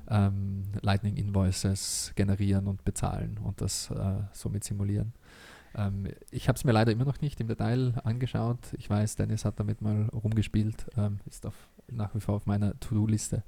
ähm, 0.09 0.63
Lightning 0.81 1.17
Invoices 1.17 2.11
generieren 2.15 2.67
und 2.67 2.83
bezahlen 2.85 3.39
und 3.43 3.61
das 3.61 3.89
äh, 3.91 4.23
somit 4.33 4.63
simulieren. 4.63 5.13
Ähm, 5.75 6.07
ich 6.31 6.47
habe 6.47 6.57
es 6.57 6.63
mir 6.63 6.71
leider 6.71 6.91
immer 6.91 7.05
noch 7.05 7.21
nicht 7.21 7.39
im 7.39 7.47
Detail 7.47 7.93
angeschaut. 8.03 8.59
Ich 8.77 8.89
weiß, 8.89 9.15
Dennis 9.15 9.45
hat 9.45 9.59
damit 9.59 9.81
mal 9.81 10.09
rumgespielt, 10.13 10.85
ähm, 10.97 11.19
ist 11.25 11.45
auf, 11.45 11.55
nach 11.89 12.13
wie 12.15 12.19
vor 12.19 12.35
auf 12.35 12.45
meiner 12.45 12.79
To-Do-Liste. 12.79 13.43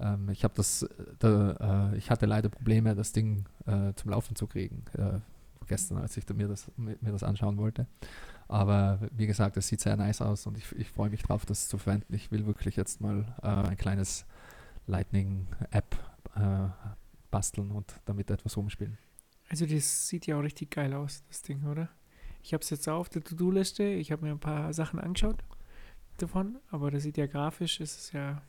Ähm, 0.00 0.28
ich 0.30 0.44
habe 0.44 0.54
das, 0.56 0.88
da, 1.18 1.90
äh, 1.92 1.96
ich 1.96 2.10
hatte 2.10 2.26
leider 2.26 2.48
Probleme, 2.48 2.94
das 2.94 3.12
Ding 3.12 3.44
äh, 3.66 3.92
zum 3.94 4.10
Laufen 4.10 4.34
zu 4.36 4.46
kriegen. 4.46 4.84
Äh, 4.96 5.20
gestern, 5.66 5.98
als 5.98 6.16
ich 6.16 6.28
mir 6.30 6.48
das, 6.48 6.70
mir 6.76 7.12
das 7.12 7.22
anschauen 7.22 7.56
wollte. 7.56 7.86
Aber 8.48 8.98
wie 9.16 9.28
gesagt, 9.28 9.56
es 9.56 9.68
sieht 9.68 9.80
sehr 9.80 9.96
nice 9.96 10.20
aus 10.20 10.46
und 10.46 10.58
ich, 10.58 10.72
ich 10.72 10.90
freue 10.90 11.10
mich 11.10 11.22
drauf, 11.22 11.46
das 11.46 11.68
zu 11.68 11.78
verwenden. 11.78 12.12
Ich 12.12 12.32
will 12.32 12.44
wirklich 12.46 12.74
jetzt 12.74 13.00
mal 13.00 13.24
äh, 13.42 13.46
ein 13.46 13.76
kleines 13.76 14.26
Lightning-App 14.90 15.96
äh, 16.36 16.68
basteln 17.30 17.70
und 17.70 18.00
damit 18.04 18.30
etwas 18.30 18.56
rumspielen. 18.56 18.98
Also 19.48 19.66
das 19.66 20.08
sieht 20.08 20.26
ja 20.26 20.36
auch 20.38 20.42
richtig 20.42 20.70
geil 20.70 20.92
aus, 20.94 21.24
das 21.28 21.42
Ding, 21.42 21.64
oder? 21.64 21.88
Ich 22.42 22.52
habe 22.52 22.62
es 22.62 22.70
jetzt 22.70 22.88
auch 22.88 23.00
auf 23.00 23.08
der 23.08 23.22
To-Do-Liste. 23.22 23.84
Ich 23.84 24.12
habe 24.12 24.24
mir 24.24 24.32
ein 24.32 24.40
paar 24.40 24.72
Sachen 24.72 24.98
angeschaut 24.98 25.42
davon, 26.16 26.58
aber 26.70 26.90
das 26.90 27.02
sieht 27.02 27.16
ja 27.16 27.26
grafisch, 27.26 27.80
ist 27.80 27.98
es 27.98 28.12
ja 28.12 28.42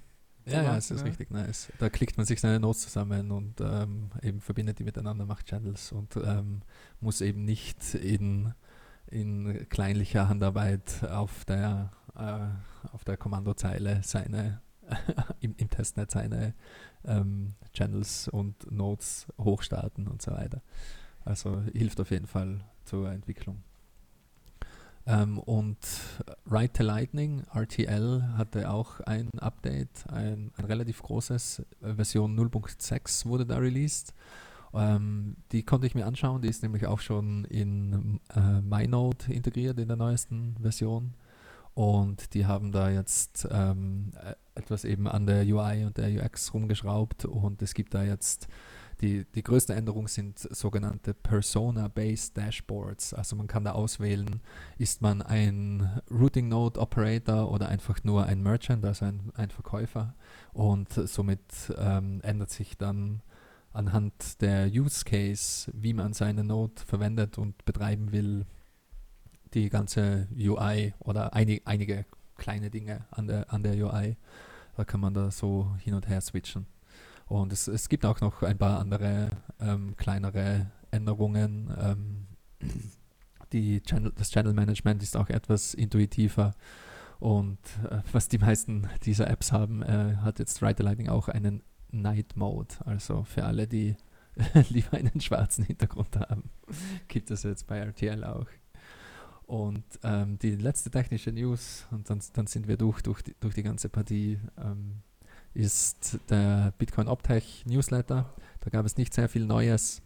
ja, 0.45 0.63
ja, 0.63 0.77
es 0.77 0.89
ist 0.89 1.05
richtig 1.05 1.29
nice. 1.29 1.71
Da 1.77 1.89
klickt 1.89 2.17
man 2.17 2.25
sich 2.25 2.41
seine 2.41 2.59
Notes 2.59 2.81
zusammen 2.81 3.31
und 3.31 3.61
ähm, 3.61 4.09
eben 4.23 4.41
verbindet 4.41 4.79
die 4.79 4.83
miteinander, 4.83 5.25
macht 5.25 5.45
Channels 5.45 5.91
und 5.91 6.15
ähm, 6.15 6.61
muss 6.99 7.21
eben 7.21 7.45
nicht 7.45 7.93
in, 7.93 8.53
in 9.07 9.69
kleinlicher 9.69 10.29
Handarbeit 10.29 11.03
auf 11.03 11.45
der, 11.45 11.91
äh, 12.15 12.91
auf 12.91 13.03
der 13.03 13.17
Kommandozeile 13.17 14.01
seine 14.03 14.61
im, 15.39 15.55
im, 15.57 15.69
Testnet 15.69 16.11
seine 16.11 16.53
ähm, 17.05 17.53
Channels 17.73 18.27
und 18.27 18.71
Nodes 18.71 19.27
hochstarten 19.37 20.07
und 20.07 20.21
so 20.21 20.31
weiter. 20.31 20.61
Also 21.25 21.61
hilft 21.73 21.99
auf 21.99 22.11
jeden 22.11 22.27
Fall 22.27 22.61
zur 22.85 23.11
Entwicklung. 23.11 23.63
Ähm, 25.07 25.39
und 25.39 25.77
Write 26.45 26.73
to 26.73 26.83
Lightning, 26.83 27.43
RTL, 27.53 28.23
hatte 28.37 28.69
auch 28.69 28.99
ein 29.01 29.29
Update, 29.39 30.05
ein, 30.09 30.51
ein 30.57 30.65
relativ 30.65 31.01
großes, 31.01 31.63
äh, 31.81 31.93
Version 31.95 32.37
0.6 32.39 33.25
wurde 33.25 33.45
da 33.45 33.57
released. 33.57 34.13
Ähm, 34.73 35.37
die 35.51 35.63
konnte 35.63 35.87
ich 35.87 35.95
mir 35.95 36.05
anschauen, 36.05 36.41
die 36.41 36.47
ist 36.47 36.63
nämlich 36.63 36.85
auch 36.85 36.99
schon 36.99 37.45
in 37.45 38.19
äh, 38.33 38.61
MyNode 38.61 39.29
integriert 39.29 39.79
in 39.79 39.87
der 39.87 39.97
neuesten 39.97 40.55
Version. 40.61 41.13
Und 41.73 42.33
die 42.33 42.45
haben 42.45 42.71
da 42.71 42.89
jetzt 42.89 43.47
ähm, 43.49 44.11
äh, 44.21 44.33
etwas 44.55 44.83
eben 44.83 45.07
an 45.07 45.25
der 45.25 45.45
UI 45.45 45.85
und 45.85 45.97
der 45.97 46.09
UX 46.09 46.53
rumgeschraubt 46.53 47.25
und 47.25 47.61
es 47.61 47.73
gibt 47.73 47.93
da 47.93 48.03
jetzt 48.03 48.47
die, 49.01 49.25
die 49.33 49.41
größte 49.41 49.73
Änderung 49.73 50.07
sind 50.07 50.37
sogenannte 50.39 51.13
Persona-Based 51.13 52.37
Dashboards. 52.37 53.13
Also 53.13 53.35
man 53.35 53.47
kann 53.47 53.63
da 53.63 53.71
auswählen, 53.71 54.41
ist 54.77 55.01
man 55.01 55.21
ein 55.21 56.01
Routing 56.11 56.47
Node 56.47 56.79
Operator 56.79 57.51
oder 57.51 57.67
einfach 57.69 58.03
nur 58.03 58.25
ein 58.25 58.43
Merchant, 58.43 58.85
also 58.85 59.05
ein, 59.05 59.31
ein 59.33 59.49
Verkäufer. 59.49 60.13
Und 60.53 60.93
somit 60.93 61.41
ähm, 61.77 62.21
ändert 62.21 62.51
sich 62.51 62.77
dann 62.77 63.21
anhand 63.73 64.41
der 64.41 64.67
Use 64.67 65.03
Case, 65.03 65.71
wie 65.73 65.93
man 65.93 66.13
seine 66.13 66.43
Node 66.43 66.81
verwendet 66.85 67.37
und 67.37 67.65
betreiben 67.65 68.11
will, 68.11 68.45
die 69.53 69.69
ganze 69.69 70.27
UI 70.35 70.93
oder 70.99 71.33
einig, 71.33 71.61
einige 71.65 72.05
kleine 72.37 72.69
Dinge 72.69 73.05
an 73.11 73.27
der, 73.27 73.53
an 73.53 73.63
der 73.63 73.73
UI. 73.73 74.17
Da 74.75 74.85
kann 74.85 74.99
man 74.99 75.13
da 75.13 75.31
so 75.31 75.75
hin 75.79 75.93
und 75.93 76.07
her 76.07 76.21
switchen. 76.21 76.65
Und 77.27 77.53
es, 77.53 77.67
es 77.67 77.87
gibt 77.87 78.05
auch 78.05 78.19
noch 78.19 78.41
ein 78.43 78.57
paar 78.57 78.79
andere 78.79 79.29
ähm, 79.59 79.95
kleinere 79.95 80.71
Änderungen. 80.91 81.73
Ähm, 81.79 82.27
die 83.53 83.81
Channel, 83.81 84.11
das 84.15 84.31
Channel 84.31 84.53
Management 84.53 85.03
ist 85.03 85.15
auch 85.15 85.29
etwas 85.29 85.73
intuitiver. 85.73 86.53
Und 87.19 87.59
äh, 87.89 87.99
was 88.11 88.27
die 88.27 88.37
meisten 88.37 88.89
dieser 89.03 89.29
Apps 89.29 89.51
haben, 89.51 89.83
äh, 89.83 90.17
hat 90.17 90.39
jetzt 90.39 90.61
Writer 90.61 90.83
Lightning 90.83 91.09
auch 91.09 91.27
einen 91.27 91.63
Night 91.91 92.35
Mode. 92.35 92.75
Also 92.85 93.23
für 93.23 93.45
alle, 93.45 93.67
die 93.67 93.95
lieber 94.69 94.97
einen 94.97 95.21
schwarzen 95.21 95.63
Hintergrund 95.63 96.17
haben, 96.17 96.49
gibt 97.07 97.31
es 97.31 97.43
jetzt 97.43 97.67
bei 97.67 97.77
RTL 97.77 98.23
auch. 98.23 98.47
Und 99.51 99.83
ähm, 100.03 100.39
die 100.39 100.55
letzte 100.55 100.89
technische 100.89 101.33
News, 101.33 101.85
und 101.91 102.09
dann, 102.09 102.21
dann 102.31 102.47
sind 102.47 102.69
wir 102.69 102.77
durch, 102.77 103.01
durch, 103.01 103.21
die, 103.21 103.35
durch 103.41 103.53
die 103.53 103.63
ganze 103.63 103.89
Partie. 103.89 104.39
Ähm, 104.57 105.01
ist 105.53 106.19
der 106.29 106.73
Bitcoin 106.77 107.09
Optech 107.09 107.65
Newsletter. 107.65 108.33
Da 108.61 108.69
gab 108.69 108.85
es 108.85 108.95
nicht 108.95 109.13
sehr 109.13 109.27
viel 109.27 109.45
Neues, 109.45 110.01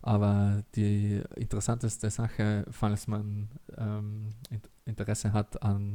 aber 0.00 0.64
die 0.74 1.22
interessanteste 1.36 2.10
Sache, 2.10 2.66
falls 2.72 3.06
man 3.06 3.50
ähm, 3.76 4.30
Interesse 4.84 5.32
hat 5.32 5.62
an 5.62 5.94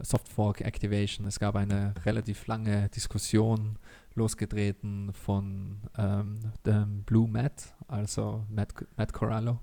Softfork 0.00 0.60
Activation, 0.62 1.28
es 1.28 1.38
gab 1.38 1.54
eine 1.54 1.94
relativ 2.04 2.48
lange 2.48 2.88
Diskussion 2.88 3.78
losgetreten 4.16 5.12
von 5.12 5.82
ähm, 5.96 6.40
dem 6.66 7.04
Blue 7.04 7.28
Matt, 7.28 7.76
also 7.86 8.44
Matt, 8.50 8.74
Matt 8.96 9.12
Corallo, 9.12 9.60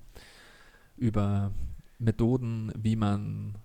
über 0.96 1.52
Methoden, 2.02 2.72
wie 2.76 2.96
man 2.96 3.58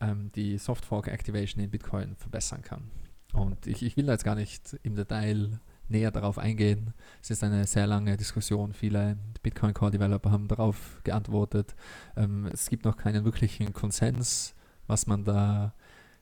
ähm, 0.00 0.30
die 0.34 0.58
Softfork 0.58 1.08
Activation 1.08 1.62
in 1.62 1.70
Bitcoin 1.70 2.14
verbessern 2.16 2.62
kann. 2.62 2.90
Und 3.32 3.66
ich, 3.66 3.82
ich 3.82 3.96
will 3.96 4.06
jetzt 4.06 4.24
gar 4.24 4.36
nicht 4.36 4.78
im 4.82 4.94
Detail 4.94 5.58
näher 5.88 6.10
darauf 6.10 6.38
eingehen. 6.38 6.94
Es 7.22 7.30
ist 7.30 7.42
eine 7.42 7.66
sehr 7.66 7.86
lange 7.86 8.16
Diskussion. 8.16 8.72
Viele 8.72 9.18
Bitcoin 9.42 9.74
Core 9.74 9.90
Developer 9.90 10.30
haben 10.30 10.48
darauf 10.48 11.00
geantwortet. 11.04 11.74
Ähm, 12.16 12.48
es 12.52 12.68
gibt 12.70 12.84
noch 12.84 12.96
keinen 12.96 13.24
wirklichen 13.24 13.72
Konsens, 13.72 14.54
was 14.86 15.06
man 15.06 15.24
da 15.24 15.74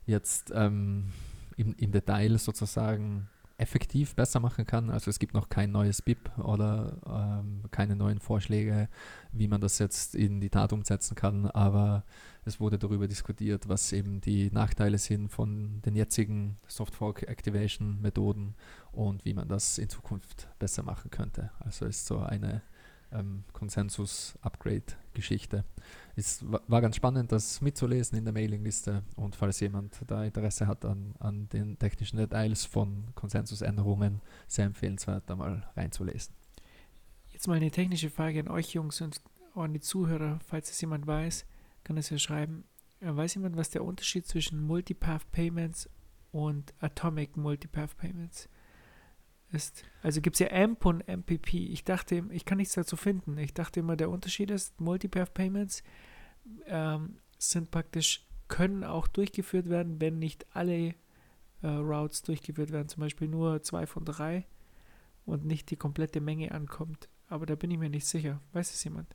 jetzt 0.06 0.52
ähm, 0.54 1.10
im, 1.56 1.74
im 1.74 1.92
Detail 1.92 2.38
sozusagen 2.38 3.28
effektiv 3.62 4.16
besser 4.16 4.40
machen 4.40 4.66
kann. 4.66 4.90
Also 4.90 5.08
es 5.08 5.20
gibt 5.20 5.34
noch 5.34 5.48
kein 5.48 5.70
neues 5.70 6.02
BIP 6.02 6.36
oder 6.36 6.96
ähm, 7.06 7.62
keine 7.70 7.94
neuen 7.94 8.18
Vorschläge, 8.18 8.88
wie 9.30 9.46
man 9.46 9.60
das 9.60 9.78
jetzt 9.78 10.16
in 10.16 10.40
die 10.40 10.50
Tat 10.50 10.72
umsetzen 10.72 11.14
kann, 11.14 11.46
aber 11.46 12.04
es 12.44 12.58
wurde 12.58 12.76
darüber 12.76 13.06
diskutiert, 13.06 13.68
was 13.68 13.92
eben 13.92 14.20
die 14.20 14.50
Nachteile 14.50 14.98
sind 14.98 15.28
von 15.28 15.80
den 15.82 15.94
jetzigen 15.94 16.58
Softfork 16.66 17.22
Activation 17.22 18.02
Methoden 18.02 18.56
und 18.90 19.24
wie 19.24 19.32
man 19.32 19.46
das 19.46 19.78
in 19.78 19.88
Zukunft 19.88 20.48
besser 20.58 20.82
machen 20.82 21.12
könnte. 21.12 21.52
Also 21.60 21.86
ist 21.86 22.06
so 22.06 22.18
eine 22.18 22.62
ähm, 23.12 23.44
Konsensus-Upgrade-Geschichte. 23.52 25.64
Es 26.16 26.44
war 26.48 26.80
ganz 26.80 26.96
spannend, 26.96 27.30
das 27.32 27.60
mitzulesen 27.60 28.18
in 28.18 28.24
der 28.24 28.34
Mailingliste 28.34 29.02
und 29.16 29.36
falls 29.36 29.60
jemand 29.60 30.00
da 30.06 30.24
Interesse 30.24 30.66
hat 30.66 30.84
an, 30.84 31.14
an 31.18 31.48
den 31.48 31.78
technischen 31.78 32.18
Details 32.18 32.64
von 32.64 33.06
Konsensusänderungen, 33.14 34.20
sehr 34.46 34.66
empfehlenswert, 34.66 35.24
da 35.26 35.36
mal 35.36 35.68
reinzulesen. 35.76 36.34
Jetzt 37.28 37.48
mal 37.48 37.56
eine 37.56 37.70
technische 37.70 38.10
Frage 38.10 38.40
an 38.40 38.48
euch 38.48 38.74
Jungs 38.74 39.00
und 39.00 39.20
an 39.54 39.72
die 39.72 39.80
Zuhörer, 39.80 40.38
falls 40.46 40.70
es 40.70 40.80
jemand 40.80 41.06
weiß, 41.06 41.46
kann 41.84 41.96
es 41.96 42.10
ja 42.10 42.18
schreiben. 42.18 42.64
Äh, 43.00 43.16
weiß 43.16 43.34
jemand, 43.34 43.56
was 43.56 43.70
der 43.70 43.84
Unterschied 43.84 44.26
zwischen 44.26 44.62
Multipath 44.62 45.30
Payments 45.32 45.88
und 46.30 46.74
Atomic 46.80 47.36
Multipath 47.36 47.96
Payments 47.96 48.48
ist? 49.52 49.84
Also 50.02 50.20
gibt 50.20 50.36
es 50.36 50.40
ja 50.40 50.50
AMP 50.50 50.84
und 50.84 51.08
MPP. 51.08 51.54
Ich 51.54 51.84
dachte, 51.84 52.24
ich 52.30 52.44
kann 52.44 52.58
nichts 52.58 52.74
dazu 52.74 52.96
finden. 52.96 53.38
Ich 53.38 53.54
dachte 53.54 53.80
immer, 53.80 53.96
der 53.96 54.10
Unterschied 54.10 54.50
ist, 54.50 54.80
Multipath 54.80 55.34
Payments 55.34 55.82
ähm, 56.66 57.18
sind 57.38 57.70
praktisch, 57.70 58.26
können 58.48 58.84
auch 58.84 59.08
durchgeführt 59.08 59.68
werden, 59.68 60.00
wenn 60.00 60.18
nicht 60.18 60.46
alle 60.54 60.94
äh, 61.62 61.68
Routes 61.68 62.22
durchgeführt 62.22 62.72
werden, 62.72 62.88
zum 62.88 63.00
Beispiel 63.00 63.28
nur 63.28 63.62
zwei 63.62 63.86
von 63.86 64.04
drei 64.04 64.46
und 65.24 65.44
nicht 65.44 65.70
die 65.70 65.76
komplette 65.76 66.20
Menge 66.20 66.52
ankommt. 66.52 67.08
Aber 67.28 67.46
da 67.46 67.54
bin 67.54 67.70
ich 67.70 67.78
mir 67.78 67.88
nicht 67.88 68.06
sicher. 68.06 68.40
Weiß 68.52 68.74
es 68.74 68.84
jemand? 68.84 69.14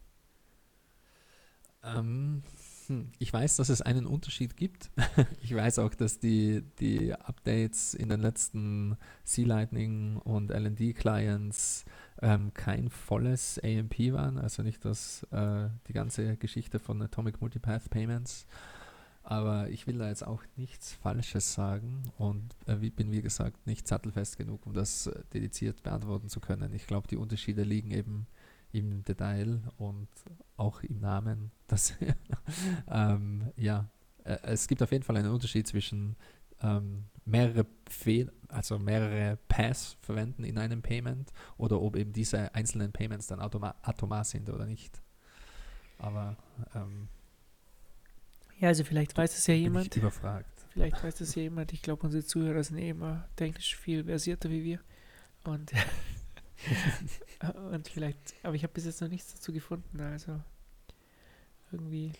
Ähm, 1.83 2.43
hm, 2.87 3.11
ich 3.19 3.31
weiß, 3.31 3.57
dass 3.57 3.69
es 3.69 3.81
einen 3.81 4.05
Unterschied 4.05 4.55
gibt. 4.55 4.91
ich 5.41 5.53
weiß 5.53 5.79
auch, 5.79 5.93
dass 5.93 6.19
die, 6.19 6.63
die 6.79 7.13
Updates 7.13 7.93
in 7.93 8.09
den 8.09 8.21
letzten 8.21 8.97
C-Lightning 9.23 10.17
und 10.17 10.51
LND-Clients 10.51 11.85
ähm, 12.21 12.53
kein 12.53 12.89
volles 12.89 13.59
AMP 13.63 14.13
waren, 14.13 14.37
also 14.37 14.63
nicht 14.63 14.83
das, 14.85 15.23
äh, 15.31 15.69
die 15.87 15.93
ganze 15.93 16.37
Geschichte 16.37 16.79
von 16.79 17.01
Atomic 17.01 17.41
Multipath 17.41 17.89
Payments. 17.89 18.47
Aber 19.23 19.69
ich 19.69 19.87
will 19.87 19.97
da 19.97 20.07
jetzt 20.07 20.25
auch 20.25 20.41
nichts 20.55 20.93
Falsches 20.93 21.53
sagen 21.53 22.03
und 22.17 22.55
äh, 22.65 22.75
bin, 22.75 23.11
wie 23.11 23.21
gesagt, 23.21 23.67
nicht 23.67 23.85
sattelfest 23.85 24.37
genug, 24.37 24.65
um 24.65 24.73
das 24.73 25.07
äh, 25.07 25.21
dediziert 25.33 25.83
beantworten 25.83 26.29
zu 26.29 26.39
können. 26.39 26.73
Ich 26.73 26.87
glaube, 26.87 27.09
die 27.09 27.17
Unterschiede 27.17 27.63
liegen 27.63 27.91
eben 27.91 28.27
im 28.71 29.03
Detail 29.03 29.61
und 29.77 30.07
auch 30.55 30.81
im 30.83 30.99
Namen. 30.99 31.51
Das, 31.67 31.95
ähm, 32.89 33.51
ja, 33.55 33.89
äh, 34.23 34.37
es 34.43 34.67
gibt 34.67 34.81
auf 34.81 34.91
jeden 34.91 35.03
Fall 35.03 35.17
einen 35.17 35.31
Unterschied 35.31 35.67
zwischen 35.67 36.15
ähm, 36.61 37.05
mehrere 37.25 37.65
Fehl 37.89 38.31
also 38.49 38.79
mehrere 38.79 39.37
Pass 39.47 39.97
verwenden 40.01 40.43
in 40.43 40.57
einem 40.57 40.81
Payment 40.81 41.31
oder 41.57 41.81
ob 41.81 41.95
eben 41.95 42.13
diese 42.13 42.53
einzelnen 42.55 42.91
Payments 42.91 43.27
dann 43.27 43.39
automa 43.39 43.75
atomar 43.81 44.23
sind 44.23 44.49
oder 44.49 44.65
nicht. 44.65 45.01
Aber 45.99 46.37
ähm, 46.75 47.09
ja, 48.59 48.69
also 48.69 48.83
vielleicht 48.83 49.17
weiß 49.17 49.37
es 49.37 49.47
ja 49.47 49.53
jemand. 49.53 49.95
überfragt. 49.95 50.65
Vielleicht 50.69 51.03
weiß 51.03 51.21
es 51.21 51.35
ja 51.35 51.43
jemand. 51.43 51.73
Ich 51.73 51.81
glaube, 51.81 52.03
unsere 52.03 52.23
Zuhörer 52.23 52.63
sind 52.63 52.77
eh 52.77 52.89
immer 52.89 53.27
technisch 53.35 53.75
viel 53.75 54.03
versierter 54.03 54.49
wie 54.49 54.63
wir. 54.63 54.79
Und, 55.43 55.71
und 57.71 57.87
vielleicht, 57.87 58.35
aber 58.43 58.55
ich 58.55 58.63
habe 58.63 58.73
bis 58.73 58.85
jetzt 58.85 59.01
noch 59.01 59.09
nichts 59.09 59.33
dazu 59.33 59.51
gefunden. 59.51 59.99
Also 59.99 60.39
irgendwie. 61.71 62.13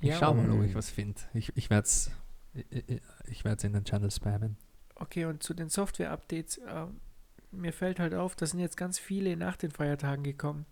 Ich 0.00 0.08
ja, 0.08 0.18
schau 0.18 0.34
mal, 0.34 0.50
ob 0.50 0.62
ich 0.64 0.74
was 0.74 0.90
finde. 0.90 1.20
Ich, 1.34 1.52
ich 1.56 1.68
werde 1.70 1.86
es 1.86 2.10
ich, 2.54 3.44
in 3.44 3.72
den 3.72 3.84
Channel 3.84 4.10
spammen. 4.10 4.56
Okay, 4.94 5.24
und 5.24 5.42
zu 5.42 5.54
den 5.54 5.68
Software-Updates. 5.68 6.58
Äh, 6.58 6.86
mir 7.52 7.72
fällt 7.72 7.98
halt 7.98 8.14
auf, 8.14 8.36
da 8.36 8.46
sind 8.46 8.60
jetzt 8.60 8.76
ganz 8.76 8.98
viele 8.98 9.36
nach 9.36 9.56
den 9.56 9.70
Feiertagen 9.70 10.22
gekommen. 10.22 10.66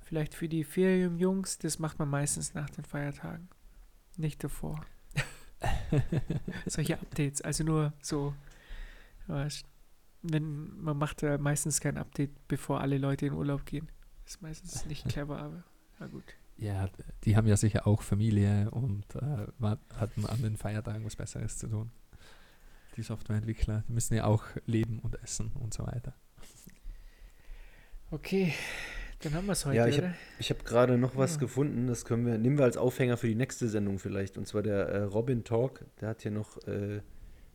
Vielleicht 0.00 0.34
für 0.34 0.48
die 0.48 0.64
Ferium-Jungs, 0.64 1.58
das 1.58 1.78
macht 1.78 1.98
man 1.98 2.08
meistens 2.08 2.54
nach 2.54 2.70
den 2.70 2.84
Feiertagen. 2.84 3.48
Nicht 4.16 4.42
davor. 4.42 4.84
Solche 6.66 6.94
Updates, 6.94 7.42
also 7.42 7.64
nur 7.64 7.92
so. 8.00 8.34
Wenn 10.30 10.80
man 10.82 10.96
macht 10.96 11.22
ja 11.22 11.38
meistens 11.38 11.80
kein 11.80 11.96
Update, 11.96 12.30
bevor 12.48 12.80
alle 12.80 12.98
Leute 12.98 13.26
in 13.26 13.32
Urlaub 13.32 13.64
gehen. 13.66 13.88
Ist 14.26 14.42
meistens 14.42 14.86
nicht 14.86 15.08
clever, 15.08 15.38
aber 15.38 15.64
na 15.98 16.06
gut. 16.06 16.24
Ja, 16.58 16.88
die 17.24 17.36
haben 17.36 17.46
ja 17.46 17.56
sicher 17.56 17.86
auch 17.86 18.02
Familie 18.02 18.70
und 18.70 19.04
äh, 19.14 19.76
hatten 19.94 20.26
an 20.26 20.42
den 20.42 20.56
Feiertagen 20.56 21.04
was 21.04 21.16
Besseres 21.16 21.58
zu 21.58 21.68
tun. 21.68 21.90
Die 22.96 23.02
Softwareentwickler 23.02 23.84
die 23.88 23.92
müssen 23.92 24.14
ja 24.14 24.24
auch 24.24 24.44
leben 24.64 25.00
und 25.00 25.22
essen 25.22 25.52
und 25.60 25.74
so 25.74 25.86
weiter. 25.86 26.14
Okay, 28.10 28.54
dann 29.20 29.34
haben 29.34 29.46
wir 29.46 29.52
es 29.52 29.66
heute. 29.66 29.76
Ja, 29.76 29.86
ich 29.86 29.98
habe 29.98 30.14
hab 30.40 30.64
gerade 30.64 30.96
noch 30.96 31.16
was 31.16 31.34
ja. 31.34 31.40
gefunden, 31.40 31.88
das 31.88 32.04
können 32.04 32.24
wir, 32.24 32.38
nehmen 32.38 32.56
wir 32.56 32.64
als 32.64 32.76
Aufhänger 32.76 33.16
für 33.16 33.28
die 33.28 33.34
nächste 33.34 33.68
Sendung 33.68 33.98
vielleicht. 33.98 34.38
Und 34.38 34.46
zwar 34.46 34.62
der 34.62 34.88
äh, 34.88 35.02
Robin 35.02 35.44
Talk, 35.44 35.84
der 36.00 36.10
hat 36.10 36.22
hier 36.22 36.30
noch 36.30 36.56
äh, 36.66 37.00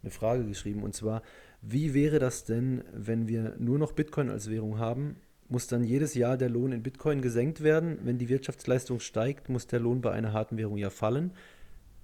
eine 0.02 0.12
Frage 0.12 0.46
geschrieben. 0.46 0.84
Und 0.84 0.96
zwar, 0.96 1.22
wie 1.62 1.94
wäre 1.94 2.20
das 2.20 2.44
denn, 2.44 2.84
wenn 2.94 3.28
wir 3.28 3.56
nur 3.60 3.78
noch 3.78 3.92
Bitcoin 3.92 4.30
als 4.30 4.50
Währung 4.50 4.80
haben? 4.80 5.16
Muss 5.48 5.68
dann 5.68 5.84
jedes 5.84 6.16
Jahr 6.16 6.38
der 6.38 6.50
Lohn 6.50 6.72
in 6.72 6.82
Bitcoin 6.82 7.22
gesenkt 7.22 7.62
werden? 7.62 8.00
Wenn 8.04 8.18
die 8.18 8.30
Wirtschaftsleistung 8.30 9.00
steigt, 9.00 9.50
muss 9.50 9.68
der 9.68 9.80
Lohn 9.80 10.02
bei 10.02 10.12
einer 10.12 10.34
harten 10.34 10.58
Währung 10.58 10.78
ja 10.78 10.90
fallen. 10.90 11.32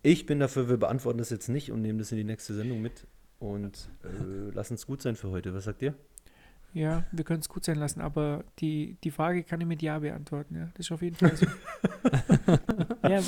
Ich 0.04 0.26
bin 0.26 0.40
dafür, 0.40 0.70
wir 0.70 0.78
beantworten 0.78 1.18
das 1.18 1.32
jetzt 1.32 1.48
nicht 1.48 1.72
und 1.72 1.82
nehmen 1.82 1.98
das 1.98 2.12
in 2.12 2.18
die 2.18 2.24
nächste 2.24 2.54
Sendung 2.54 2.82
mit. 2.82 3.08
Und 3.40 3.90
äh, 4.04 4.54
lassen 4.54 4.76
es 4.76 4.86
gut 4.86 5.02
sein 5.02 5.16
für 5.16 5.30
heute. 5.30 5.54
Was 5.54 5.64
sagt 5.64 5.82
ihr? 5.82 5.96
Ja, 6.74 7.06
wir 7.12 7.24
können 7.24 7.40
es 7.40 7.50
gut 7.50 7.64
sein 7.64 7.78
lassen, 7.78 8.02
aber 8.02 8.44
die, 8.60 8.98
die 9.04 9.12
Frage 9.12 9.44
kann 9.44 9.62
ich 9.62 9.68
mit 9.68 9.82
Ja 9.82 10.00
beantworten. 10.00 10.56
Ja, 10.56 10.70
das 10.76 10.88
ist 10.88 10.92
auf 10.92 11.02
jeden 11.02 11.16
Fall 11.16 11.36
so. 11.36 11.46
ja, 13.08 13.22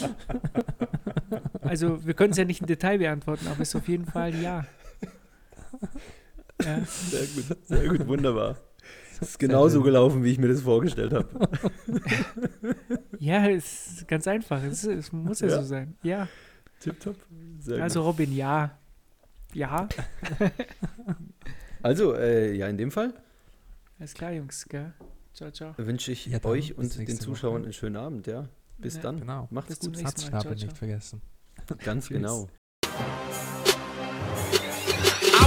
also 1.62 2.06
wir 2.06 2.14
können 2.14 2.32
es 2.32 2.38
ja 2.38 2.46
nicht 2.46 2.62
im 2.62 2.68
Detail 2.68 3.00
beantworten, 3.00 3.48
aber 3.48 3.62
es 3.62 3.70
ist 3.70 3.76
auf 3.76 3.88
jeden 3.88 4.06
Fall 4.06 4.36
Ja. 4.36 4.66
Ja. 6.64 6.86
Sehr 6.86 7.26
gut, 7.28 7.68
sehr 7.68 7.88
gut, 7.90 8.08
wunderbar. 8.08 8.58
Es 9.22 9.32
ist 9.32 9.40
genauso 9.40 9.82
gelaufen, 9.82 10.24
wie 10.24 10.32
ich 10.32 10.38
mir 10.38 10.48
das 10.48 10.62
vorgestellt 10.62 11.14
habe. 11.14 11.50
ja, 13.20 13.50
es 13.50 13.88
ist 13.88 14.08
ganz 14.08 14.28
einfach. 14.28 14.64
Es, 14.64 14.86
es 14.86 15.12
muss 15.12 15.42
ja, 15.42 15.48
ja, 15.48 15.56
so 15.58 15.64
sein. 15.64 15.98
Ja. 16.04 16.28
Tipptopp. 16.80 17.18
Also 17.80 18.00
gut. 18.00 18.08
Robin, 18.08 18.34
ja. 18.34 18.78
Ja. 19.54 19.90
also, 21.84 22.14
äh, 22.14 22.56
ja, 22.56 22.68
in 22.68 22.78
dem 22.78 22.92
Fall. 22.92 23.14
Alles 24.00 24.14
klar, 24.14 24.32
Jungs, 24.32 24.66
gell? 24.70 24.94
Ciao, 25.34 25.52
ciao. 25.52 25.74
Wünsche 25.78 26.12
ich 26.12 26.28
ja, 26.28 26.44
euch 26.46 26.78
und 26.78 26.98
den 26.98 27.20
Zuschauern 27.20 27.56
Woche. 27.56 27.64
einen 27.64 27.74
schönen 27.74 27.98
Abend, 27.98 28.28
ja. 28.28 28.48
Bis 28.78 28.96
ja, 28.96 29.02
dann. 29.02 29.20
Genau. 29.20 29.48
Macht's 29.52 29.80
Bis 29.80 29.80
gut. 29.80 29.98
Satzstapel 29.98 30.56
nicht 30.56 30.78
vergessen. 30.78 31.22
Ganz 31.84 32.08
genau. 32.08 32.48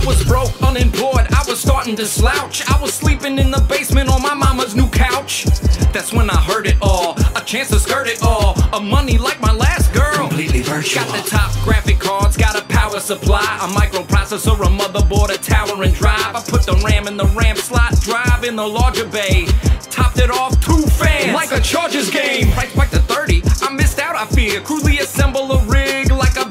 I 0.02 0.04
was 0.04 0.24
broke, 0.24 0.60
unemployed, 0.62 1.28
I 1.30 1.44
was 1.46 1.60
starting 1.60 1.94
to 1.94 2.06
slouch. 2.06 2.68
I 2.68 2.80
was 2.82 2.92
sleeping 2.92 3.38
in 3.38 3.52
the 3.52 3.60
basement 3.68 4.08
on 4.10 4.20
my 4.20 4.34
mama's 4.34 4.74
new 4.74 4.88
couch. 4.90 5.44
That's 5.92 6.12
when 6.12 6.28
I 6.28 6.34
heard 6.40 6.66
it 6.66 6.76
all, 6.82 7.14
a 7.36 7.40
chance 7.44 7.68
to 7.68 7.78
skirt 7.78 8.08
it 8.08 8.20
all. 8.20 8.58
A 8.72 8.80
money 8.80 9.16
like 9.16 9.40
my 9.40 9.52
last 9.52 9.94
girl. 9.94 10.26
Completely 10.26 10.62
virtual. 10.62 11.04
Got 11.04 11.24
the 11.24 11.30
top 11.30 11.52
graphic 11.62 12.00
cards, 12.00 12.36
got 12.36 12.60
a 12.60 12.64
power 12.64 12.98
supply, 12.98 13.44
a 13.62 13.68
microprocessor, 13.68 14.58
a 14.58 14.66
motherboard, 14.66 15.32
a 15.32 15.38
tower 15.38 15.80
and 15.84 15.94
drive. 15.94 16.34
I 16.34 16.42
put 16.48 16.66
the 16.66 16.74
RAM 16.84 17.06
in 17.06 17.16
the 17.16 17.26
RAM 17.26 17.54
slot, 17.54 18.00
drive 18.00 18.42
in 18.42 18.56
the 18.56 18.66
larger 18.66 19.06
bay. 19.06 19.46
Topped 19.88 20.18
it 20.18 20.32
off 20.32 20.58
two 20.60 20.82
fans, 20.82 21.32
like 21.32 21.52
a 21.52 21.60
Chargers 21.60 22.10
game. 22.10 22.50
Price 22.50 22.74
back 22.74 22.90
to 22.90 22.98
30, 22.98 23.42
I 23.62 23.72
missed 23.72 24.00
out, 24.00 24.16
I 24.16 24.26
fear. 24.26 24.60
Crudely 24.62 24.98
assemble 24.98 25.52
a 25.52 25.64
rig 25.66 25.72
like 25.72 25.81
a 25.81 25.81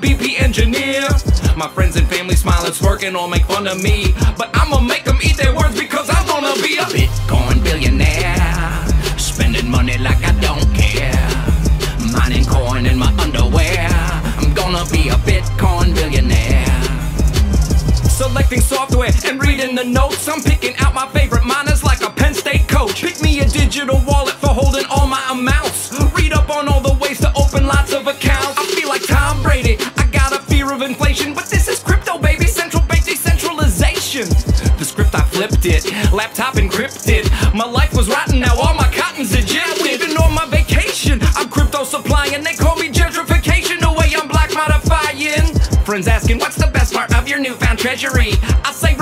BP 0.02 0.42
engineer. 0.42 1.08
My 1.56 1.68
friends 1.68 1.96
and 1.96 2.08
family 2.08 2.36
smiling, 2.36 2.74
smirking, 2.74 3.16
all 3.16 3.28
make 3.28 3.46
fun 3.46 3.68
of 3.68 3.82
me. 3.82 4.14
But 4.38 4.50
I'ma 4.54 4.80
make 4.82 5.04
them 5.06 5.20
eat 5.24 5.38
their 5.38 5.56
words 5.56 5.80
because 5.80 6.10
I'm 6.10 6.26
gonna 6.28 6.61
inflation, 31.02 31.34
but 31.34 31.46
this 31.46 31.68
is 31.68 31.80
crypto, 31.80 32.18
baby. 32.18 32.46
Central 32.46 32.84
bank 32.84 33.06
decentralization. 33.06 34.28
The 34.78 34.86
script 34.86 35.16
I 35.16 35.22
flipped 35.22 35.66
it, 35.66 35.86
laptop 36.14 36.56
encrypted. 36.56 37.26
My 37.56 37.66
life 37.66 37.94
was 37.96 38.08
rotten, 38.08 38.40
now 38.40 38.56
all 38.56 38.76
my 38.76 38.90
cotton's 38.94 39.34
ejected. 39.34 40.02
And 40.02 40.18
on 40.18 40.34
my 40.34 40.46
vacation, 40.46 41.20
I'm 41.36 41.50
crypto 41.50 41.84
supplying. 41.84 42.44
They 42.44 42.54
call 42.54 42.76
me 42.76 42.90
gentrification, 42.90 43.80
the 43.80 43.92
way 43.98 44.14
I'm 44.16 44.28
black 44.28 44.54
modifying. 44.54 45.56
Friends 45.86 46.08
asking, 46.08 46.38
what's 46.40 46.56
the 46.56 46.68
best 46.68 46.94
part 46.94 47.14
of 47.16 47.28
your 47.28 47.40
newfound 47.40 47.80
treasury? 47.80 48.34
I 48.64 48.72
say, 48.72 48.96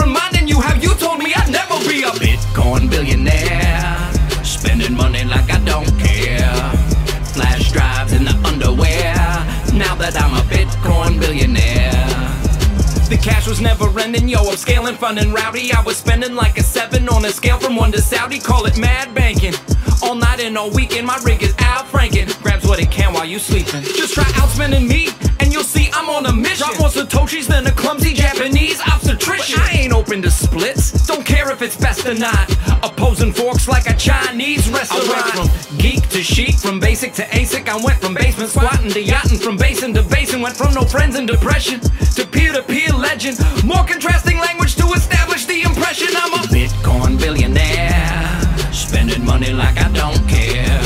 cash 13.22 13.48
was 13.48 13.62
never 13.62 13.88
ending, 14.00 14.28
yo, 14.28 14.40
I'm 14.40 14.58
scaling 14.58 14.96
fun 14.96 15.18
and 15.18 15.34
rowdy. 15.34 15.72
I 15.72 15.82
was 15.82 15.98
spending 15.98 16.36
like 16.36 16.58
a 16.58 16.64
seven 16.64 17.10
on 17.10 17.26
a 17.26 17.30
scale 17.30 17.60
from 17.60 17.76
one 17.76 17.92
to 17.92 18.02
Saudi, 18.02 18.40
call 18.40 18.66
it 18.66 18.78
mad 18.78 19.14
banking. 19.14 19.54
All 20.02 20.16
night 20.16 20.40
and 20.40 20.58
all 20.58 20.72
weekend, 20.72 21.08
my 21.08 21.20
rig 21.26 21.44
is 21.44 21.54
out 21.60 21.88
franking. 21.88 22.28
Grabs 22.42 22.66
what 22.66 22.80
it 22.80 22.90
can 22.92 23.14
while 23.14 23.26
you 23.26 23.40
sleeping. 23.40 23.82
Just 23.82 24.14
try 24.14 24.24
outspending 24.24 24.88
me, 24.88 25.10
and 25.40 25.52
you'll 25.52 25.64
see 25.64 25.90
I'm 25.94 26.10
on 26.10 26.26
a 26.26 26.34
mission. 26.34 26.68
Drop 26.68 26.80
more 26.80 26.90
Satoshis 26.90 27.48
than 27.48 27.68
a 27.68 27.72
clumsy 27.72 28.14
Japanese 28.14 28.80
obstetrician. 28.82 29.09
I 29.58 29.72
ain't 29.72 29.94
open 29.94 30.22
to 30.24 30.32
splits, 30.32 31.08
don't 31.08 31.26
care 31.26 31.50
if 31.52 31.62
it's 31.62 31.78
best 31.78 32.06
or 32.06 32.14
not. 32.14 32.50
Opposing 32.84 33.32
forks 33.32 33.68
like 33.68 33.90
a 33.90 33.96
Chinese 33.96 34.70
restaurant. 34.70 35.08
I 35.10 35.40
went 35.40 35.52
from 35.52 35.78
geek 35.78 36.08
to 36.10 36.22
chic, 36.22 36.56
from 36.56 36.80
basic 36.80 37.14
to 37.14 37.24
ASIC. 37.24 37.70
I 37.70 37.78
went 37.84 38.00
from 38.02 38.14
basement 38.14 38.50
squatting 38.50 38.92
to 38.92 39.02
yachting, 39.02 39.40
from 39.40 39.58
basin 39.58 39.94
to 39.94 40.04
basin. 40.04 40.42
Went 40.42 40.56
from 40.56 40.74
no 40.74 40.84
friends 40.84 41.18
in 41.18 41.26
depression 41.26 41.80
to 41.80 42.26
peer 42.28 42.54
to 42.54 42.64
peer 42.64 42.92
legend. 42.92 43.40
More 43.64 43.86
contrasting 43.86 44.38
language 44.38 44.76
to 44.76 44.86
establish 44.94 45.46
the 45.46 45.62
impression 45.62 46.10
I'm 46.16 46.34
a 46.34 46.44
Bitcoin 46.48 47.20
billionaire. 47.20 48.74
Spending 48.74 49.26
money 49.26 49.52
like 49.54 49.78
I 49.78 49.90
don't 49.92 50.28
care. 50.28 50.82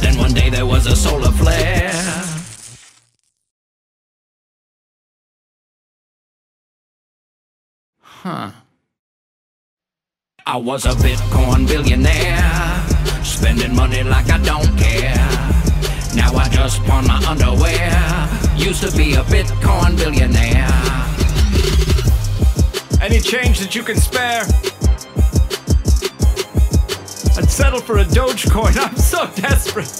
Then 0.00 0.18
one 0.18 0.34
day 0.34 0.50
there 0.50 0.66
was 0.66 0.86
a 0.86 0.96
solar 0.96 1.32
flare. 1.32 1.91
Huh. 8.22 8.52
I 10.46 10.56
was 10.56 10.84
a 10.86 10.90
Bitcoin 10.90 11.66
billionaire. 11.66 13.24
Spending 13.24 13.74
money 13.74 14.04
like 14.04 14.30
I 14.30 14.38
don't 14.38 14.78
care. 14.78 15.26
Now 16.14 16.32
I 16.36 16.48
just 16.52 16.80
pawn 16.84 17.04
my 17.08 17.20
underwear. 17.26 17.90
used 18.54 18.88
to 18.88 18.96
be 18.96 19.14
a 19.14 19.24
Bitcoin 19.24 19.96
billionaire. 19.96 20.68
Any 23.02 23.18
change 23.18 23.58
that 23.58 23.74
you 23.74 23.82
can 23.82 23.96
spare? 23.96 24.42
I'd 27.36 27.50
settle 27.50 27.80
for 27.80 27.98
a 27.98 28.04
Dogecoin. 28.04 28.78
I'm 28.88 28.96
so 28.98 29.28
desperate. 29.34 29.90